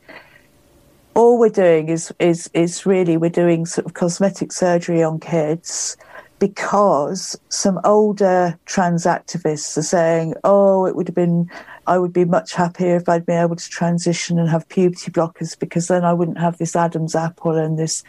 all 1.16 1.40
we're 1.40 1.50
doing 1.50 1.88
is 1.88 2.14
is 2.20 2.50
is 2.54 2.86
really 2.86 3.18
we're 3.18 3.30
doing 3.30 3.66
sort 3.66 3.86
of 3.86 3.94
cosmetic 3.94 4.52
surgery 4.52 5.02
on 5.02 5.20
kids 5.20 5.98
because 6.40 7.40
some 7.50 7.80
older 7.86 8.60
trans 8.66 9.06
activists 9.06 9.78
are 9.78 9.82
saying, 9.82 10.34
"Oh, 10.44 10.86
it 10.86 10.96
would 10.96 11.08
have 11.08 11.16
been, 11.16 11.50
I 11.88 11.98
would 11.98 12.14
be 12.14 12.26
much 12.26 12.54
happier 12.54 12.96
if 12.96 13.08
I'd 13.08 13.26
been 13.26 13.42
able 13.42 13.56
to 13.56 13.70
transition 13.70 14.40
and 14.40 14.50
have 14.50 14.68
puberty 14.70 15.12
blockers 15.12 15.58
because 15.58 15.88
then 15.88 16.04
I 16.04 16.14
wouldn't 16.14 16.40
have 16.40 16.58
this 16.58 16.76
Adam's 16.76 17.16
apple 17.16 17.56
and 17.56 17.78
this." 17.78 18.04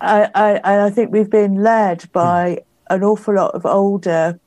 I 0.00 0.28
I, 0.34 0.86
I 0.86 0.90
think 0.90 1.12
we've 1.12 1.30
been 1.30 1.62
led 1.62 2.10
by 2.12 2.58
mm. 2.60 2.64
an 2.90 3.04
awful 3.04 3.34
lot 3.34 3.54
of 3.54 3.64
older, 3.66 4.38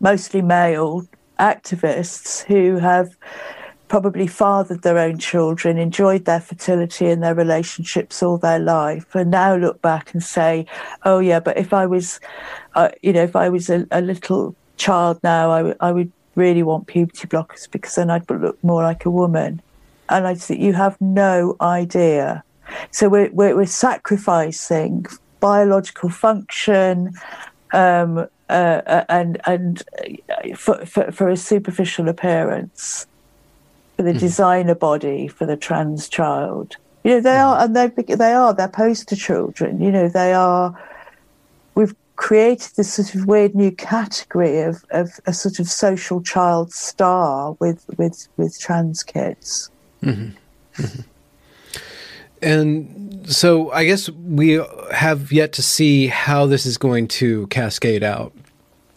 mostly 0.00 0.42
male 0.42 1.06
activists 1.38 2.42
who 2.44 2.78
have 2.78 3.16
probably 3.88 4.26
fathered 4.26 4.82
their 4.82 4.98
own 4.98 5.18
children, 5.18 5.78
enjoyed 5.78 6.24
their 6.24 6.40
fertility 6.40 7.06
and 7.06 7.22
their 7.22 7.34
relationships 7.34 8.22
all 8.22 8.38
their 8.38 8.58
life, 8.58 9.14
and 9.14 9.30
now 9.30 9.54
look 9.54 9.80
back 9.80 10.12
and 10.12 10.22
say, 10.22 10.66
"Oh 11.04 11.18
yeah, 11.20 11.40
but 11.40 11.56
if 11.56 11.72
I 11.72 11.86
was, 11.86 12.20
uh, 12.74 12.90
you 13.02 13.12
know, 13.12 13.22
if 13.22 13.36
I 13.36 13.48
was 13.48 13.70
a, 13.70 13.86
a 13.90 14.00
little 14.00 14.54
child 14.76 15.18
now, 15.22 15.50
I, 15.50 15.58
w- 15.58 15.76
I 15.80 15.92
would 15.92 16.12
really 16.36 16.62
want 16.62 16.86
puberty 16.86 17.26
blockers 17.26 17.70
because 17.70 17.96
then 17.96 18.10
I'd 18.10 18.30
look 18.30 18.62
more 18.62 18.82
like 18.82 19.04
a 19.04 19.10
woman." 19.10 19.60
And 20.08 20.26
I 20.26 20.34
said, 20.34 20.58
"You 20.58 20.72
have 20.74 21.00
no 21.00 21.56
idea." 21.60 22.44
So 22.90 23.08
we're 23.08 23.30
we're, 23.32 23.56
we're 23.56 23.66
sacrificing 23.66 25.06
biological 25.40 26.08
function. 26.08 27.12
Um, 27.72 28.28
uh, 28.48 28.80
uh 28.86 29.04
and 29.08 29.40
and 29.46 29.82
uh, 29.98 30.54
for, 30.54 30.86
for, 30.86 31.10
for 31.10 31.28
a 31.28 31.36
superficial 31.36 32.08
appearance, 32.08 33.06
for 33.96 34.02
the 34.02 34.12
mm. 34.12 34.20
designer 34.20 34.74
body 34.74 35.26
for 35.26 35.46
the 35.46 35.56
trans 35.56 36.08
child. 36.08 36.76
You 37.02 37.12
know, 37.12 37.20
they 37.20 37.30
mm. 37.30 37.46
are, 37.46 37.64
and 37.64 37.74
they 37.74 38.14
they 38.14 38.32
are 38.32 38.54
they're 38.54 38.68
poster 38.68 39.16
children. 39.16 39.80
You 39.80 39.90
know, 39.90 40.08
they 40.08 40.32
are. 40.32 40.78
We've 41.74 41.94
created 42.16 42.72
this 42.76 42.94
sort 42.94 43.14
of 43.14 43.26
weird 43.26 43.54
new 43.54 43.70
category 43.70 44.60
of, 44.60 44.84
of 44.90 45.10
a 45.26 45.32
sort 45.32 45.58
of 45.58 45.68
social 45.68 46.22
child 46.22 46.72
star 46.72 47.52
with 47.60 47.84
with 47.96 48.28
with 48.36 48.58
trans 48.58 49.02
kids. 49.02 49.70
Mm-hmm. 50.02 50.82
Mm-hmm. 50.82 51.00
And 52.42 53.26
so, 53.28 53.72
I 53.72 53.84
guess 53.84 54.10
we 54.10 54.62
have 54.92 55.32
yet 55.32 55.52
to 55.54 55.62
see 55.62 56.08
how 56.08 56.46
this 56.46 56.66
is 56.66 56.76
going 56.76 57.08
to 57.08 57.46
cascade 57.46 58.02
out. 58.02 58.32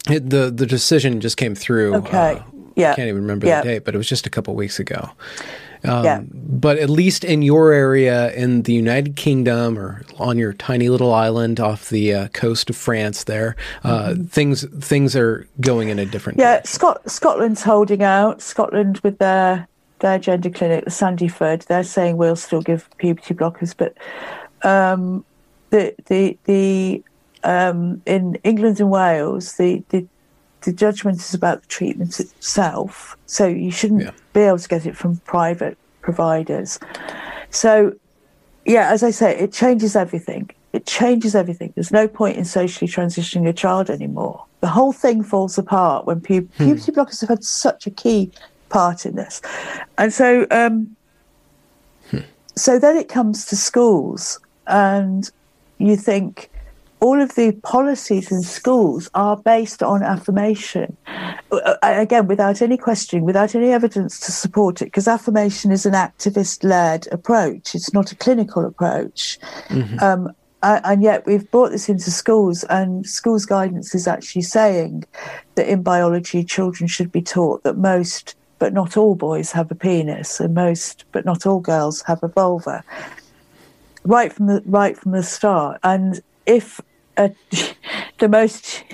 It, 0.08 0.30
the 0.30 0.50
the 0.50 0.66
decision 0.66 1.20
just 1.20 1.36
came 1.36 1.54
through. 1.54 1.94
Okay. 1.96 2.36
Uh, 2.36 2.42
yeah. 2.76 2.92
I 2.92 2.94
can't 2.96 3.08
even 3.08 3.22
remember 3.22 3.46
yeah. 3.46 3.62
the 3.62 3.68
date, 3.68 3.84
but 3.84 3.94
it 3.94 3.98
was 3.98 4.08
just 4.08 4.26
a 4.26 4.30
couple 4.30 4.54
weeks 4.54 4.78
ago. 4.78 5.10
Um, 5.84 6.04
yeah. 6.04 6.20
But 6.32 6.78
at 6.78 6.90
least 6.90 7.24
in 7.24 7.42
your 7.42 7.72
area 7.72 8.32
in 8.32 8.62
the 8.62 8.72
United 8.72 9.16
Kingdom 9.16 9.78
or 9.78 10.02
on 10.18 10.36
your 10.36 10.52
tiny 10.52 10.88
little 10.88 11.12
island 11.12 11.58
off 11.58 11.88
the 11.88 12.14
uh, 12.14 12.28
coast 12.28 12.70
of 12.70 12.76
France, 12.76 13.24
there 13.24 13.56
uh, 13.84 14.10
mm-hmm. 14.10 14.24
things 14.24 14.64
things 14.84 15.16
are 15.16 15.46
going 15.60 15.88
in 15.88 15.98
a 15.98 16.06
different. 16.06 16.38
Yeah, 16.38 16.62
Scot- 16.64 17.08
Scotland's 17.10 17.62
holding 17.62 18.02
out. 18.02 18.42
Scotland 18.42 19.00
with 19.02 19.18
their 19.18 19.66
their 20.00 20.18
gender 20.18 20.50
clinic, 20.50 20.84
the 20.84 20.90
Sandyford, 20.90 21.66
they're 21.66 21.84
saying 21.84 22.16
we'll 22.16 22.36
still 22.36 22.62
give 22.62 22.88
puberty 22.98 23.34
blockers, 23.34 23.74
but 23.76 23.96
um, 24.66 25.24
the 25.70 25.94
the 26.06 26.36
the 26.44 27.02
um, 27.44 28.02
in 28.06 28.34
England 28.44 28.80
and 28.80 28.90
Wales, 28.90 29.54
the, 29.54 29.82
the 29.88 30.06
the 30.62 30.72
judgment 30.72 31.18
is 31.18 31.34
about 31.34 31.62
the 31.62 31.68
treatment 31.68 32.20
itself. 32.20 33.16
So 33.26 33.46
you 33.46 33.70
shouldn't 33.70 34.02
yeah. 34.02 34.10
be 34.32 34.40
able 34.40 34.58
to 34.58 34.68
get 34.68 34.86
it 34.86 34.96
from 34.96 35.16
private 35.18 35.78
providers. 36.02 36.78
So, 37.50 37.94
yeah, 38.64 38.90
as 38.90 39.02
I 39.02 39.10
say, 39.10 39.38
it 39.38 39.52
changes 39.52 39.96
everything. 39.96 40.50
It 40.72 40.86
changes 40.86 41.34
everything. 41.34 41.72
There's 41.74 41.90
no 41.90 42.06
point 42.06 42.36
in 42.36 42.44
socially 42.44 42.88
transitioning 42.88 43.48
a 43.48 43.52
child 43.52 43.90
anymore. 43.90 44.44
The 44.60 44.68
whole 44.68 44.92
thing 44.92 45.22
falls 45.22 45.58
apart 45.58 46.06
when 46.06 46.20
pu- 46.20 46.42
hmm. 46.42 46.64
puberty 46.64 46.92
blockers 46.92 47.20
have 47.20 47.30
had 47.30 47.44
such 47.44 47.86
a 47.86 47.90
key 47.90 48.30
part 48.68 49.06
in 49.06 49.16
this. 49.16 49.40
And 49.98 50.12
so, 50.12 50.46
um, 50.50 50.96
hmm. 52.10 52.18
so 52.54 52.78
then 52.78 52.96
it 52.96 53.08
comes 53.08 53.46
to 53.46 53.56
schools, 53.56 54.38
and 54.66 55.28
you 55.78 55.96
think, 55.96 56.50
all 57.00 57.20
of 57.20 57.34
the 57.34 57.52
policies 57.62 58.30
in 58.30 58.42
schools 58.42 59.10
are 59.14 59.36
based 59.36 59.82
on 59.82 60.02
affirmation. 60.02 60.96
Uh, 61.50 61.74
again, 61.82 62.26
without 62.26 62.60
any 62.60 62.76
questioning, 62.76 63.24
without 63.24 63.54
any 63.54 63.70
evidence 63.70 64.20
to 64.20 64.32
support 64.32 64.82
it, 64.82 64.86
because 64.86 65.08
affirmation 65.08 65.72
is 65.72 65.86
an 65.86 65.94
activist 65.94 66.62
led 66.62 67.06
approach, 67.10 67.74
it's 67.74 67.92
not 67.94 68.12
a 68.12 68.16
clinical 68.16 68.64
approach. 68.66 69.38
Mm-hmm. 69.68 69.98
Um, 70.00 70.34
and 70.62 71.02
yet 71.02 71.24
we've 71.24 71.50
brought 71.50 71.70
this 71.70 71.88
into 71.88 72.10
schools, 72.10 72.64
and 72.64 73.06
schools 73.06 73.46
guidance 73.46 73.94
is 73.94 74.06
actually 74.06 74.42
saying 74.42 75.04
that 75.54 75.66
in 75.66 75.82
biology, 75.82 76.44
children 76.44 76.86
should 76.86 77.10
be 77.10 77.22
taught 77.22 77.62
that 77.62 77.78
most, 77.78 78.34
but 78.58 78.74
not 78.74 78.98
all 78.98 79.14
boys 79.14 79.52
have 79.52 79.70
a 79.70 79.74
penis, 79.74 80.38
and 80.38 80.54
most, 80.54 81.04
but 81.12 81.24
not 81.24 81.46
all 81.46 81.60
girls 81.60 82.02
have 82.02 82.22
a 82.22 82.28
vulva. 82.28 82.84
Right 84.04 84.30
from 84.30 84.46
the 84.48 84.62
right 84.66 84.98
from 84.98 85.12
the 85.12 85.22
start, 85.22 85.80
and 85.82 86.20
if 86.44 86.80
uh, 87.20 87.28
the 88.18 88.28
most 88.28 88.84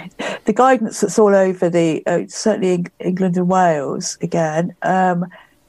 the 0.44 0.52
guidance 0.52 1.00
that's 1.00 1.18
all 1.18 1.34
over 1.34 1.68
the 1.70 2.04
uh, 2.06 2.22
certainly 2.28 2.74
in 2.74 2.86
England 3.00 3.36
and 3.36 3.48
Wales 3.48 4.18
again 4.20 4.74
um, 4.82 5.26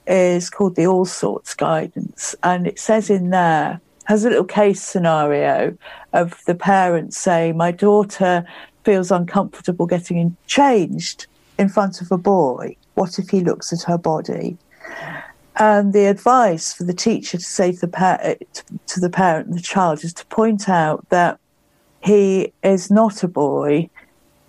is 0.07 0.49
called 0.49 0.75
the 0.75 0.83
Allsorts 0.83 1.55
guidance, 1.55 2.35
and 2.43 2.67
it 2.67 2.79
says 2.79 3.09
in 3.09 3.29
there 3.29 3.81
has 4.05 4.23
a 4.23 4.29
little 4.29 4.45
case 4.45 4.81
scenario 4.81 5.77
of 6.13 6.41
the 6.45 6.55
parents 6.55 7.17
saying, 7.17 7.57
"My 7.57 7.71
daughter 7.71 8.45
feels 8.83 9.11
uncomfortable 9.11 9.85
getting 9.85 10.35
changed 10.47 11.27
in 11.57 11.69
front 11.69 12.01
of 12.01 12.11
a 12.11 12.17
boy. 12.17 12.75
What 12.95 13.19
if 13.19 13.29
he 13.29 13.41
looks 13.41 13.73
at 13.73 13.83
her 13.83 13.97
body?" 13.97 14.57
And 15.59 15.91
the 15.91 16.05
advice 16.05 16.71
for 16.71 16.83
the 16.83 16.93
teacher 16.93 17.39
to 17.39 17.43
say 17.43 17.71
to 17.71 17.81
the, 17.81 17.87
pa- 17.87 18.35
to 18.85 18.99
the 18.99 19.09
parent 19.09 19.47
and 19.47 19.57
the 19.57 19.61
child 19.61 20.03
is 20.03 20.13
to 20.13 20.25
point 20.27 20.69
out 20.69 21.09
that 21.09 21.39
he 22.07 22.53
is 22.63 22.89
not 22.89 23.23
a 23.23 23.27
boy, 23.27 23.89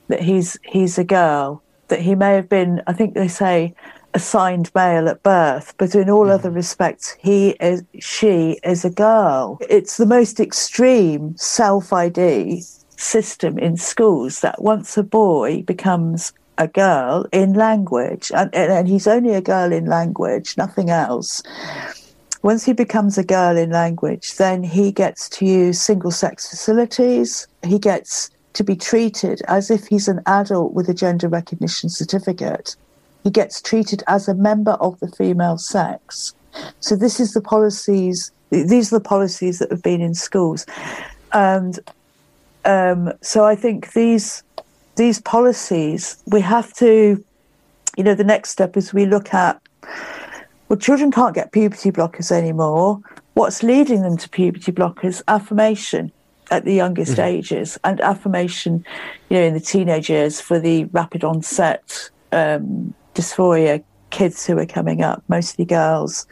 that 0.07 0.23
he's 0.23 0.57
he's 0.63 0.97
a 0.97 1.05
girl, 1.05 1.63
that 1.89 2.01
he 2.01 2.15
may 2.15 2.35
have 2.35 2.49
been, 2.49 2.83
I 2.87 2.93
think 2.93 3.15
they 3.15 3.29
say, 3.29 3.75
assigned 4.15 4.71
male 4.75 5.09
at 5.09 5.23
birth, 5.23 5.75
but 5.77 5.95
in 5.95 6.09
all 6.09 6.27
mm. 6.27 6.31
other 6.31 6.51
respects, 6.51 7.17
he 7.21 7.51
is 7.61 7.83
she 7.99 8.61
is 8.63 8.85
a 8.85 8.91
girl. 8.91 9.59
It's 9.69 9.97
the 9.97 10.07
most 10.07 10.39
extreme 10.39 11.37
self 11.37 11.93
ID 11.93 12.63
system 12.97 13.59
in 13.59 13.77
schools 13.77 14.41
that 14.41 14.63
once 14.63 14.97
a 14.97 15.03
boy 15.03 15.63
becomes 15.63 16.33
a 16.59 16.69
girl 16.69 17.27
in 17.33 17.55
language, 17.55 18.31
and, 18.35 18.55
and 18.55 18.89
he's 18.89 19.07
only 19.07 19.35
a 19.35 19.41
girl 19.41 19.73
in 19.73 19.87
language, 19.87 20.57
nothing 20.57 20.91
else 20.91 21.43
once 22.43 22.65
he 22.65 22.73
becomes 22.73 23.19
a 23.19 23.25
girl 23.25 23.57
in 23.57 23.71
language, 23.71 24.37
then 24.37 24.63
he 24.63 24.93
gets 24.93 25.29
to 25.29 25.45
use 25.45 25.81
single 25.81 26.11
sex 26.11 26.49
facilities. 26.49 27.49
He 27.65 27.79
gets 27.79 28.31
to 28.55 28.65
be 28.65 28.77
treated 28.77 29.43
as 29.49 29.71
if 29.71 29.87
he's 29.87 30.09
an 30.09 30.21
adult 30.27 30.73
with 30.73 30.89
a 30.89 30.95
gender 30.95 31.29
recognition 31.29 31.89
certificate. 31.89 32.77
He 33.25 33.31
gets 33.31 33.61
treated 33.61 34.03
as 34.07 34.29
a 34.29 34.35
member 34.35 34.73
of 34.73 34.99
the 35.01 35.09
female 35.09 35.59
sex. 35.59 36.35
So 36.81 36.97
this 36.97 37.21
is 37.21 37.35
the 37.35 37.41
policies. 37.41 38.31
These 38.51 38.93
are 38.93 38.99
the 38.99 39.05
policies 39.05 39.59
that 39.59 39.71
have 39.71 39.83
been 39.83 40.01
in 40.01 40.15
schools, 40.15 40.65
and 41.33 41.79
um, 42.65 43.13
so 43.21 43.45
I 43.45 43.55
think 43.55 43.93
these 43.93 44.43
these 44.97 45.21
policies 45.21 46.17
we 46.27 46.41
have 46.41 46.73
to. 46.75 47.23
You 47.97 48.05
know, 48.05 48.15
the 48.15 48.25
next 48.25 48.51
step 48.51 48.77
is 48.77 48.95
we 48.95 49.07
look 49.07 49.35
at 49.35 49.61
well, 50.69 50.79
children 50.79 51.11
can't 51.11 51.35
get 51.35 51.53
puberty 51.53 51.91
blockers 51.91 52.31
anymore. 52.31 53.01
What's 53.35 53.63
leading 53.63 54.03
them 54.03 54.17
to 54.17 54.29
puberty 54.29 54.73
blockers? 54.73 55.23
Affirmation 55.29 56.13
at 56.51 56.65
the 56.65 56.75
youngest 56.75 57.13
mm-hmm. 57.13 57.23
ages, 57.23 57.79
and 57.85 58.01
affirmation, 58.01 58.85
you 59.29 59.37
know, 59.37 59.43
in 59.43 59.55
the 59.55 59.61
teenage 59.61 60.09
years 60.09 60.41
for 60.41 60.59
the 60.59 60.85
rapid 60.87 61.23
onset 61.23 62.11
um, 62.33 62.95
dysphoria 63.15 63.83
kids 64.11 64.47
who 64.47 64.59
are 64.59 64.67
coming 64.67 65.03
up, 65.03 65.23
mostly 65.29 65.65
girls. 65.65 66.27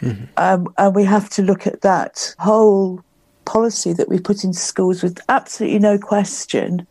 Mm-hmm. 0.00 0.24
Um, 0.36 0.72
and 0.76 0.94
we 0.94 1.04
have 1.04 1.30
to 1.30 1.42
look 1.42 1.66
at 1.66 1.80
that 1.80 2.34
whole 2.38 3.02
policy 3.44 3.92
that 3.92 4.08
we 4.08 4.18
put 4.18 4.44
into 4.44 4.58
schools 4.58 5.02
with 5.02 5.18
absolutely 5.28 5.78
no 5.78 5.98
question 5.98 6.86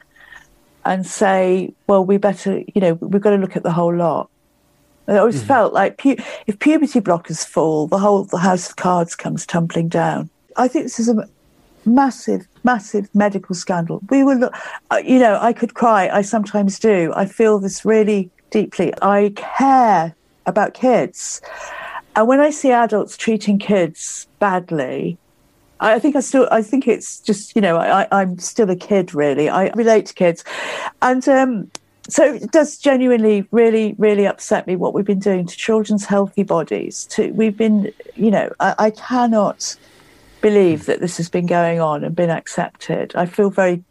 and 0.86 1.06
say, 1.06 1.74
well, 1.88 2.04
we 2.04 2.18
better, 2.18 2.64
you 2.74 2.82
know, 2.82 2.94
we've 2.96 3.22
got 3.22 3.32
to 3.32 3.38
look 3.38 3.56
at 3.56 3.64
the 3.64 3.72
whole 3.72 3.96
lot. 3.96 4.30
I 5.08 5.18
always 5.18 5.38
mm-hmm. 5.38 5.48
felt 5.48 5.74
like 5.74 5.98
pu- 5.98 6.18
if 6.48 6.60
puberty 6.60 7.02
blockers 7.02 7.46
fall, 7.46 7.88
the 7.88 8.00
whole 8.00 8.24
the 8.24 8.38
house 8.38 8.70
of 8.70 8.76
cards 8.76 9.16
comes 9.16 9.46
tumbling 9.46 9.90
down. 9.90 10.30
I 10.56 10.68
think 10.68 10.86
this 10.86 11.00
is 11.00 11.10
a 11.10 11.28
massive, 11.86 12.48
massive 12.64 13.10
medical 13.14 13.56
scandal. 13.56 14.02
We 14.10 14.24
will, 14.24 14.38
look, 14.38 14.54
uh, 14.92 15.02
you 15.04 15.20
know, 15.20 15.38
I 15.42 15.52
could 15.52 15.74
cry. 15.74 16.10
I 16.10 16.22
sometimes 16.22 16.80
do. 16.80 17.12
I 17.16 17.26
feel 17.26 17.60
this 17.60 17.84
really 17.84 18.30
deeply. 18.52 18.94
I 19.02 19.34
care 19.36 20.16
about 20.46 20.74
kids, 20.74 21.42
And 22.16 22.28
when 22.28 22.40
I 22.40 22.50
see 22.52 22.72
adults 22.72 23.18
treating 23.18 23.58
kids 23.58 24.28
badly, 24.40 25.18
I 25.80 26.00
think 26.00 26.16
I 26.16 26.20
still, 26.20 26.48
I 26.52 26.62
think 26.62 26.88
it's 26.88 27.20
just, 27.20 27.56
you 27.56 27.62
know, 27.62 27.78
I, 27.78 28.08
I'm 28.12 28.38
still 28.38 28.70
a 28.70 28.76
kid, 28.76 29.14
really. 29.14 29.50
I 29.50 29.70
relate 29.70 30.06
to 30.08 30.14
kids. 30.14 30.44
And 31.02 31.28
um, 31.28 31.72
so 32.10 32.34
it 32.34 32.52
does 32.52 32.78
genuinely 32.78 33.48
really 33.52 33.96
really 33.98 34.26
upset 34.26 34.68
me 34.68 34.76
what 34.76 34.94
we've 34.94 35.06
been 35.06 35.20
doing 35.20 35.46
to 35.46 35.56
children's 35.56 36.06
healthy 36.06 36.44
bodies 36.44 37.06
to 37.06 37.32
we've 37.32 37.58
been 37.58 37.94
you 38.16 38.30
know 38.30 38.52
I, 38.60 38.76
I, 38.78 38.90
cannot 38.92 39.76
believe 40.44 40.86
that 40.86 41.00
this 41.00 41.18
has 41.18 41.30
been 41.30 41.46
going 41.48 41.80
on 41.80 42.04
and 42.04 42.16
been 42.16 42.30
accepted. 42.30 43.16
I 43.16 43.26
feel 43.26 43.50
very 43.50 43.84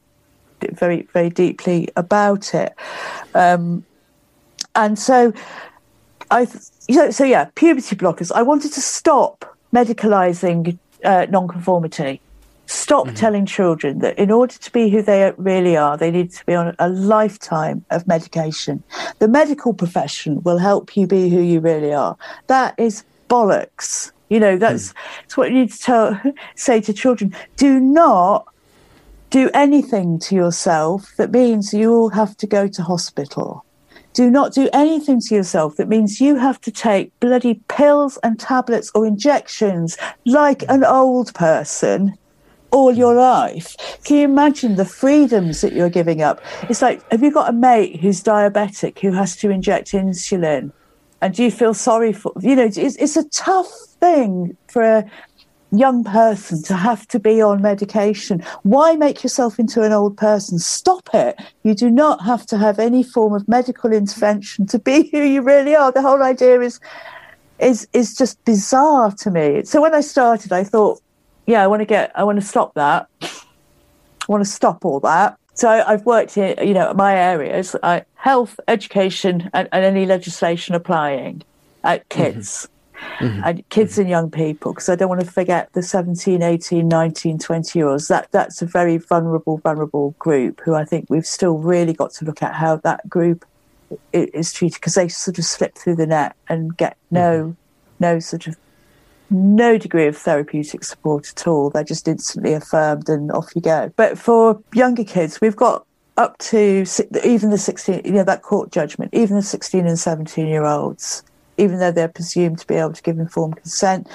very 0.61 1.03
very 1.13 1.31
deeply 1.31 1.89
about 1.97 2.55
it. 2.55 2.73
Um, 3.35 3.85
and 4.77 4.99
so 4.99 5.33
i 6.31 6.45
so, 6.45 7.11
so 7.11 7.25
yeah 7.25 7.47
puberty 7.57 7.97
blockers. 7.97 8.31
I 8.33 8.43
wanted 8.43 8.73
to 8.75 8.81
stop 8.81 9.57
medicalizing 9.73 10.79
uh, 11.03 11.27
nonconformity 11.31 12.21
Stop 12.73 13.05
mm-hmm. 13.05 13.17
telling 13.17 13.45
children 13.45 13.99
that 13.99 14.19
in 14.19 14.31
order 14.31 14.55
to 14.55 14.73
be 14.73 14.89
who 14.89 15.03
they 15.03 15.31
really 15.37 15.77
are, 15.77 15.99
they 15.99 16.11
need 16.11 16.33
to 16.33 16.47
be 16.47 16.55
on 16.55 16.75
a 16.79 16.89
lifetime 16.89 17.85
of 17.91 18.09
medication. 18.09 18.83
The 19.19 19.29
medical 19.29 19.75
profession 19.75 20.43
will 20.43 20.57
help 20.57 20.97
you 20.97 21.07
be 21.07 21.29
who 21.29 21.43
you 21.43 21.61
really 21.61 21.93
are. 21.93 22.17
That 22.47 22.75
is 22.79 23.05
bollocks. 23.29 24.11
You 24.31 24.41
know, 24.41 24.57
that's, 24.57 24.89
mm. 24.89 24.95
that's 25.21 25.37
what 25.37 25.51
you 25.51 25.59
need 25.59 25.71
to 25.73 25.79
tell, 25.79 26.23
say 26.55 26.81
to 26.81 26.95
children. 26.95 27.37
Do 27.59 27.79
not 27.79 28.47
do 29.29 29.51
anything 29.53 30.19
to 30.21 30.35
yourself 30.35 31.13
that 31.19 31.31
means 31.31 31.75
you 31.75 31.91
will 31.91 32.09
have 32.09 32.35
to 32.39 32.47
go 32.47 32.69
to 32.69 32.83
hospital. 32.83 33.67
Do 34.15 34.31
not 34.31 34.55
do 34.55 34.71
anything 34.73 35.21
to 35.21 35.35
yourself 35.35 35.77
that 35.77 35.89
means 35.89 36.23
you 36.23 36.37
have 36.37 36.59
to 36.63 36.71
take 36.71 37.19
bloody 37.21 37.61
pills 37.69 38.19
and 38.23 38.41
tablets 38.41 38.91
or 38.95 39.07
injections 39.07 39.99
like 40.25 40.65
an 40.71 40.85
old 40.85 41.35
person 41.35 42.17
all 42.73 42.93
your 42.93 43.15
life. 43.15 43.77
Can 44.05 44.17
you 44.17 44.25
imagine 44.25 44.77
the 44.77 44.85
freedoms 44.85 45.61
that 45.61 45.73
you're 45.73 45.91
giving 45.91 46.23
up? 46.23 46.41
It's 46.69 46.83
like, 46.83 47.09
have 47.11 47.23
you 47.23 47.31
got 47.31 47.51
a 47.51 47.53
mate 47.53 48.01
who's 48.01 48.23
diabetic 48.23 48.99
who 48.99 49.13
has 49.13 49.37
to 49.37 49.51
inject 49.51 49.93
insulin? 49.93 50.73
And 51.21 51.35
do 51.35 51.45
you 51.45 51.53
feel 51.53 51.75
sorry 51.75 52.13
for, 52.13 52.33
you 52.41 52.57
know, 52.57 52.65
it's, 52.65 52.77
it's 52.79 53.17
a 53.17 53.29
tough 53.29 53.71
thing 54.01 54.57
for 54.67 54.83
a 54.83 55.05
young 55.71 56.05
person 56.05 56.63
to 56.63 56.75
have 56.75 57.09
to 57.09 57.19
be 57.19 57.41
on 57.41 57.63
medication. 57.63 58.45
Why 58.63 58.95
make 58.95 59.23
yourself 59.23 59.59
into 59.59 59.83
an 59.83 59.93
old 59.93 60.17
person? 60.17 60.59
Stop 60.59 61.09
it. 61.15 61.41
You 61.63 61.75
do 61.75 61.91
not 61.91 62.25
have 62.25 62.45
to 62.47 62.59
have 62.59 62.79
any 62.79 63.03
form 63.03 63.35
of 63.35 63.49
medical 63.49 63.93
intervention 63.93 64.67
to 64.67 64.79
be 64.79 65.09
who 65.13 65.23
you 65.23 65.43
really 65.43 65.75
are. 65.75 65.91
The 65.91 66.03
whole 66.03 66.23
idea 66.23 66.61
is 66.61 66.79
is 67.59 67.87
is 67.93 68.17
just 68.17 68.45
bizarre 68.45 69.13
to 69.13 69.31
me. 69.31 69.65
So 69.65 69.81
when 69.81 69.95
I 69.95 70.01
started, 70.01 70.53
I 70.53 70.65
thought, 70.65 71.01
yeah, 71.47 71.63
I 71.63 71.67
want 71.67 71.81
to 71.81 71.87
get, 71.87 72.13
I 72.15 72.25
want 72.25 72.41
to 72.41 72.47
stop 72.47 72.75
that. 72.75 73.09
I 73.23 74.27
want 74.29 74.45
to 74.45 74.51
stop 74.51 74.85
all 74.85 75.01
that. 75.01 75.37
So 75.55 75.69
I've 75.69 76.07
worked 76.07 76.39
in, 76.39 76.67
you 76.67 76.75
know, 76.75 76.95
my 76.95 77.15
areas, 77.15 77.77
uh, 77.83 78.01
health, 78.15 78.59
education, 78.69 79.51
and, 79.53 79.69
and, 79.73 79.85
any 79.85 80.07
legislation 80.07 80.75
applying 80.75 81.43
at 81.85 82.09
mm-hmm. 82.09 82.23
kids. 82.23 82.69
Mm-hmm. 83.19 83.43
and 83.45 83.69
kids 83.69 83.93
mm-hmm. 83.93 84.03
and 84.03 84.11
young 84.11 84.31
people 84.31 84.73
because 84.73 84.89
i 84.89 84.95
don't 84.95 85.09
want 85.09 85.21
to 85.21 85.27
forget 85.27 85.69
the 85.73 85.83
17 85.83 86.41
18 86.41 86.87
19 86.87 87.37
20 87.37 87.77
year 87.77 87.89
olds 87.89 88.07
that 88.07 88.31
that's 88.31 88.63
a 88.63 88.67
very 88.67 88.97
vulnerable 88.97 89.59
vulnerable 89.59 90.15
group 90.21 90.61
who 90.61 90.77
i 90.77 90.85
think 90.85 91.07
we've 91.11 91.27
still 91.27 91.59
really 91.59 91.93
got 91.93 92.13
to 92.13 92.25
look 92.25 92.45
at 92.45 92.55
how 92.55 92.77
that 92.77 93.09
group 93.11 93.45
is 94.13 94.53
treated 94.53 94.77
because 94.77 94.95
they 94.95 95.09
sort 95.09 95.37
of 95.37 95.45
slip 95.45 95.77
through 95.77 95.97
the 95.97 96.07
net 96.07 96.37
and 96.49 96.77
get 96.77 96.97
no 97.11 97.43
mm-hmm. 97.43 97.53
no 97.99 98.21
sort 98.21 98.47
of 98.47 98.57
no 99.33 99.79
degree 99.79 100.07
of 100.07 100.17
therapeutic 100.17 100.85
support 100.85 101.29
at 101.29 101.47
all. 101.47 101.71
They're 101.71 101.85
just 101.85 102.07
instantly 102.07 102.53
affirmed 102.53 103.09
and 103.09 103.33
off 103.33 103.51
you 103.55 103.63
go. 103.63 103.93
But 103.97 104.19
for 104.19 104.63
younger 104.73 105.05
kids, 105.05 105.41
we've 105.41 105.57
got 105.57 105.87
up 106.17 106.37
to 106.39 106.85
even 107.25 107.51
the 107.51 107.59
16, 107.59 108.03
you 108.05 108.13
know, 108.13 108.25
that 108.25 108.43
court 108.43 108.71
judgment, 108.71 109.13
even 109.15 109.37
the 109.37 109.43
16 109.43 109.87
and 109.87 109.99
17 109.99 110.47
year 110.47 110.65
olds, 110.65 111.23
even 111.57 111.79
though 111.79 111.91
they're 111.91 112.09
presumed 112.09 112.59
to 112.59 112.67
be 112.67 112.75
able 112.75 112.93
to 112.93 113.03
give 113.03 113.19
informed 113.19 113.57
consent, 113.57 114.09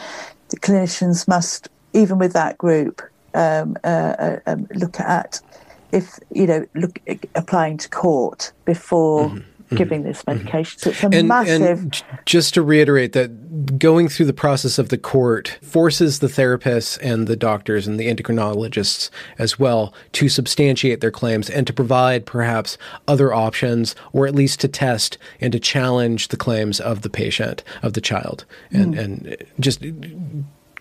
the 0.49 0.59
clinicians 0.59 1.27
must, 1.27 1.69
even 1.93 2.17
with 2.17 2.33
that 2.33 2.57
group, 2.57 3.01
um, 3.33 3.75
uh, 3.83 3.87
uh, 3.87 4.39
um, 4.45 4.67
look 4.75 4.99
at 4.99 5.41
if, 5.91 6.19
you 6.31 6.45
know, 6.45 6.65
look 6.75 6.99
applying 7.35 7.77
to 7.77 7.89
court 7.89 8.51
before. 8.65 9.29
Mm-hmm 9.29 9.56
giving 9.75 10.03
this 10.03 10.23
mm-hmm. 10.23 10.39
medication. 10.39 10.79
So 10.79 10.89
it's 10.91 11.03
a 11.03 11.09
and, 11.11 11.27
massive. 11.27 11.79
And 11.79 12.03
just 12.25 12.53
to 12.53 12.61
reiterate 12.61 13.13
that 13.13 13.77
going 13.77 14.07
through 14.07 14.27
the 14.27 14.33
process 14.33 14.77
of 14.77 14.89
the 14.89 14.97
court 14.97 15.57
forces 15.61 16.19
the 16.19 16.27
therapists 16.27 16.97
and 17.01 17.27
the 17.27 17.35
doctors 17.35 17.87
and 17.87 17.99
the 17.99 18.07
endocrinologists 18.07 19.09
as 19.37 19.59
well 19.59 19.93
to 20.13 20.29
substantiate 20.29 21.01
their 21.01 21.11
claims 21.11 21.49
and 21.49 21.67
to 21.67 21.73
provide 21.73 22.25
perhaps 22.25 22.77
other 23.07 23.33
options 23.33 23.95
or 24.13 24.27
at 24.27 24.35
least 24.35 24.59
to 24.61 24.67
test 24.67 25.17
and 25.41 25.51
to 25.51 25.59
challenge 25.59 26.29
the 26.29 26.37
claims 26.37 26.79
of 26.79 27.01
the 27.01 27.09
patient, 27.09 27.63
of 27.81 27.93
the 27.93 28.01
child, 28.01 28.45
and, 28.71 28.95
mm. 28.95 28.99
and 28.99 29.37
just 29.59 29.81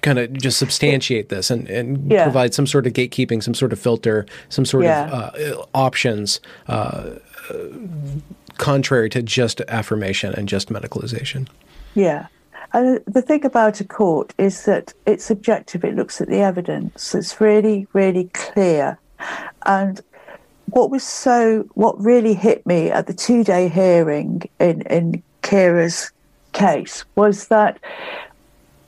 kind 0.06 0.18
of 0.20 0.32
just 0.34 0.58
substantiate 0.58 1.28
this 1.28 1.50
and, 1.50 1.68
and 1.68 2.10
yeah. 2.10 2.22
provide 2.22 2.54
some 2.54 2.66
sort 2.66 2.86
of 2.86 2.92
gatekeeping, 2.92 3.42
some 3.42 3.54
sort 3.54 3.72
of 3.72 3.78
filter, 3.78 4.24
some 4.48 4.64
sort 4.64 4.84
yeah. 4.84 5.06
of 5.06 5.58
uh, 5.58 5.64
options. 5.74 6.40
Uh, 6.68 7.10
contrary 8.58 9.10
to 9.10 9.22
just 9.22 9.60
affirmation 9.68 10.32
and 10.34 10.48
just 10.48 10.68
medicalization. 10.70 11.46
Yeah. 11.94 12.26
And 12.72 13.00
the 13.06 13.22
thing 13.22 13.44
about 13.44 13.80
a 13.80 13.84
court 13.84 14.32
is 14.38 14.64
that 14.64 14.94
it's 15.06 15.24
subjective, 15.24 15.84
it 15.84 15.94
looks 15.94 16.20
at 16.20 16.28
the 16.28 16.38
evidence. 16.38 17.14
It's 17.14 17.40
really, 17.40 17.86
really 17.92 18.30
clear. 18.32 18.98
And 19.66 20.00
what 20.66 20.90
was 20.90 21.04
so, 21.04 21.68
what 21.74 22.00
really 22.00 22.34
hit 22.34 22.64
me 22.66 22.90
at 22.90 23.06
the 23.06 23.14
two 23.14 23.44
day 23.44 23.68
hearing 23.68 24.42
in, 24.58 24.82
in 24.82 25.22
Keira's 25.42 26.10
case 26.52 27.04
was 27.14 27.48
that 27.48 27.78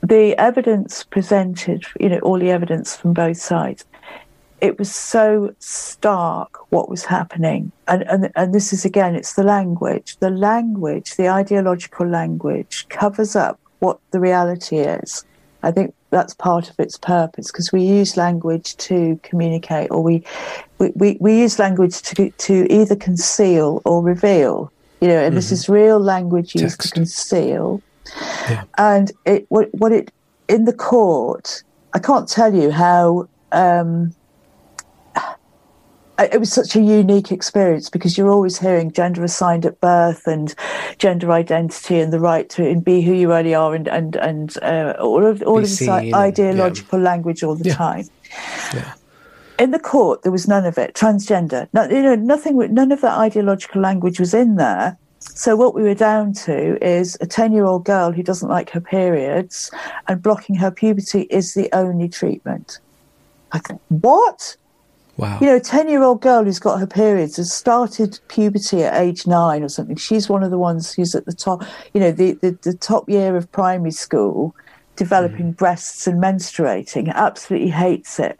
the 0.01 0.37
evidence 0.37 1.03
presented, 1.03 1.83
you 1.99 2.09
know, 2.09 2.19
all 2.19 2.39
the 2.39 2.51
evidence 2.51 2.95
from 2.95 3.13
both 3.13 3.37
sides, 3.37 3.85
it 4.61 4.77
was 4.77 4.93
so 4.93 5.53
stark 5.59 6.71
what 6.71 6.89
was 6.89 7.05
happening. 7.05 7.71
And, 7.87 8.03
and, 8.03 8.31
and 8.35 8.53
this 8.53 8.73
is 8.73 8.85
again, 8.85 9.15
it's 9.15 9.33
the 9.33 9.43
language. 9.43 10.17
The 10.17 10.29
language, 10.29 11.15
the 11.15 11.29
ideological 11.29 12.07
language, 12.07 12.87
covers 12.89 13.35
up 13.35 13.59
what 13.79 13.99
the 14.11 14.19
reality 14.19 14.77
is. 14.77 15.25
I 15.63 15.71
think 15.71 15.93
that's 16.09 16.33
part 16.33 16.69
of 16.69 16.79
its 16.79 16.97
purpose 16.97 17.51
because 17.51 17.71
we 17.71 17.83
use 17.83 18.17
language 18.17 18.77
to 18.77 19.19
communicate 19.23 19.91
or 19.91 20.01
we, 20.01 20.23
we, 20.77 20.91
we, 20.95 21.17
we 21.19 21.39
use 21.39 21.59
language 21.59 22.01
to, 22.01 22.29
to 22.31 22.71
either 22.71 22.95
conceal 22.95 23.81
or 23.85 24.01
reveal. 24.01 24.71
You 25.01 25.09
know, 25.09 25.17
and 25.17 25.27
mm-hmm. 25.27 25.35
this 25.35 25.51
is 25.51 25.69
real 25.69 25.99
language 25.99 26.55
used 26.55 26.79
Text. 26.79 26.89
to 26.89 26.93
conceal. 26.93 27.81
Yeah. 28.49 28.63
And 28.77 29.11
it 29.25 29.45
what, 29.49 29.73
what 29.73 29.91
it 29.91 30.11
in 30.47 30.65
the 30.65 30.73
court, 30.73 31.63
I 31.93 31.99
can't 31.99 32.27
tell 32.27 32.53
you 32.53 32.71
how 32.71 33.29
um, 33.51 34.13
it 36.19 36.39
was 36.39 36.51
such 36.51 36.75
a 36.75 36.81
unique 36.81 37.31
experience 37.31 37.89
because 37.89 38.17
you're 38.17 38.29
always 38.29 38.59
hearing 38.59 38.91
gender 38.91 39.23
assigned 39.23 39.65
at 39.65 39.79
birth 39.79 40.27
and 40.27 40.53
gender 40.97 41.31
identity 41.31 41.99
and 41.99 42.11
the 42.11 42.19
right 42.19 42.49
to 42.49 42.79
be 42.81 43.01
who 43.01 43.13
you 43.13 43.29
really 43.29 43.53
are 43.53 43.73
and 43.73 43.87
and 43.87 44.15
and 44.17 44.57
uh, 44.61 44.95
all 44.99 45.25
of 45.25 45.41
all 45.43 45.57
of 45.57 45.63
this 45.63 45.87
ideological 45.87 46.99
yeah. 46.99 47.05
language 47.05 47.43
all 47.43 47.55
the 47.55 47.69
yeah. 47.69 47.75
time. 47.75 48.05
Yeah. 48.73 48.93
In 49.59 49.71
the 49.71 49.79
court, 49.79 50.23
there 50.23 50.31
was 50.31 50.47
none 50.47 50.65
of 50.65 50.77
it. 50.77 50.93
Transgender, 50.93 51.67
no, 51.73 51.83
you 51.89 52.01
know, 52.01 52.15
nothing. 52.15 52.57
None 52.73 52.91
of 52.91 53.01
that 53.01 53.17
ideological 53.17 53.81
language 53.81 54.19
was 54.19 54.33
in 54.33 54.55
there. 54.55 54.97
So 55.19 55.55
what 55.55 55.75
we 55.75 55.83
were 55.83 55.95
down 55.95 56.33
to 56.45 56.83
is 56.85 57.17
a 57.21 57.27
ten-year-old 57.27 57.85
girl 57.85 58.11
who 58.11 58.23
doesn't 58.23 58.49
like 58.49 58.69
her 58.71 58.81
periods, 58.81 59.71
and 60.07 60.21
blocking 60.21 60.55
her 60.55 60.71
puberty 60.71 61.21
is 61.29 61.53
the 61.53 61.69
only 61.73 62.09
treatment. 62.09 62.79
I 63.51 63.59
think 63.59 63.81
what? 63.89 64.55
Wow. 65.19 65.37
You 65.41 65.47
know, 65.47 65.57
a 65.57 65.59
10 65.59 65.89
year 65.89 66.01
old 66.01 66.21
girl 66.21 66.45
who's 66.45 66.59
got 66.59 66.79
her 66.79 66.87
periods 66.87 67.35
has 67.35 67.51
started 67.51 68.17
puberty 68.29 68.83
at 68.83 68.95
age 68.95 69.27
nine 69.27 69.63
or 69.63 69.67
something. 69.67 69.97
She's 69.97 70.29
one 70.29 70.43
of 70.43 70.49
the 70.49 70.57
ones 70.57 70.93
who's 70.93 71.13
at 71.13 71.25
the 71.25 71.33
top, 71.33 71.65
you 71.93 71.99
know, 71.99 72.13
the, 72.13 72.33
the, 72.33 72.57
the 72.61 72.73
top 72.73 73.09
year 73.09 73.35
of 73.35 73.51
primary 73.51 73.91
school, 73.91 74.55
developing 74.95 75.53
mm. 75.53 75.57
breasts 75.57 76.07
and 76.07 76.23
menstruating, 76.23 77.13
absolutely 77.13 77.69
hates 77.69 78.17
it. 78.17 78.39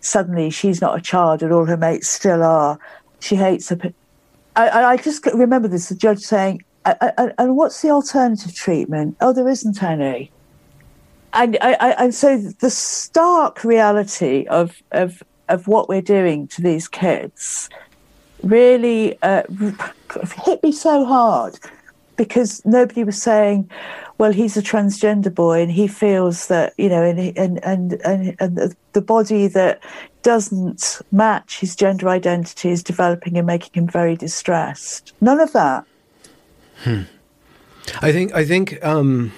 Suddenly 0.00 0.48
she's 0.48 0.80
not 0.80 0.96
a 0.96 1.02
child 1.02 1.42
and 1.42 1.52
all 1.52 1.66
her 1.66 1.76
mates 1.76 2.08
still 2.08 2.42
are. 2.42 2.78
She 3.20 3.36
hates 3.36 3.68
her. 3.68 3.76
I, 4.56 4.84
I 4.84 4.96
just 4.96 5.26
remember 5.26 5.68
this 5.68 5.88
the 5.88 5.94
judge 5.94 6.20
saying, 6.20 6.62
and 6.84 7.56
what's 7.56 7.82
the 7.82 7.90
alternative 7.90 8.54
treatment? 8.54 9.16
Oh, 9.20 9.32
there 9.32 9.48
isn't 9.48 9.82
any. 9.82 10.30
And, 11.32 11.58
I, 11.60 11.94
and 11.98 12.14
so 12.14 12.38
the 12.38 12.70
stark 12.70 13.64
reality 13.64 14.46
of, 14.48 14.80
of 14.92 15.22
of 15.48 15.66
what 15.66 15.88
we're 15.88 16.02
doing 16.02 16.46
to 16.48 16.62
these 16.62 16.88
kids 16.88 17.68
really 18.42 19.18
uh, 19.22 19.42
hit 20.44 20.62
me 20.62 20.72
so 20.72 21.04
hard 21.04 21.58
because 22.16 22.64
nobody 22.64 23.04
was 23.04 23.20
saying, 23.20 23.68
well, 24.18 24.32
he's 24.32 24.56
a 24.56 24.62
transgender 24.62 25.34
boy 25.34 25.60
and 25.60 25.72
he 25.72 25.88
feels 25.88 26.46
that, 26.48 26.72
you 26.78 26.88
know, 26.88 27.02
and, 27.02 27.18
and, 27.36 27.64
and, 27.64 27.92
and, 28.04 28.36
and 28.38 28.76
the 28.92 29.00
body 29.00 29.48
that 29.48 29.82
doesn't 30.24 31.00
match 31.12 31.60
his 31.60 31.76
gender 31.76 32.08
identity 32.08 32.70
is 32.70 32.82
developing 32.82 33.36
and 33.36 33.46
making 33.46 33.70
him 33.74 33.88
very 33.88 34.16
distressed. 34.16 35.12
None 35.20 35.38
of 35.38 35.52
that. 35.52 35.86
Hmm. 36.82 37.02
I 38.02 38.10
think, 38.10 38.34
I 38.34 38.44
think, 38.44 38.84
um, 38.84 39.32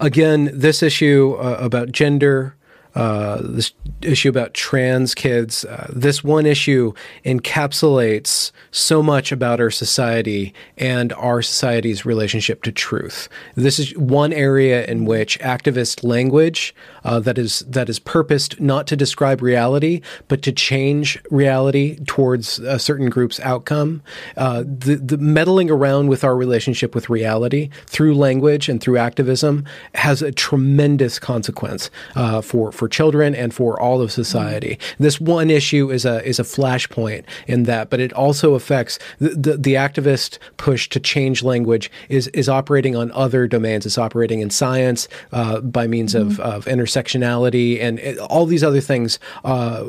again, 0.00 0.50
this 0.52 0.82
issue 0.82 1.36
uh, 1.38 1.58
about 1.60 1.92
gender, 1.92 2.56
uh, 2.94 3.40
this 3.42 3.72
issue 4.02 4.28
about 4.28 4.54
trans 4.54 5.14
kids. 5.14 5.64
Uh, 5.64 5.90
this 5.92 6.22
one 6.22 6.46
issue 6.46 6.92
encapsulates 7.24 8.52
so 8.70 9.02
much 9.02 9.32
about 9.32 9.60
our 9.60 9.70
society 9.70 10.54
and 10.78 11.12
our 11.14 11.42
society's 11.42 12.06
relationship 12.06 12.62
to 12.62 12.72
truth. 12.72 13.28
This 13.56 13.78
is 13.78 13.96
one 13.98 14.32
area 14.32 14.86
in 14.86 15.04
which 15.04 15.38
activist 15.40 16.04
language 16.04 16.74
uh, 17.04 17.20
that 17.20 17.38
is 17.38 17.60
that 17.60 17.88
is 17.88 17.98
purposed 17.98 18.60
not 18.60 18.86
to 18.86 18.96
describe 18.96 19.42
reality, 19.42 20.00
but 20.28 20.42
to 20.42 20.52
change 20.52 21.18
reality 21.30 21.98
towards 22.06 22.58
a 22.60 22.78
certain 22.78 23.10
group's 23.10 23.40
outcome. 23.40 24.02
Uh, 24.36 24.62
the 24.66 24.96
the 24.96 25.18
meddling 25.18 25.70
around 25.70 26.08
with 26.08 26.24
our 26.24 26.36
relationship 26.36 26.94
with 26.94 27.10
reality 27.10 27.70
through 27.86 28.14
language 28.14 28.68
and 28.68 28.80
through 28.80 28.98
activism 28.98 29.64
has 29.94 30.22
a 30.22 30.32
tremendous 30.32 31.18
consequence 31.18 31.90
uh, 32.16 32.40
for 32.40 32.72
for 32.72 32.88
children 32.88 33.34
and 33.34 33.54
for 33.54 33.78
all 33.78 34.00
of 34.00 34.10
society. 34.10 34.76
Mm-hmm. 34.76 35.02
This 35.02 35.20
one 35.20 35.50
issue 35.50 35.90
is 35.90 36.04
a 36.04 36.24
is 36.26 36.38
a 36.38 36.44
flashpoint 36.44 37.24
in 37.46 37.64
that, 37.64 37.90
but 37.90 38.00
it 38.00 38.12
also 38.12 38.54
affects 38.54 38.98
the, 39.18 39.30
the, 39.30 39.56
the 39.56 39.74
activist 39.74 40.38
push 40.56 40.88
to 40.88 41.00
change 41.00 41.42
language 41.42 41.90
is 42.08 42.28
is 42.28 42.48
operating 42.48 42.96
on 42.96 43.10
other 43.12 43.46
domains. 43.46 43.86
It's 43.86 43.98
operating 43.98 44.40
in 44.40 44.50
science 44.50 45.08
uh, 45.32 45.60
by 45.60 45.86
means 45.86 46.14
mm-hmm. 46.14 46.30
of 46.30 46.40
of 46.40 46.68
intersectionality 46.94 47.80
and 47.80 47.98
it, 47.98 48.18
all 48.18 48.46
these 48.46 48.64
other 48.64 48.80
things. 48.80 49.18
Uh, 49.44 49.84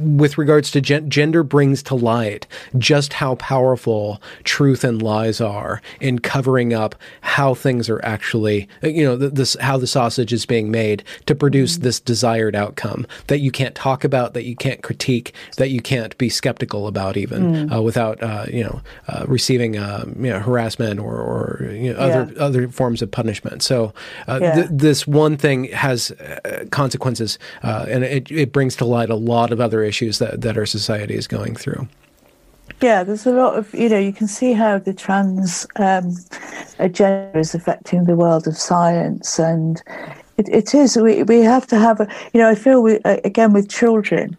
with 0.00 0.38
regards 0.38 0.70
to 0.70 0.80
gen- 0.80 1.10
gender, 1.10 1.42
brings 1.42 1.82
to 1.82 1.94
light 1.94 2.46
just 2.78 3.12
how 3.12 3.34
powerful 3.36 4.20
truth 4.44 4.84
and 4.84 5.02
lies 5.02 5.40
are 5.40 5.82
in 6.00 6.18
covering 6.18 6.72
up 6.72 6.94
how 7.20 7.54
things 7.54 7.88
are 7.90 8.02
actually, 8.04 8.68
you 8.82 9.04
know, 9.04 9.16
this 9.16 9.56
how 9.60 9.76
the 9.76 9.86
sausage 9.86 10.32
is 10.32 10.46
being 10.46 10.70
made 10.70 11.04
to 11.26 11.34
produce 11.34 11.74
mm-hmm. 11.74 11.84
this 11.84 12.00
desired 12.00 12.54
outcome 12.54 13.06
that 13.26 13.40
you 13.40 13.50
can't 13.50 13.74
talk 13.74 14.04
about, 14.04 14.34
that 14.34 14.44
you 14.44 14.56
can't 14.56 14.82
critique, 14.82 15.34
that 15.56 15.70
you 15.70 15.80
can't 15.80 16.16
be 16.18 16.28
skeptical 16.28 16.86
about, 16.86 17.16
even 17.16 17.68
mm. 17.68 17.74
uh, 17.76 17.82
without, 17.82 18.22
uh, 18.22 18.46
you 18.50 18.64
know, 18.64 18.80
uh, 19.08 19.24
receiving 19.26 19.78
um, 19.78 20.14
you 20.18 20.30
know, 20.30 20.40
harassment 20.40 20.98
or, 21.00 21.16
or 21.16 21.70
you 21.72 21.92
know, 21.92 21.98
other 21.98 22.32
yeah. 22.32 22.42
other 22.42 22.68
forms 22.68 23.02
of 23.02 23.10
punishment. 23.10 23.62
So 23.62 23.92
uh, 24.28 24.38
yeah. 24.40 24.54
th- 24.54 24.68
this 24.70 25.06
one 25.06 25.36
thing 25.36 25.64
has 25.64 26.12
consequences, 26.70 27.38
uh, 27.62 27.86
and 27.88 28.04
it, 28.04 28.30
it 28.30 28.52
brings 28.52 28.76
to 28.76 28.84
light 28.84 29.10
a 29.10 29.16
lot 29.16 29.52
of 29.52 29.60
other 29.60 29.82
issues 29.82 30.18
that, 30.18 30.40
that 30.40 30.56
our 30.56 30.66
society 30.66 31.14
is 31.14 31.26
going 31.26 31.56
through. 31.56 31.88
Yeah, 32.80 33.04
there's 33.04 33.26
a 33.26 33.32
lot 33.32 33.58
of, 33.58 33.74
you 33.74 33.90
know, 33.90 33.98
you 33.98 34.12
can 34.12 34.26
see 34.26 34.54
how 34.54 34.78
the 34.78 34.94
trans 34.94 35.66
um, 35.76 36.16
agenda 36.78 37.38
is 37.38 37.54
affecting 37.54 38.04
the 38.04 38.16
world 38.16 38.46
of 38.46 38.56
science. 38.56 39.38
And 39.38 39.82
it, 40.38 40.48
it 40.48 40.74
is, 40.74 40.96
we, 40.96 41.22
we 41.24 41.40
have 41.40 41.66
to 41.66 41.78
have 41.78 42.00
a, 42.00 42.08
you 42.32 42.40
know, 42.40 42.48
I 42.48 42.54
feel, 42.54 42.82
we, 42.82 42.98
again, 43.04 43.52
with 43.52 43.68
children, 43.68 44.34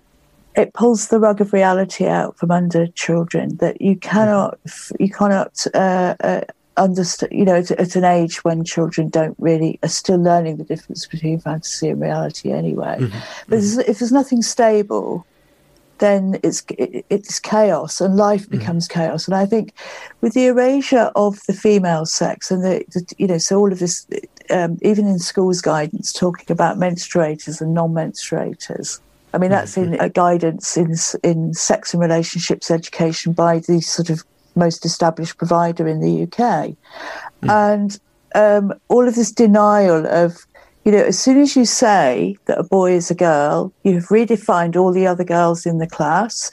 it 0.55 0.73
pulls 0.73 1.09
the 1.09 1.19
rug 1.19 1.39
of 1.39 1.53
reality 1.53 2.07
out 2.07 2.35
from 2.37 2.49
under 2.49 2.87
children 2.87 3.57
that 3.57 3.79
you 3.79 3.95
cannot, 3.95 4.57
you 4.99 5.09
cannot, 5.09 5.65
uh, 5.75 6.15
uh, 6.21 6.41
understand, 6.77 7.31
you 7.31 7.45
know, 7.45 7.55
at, 7.55 7.71
at, 7.71 7.95
an 7.95 8.03
age 8.03 8.43
when 8.43 8.63
children 8.63 9.09
don't 9.09 9.35
really 9.39 9.79
are 9.83 9.89
still 9.89 10.17
learning 10.17 10.57
the 10.57 10.63
difference 10.63 11.05
between 11.05 11.39
fantasy 11.39 11.89
and 11.89 12.01
reality 12.01 12.51
anyway. 12.51 12.97
Mm-hmm. 12.99 13.19
But 13.49 13.59
mm-hmm. 13.59 13.91
if 13.91 13.99
there's 13.99 14.11
nothing 14.11 14.41
stable, 14.41 15.25
then 16.01 16.39
it's 16.43 16.63
it's 16.67 17.39
chaos 17.39 18.01
and 18.01 18.17
life 18.17 18.47
mm. 18.47 18.59
becomes 18.59 18.87
mm. 18.87 18.91
chaos. 18.91 19.27
And 19.27 19.35
I 19.35 19.45
think 19.45 19.73
with 20.19 20.33
the 20.33 20.47
erasure 20.47 21.11
of 21.15 21.39
the 21.45 21.53
female 21.53 22.05
sex 22.05 22.51
and 22.51 22.63
the, 22.63 22.83
the 22.89 23.05
you 23.17 23.27
know 23.27 23.37
so 23.37 23.59
all 23.59 23.71
of 23.71 23.79
this 23.79 24.07
um, 24.49 24.79
even 24.81 25.07
in 25.07 25.19
schools 25.19 25.61
guidance 25.61 26.11
talking 26.11 26.47
about 26.49 26.77
menstruators 26.77 27.61
and 27.61 27.73
non-menstruators. 27.73 28.99
I 29.33 29.37
mean 29.37 29.51
that's 29.51 29.77
mm-hmm. 29.77 29.93
in 29.93 30.01
a 30.01 30.09
guidance 30.09 30.75
in 30.75 30.95
in 31.23 31.53
sex 31.53 31.93
and 31.93 32.01
relationships 32.01 32.71
education 32.71 33.31
by 33.31 33.59
the 33.59 33.79
sort 33.79 34.09
of 34.09 34.23
most 34.55 34.85
established 34.85 35.37
provider 35.37 35.87
in 35.87 35.99
the 35.99 36.23
UK, 36.23 36.75
mm. 37.41 37.49
and 37.49 37.99
um, 38.35 38.73
all 38.87 39.07
of 39.07 39.15
this 39.15 39.31
denial 39.31 40.05
of 40.07 40.45
you 40.83 40.91
know, 40.91 41.03
as 41.03 41.19
soon 41.19 41.39
as 41.39 41.55
you 41.55 41.63
say 41.63 42.35
that 42.45 42.57
a 42.57 42.63
boy 42.63 42.93
is 42.93 43.11
a 43.11 43.15
girl, 43.15 43.71
you 43.83 43.95
have 43.95 44.05
redefined 44.05 44.75
all 44.75 44.91
the 44.91 45.05
other 45.05 45.23
girls 45.23 45.65
in 45.65 45.77
the 45.77 45.85
class. 45.85 46.49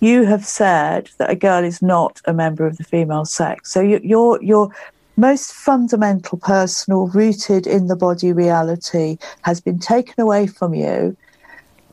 You 0.00 0.24
have 0.24 0.44
said 0.44 1.10
that 1.18 1.30
a 1.30 1.36
girl 1.36 1.62
is 1.62 1.80
not 1.80 2.20
a 2.24 2.32
member 2.32 2.66
of 2.66 2.76
the 2.76 2.84
female 2.84 3.24
sex. 3.24 3.72
So 3.72 3.80
you, 3.80 4.00
your 4.02 4.42
your 4.42 4.70
most 5.16 5.52
fundamental, 5.52 6.38
personal, 6.38 7.08
rooted 7.08 7.66
in 7.66 7.86
the 7.86 7.96
body 7.96 8.32
reality 8.32 9.18
has 9.42 9.60
been 9.60 9.78
taken 9.78 10.20
away 10.20 10.48
from 10.48 10.74
you, 10.74 11.16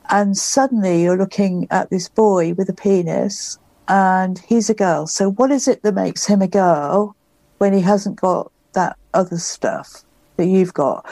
and 0.09 0.35
suddenly 0.35 1.03
you're 1.03 1.17
looking 1.17 1.67
at 1.69 1.91
this 1.91 2.09
boy 2.09 2.53
with 2.55 2.67
a 2.67 2.73
penis, 2.73 3.59
and 3.87 4.39
he's 4.39 4.69
a 4.69 4.73
girl. 4.73 5.07
So 5.07 5.31
what 5.31 5.51
is 5.51 5.67
it 5.67 5.83
that 5.83 5.93
makes 5.93 6.25
him 6.25 6.41
a 6.41 6.47
girl 6.47 7.15
when 7.57 7.73
he 7.73 7.81
hasn't 7.81 8.19
got 8.19 8.51
that 8.73 8.97
other 9.13 9.37
stuff? 9.37 10.05
that 10.37 10.47
you've 10.47 10.73
got. 10.73 11.05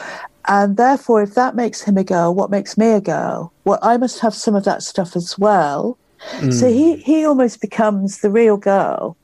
And 0.48 0.76
therefore, 0.78 1.22
if 1.22 1.36
that 1.36 1.56
makes 1.56 1.82
him 1.82 1.98
a 1.98 2.04
girl, 2.04 2.34
what 2.34 2.52
makes 2.52 2.78
me 2.78 2.92
a 2.92 3.02
girl? 3.02 3.54
Well, 3.64 3.80
I 3.82 3.98
must 3.98 4.20
have 4.20 4.34
some 4.34 4.56
of 4.56 4.66
that 4.66 4.84
stuff 4.84 5.16
as 5.16 5.38
well. 5.40 5.98
Mm. 6.38 6.54
So 6.54 6.68
he, 6.68 6.98
he 6.98 7.26
almost 7.26 7.62
becomes 7.62 8.20
the 8.20 8.30
real 8.30 8.58
girl 8.58 9.16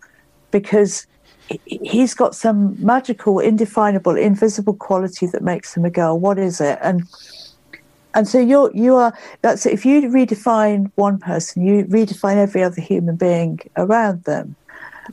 because 0.52 1.06
he's 1.66 2.14
got 2.14 2.36
some 2.36 2.76
magical, 2.84 3.40
indefinable, 3.40 4.16
invisible 4.16 4.76
quality 4.76 5.28
that 5.28 5.44
makes 5.44 5.76
him 5.76 5.84
a 5.84 5.90
girl. 5.90 6.20
What 6.20 6.40
is 6.40 6.62
it? 6.62 6.80
And 6.82 7.04
and 8.14 8.28
so 8.28 8.40
you're 8.40 8.72
you 8.74 8.96
are 8.96 9.14
that's 9.42 9.66
if 9.66 9.86
you 9.86 10.02
redefine 10.02 10.92
one 10.96 11.20
person, 11.20 11.66
you 11.66 11.86
redefine 11.86 12.38
every 12.38 12.64
other 12.64 12.82
human 12.82 13.16
being 13.16 13.60
around 13.78 14.24
them. 14.24 14.56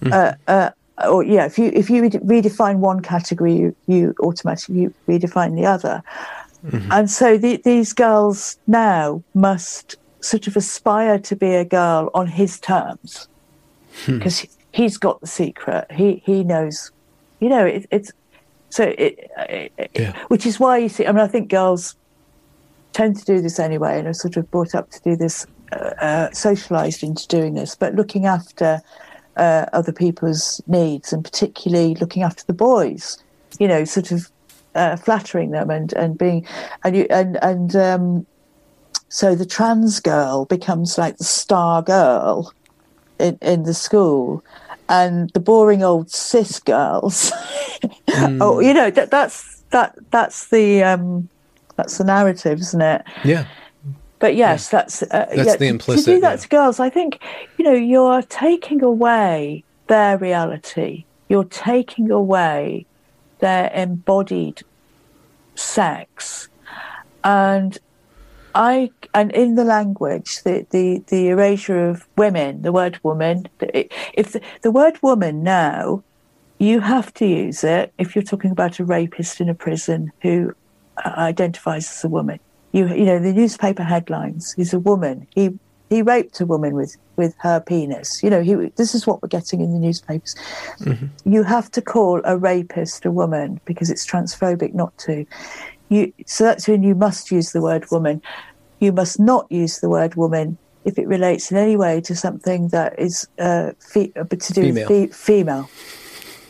Mm. 0.00 0.12
Uh, 0.12 0.34
uh, 0.50 0.70
or 1.06 1.22
yeah, 1.22 1.44
if 1.44 1.58
you 1.58 1.70
if 1.74 1.90
you 1.90 2.02
redefine 2.02 2.78
one 2.78 3.00
category, 3.02 3.54
you, 3.54 3.76
you 3.86 4.14
automatically 4.20 4.88
redefine 5.06 5.54
the 5.54 5.66
other. 5.66 6.02
Mm-hmm. 6.66 6.90
And 6.90 7.10
so 7.10 7.36
the, 7.36 7.58
these 7.58 7.92
girls 7.92 8.58
now 8.66 9.22
must 9.34 9.96
sort 10.20 10.46
of 10.46 10.56
aspire 10.56 11.18
to 11.18 11.36
be 11.36 11.54
a 11.54 11.64
girl 11.64 12.10
on 12.14 12.26
his 12.26 12.58
terms 12.58 13.28
because 14.06 14.40
hmm. 14.40 14.46
he, 14.72 14.82
has 14.84 14.96
got 14.96 15.20
the 15.20 15.26
secret. 15.26 15.86
He 15.92 16.22
he 16.24 16.44
knows, 16.44 16.90
you 17.40 17.50
know, 17.50 17.66
it, 17.66 17.86
it's 17.90 18.10
so 18.70 18.84
it, 18.84 19.30
it 19.48 19.90
yeah. 19.94 20.18
which 20.28 20.46
is 20.46 20.58
why 20.58 20.78
you 20.78 20.88
see. 20.88 21.06
I 21.06 21.12
mean, 21.12 21.20
I 21.20 21.28
think 21.28 21.50
girls 21.50 21.94
tend 22.96 23.14
to 23.14 23.24
do 23.26 23.42
this 23.42 23.58
anyway, 23.58 23.98
and 23.98 24.08
are 24.08 24.14
sort 24.14 24.38
of 24.38 24.50
brought 24.50 24.74
up 24.74 24.90
to 24.90 25.02
do 25.02 25.16
this, 25.16 25.46
uh, 25.72 25.92
uh, 26.00 26.30
socialized 26.32 27.02
into 27.02 27.28
doing 27.28 27.52
this. 27.52 27.74
But 27.74 27.94
looking 27.94 28.24
after 28.24 28.80
uh, 29.36 29.66
other 29.74 29.92
people's 29.92 30.62
needs 30.66 31.12
and 31.12 31.22
particularly 31.22 31.94
looking 31.96 32.22
after 32.22 32.42
the 32.46 32.54
boys, 32.54 33.22
you 33.58 33.68
know, 33.68 33.84
sort 33.84 34.12
of 34.12 34.30
uh, 34.74 34.96
flattering 34.96 35.50
them 35.50 35.68
and, 35.68 35.92
and 35.92 36.16
being, 36.16 36.46
and 36.84 36.96
you, 36.96 37.06
and, 37.10 37.36
and, 37.42 37.76
um, 37.76 38.26
so 39.10 39.34
the 39.34 39.46
trans 39.46 40.00
girl 40.00 40.46
becomes 40.46 40.96
like 40.96 41.18
the 41.18 41.24
star 41.24 41.82
girl 41.82 42.52
in, 43.20 43.38
in 43.42 43.64
the 43.64 43.74
school 43.74 44.42
and 44.88 45.30
the 45.30 45.40
boring 45.40 45.82
old 45.82 46.10
cis 46.10 46.60
girls. 46.60 47.30
mm. 48.08 48.38
Oh, 48.40 48.60
you 48.60 48.72
know, 48.72 48.90
that, 48.90 49.10
that's, 49.10 49.62
that, 49.70 49.96
that's 50.10 50.48
the, 50.48 50.82
um, 50.82 51.28
that's 51.76 51.98
the 51.98 52.04
narrative, 52.04 52.60
isn't 52.60 52.80
it? 52.80 53.04
Yeah. 53.24 53.46
But 54.18 54.34
yes, 54.34 54.70
yeah. 54.72 54.78
that's 54.78 55.02
uh, 55.02 55.06
that's 55.10 55.36
yeah, 55.36 55.56
the 55.56 55.66
implicit. 55.66 56.06
To 56.06 56.14
do 56.14 56.20
that 56.20 56.30
yeah. 56.30 56.36
to 56.36 56.48
girls, 56.48 56.80
I 56.80 56.90
think 56.90 57.22
you 57.58 57.64
know 57.64 57.72
you're 57.72 58.22
taking 58.22 58.82
away 58.82 59.62
their 59.88 60.16
reality. 60.18 61.04
You're 61.28 61.44
taking 61.44 62.10
away 62.10 62.86
their 63.40 63.70
embodied 63.74 64.62
sex, 65.54 66.48
and 67.22 67.78
I 68.54 68.90
and 69.12 69.30
in 69.32 69.54
the 69.54 69.64
language, 69.64 70.42
the 70.44 70.66
the, 70.70 71.02
the 71.08 71.28
erasure 71.28 71.88
of 71.88 72.08
women, 72.16 72.62
the 72.62 72.72
word 72.72 72.98
woman. 73.02 73.48
If 73.60 74.32
the, 74.32 74.40
the 74.62 74.70
word 74.70 74.98
woman 75.02 75.42
now, 75.42 76.02
you 76.58 76.80
have 76.80 77.12
to 77.14 77.26
use 77.26 77.62
it 77.64 77.92
if 77.98 78.16
you're 78.16 78.22
talking 78.22 78.50
about 78.50 78.78
a 78.78 78.84
rapist 78.84 79.42
in 79.42 79.50
a 79.50 79.54
prison 79.54 80.10
who 80.22 80.54
identifies 81.04 81.90
as 81.90 82.04
a 82.04 82.08
woman 82.08 82.38
you 82.76 82.86
you 82.88 83.04
know 83.04 83.18
the 83.18 83.32
newspaper 83.32 83.82
headlines. 83.82 84.52
He's 84.52 84.74
a 84.74 84.78
woman. 84.78 85.26
He 85.34 85.58
he 85.88 86.02
raped 86.02 86.40
a 86.40 86.46
woman 86.46 86.74
with 86.74 86.96
with 87.16 87.34
her 87.38 87.58
penis. 87.60 88.22
You 88.22 88.30
know, 88.30 88.42
he 88.42 88.54
this 88.76 88.94
is 88.94 89.06
what 89.06 89.22
we're 89.22 89.28
getting 89.28 89.60
in 89.60 89.72
the 89.72 89.78
newspapers. 89.78 90.34
Mm-hmm. 90.80 91.06
You 91.24 91.42
have 91.42 91.70
to 91.72 91.80
call 91.80 92.20
a 92.24 92.36
rapist 92.36 93.06
a 93.06 93.10
woman 93.10 93.60
because 93.64 93.90
it's 93.90 94.06
transphobic 94.06 94.74
not 94.74 94.96
to. 94.98 95.24
You 95.88 96.12
so 96.26 96.44
that's 96.44 96.68
when 96.68 96.82
you 96.82 96.94
must 96.94 97.30
use 97.30 97.52
the 97.52 97.62
word 97.62 97.90
woman. 97.90 98.20
You 98.80 98.92
must 98.92 99.18
not 99.18 99.50
use 99.50 99.80
the 99.80 99.88
word 99.88 100.14
woman 100.16 100.58
if 100.84 100.98
it 100.98 101.08
relates 101.08 101.50
in 101.50 101.56
any 101.56 101.76
way 101.76 102.00
to 102.02 102.14
something 102.14 102.68
that 102.68 102.98
is 102.98 103.26
uh, 103.38 103.72
fe- 103.80 104.12
uh, 104.16 104.24
to 104.24 104.52
do 104.52 104.62
female. 104.62 104.88
with 104.88 105.10
fe- 105.10 105.16
female. 105.16 105.70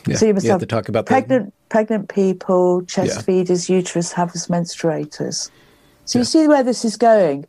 Yeah, 0.05 0.15
so 0.17 0.25
you 0.25 0.33
must 0.33 0.45
you 0.45 0.51
have, 0.51 0.61
have, 0.61 0.67
to 0.67 0.75
talk 0.75 0.89
about 0.89 1.05
pregnant 1.05 1.47
the... 1.47 1.51
pregnant 1.69 2.09
people, 2.09 2.83
chest 2.83 3.15
yeah. 3.15 3.21
feeders, 3.21 3.69
uterus 3.69 4.11
havers, 4.11 4.47
menstruators. 4.47 5.49
So 6.05 6.19
yeah. 6.19 6.21
you 6.21 6.25
see 6.25 6.47
where 6.47 6.63
this 6.63 6.85
is 6.85 6.97
going. 6.97 7.45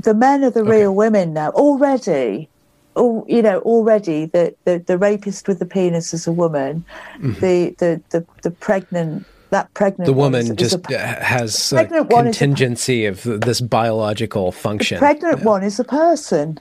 The 0.00 0.14
men 0.14 0.44
are 0.44 0.50
the 0.50 0.60
okay. 0.60 0.70
real 0.70 0.94
women 0.94 1.32
now 1.32 1.50
already. 1.50 2.48
All, 2.94 3.24
you 3.26 3.40
know, 3.40 3.60
already 3.60 4.26
the, 4.26 4.54
the, 4.64 4.78
the 4.78 4.98
rapist 4.98 5.48
with 5.48 5.58
the 5.58 5.66
penis 5.66 6.12
is 6.12 6.26
a 6.26 6.32
woman. 6.32 6.84
Mm-hmm. 7.14 7.40
The, 7.40 7.74
the, 7.78 8.02
the, 8.10 8.26
the 8.42 8.50
pregnant 8.50 9.26
that 9.52 9.72
pregnant 9.74 10.06
the 10.06 10.14
woman 10.14 10.56
just 10.56 10.90
a, 10.90 10.98
has 10.98 11.72
a 11.74 11.84
contingency 12.06 13.04
a, 13.04 13.10
of 13.10 13.22
this 13.22 13.60
biological 13.60 14.50
function. 14.50 14.96
The 14.96 15.00
pregnant 15.00 15.38
yeah. 15.40 15.44
one 15.44 15.62
is 15.62 15.78
a 15.78 15.84
person. 15.84 16.58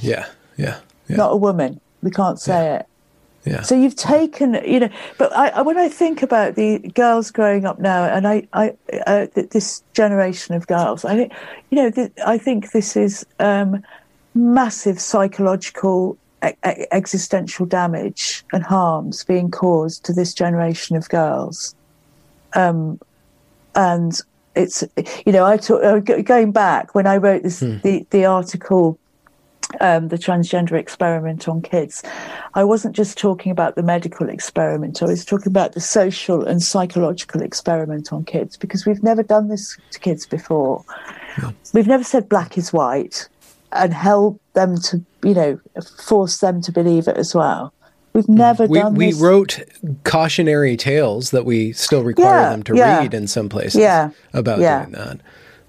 Yeah, 0.00 0.26
yeah, 0.56 0.80
yeah. 1.06 1.16
Not 1.16 1.32
a 1.32 1.36
woman. 1.36 1.80
We 2.02 2.10
can't 2.10 2.40
say 2.40 2.64
yeah. 2.64 2.76
it. 2.76 2.86
Yeah. 3.44 3.62
So 3.62 3.74
you've 3.74 3.96
taken, 3.96 4.54
you 4.66 4.80
know, 4.80 4.90
but 5.16 5.32
I, 5.34 5.62
when 5.62 5.78
I 5.78 5.88
think 5.88 6.22
about 6.22 6.56
the 6.56 6.78
girls 6.94 7.30
growing 7.30 7.64
up 7.64 7.78
now, 7.78 8.04
and 8.04 8.28
I, 8.28 8.46
I, 8.52 8.74
uh, 9.06 9.26
this 9.34 9.82
generation 9.94 10.54
of 10.54 10.66
girls, 10.66 11.04
I, 11.06 11.14
you 11.70 11.76
know, 11.76 11.90
th- 11.90 12.12
I 12.26 12.36
think 12.36 12.72
this 12.72 12.96
is 12.96 13.24
um, 13.38 13.82
massive 14.34 15.00
psychological 15.00 16.18
existential 16.42 17.66
damage 17.66 18.44
and 18.52 18.62
harms 18.62 19.24
being 19.24 19.50
caused 19.50 20.04
to 20.04 20.12
this 20.12 20.32
generation 20.32 20.96
of 20.96 21.08
girls. 21.08 21.74
Um, 22.54 22.98
and 23.74 24.18
it's 24.56 24.82
you 25.24 25.32
know 25.32 25.44
I 25.44 25.56
talk, 25.56 25.82
uh, 25.82 25.98
going 26.00 26.52
back 26.52 26.94
when 26.94 27.06
I 27.06 27.18
wrote 27.18 27.42
this 27.42 27.60
hmm. 27.60 27.78
the 27.82 28.06
the 28.10 28.24
article. 28.24 28.98
Um, 29.80 30.08
the 30.08 30.16
transgender 30.16 30.72
experiment 30.72 31.48
on 31.48 31.62
kids. 31.62 32.02
I 32.54 32.64
wasn't 32.64 32.96
just 32.96 33.16
talking 33.16 33.52
about 33.52 33.76
the 33.76 33.82
medical 33.82 34.28
experiment, 34.28 35.02
I 35.02 35.06
was 35.06 35.24
talking 35.24 35.46
about 35.46 35.72
the 35.72 35.80
social 35.80 36.44
and 36.44 36.62
psychological 36.62 37.40
experiment 37.40 38.12
on 38.12 38.24
kids 38.24 38.56
because 38.56 38.84
we've 38.84 39.02
never 39.02 39.22
done 39.22 39.48
this 39.48 39.78
to 39.92 40.00
kids 40.00 40.26
before. 40.26 40.84
Yeah. 41.38 41.52
We've 41.72 41.86
never 41.86 42.04
said 42.04 42.28
black 42.28 42.58
is 42.58 42.72
white 42.72 43.28
and 43.72 43.94
held 43.94 44.40
them 44.54 44.76
to, 44.78 45.02
you 45.22 45.34
know, 45.34 45.60
force 46.02 46.38
them 46.38 46.60
to 46.62 46.72
believe 46.72 47.06
it 47.06 47.16
as 47.16 47.34
well. 47.34 47.72
We've 48.12 48.24
mm. 48.24 48.34
never 48.34 48.66
we, 48.66 48.78
done. 48.80 48.94
We 48.94 49.12
this. 49.12 49.20
wrote 49.20 49.60
cautionary 50.04 50.76
tales 50.76 51.30
that 51.30 51.44
we 51.44 51.72
still 51.72 52.02
require 52.02 52.40
yeah, 52.40 52.50
them 52.50 52.62
to 52.64 52.76
yeah. 52.76 52.98
read 53.00 53.14
in 53.14 53.28
some 53.28 53.48
places 53.48 53.80
yeah, 53.80 54.10
about 54.32 54.58
doing 54.58 54.92
that. 54.92 55.20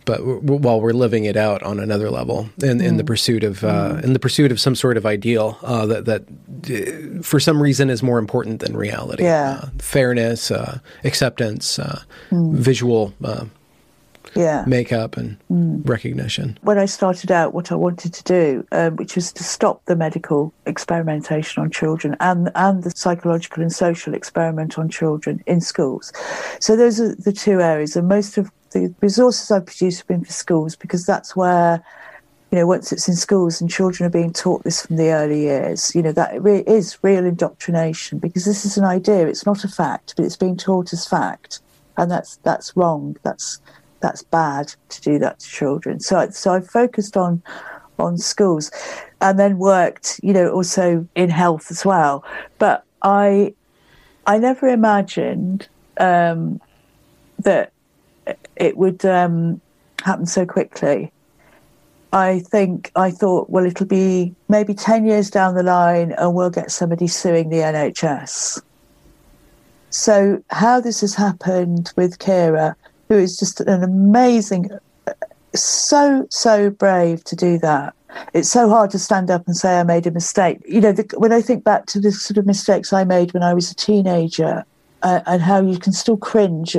But 0.05 0.17
w- 0.17 0.41
while 0.41 0.81
we're 0.81 0.93
living 0.93 1.25
it 1.25 1.37
out 1.37 1.61
on 1.63 1.79
another 1.79 2.09
level, 2.09 2.49
in, 2.61 2.79
mm. 2.79 2.83
in 2.83 2.97
the 2.97 3.03
mm. 3.03 3.07
pursuit 3.07 3.43
of 3.43 3.63
uh, 3.63 3.93
mm. 3.93 4.03
in 4.03 4.13
the 4.13 4.19
pursuit 4.19 4.51
of 4.51 4.59
some 4.59 4.75
sort 4.75 4.97
of 4.97 5.05
ideal 5.05 5.57
uh, 5.63 5.85
that 5.85 6.05
that 6.05 6.21
uh, 6.69 7.21
for 7.21 7.39
some 7.39 7.61
reason 7.61 7.89
is 7.89 8.01
more 8.01 8.19
important 8.19 8.59
than 8.61 8.75
reality. 8.75 9.23
Yeah, 9.23 9.59
uh, 9.63 9.69
fairness, 9.79 10.51
uh, 10.51 10.79
acceptance, 11.03 11.79
uh, 11.79 12.01
mm. 12.31 12.53
visual 12.53 13.13
yeah. 14.35 14.63
makeup 14.67 15.17
and 15.17 15.37
mm. 15.51 15.87
recognition. 15.87 16.57
When 16.61 16.77
I 16.77 16.85
started 16.85 17.31
out, 17.31 17.53
what 17.53 17.71
I 17.71 17.75
wanted 17.75 18.13
to 18.13 18.23
do, 18.23 18.65
um, 18.71 18.95
which 18.95 19.15
was 19.15 19.31
to 19.33 19.43
stop 19.43 19.83
the 19.85 19.95
medical 19.95 20.53
experimentation 20.65 21.61
on 21.61 21.69
children 21.69 22.15
and 22.19 22.49
and 22.55 22.83
the 22.83 22.91
psychological 22.91 23.61
and 23.61 23.71
social 23.71 24.13
experiment 24.13 24.77
on 24.77 24.89
children 24.89 25.43
in 25.47 25.61
schools. 25.61 26.11
So 26.59 26.75
those 26.75 26.99
are 26.99 27.15
the 27.15 27.33
two 27.33 27.61
areas, 27.61 27.95
and 27.95 28.07
most 28.07 28.37
of 28.37 28.51
the 28.71 28.93
resources 29.01 29.51
I 29.51 29.59
produce 29.59 29.99
have 29.99 30.07
been 30.07 30.23
for 30.23 30.31
schools 30.31 30.75
because 30.75 31.05
that's 31.05 31.35
where 31.35 31.83
you 32.51 32.59
know, 32.59 32.67
once 32.67 32.91
it's 32.91 33.07
in 33.07 33.15
schools 33.15 33.61
and 33.61 33.69
children 33.69 34.05
are 34.05 34.11
being 34.11 34.33
taught 34.33 34.63
this 34.65 34.85
from 34.85 34.97
the 34.97 35.11
early 35.11 35.41
years, 35.43 35.95
you 35.95 36.01
know, 36.01 36.11
that 36.11 36.41
re- 36.43 36.65
is 36.67 36.99
real 37.01 37.25
indoctrination 37.25 38.19
because 38.19 38.43
this 38.43 38.65
is 38.65 38.77
an 38.77 38.83
idea. 38.83 39.25
It's 39.27 39.45
not 39.45 39.63
a 39.63 39.69
fact, 39.69 40.15
but 40.17 40.25
it's 40.25 40.35
being 40.35 40.57
taught 40.57 40.91
as 40.91 41.07
fact. 41.07 41.61
And 41.95 42.11
that's, 42.11 42.35
that's 42.43 42.75
wrong. 42.75 43.15
That's, 43.23 43.61
that's 44.01 44.23
bad 44.23 44.73
to 44.89 45.01
do 45.01 45.17
that 45.19 45.39
to 45.39 45.47
children. 45.47 46.01
So, 46.01 46.29
so 46.31 46.53
I 46.53 46.59
focused 46.59 47.15
on 47.15 47.41
on 48.01 48.17
schools, 48.17 48.71
and 49.21 49.39
then 49.39 49.57
worked, 49.57 50.19
you 50.23 50.33
know, 50.33 50.51
also 50.51 51.07
in 51.15 51.29
health 51.29 51.71
as 51.71 51.85
well. 51.85 52.25
But 52.57 52.83
I 53.03 53.53
I 54.27 54.37
never 54.37 54.67
imagined 54.67 55.67
um, 55.97 56.59
that 57.39 57.71
it 58.61 58.77
would 58.77 59.03
um, 59.05 59.59
happen 60.03 60.25
so 60.25 60.45
quickly. 60.45 61.11
I 62.13 62.39
think 62.39 62.91
I 62.95 63.09
thought, 63.09 63.49
well, 63.49 63.65
it'll 63.65 63.87
be 63.87 64.35
maybe 64.49 64.73
10 64.73 65.05
years 65.05 65.29
down 65.31 65.55
the 65.55 65.63
line 65.63 66.11
and 66.17 66.35
we'll 66.35 66.49
get 66.49 66.69
somebody 66.69 67.07
suing 67.07 67.49
the 67.49 67.57
NHS. 67.57 68.61
So, 69.89 70.43
how 70.49 70.79
this 70.79 71.01
has 71.01 71.15
happened 71.15 71.91
with 71.97 72.19
Keira 72.19 72.75
who 73.09 73.17
is 73.17 73.37
just 73.37 73.59
an 73.59 73.83
amazing, 73.83 74.69
so, 75.53 76.27
so 76.29 76.69
brave 76.69 77.23
to 77.25 77.35
do 77.35 77.57
that. 77.59 77.93
It's 78.33 78.49
so 78.49 78.69
hard 78.69 78.89
to 78.91 78.99
stand 78.99 79.29
up 79.29 79.45
and 79.47 79.57
say 79.57 79.79
I 79.79 79.83
made 79.83 80.07
a 80.07 80.11
mistake. 80.11 80.59
You 80.65 80.79
know, 80.79 80.93
the, 80.93 81.03
when 81.17 81.33
I 81.33 81.41
think 81.41 81.63
back 81.63 81.87
to 81.87 81.99
the 81.99 82.11
sort 82.11 82.37
of 82.37 82.45
mistakes 82.45 82.93
I 82.93 83.03
made 83.03 83.33
when 83.33 83.43
I 83.43 83.53
was 83.53 83.69
a 83.71 83.75
teenager 83.75 84.63
uh, 85.01 85.21
and 85.25 85.41
how 85.41 85.61
you 85.61 85.77
can 85.77 85.91
still 85.91 86.15
cringe 86.15 86.77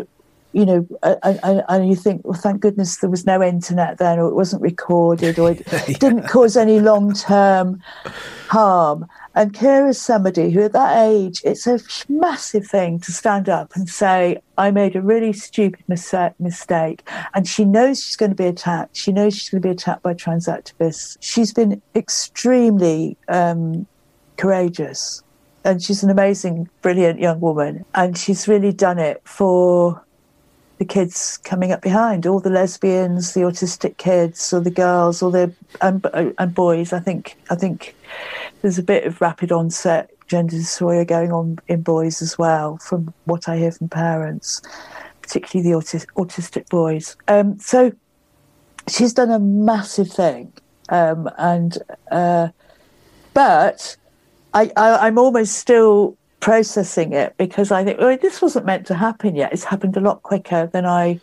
you 0.52 0.66
know, 0.66 0.86
and, 1.02 1.64
and, 1.68 1.88
you 1.88 1.96
think, 1.96 2.22
well, 2.24 2.38
thank 2.38 2.60
goodness 2.60 2.98
there 2.98 3.08
was 3.08 3.24
no 3.24 3.42
internet 3.42 3.96
then, 3.98 4.18
or 4.18 4.28
it 4.28 4.34
wasn't 4.34 4.60
recorded, 4.60 5.38
or 5.38 5.52
it 5.52 5.62
yeah. 5.72 5.96
didn't 5.98 6.28
cause 6.28 6.56
any 6.56 6.78
long 6.78 7.14
term 7.14 7.82
harm. 8.48 9.06
And 9.34 9.54
Keira 9.54 9.88
is 9.88 10.00
somebody 10.00 10.50
who, 10.50 10.62
at 10.62 10.72
that 10.72 11.08
age, 11.08 11.40
it's 11.42 11.66
a 11.66 11.80
massive 12.08 12.66
thing 12.66 13.00
to 13.00 13.12
stand 13.12 13.48
up 13.48 13.72
and 13.74 13.88
say, 13.88 14.42
I 14.58 14.70
made 14.70 14.94
a 14.94 15.00
really 15.00 15.32
stupid 15.32 15.82
mis- 15.88 16.14
mistake. 16.38 17.08
And 17.32 17.48
she 17.48 17.64
knows 17.64 18.04
she's 18.04 18.16
going 18.16 18.32
to 18.32 18.36
be 18.36 18.46
attacked. 18.46 18.94
She 18.94 19.10
knows 19.10 19.34
she's 19.34 19.48
going 19.48 19.62
to 19.62 19.68
be 19.68 19.72
attacked 19.72 20.02
by 20.02 20.12
trans 20.12 20.48
activists. 20.48 21.16
She's 21.20 21.52
been 21.54 21.80
extremely 21.94 23.16
um, 23.28 23.86
courageous. 24.36 25.22
And 25.64 25.82
she's 25.82 26.02
an 26.02 26.10
amazing, 26.10 26.68
brilliant 26.82 27.20
young 27.20 27.40
woman. 27.40 27.86
And 27.94 28.18
she's 28.18 28.46
really 28.48 28.72
done 28.72 28.98
it 28.98 29.22
for 29.24 30.04
the 30.78 30.84
kids 30.84 31.38
coming 31.38 31.72
up 31.72 31.80
behind, 31.80 32.26
all 32.26 32.40
the 32.40 32.50
lesbians, 32.50 33.34
the 33.34 33.40
autistic 33.40 33.96
kids, 33.96 34.52
or 34.52 34.60
the 34.60 34.70
girls, 34.70 35.22
or 35.22 35.30
the 35.30 35.52
and, 35.80 36.04
and 36.12 36.54
boys. 36.54 36.92
I 36.92 37.00
think 37.00 37.36
I 37.50 37.54
think 37.54 37.94
there's 38.60 38.78
a 38.78 38.82
bit 38.82 39.04
of 39.04 39.20
rapid 39.20 39.52
onset 39.52 40.10
gender 40.26 40.56
dysphoria 40.56 41.06
going 41.06 41.30
on 41.30 41.58
in 41.68 41.82
boys 41.82 42.22
as 42.22 42.38
well, 42.38 42.78
from 42.78 43.12
what 43.24 43.48
I 43.48 43.58
hear 43.58 43.70
from 43.70 43.88
parents, 43.88 44.62
particularly 45.20 45.70
the 45.70 45.76
autis- 45.76 46.06
autistic 46.16 46.68
boys. 46.70 47.16
Um, 47.28 47.58
so 47.58 47.92
she's 48.88 49.12
done 49.12 49.30
a 49.30 49.38
massive 49.38 50.08
thing, 50.08 50.52
um, 50.88 51.28
and 51.38 51.78
uh, 52.10 52.48
but 53.34 53.96
I, 54.54 54.70
I, 54.76 55.06
I'm 55.06 55.18
almost 55.18 55.56
still 55.58 56.16
processing 56.42 57.12
it 57.12 57.34
because 57.38 57.70
I 57.70 57.84
think 57.84 57.98
well, 57.98 58.18
this 58.20 58.42
wasn't 58.42 58.66
meant 58.66 58.86
to 58.88 58.94
happen 58.94 59.34
yet. 59.34 59.52
It's 59.52 59.64
happened 59.64 59.96
a 59.96 60.00
lot 60.00 60.22
quicker 60.24 60.66
than 60.66 60.84
I 60.84 61.20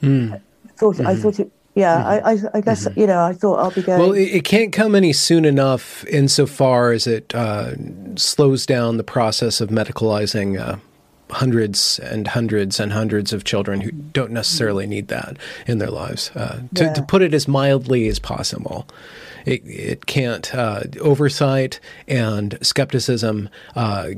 mm. 0.00 0.40
thought. 0.76 0.96
Mm-hmm. 0.96 1.06
I 1.06 1.16
thought 1.16 1.40
it. 1.40 1.50
Yeah, 1.74 2.20
mm-hmm. 2.20 2.46
I, 2.46 2.58
I, 2.58 2.60
guess 2.60 2.86
mm-hmm. 2.86 3.00
you 3.00 3.06
know. 3.06 3.24
I 3.24 3.32
thought 3.32 3.58
I'll 3.58 3.70
be 3.70 3.82
going. 3.82 3.98
Well, 3.98 4.12
it, 4.12 4.24
it, 4.24 4.44
can't 4.44 4.72
come 4.72 4.94
any 4.94 5.14
soon 5.14 5.46
enough, 5.46 6.04
insofar 6.04 6.92
as 6.92 7.06
it 7.06 7.34
uh, 7.34 7.72
slows 8.14 8.66
down 8.66 8.98
the 8.98 9.04
process 9.04 9.62
of 9.62 9.70
medicalizing 9.70 10.60
uh, 10.60 10.76
hundreds 11.30 11.98
and 12.00 12.28
hundreds 12.28 12.78
and 12.78 12.92
hundreds 12.92 13.32
of 13.32 13.44
children 13.44 13.80
who 13.80 13.90
don't 13.90 14.32
necessarily 14.32 14.86
need 14.86 15.08
that 15.08 15.38
in 15.66 15.78
their 15.78 15.90
lives. 15.90 16.30
Uh, 16.34 16.60
to, 16.74 16.84
yeah. 16.84 16.92
to, 16.92 17.02
put 17.02 17.22
it 17.22 17.32
as 17.32 17.48
mildly 17.48 18.06
as 18.06 18.18
possible, 18.18 18.86
it, 19.46 19.62
it 19.64 20.04
can't. 20.04 20.54
Uh, 20.54 20.82
oversight 21.00 21.80
and 22.06 22.58
skepticism 22.60 23.48
uh, 23.74 24.10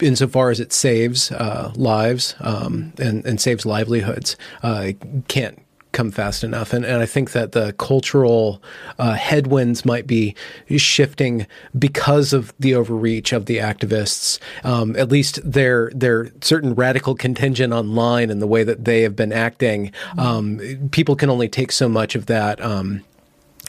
insofar 0.00 0.50
as 0.50 0.60
it 0.60 0.72
saves 0.72 1.30
uh, 1.32 1.72
lives 1.76 2.34
um, 2.40 2.92
and, 2.98 3.24
and, 3.24 3.40
saves 3.40 3.64
livelihoods, 3.64 4.36
uh, 4.62 4.92
can't 5.28 5.58
come 5.92 6.10
fast 6.10 6.42
enough. 6.42 6.72
And, 6.72 6.84
and, 6.84 7.02
I 7.02 7.06
think 7.06 7.32
that 7.32 7.52
the 7.52 7.74
cultural 7.74 8.62
uh, 8.98 9.12
headwinds 9.12 9.84
might 9.84 10.06
be 10.06 10.34
shifting 10.76 11.46
because 11.78 12.32
of 12.32 12.52
the 12.58 12.74
overreach 12.74 13.32
of 13.32 13.46
the 13.46 13.58
activists. 13.58 14.38
Um, 14.64 14.96
at 14.96 15.10
least 15.10 15.38
their 15.44 15.90
their 15.94 16.30
certain 16.40 16.74
radical 16.74 17.14
contingent 17.14 17.72
online 17.72 18.30
and 18.30 18.40
the 18.42 18.46
way 18.46 18.64
that 18.64 18.84
they 18.84 19.02
have 19.02 19.14
been 19.14 19.32
acting. 19.32 19.92
Um, 20.18 20.88
people 20.90 21.14
can 21.14 21.30
only 21.30 21.48
take 21.48 21.70
so 21.72 21.88
much 21.88 22.14
of 22.14 22.26
that. 22.26 22.60
Um, 22.62 23.04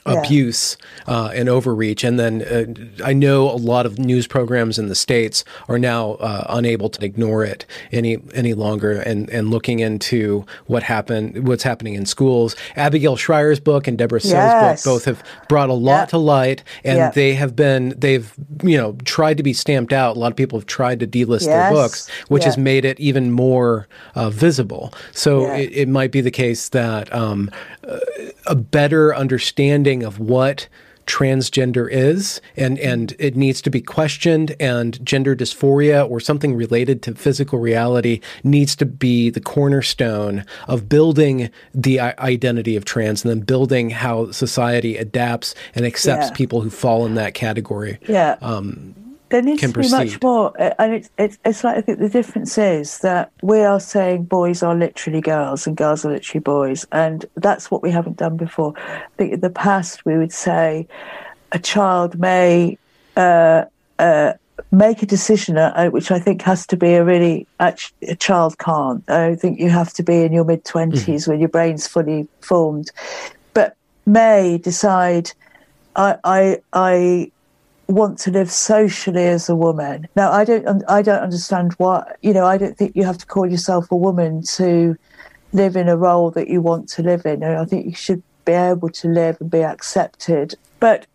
yeah. 0.05 0.13
abuse 0.13 0.77
uh, 1.07 1.31
and 1.33 1.49
overreach. 1.49 2.03
And 2.03 2.19
then 2.19 2.41
uh, 2.41 3.05
I 3.05 3.13
know 3.13 3.49
a 3.49 3.57
lot 3.57 3.85
of 3.85 3.99
news 3.99 4.27
programs 4.27 4.77
in 4.79 4.87
the 4.87 4.95
states 4.95 5.43
are 5.67 5.79
now 5.79 6.13
uh, 6.13 6.45
unable 6.49 6.89
to 6.89 7.05
ignore 7.05 7.43
it 7.43 7.65
any 7.91 8.17
any 8.33 8.53
longer 8.53 8.91
and 8.91 9.29
and 9.29 9.49
looking 9.49 9.79
into 9.79 10.45
what 10.65 10.83
happened, 10.83 11.47
what's 11.47 11.63
happening 11.63 11.95
in 11.95 12.05
schools. 12.05 12.55
Abigail 12.75 13.15
Shrier's 13.15 13.59
book 13.59 13.87
and 13.87 13.97
Deborah 13.97 14.19
yes. 14.23 14.83
book 14.83 14.93
both 14.93 15.05
have 15.05 15.23
brought 15.47 15.69
a 15.69 15.73
lot 15.73 16.01
yep. 16.01 16.09
to 16.09 16.17
light, 16.17 16.63
and 16.83 16.97
yep. 16.97 17.13
they 17.13 17.33
have 17.33 17.55
been 17.55 17.93
they've 17.97 18.33
you 18.63 18.77
know 18.77 18.97
tried 19.05 19.37
to 19.37 19.43
be 19.43 19.53
stamped 19.53 19.93
out. 19.93 20.15
A 20.15 20.19
lot 20.19 20.31
of 20.31 20.37
people 20.37 20.59
have 20.59 20.65
tried 20.65 20.99
to 20.99 21.07
delist 21.07 21.41
yes. 21.41 21.45
their 21.45 21.71
books, 21.71 22.09
which 22.27 22.43
has 22.43 22.57
made 22.57 22.85
it 22.85 22.99
even 22.99 23.31
more 23.31 23.87
uh, 24.15 24.29
visible. 24.29 24.93
So 25.11 25.51
it, 25.51 25.71
it, 25.71 25.87
might 25.93 26.11
be 26.11 26.21
the 26.21 26.31
case 26.31 26.69
that 26.69 27.13
um, 27.13 27.51
a 28.45 28.55
better 28.55 29.15
understanding 29.15 29.92
of 30.01 30.17
what 30.17 30.69
transgender 31.05 31.89
is 31.91 32.39
and 32.55 32.79
and 32.79 33.13
it 33.19 33.35
needs 33.35 33.61
to 33.61 33.69
be 33.69 33.81
questioned 33.81 34.55
and 34.59 35.05
gender 35.05 35.35
dysphoria 35.35 36.09
or 36.09 36.19
something 36.19 36.55
related 36.55 37.01
to 37.01 37.13
physical 37.13 37.59
reality 37.59 38.21
needs 38.43 38.75
to 38.75 38.85
be 38.85 39.29
the 39.29 39.41
cornerstone 39.41 40.45
of 40.67 40.87
building 40.87 41.49
the 41.73 41.99
identity 41.99 42.77
of 42.77 42.85
trans 42.85 43.23
and 43.23 43.29
then 43.29 43.41
building 43.41 43.89
how 43.89 44.31
society 44.31 44.95
adapts 44.95 45.53
and 45.75 45.85
accepts 45.85 46.27
yeah. 46.27 46.33
people 46.33 46.61
who 46.61 46.69
fall 46.69 47.05
in 47.05 47.15
that 47.15 47.33
category 47.33 47.99
yeah 48.07 48.37
um, 48.41 48.95
there 49.33 49.41
needs 49.41 49.61
to 49.61 49.67
be 49.69 49.73
proceed. 49.73 49.95
much 49.95 50.21
more. 50.21 50.53
Uh, 50.61 50.75
and 50.77 50.93
it's, 50.93 51.09
it's, 51.17 51.39
it's 51.43 51.63
like 51.63 51.75
I 51.75 51.81
think 51.81 51.97
the 51.97 52.07
difference 52.07 52.55
is 52.55 52.99
that 52.99 53.31
we 53.41 53.61
are 53.61 53.79
saying 53.79 54.25
boys 54.25 54.61
are 54.61 54.75
literally 54.75 55.21
girls 55.21 55.65
and 55.65 55.75
girls 55.75 56.05
are 56.05 56.11
literally 56.11 56.39
boys. 56.39 56.85
And 56.91 57.25
that's 57.33 57.71
what 57.71 57.81
we 57.81 57.89
haven't 57.89 58.17
done 58.17 58.37
before. 58.37 58.75
I 58.77 59.07
think 59.17 59.33
in 59.33 59.39
the 59.39 59.49
past 59.49 60.05
we 60.05 60.19
would 60.19 60.31
say 60.31 60.87
a 61.51 61.57
child 61.57 62.19
may 62.19 62.77
uh, 63.17 63.65
uh, 63.97 64.33
make 64.71 65.01
a 65.01 65.07
decision, 65.07 65.57
uh, 65.57 65.89
which 65.89 66.11
I 66.11 66.19
think 66.19 66.43
has 66.43 66.67
to 66.67 66.77
be 66.77 66.93
a 66.93 67.03
really, 67.03 67.47
a 67.59 67.75
child 68.19 68.59
can't. 68.59 69.03
I 69.09 69.33
think 69.33 69.59
you 69.59 69.71
have 69.71 69.93
to 69.93 70.03
be 70.03 70.21
in 70.21 70.31
your 70.31 70.45
mid 70.45 70.63
20s 70.63 70.93
mm-hmm. 70.93 71.31
when 71.31 71.39
your 71.39 71.49
brain's 71.49 71.87
fully 71.87 72.27
formed. 72.41 72.91
But 73.55 73.75
may 74.05 74.59
decide, 74.59 75.31
I, 75.95 76.17
I, 76.23 76.61
I 76.71 77.31
want 77.93 78.17
to 78.19 78.31
live 78.31 78.51
socially 78.51 79.25
as 79.25 79.49
a 79.49 79.55
woman. 79.55 80.07
Now, 80.15 80.31
I 80.31 80.45
don't, 80.45 80.83
I 80.89 81.01
don't 81.01 81.21
understand 81.21 81.73
why. 81.77 82.15
you 82.21 82.33
know. 82.33 82.45
I 82.45 82.57
don't 82.57 82.77
think 82.77 82.95
you 82.95 83.03
have 83.03 83.17
to 83.19 83.25
call 83.25 83.49
yourself 83.49 83.91
a 83.91 83.95
woman 83.95 84.43
to 84.55 84.97
live 85.53 85.75
in 85.75 85.87
a 85.87 85.97
role 85.97 86.31
that 86.31 86.47
you 86.47 86.61
want 86.61 86.89
to 86.89 87.03
live 87.03 87.25
in. 87.25 87.43
And 87.43 87.57
I 87.57 87.65
think 87.65 87.85
you 87.85 87.95
should 87.95 88.23
be 88.45 88.53
able 88.53 88.89
to 88.89 89.07
live 89.07 89.37
and 89.39 89.49
be 89.49 89.63
accepted. 89.63 90.55
But 90.79 91.07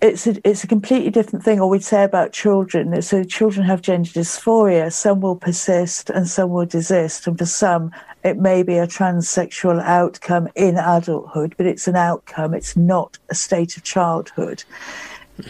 it's 0.00 0.26
a, 0.26 0.36
it's 0.46 0.64
a 0.64 0.66
completely 0.66 1.10
different 1.10 1.44
thing. 1.44 1.60
Or 1.60 1.68
we'd 1.68 1.84
say 1.84 2.04
about 2.04 2.32
children. 2.32 3.00
So 3.00 3.24
children 3.24 3.64
have 3.66 3.80
gender 3.80 4.10
dysphoria. 4.10 4.92
Some 4.92 5.20
will 5.20 5.36
persist 5.36 6.10
and 6.10 6.28
some 6.28 6.50
will 6.50 6.66
desist. 6.66 7.26
And 7.26 7.38
for 7.38 7.46
some, 7.46 7.90
it 8.22 8.38
may 8.38 8.62
be 8.62 8.78
a 8.78 8.86
transsexual 8.86 9.82
outcome 9.82 10.48
in 10.54 10.76
adulthood, 10.76 11.54
but 11.56 11.66
it's 11.66 11.86
an 11.86 11.96
outcome. 11.96 12.54
It's 12.54 12.76
not 12.76 13.18
a 13.28 13.34
state 13.34 13.76
of 13.76 13.84
childhood. 13.84 14.64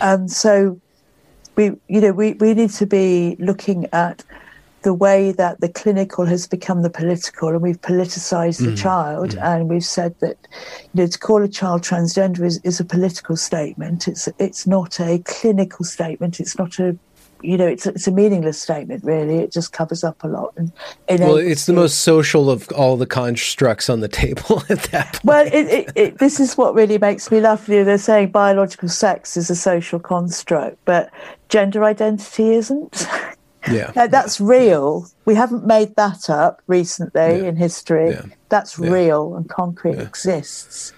And 0.01 0.31
so 0.31 0.81
we, 1.57 1.73
you 1.89 2.01
know, 2.01 2.13
we, 2.13 2.35
we 2.35 2.55
need 2.55 2.71
to 2.71 2.87
be 2.87 3.37
looking 3.39 3.87
at 3.93 4.25
the 4.83 4.95
way 4.95 5.33
that 5.33 5.61
the 5.61 5.69
clinical 5.69 6.27
has 6.27 6.47
become 6.47 6.83
the 6.83 6.91
political, 6.91 7.49
and 7.49 7.63
we've 7.63 7.81
politicized 7.81 8.59
the 8.59 8.73
mm, 8.73 8.79
child, 8.79 9.31
mm. 9.31 9.43
and 9.43 9.69
we've 9.69 9.85
said 9.85 10.15
that 10.21 10.37
you 10.93 11.03
know 11.03 11.07
to 11.07 11.19
call 11.19 11.43
a 11.43 11.49
child 11.49 11.83
transgender 11.83 12.45
is, 12.45 12.61
is 12.65 12.81
a 12.81 12.85
political 12.85 13.35
statement. 13.35 14.07
It's 14.07 14.29
it's 14.39 14.67
not 14.67 15.01
a 15.01 15.21
clinical 15.25 15.85
statement. 15.85 16.39
It's 16.39 16.59
not 16.59 16.79
a 16.79 16.97
you 17.45 17.57
know, 17.57 17.67
it's 17.67 17.87
it's 17.87 18.07
a 18.07 18.11
meaningless 18.11 18.61
statement, 18.61 19.05
really. 19.05 19.37
It 19.37 19.53
just 19.53 19.73
covers 19.73 20.03
up 20.03 20.25
a 20.25 20.29
lot. 20.29 20.55
And, 20.57 20.73
well, 21.09 21.37
it's 21.37 21.67
the 21.67 21.73
most 21.73 22.01
social 22.01 22.51
of 22.51 22.69
all 22.73 22.97
the 22.97 23.07
constructs 23.07 23.91
on 23.91 24.01
the 24.01 24.09
table 24.09 24.63
at 24.71 24.83
that 24.85 25.13
point. 25.13 25.25
Well, 25.25 25.47
it, 25.47 25.53
it, 25.53 25.93
it, 25.95 26.19
this 26.19 26.41
is 26.41 26.57
what 26.57 26.75
really 26.75 26.99
makes 26.99 27.31
me 27.31 27.41
laugh. 27.41 27.69
You, 27.69 27.85
They're 27.85 27.99
saying 27.99 28.31
biological 28.31 28.89
sex 28.89 29.37
is 29.37 29.51
a 29.51 29.57
social 29.57 29.99
construct, 29.99 30.79
but 30.85 31.11
gender 31.49 31.85
identity 31.85 32.55
isn't. 32.55 33.07
Yeah, 33.71 34.09
that's 34.09 34.43
real. 34.43 35.09
We 35.25 35.35
haven't 35.35 35.65
made 35.65 35.97
that 35.97 36.29
up 36.29 36.61
recently 36.67 37.23
yeah. 37.23 37.49
in 37.49 37.57
history. 37.57 38.11
Yeah. 38.11 38.27
That's 38.51 38.79
yeah. 38.79 38.91
real 38.91 39.37
and 39.37 39.49
concrete 39.49 39.99
exists. 39.99 40.93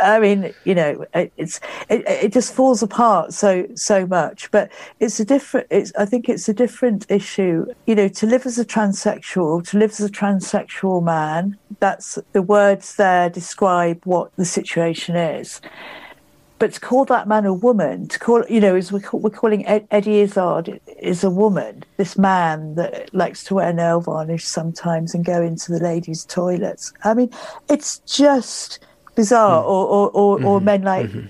I 0.00 0.18
mean, 0.20 0.54
you 0.64 0.74
know, 0.74 1.04
it, 1.14 1.32
it's 1.36 1.60
it, 1.88 2.06
it 2.06 2.32
just 2.32 2.54
falls 2.54 2.82
apart 2.82 3.32
so 3.32 3.66
so 3.74 4.06
much. 4.06 4.50
But 4.50 4.70
it's 5.00 5.20
a 5.20 5.24
different. 5.24 5.66
It's 5.70 5.92
I 5.98 6.04
think 6.04 6.28
it's 6.28 6.48
a 6.48 6.54
different 6.54 7.06
issue. 7.10 7.66
You 7.86 7.94
know, 7.94 8.08
to 8.08 8.26
live 8.26 8.46
as 8.46 8.58
a 8.58 8.64
transsexual, 8.64 9.68
to 9.70 9.78
live 9.78 9.90
as 9.90 10.00
a 10.00 10.10
transsexual 10.10 11.02
man. 11.02 11.56
That's 11.80 12.18
the 12.32 12.42
words 12.42 12.96
there 12.96 13.28
describe 13.28 14.00
what 14.04 14.34
the 14.36 14.44
situation 14.44 15.16
is. 15.16 15.60
But 16.62 16.74
to 16.74 16.80
call 16.80 17.04
that 17.06 17.26
man 17.26 17.44
a 17.44 17.52
woman, 17.52 18.06
to 18.06 18.20
call 18.20 18.44
you 18.48 18.60
know, 18.60 18.76
as 18.76 18.92
we're, 18.92 19.02
we're 19.12 19.30
calling 19.30 19.66
Ed, 19.66 19.84
Eddie 19.90 20.20
Izzard 20.20 20.80
is 21.00 21.24
a 21.24 21.30
woman. 21.30 21.82
This 21.96 22.16
man 22.16 22.76
that 22.76 23.12
likes 23.12 23.42
to 23.44 23.56
wear 23.56 23.72
nail 23.72 24.00
varnish 24.00 24.44
sometimes 24.44 25.12
and 25.12 25.24
go 25.24 25.42
into 25.42 25.72
the 25.72 25.80
ladies' 25.80 26.24
toilets. 26.24 26.92
I 27.02 27.14
mean, 27.14 27.30
it's 27.68 27.98
just 28.06 28.78
bizarre, 29.14 29.62
mm. 29.62 29.66
or 29.66 29.86
or, 29.86 30.10
or, 30.10 30.36
mm-hmm. 30.36 30.46
or, 30.46 30.60
men 30.60 30.82
like 30.82 31.06
mm-hmm. 31.06 31.26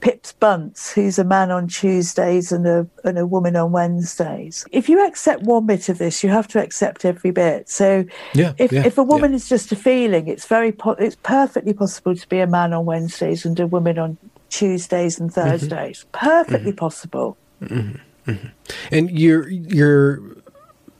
Pips 0.00 0.32
Bunce, 0.32 0.92
who's 0.92 1.18
a 1.18 1.24
man 1.24 1.50
on 1.50 1.68
Tuesdays 1.68 2.50
and 2.50 2.66
a 2.66 2.86
and 3.04 3.18
a 3.18 3.26
woman 3.26 3.54
on 3.56 3.72
Wednesdays. 3.72 4.66
If 4.72 4.88
you 4.88 5.06
accept 5.06 5.42
one 5.42 5.66
bit 5.66 5.88
of 5.88 5.98
this, 5.98 6.24
you 6.24 6.30
have 6.30 6.48
to 6.48 6.62
accept 6.62 7.04
every 7.04 7.30
bit. 7.30 7.68
So, 7.68 8.04
yeah, 8.34 8.52
if 8.58 8.72
yeah, 8.72 8.84
if 8.84 8.98
a 8.98 9.02
woman 9.02 9.30
yeah. 9.30 9.36
is 9.36 9.48
just 9.48 9.70
a 9.70 9.76
feeling, 9.76 10.26
it's 10.26 10.46
very 10.46 10.72
po- 10.72 10.92
it's 10.98 11.16
perfectly 11.22 11.72
possible 11.72 12.16
to 12.16 12.28
be 12.28 12.40
a 12.40 12.46
man 12.46 12.72
on 12.72 12.84
Wednesdays 12.84 13.44
and 13.44 13.58
a 13.60 13.66
woman 13.66 13.98
on 13.98 14.18
Tuesdays 14.50 15.20
and 15.20 15.30
mm-hmm. 15.30 15.50
Thursdays. 15.50 16.00
Mm-hmm. 16.00 16.26
Perfectly 16.26 16.72
possible. 16.72 17.36
Mm-hmm. 17.62 18.30
Mm-hmm. 18.30 18.48
And 18.90 19.10
you're 19.10 19.48
you're 19.48 20.41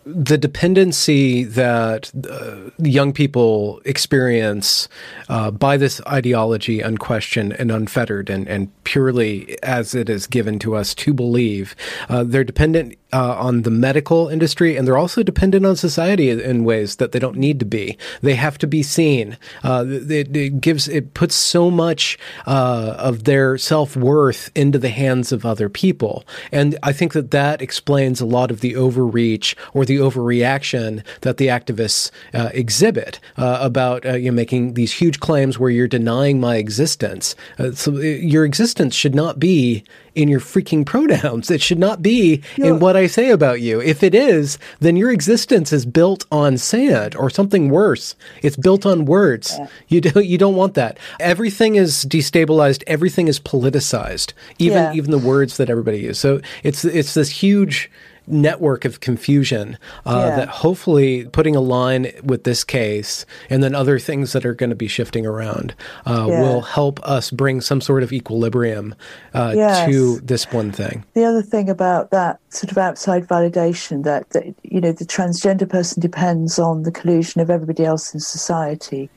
the 0.05 0.37
dependency 0.37 1.45
that 1.45 2.11
uh, 2.29 2.71
young 2.79 3.13
people 3.13 3.81
experience 3.85 4.89
uh, 5.29 5.51
by 5.51 5.77
this 5.77 6.01
ideology 6.07 6.81
unquestioned 6.81 7.53
and 7.55 7.71
unfettered 7.71 8.29
and, 8.29 8.49
and 8.49 8.71
purely 8.85 9.57
as 9.63 9.95
it 9.95 10.09
is 10.09 10.27
given 10.27 10.59
to 10.59 10.75
us 10.75 10.95
to 10.95 11.15
believe, 11.15 11.77
uh, 12.09 12.25
they're 12.25 12.45
dependent 12.45 12.97
uh, 13.13 13.37
on 13.39 13.63
the 13.63 13.71
medical 13.71 14.29
industry, 14.29 14.77
and 14.77 14.87
they're 14.87 14.99
also 14.99 15.23
dependent 15.23 15.67
on 15.67 15.77
society 15.77 16.31
in 16.31 16.65
ways 16.65 16.97
that 16.97 17.13
they 17.13 17.19
don't 17.19 17.37
need 17.37 17.59
to 17.61 17.65
be. 17.65 17.99
They 18.23 18.35
have 18.35 18.59
to 18.59 18.67
be 18.67 18.83
seen. 18.83 19.37
Uh, 19.63 19.85
it, 19.89 20.35
it, 20.37 20.61
gives 20.61 20.89
it 20.89 21.15
puts 21.15 21.35
so 21.35 21.71
much 21.71 22.19
uh, 22.47 22.95
of 22.99 23.25
their 23.25 23.59
self 23.59 23.97
worth 23.97 24.51
into 24.55 24.79
the 24.79 24.89
hands 24.89 25.33
of 25.33 25.45
other 25.45 25.69
people, 25.69 26.25
and 26.51 26.79
I 26.83 26.93
think 26.93 27.13
that 27.13 27.31
that 27.31 27.61
explains 27.61 28.21
a 28.21 28.27
lot 28.27 28.51
of 28.51 28.61
the 28.61 28.77
overreach 28.77 29.57
or 29.75 29.85
the 29.85 29.97
overreaction 29.97 31.05
that 31.21 31.37
the 31.37 31.49
activists 31.49 32.11
uh, 32.35 32.51
exhibit 32.53 33.21
uh, 33.37 33.59
about 33.61 34.07
uh, 34.07 34.15
you 34.15 34.31
know, 34.31 34.37
making 34.37 34.75
these 34.75 34.93
huge 34.93 35.21
claims 35.21 35.59
where 35.59 35.71
you're 35.71 35.89
denying 35.89 36.41
my 36.41 36.57
existence. 36.57 37.35
so 37.75 37.99
your 37.99 38.45
existence 38.45 38.95
should 38.95 39.15
not 39.15 39.39
be 39.39 39.85
in 40.15 40.29
your 40.29 40.41
freaking 40.41 40.85
pronouns. 40.85 41.51
It 41.51 41.63
should 41.63 41.79
not 41.79 42.03
be 42.03 42.43
in 42.57 42.79
what 42.79 42.97
I 42.97 43.07
say 43.07 43.31
about 43.31 43.61
you. 43.61 43.81
If 43.81 44.03
it 44.03 44.15
is, 44.15 44.59
then 44.81 44.97
your 44.97 45.11
existence 45.11 45.73
is 45.73 45.87
built 45.87 46.25
on 46.31 46.59
sand 46.59 47.17
or 47.17 47.31
something 47.31 47.71
worse. 47.71 48.15
It's 48.43 48.57
built 48.57 48.85
on 48.87 49.05
words. 49.05 49.55
Yeah. 49.59 49.67
You 49.89 50.01
don't 50.03 50.27
you 50.27 50.39
don't 50.39 50.57
want 50.57 50.75
that. 50.75 50.99
Everything 51.21 51.77
is 51.77 52.05
destabilized. 52.05 52.83
Everything 52.87 53.29
is 53.29 53.41
politicized. 53.41 54.33
Even 54.59 54.79
yeah. 54.79 54.93
even 54.95 55.11
the 55.11 55.19
words 55.19 55.57
that 55.57 55.71
everybody 55.71 56.01
uses. 56.01 56.19
So 56.19 56.41
it's 56.63 56.85
it's 56.85 57.15
this 57.15 57.29
huge 57.31 57.91
network 58.27 58.85
of 58.85 59.01
confusion 59.01 59.79
uh, 60.07 60.27
yeah. 60.29 60.37
that 60.37 60.49
hopefully 60.49 61.27
putting 61.27 61.57
a 61.57 61.61
line 61.61 62.13
with 62.23 62.45
this 62.45 62.65
case 62.65 63.27
and 63.51 63.63
then 63.63 63.75
other 63.75 63.99
things 63.99 64.33
that 64.33 64.45
are 64.45 64.55
going 64.55 64.71
to 64.71 64.77
be 64.77 64.89
shifting 64.89 65.27
around 65.27 65.75
uh, 66.07 66.27
yeah. 66.29 66.41
will 66.41 66.61
help 66.63 67.01
us 67.03 67.31
bring 67.31 67.61
some 67.61 67.81
sort 67.81 68.03
of 68.03 68.13
equilibrium 68.13 68.95
uh, 69.35 69.53
yes. 69.55 69.89
to 69.89 70.21
this 70.21 70.51
one 70.53 70.71
thing. 70.73 71.05
The 71.15 71.25
other 71.25 71.43
thing 71.43 71.69
about 71.69 72.11
that 72.11 72.41
sort 72.51 72.71
of 72.71 72.79
outside 72.79 73.27
validation 73.27 74.05
that, 74.05 74.31
that 74.31 74.55
you 74.63 74.81
know 74.81 74.93
the 74.93 75.05
transgender 75.05 75.69
person 75.69 76.01
depends 76.01 76.59
on 76.59 76.83
the 76.83 76.93
collusion 76.93 77.41
of 77.41 77.51
everybody 77.51 77.85
else 77.85 78.15
in 78.15 78.21
society 78.21 79.11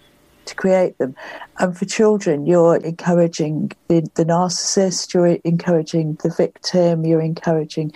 to 0.46 0.56
create 0.56 0.98
them. 0.98 1.16
And 1.60 1.78
for 1.78 1.86
children, 1.86 2.46
you're 2.46 2.78
encouraging 2.78 3.72
the, 3.88 4.02
the 4.16 4.26
narcissist, 4.26 5.14
you're 5.14 5.40
encouraging 5.44 6.18
the 6.24 6.30
victim, 6.30 7.06
you're 7.06 7.22
encouraging 7.22 7.92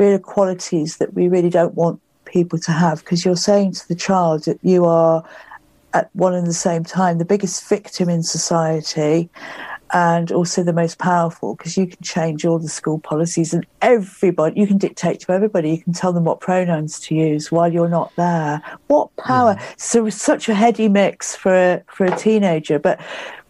real 0.00 0.18
qualities 0.18 0.96
that 0.96 1.12
we 1.12 1.28
really 1.28 1.50
don't 1.50 1.74
want 1.74 2.00
people 2.24 2.58
to 2.58 2.72
have 2.72 3.00
because 3.00 3.22
you're 3.22 3.36
saying 3.36 3.72
to 3.72 3.86
the 3.88 3.94
child 3.94 4.44
that 4.44 4.58
you 4.62 4.86
are 4.86 5.22
at 5.92 6.08
one 6.14 6.34
and 6.34 6.46
the 6.46 6.54
same 6.54 6.82
time 6.82 7.18
the 7.18 7.24
biggest 7.24 7.68
victim 7.68 8.08
in 8.08 8.22
society 8.22 9.28
and 9.92 10.32
also 10.32 10.62
the 10.62 10.72
most 10.72 10.98
powerful 10.98 11.54
because 11.54 11.76
you 11.76 11.86
can 11.86 12.02
change 12.02 12.46
all 12.46 12.58
the 12.58 12.68
school 12.68 12.98
policies 13.00 13.52
and 13.52 13.66
everybody 13.82 14.58
you 14.58 14.66
can 14.66 14.78
dictate 14.78 15.20
to 15.20 15.32
everybody 15.32 15.70
you 15.70 15.82
can 15.82 15.92
tell 15.92 16.14
them 16.14 16.24
what 16.24 16.40
pronouns 16.40 16.98
to 17.00 17.14
use 17.14 17.52
while 17.52 17.70
you're 17.70 17.88
not 17.88 18.10
there. 18.16 18.62
What 18.86 19.14
power? 19.16 19.56
Mm. 19.56 19.80
so 19.80 20.06
it's 20.06 20.22
such 20.22 20.48
a 20.48 20.54
heady 20.54 20.88
mix 20.88 21.36
for 21.36 21.54
a, 21.54 21.82
for 21.88 22.06
a 22.06 22.16
teenager 22.16 22.78
but 22.78 22.98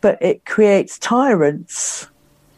but 0.01 0.21
it 0.21 0.45
creates 0.47 0.99
tyrants 0.99 2.09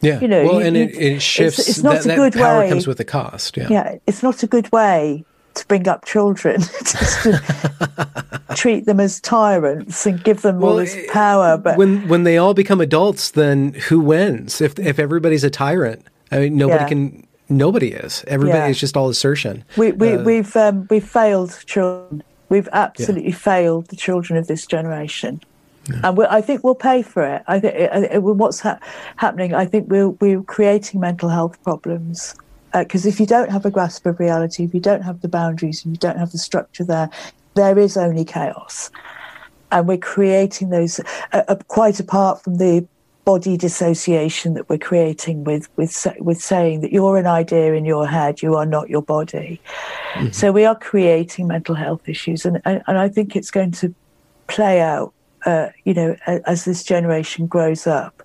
yeah 0.03 0.19
you 0.19 0.27
know 0.27 0.43
well 0.43 0.59
you, 0.59 0.67
and 0.67 0.77
it, 0.77 0.95
it 0.95 1.21
shifts 1.21 1.59
it's, 1.59 1.69
it's 1.69 1.83
not 1.83 2.03
that, 2.03 2.13
a 2.13 2.15
good 2.15 2.33
that 2.33 2.39
power 2.39 2.59
way 2.59 2.69
comes 2.69 2.85
with 2.85 2.99
a 2.99 3.05
cost 3.05 3.57
yeah 3.57 3.67
yeah 3.69 3.95
it's 4.05 4.21
not 4.21 4.43
a 4.43 4.47
good 4.47 4.71
way 4.71 5.25
to 5.55 5.67
bring 5.67 5.87
up 5.87 6.05
children, 6.05 6.61
just 6.79 7.23
to 7.23 8.41
treat 8.55 8.85
them 8.85 8.99
as 8.99 9.19
tyrants 9.21 10.05
and 10.05 10.23
give 10.23 10.41
them 10.41 10.59
well, 10.59 10.71
all 10.71 10.77
this 10.77 10.97
power. 11.09 11.57
But 11.57 11.77
when 11.77 12.07
when 12.07 12.23
they 12.23 12.37
all 12.37 12.53
become 12.53 12.81
adults, 12.81 13.31
then 13.31 13.73
who 13.73 13.99
wins? 13.99 14.61
If 14.61 14.79
if 14.79 14.99
everybody's 14.99 15.43
a 15.43 15.49
tyrant, 15.49 16.05
I 16.31 16.39
mean, 16.39 16.57
nobody 16.57 16.83
yeah. 16.83 16.87
can. 16.87 17.27
Nobody 17.49 17.91
is. 17.91 18.23
Everybody 18.27 18.59
yeah. 18.59 18.67
is 18.67 18.79
just 18.79 18.97
all 18.97 19.09
assertion. 19.09 19.63
We 19.77 19.91
we 19.91 20.13
uh, 20.13 20.23
we've 20.23 20.55
um, 20.55 20.87
we've 20.89 21.07
failed 21.07 21.59
children. 21.65 22.23
We've 22.49 22.69
absolutely 22.71 23.31
yeah. 23.31 23.35
failed 23.35 23.87
the 23.87 23.95
children 23.95 24.37
of 24.37 24.47
this 24.47 24.65
generation. 24.65 25.41
Yeah. 25.89 25.99
And 26.03 26.19
I 26.27 26.41
think 26.41 26.63
we'll 26.63 26.75
pay 26.75 27.01
for 27.01 27.23
it. 27.23 27.43
I 27.47 27.59
think 27.59 28.23
what's 28.23 28.61
ha- 28.61 28.79
happening. 29.17 29.53
I 29.53 29.65
think 29.65 29.89
we're 29.89 30.09
we're 30.09 30.41
creating 30.43 30.99
mental 30.99 31.29
health 31.29 31.61
problems 31.63 32.35
because 32.73 33.05
uh, 33.05 33.09
if 33.09 33.19
you 33.19 33.25
don't 33.25 33.51
have 33.51 33.65
a 33.65 33.71
grasp 33.71 34.05
of 34.05 34.19
reality, 34.19 34.63
if 34.63 34.73
you 34.73 34.79
don't 34.79 35.01
have 35.01 35.21
the 35.21 35.27
boundaries, 35.27 35.79
if 35.81 35.85
you 35.85 35.97
don't 35.97 36.17
have 36.17 36.31
the 36.31 36.37
structure 36.37 36.83
there, 36.83 37.09
there 37.55 37.77
is 37.77 37.97
only 37.97 38.25
chaos. 38.25 38.89
And 39.71 39.87
we're 39.87 39.97
creating 39.97 40.69
those 40.69 40.99
uh, 41.33 41.43
uh, 41.47 41.55
quite 41.67 41.99
apart 41.99 42.43
from 42.43 42.57
the 42.57 42.87
body 43.25 43.55
dissociation 43.55 44.53
that 44.53 44.69
we're 44.69 44.77
creating 44.77 45.43
with 45.43 45.69
with 45.77 46.07
with 46.19 46.41
saying 46.41 46.81
that 46.81 46.91
you're 46.91 47.17
an 47.17 47.27
idea 47.27 47.73
in 47.73 47.85
your 47.85 48.07
head, 48.07 48.41
you 48.41 48.55
are 48.55 48.65
not 48.65 48.89
your 48.89 49.01
body. 49.01 49.61
Mm-hmm. 50.13 50.31
So 50.31 50.51
we 50.51 50.65
are 50.65 50.75
creating 50.75 51.47
mental 51.47 51.75
health 51.75 52.07
issues, 52.07 52.45
and 52.45 52.61
and, 52.65 52.81
and 52.87 52.97
I 52.97 53.09
think 53.09 53.35
it's 53.35 53.51
going 53.51 53.71
to 53.71 53.93
play 54.47 54.81
out, 54.81 55.13
uh, 55.45 55.69
you 55.83 55.93
know, 55.93 56.15
as 56.25 56.65
this 56.65 56.83
generation 56.83 57.47
grows 57.47 57.87
up 57.87 58.23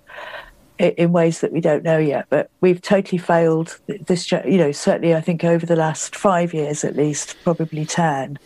in 0.79 1.11
ways 1.11 1.41
that 1.41 1.51
we 1.51 1.59
don't 1.59 1.83
know 1.83 1.97
yet. 1.97 2.25
But 2.29 2.49
we've 2.61 2.81
totally 2.81 3.17
failed 3.17 3.79
this, 3.87 4.31
you 4.31 4.57
know, 4.57 4.71
certainly 4.71 5.13
I 5.13 5.21
think 5.21 5.43
over 5.43 5.65
the 5.65 5.75
last 5.75 6.15
five 6.15 6.53
years 6.53 6.83
at 6.83 6.95
least, 6.95 7.35
probably 7.43 7.85
10, 7.85 8.39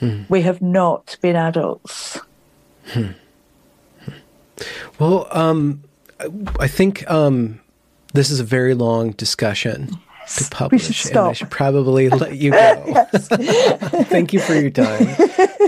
hmm. 0.00 0.22
we 0.28 0.42
have 0.42 0.60
not 0.60 1.16
been 1.20 1.36
adults. 1.36 2.18
Hmm. 2.86 3.12
Well, 4.98 5.28
um, 5.30 5.82
I 6.58 6.66
think 6.66 7.08
um, 7.10 7.60
this 8.12 8.30
is 8.30 8.40
a 8.40 8.44
very 8.44 8.74
long 8.74 9.12
discussion 9.12 9.98
to 10.26 10.50
publish, 10.50 11.06
and 11.06 11.18
I 11.18 11.32
should 11.32 11.50
probably 11.50 12.08
let 12.08 12.36
you 12.36 12.52
go. 12.52 13.06
Thank 13.12 14.32
you 14.32 14.40
for 14.40 14.54
your 14.54 14.70
time. 14.70 15.06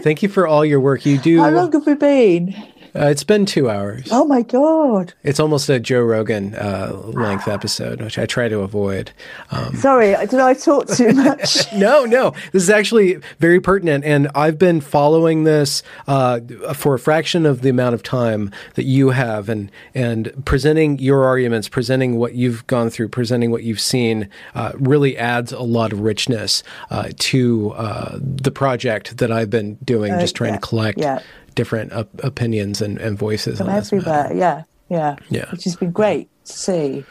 Thank 0.02 0.22
you 0.22 0.28
for 0.28 0.46
all 0.46 0.64
your 0.64 0.80
work. 0.80 1.04
You 1.06 1.18
do. 1.18 1.40
How 1.40 1.50
long 1.50 1.72
have 1.72 1.86
we 1.86 1.94
been? 1.94 2.54
Uh, 2.96 3.06
it's 3.06 3.24
been 3.24 3.44
two 3.44 3.68
hours. 3.68 4.08
Oh 4.12 4.24
my 4.24 4.42
god! 4.42 5.14
It's 5.24 5.40
almost 5.40 5.68
a 5.68 5.80
Joe 5.80 6.02
Rogan 6.02 6.54
uh, 6.54 6.92
length 7.06 7.48
episode, 7.48 8.00
which 8.00 8.18
I 8.18 8.26
try 8.26 8.48
to 8.48 8.60
avoid. 8.60 9.10
Um, 9.50 9.74
Sorry, 9.74 10.14
did 10.26 10.34
I 10.38 10.54
talk 10.54 10.86
too 10.86 11.12
much? 11.12 11.72
no, 11.74 12.04
no. 12.04 12.32
This 12.52 12.62
is 12.62 12.70
actually 12.70 13.18
very 13.40 13.60
pertinent, 13.60 14.04
and 14.04 14.28
I've 14.36 14.58
been 14.58 14.80
following 14.80 15.42
this 15.42 15.82
uh, 16.06 16.38
for 16.74 16.94
a 16.94 16.98
fraction 17.00 17.46
of 17.46 17.62
the 17.62 17.68
amount 17.68 17.94
of 17.94 18.04
time 18.04 18.52
that 18.74 18.84
you 18.84 19.10
have, 19.10 19.48
and 19.48 19.72
and 19.92 20.44
presenting 20.44 21.00
your 21.00 21.24
arguments, 21.24 21.68
presenting 21.68 22.14
what 22.16 22.34
you've 22.34 22.64
gone 22.68 22.90
through, 22.90 23.08
presenting 23.08 23.50
what 23.50 23.64
you've 23.64 23.80
seen, 23.80 24.28
uh, 24.54 24.70
really 24.76 25.18
adds 25.18 25.50
a 25.50 25.62
lot 25.62 25.92
of 25.92 25.98
richness 25.98 26.62
uh, 26.90 27.08
to 27.18 27.72
uh, 27.72 28.18
the 28.20 28.52
project 28.52 29.16
that 29.16 29.32
I've 29.32 29.50
been 29.50 29.74
doing, 29.82 30.16
just 30.20 30.36
trying 30.36 30.54
yeah, 30.54 30.60
to 30.60 30.66
collect. 30.66 30.98
Yeah 31.00 31.20
different 31.54 31.92
op- 31.92 32.24
opinions 32.24 32.80
and, 32.80 32.98
and 32.98 33.18
voices 33.18 33.58
from 33.58 33.68
everywhere. 33.68 34.32
Yeah, 34.34 34.64
yeah, 34.88 35.16
yeah, 35.30 35.50
which 35.50 35.64
has 35.64 35.76
been 35.76 35.92
great 35.92 36.28
to 36.44 36.52
see. 36.52 37.04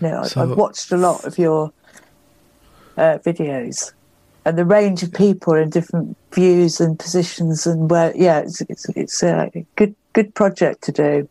You 0.00 0.08
know, 0.08 0.22
so, 0.24 0.42
I've 0.42 0.56
watched 0.56 0.92
a 0.92 0.96
lot 0.96 1.24
of 1.24 1.38
your 1.38 1.72
uh, 2.96 3.18
videos 3.18 3.92
and 4.44 4.58
the 4.58 4.64
range 4.64 5.02
of 5.02 5.12
people 5.12 5.54
and 5.54 5.70
different 5.70 6.16
views 6.32 6.80
and 6.80 6.98
positions 6.98 7.66
and 7.66 7.90
where. 7.90 8.14
Yeah, 8.16 8.40
it's 8.40 8.60
it's, 8.62 8.88
it's 8.90 9.22
a 9.22 9.50
good 9.76 9.94
good 10.12 10.34
project 10.34 10.82
to 10.84 10.92
do. 10.92 11.28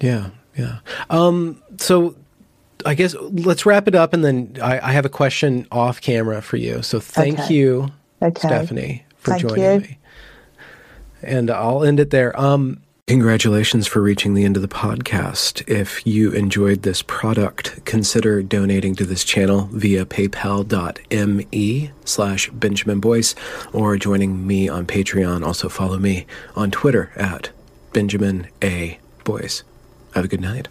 Yeah, 0.00 0.30
yeah. 0.56 0.78
Um, 1.10 1.62
so 1.78 2.16
I 2.84 2.94
guess 2.94 3.14
let's 3.20 3.66
wrap 3.66 3.88
it 3.88 3.94
up, 3.94 4.12
and 4.12 4.24
then 4.24 4.56
I, 4.62 4.78
I 4.80 4.92
have 4.92 5.04
a 5.04 5.10
question 5.10 5.66
off 5.72 6.00
camera 6.00 6.42
for 6.42 6.56
you. 6.56 6.82
So 6.82 7.00
thank 7.00 7.40
okay. 7.40 7.54
you, 7.54 7.88
okay. 8.22 8.48
Stephanie, 8.48 9.06
for 9.16 9.32
thank 9.32 9.42
joining 9.42 9.64
you. 9.64 9.80
me 9.80 9.98
and 11.22 11.50
I'll 11.50 11.84
end 11.84 12.00
it 12.00 12.10
there. 12.10 12.38
Um, 12.38 12.82
Congratulations 13.08 13.86
for 13.86 14.02
reaching 14.02 14.34
the 14.34 14.44
end 14.44 14.56
of 14.56 14.62
the 14.62 14.68
podcast. 14.68 15.62
If 15.68 16.04
you 16.04 16.32
enjoyed 16.32 16.82
this 16.82 17.02
product, 17.02 17.84
consider 17.84 18.42
donating 18.42 18.96
to 18.96 19.04
this 19.04 19.22
channel 19.22 19.68
via 19.72 20.04
paypal.me 20.04 21.90
slash 22.04 22.50
Benjamin 22.50 22.98
Boyce 22.98 23.36
or 23.72 23.96
joining 23.96 24.44
me 24.44 24.68
on 24.68 24.86
Patreon. 24.86 25.46
Also 25.46 25.68
follow 25.68 26.00
me 26.00 26.26
on 26.56 26.72
Twitter 26.72 27.12
at 27.14 27.50
Benjamin 27.92 28.48
A. 28.60 28.98
Boyce. 29.22 29.62
Have 30.14 30.24
a 30.24 30.28
good 30.28 30.40
night. 30.40 30.66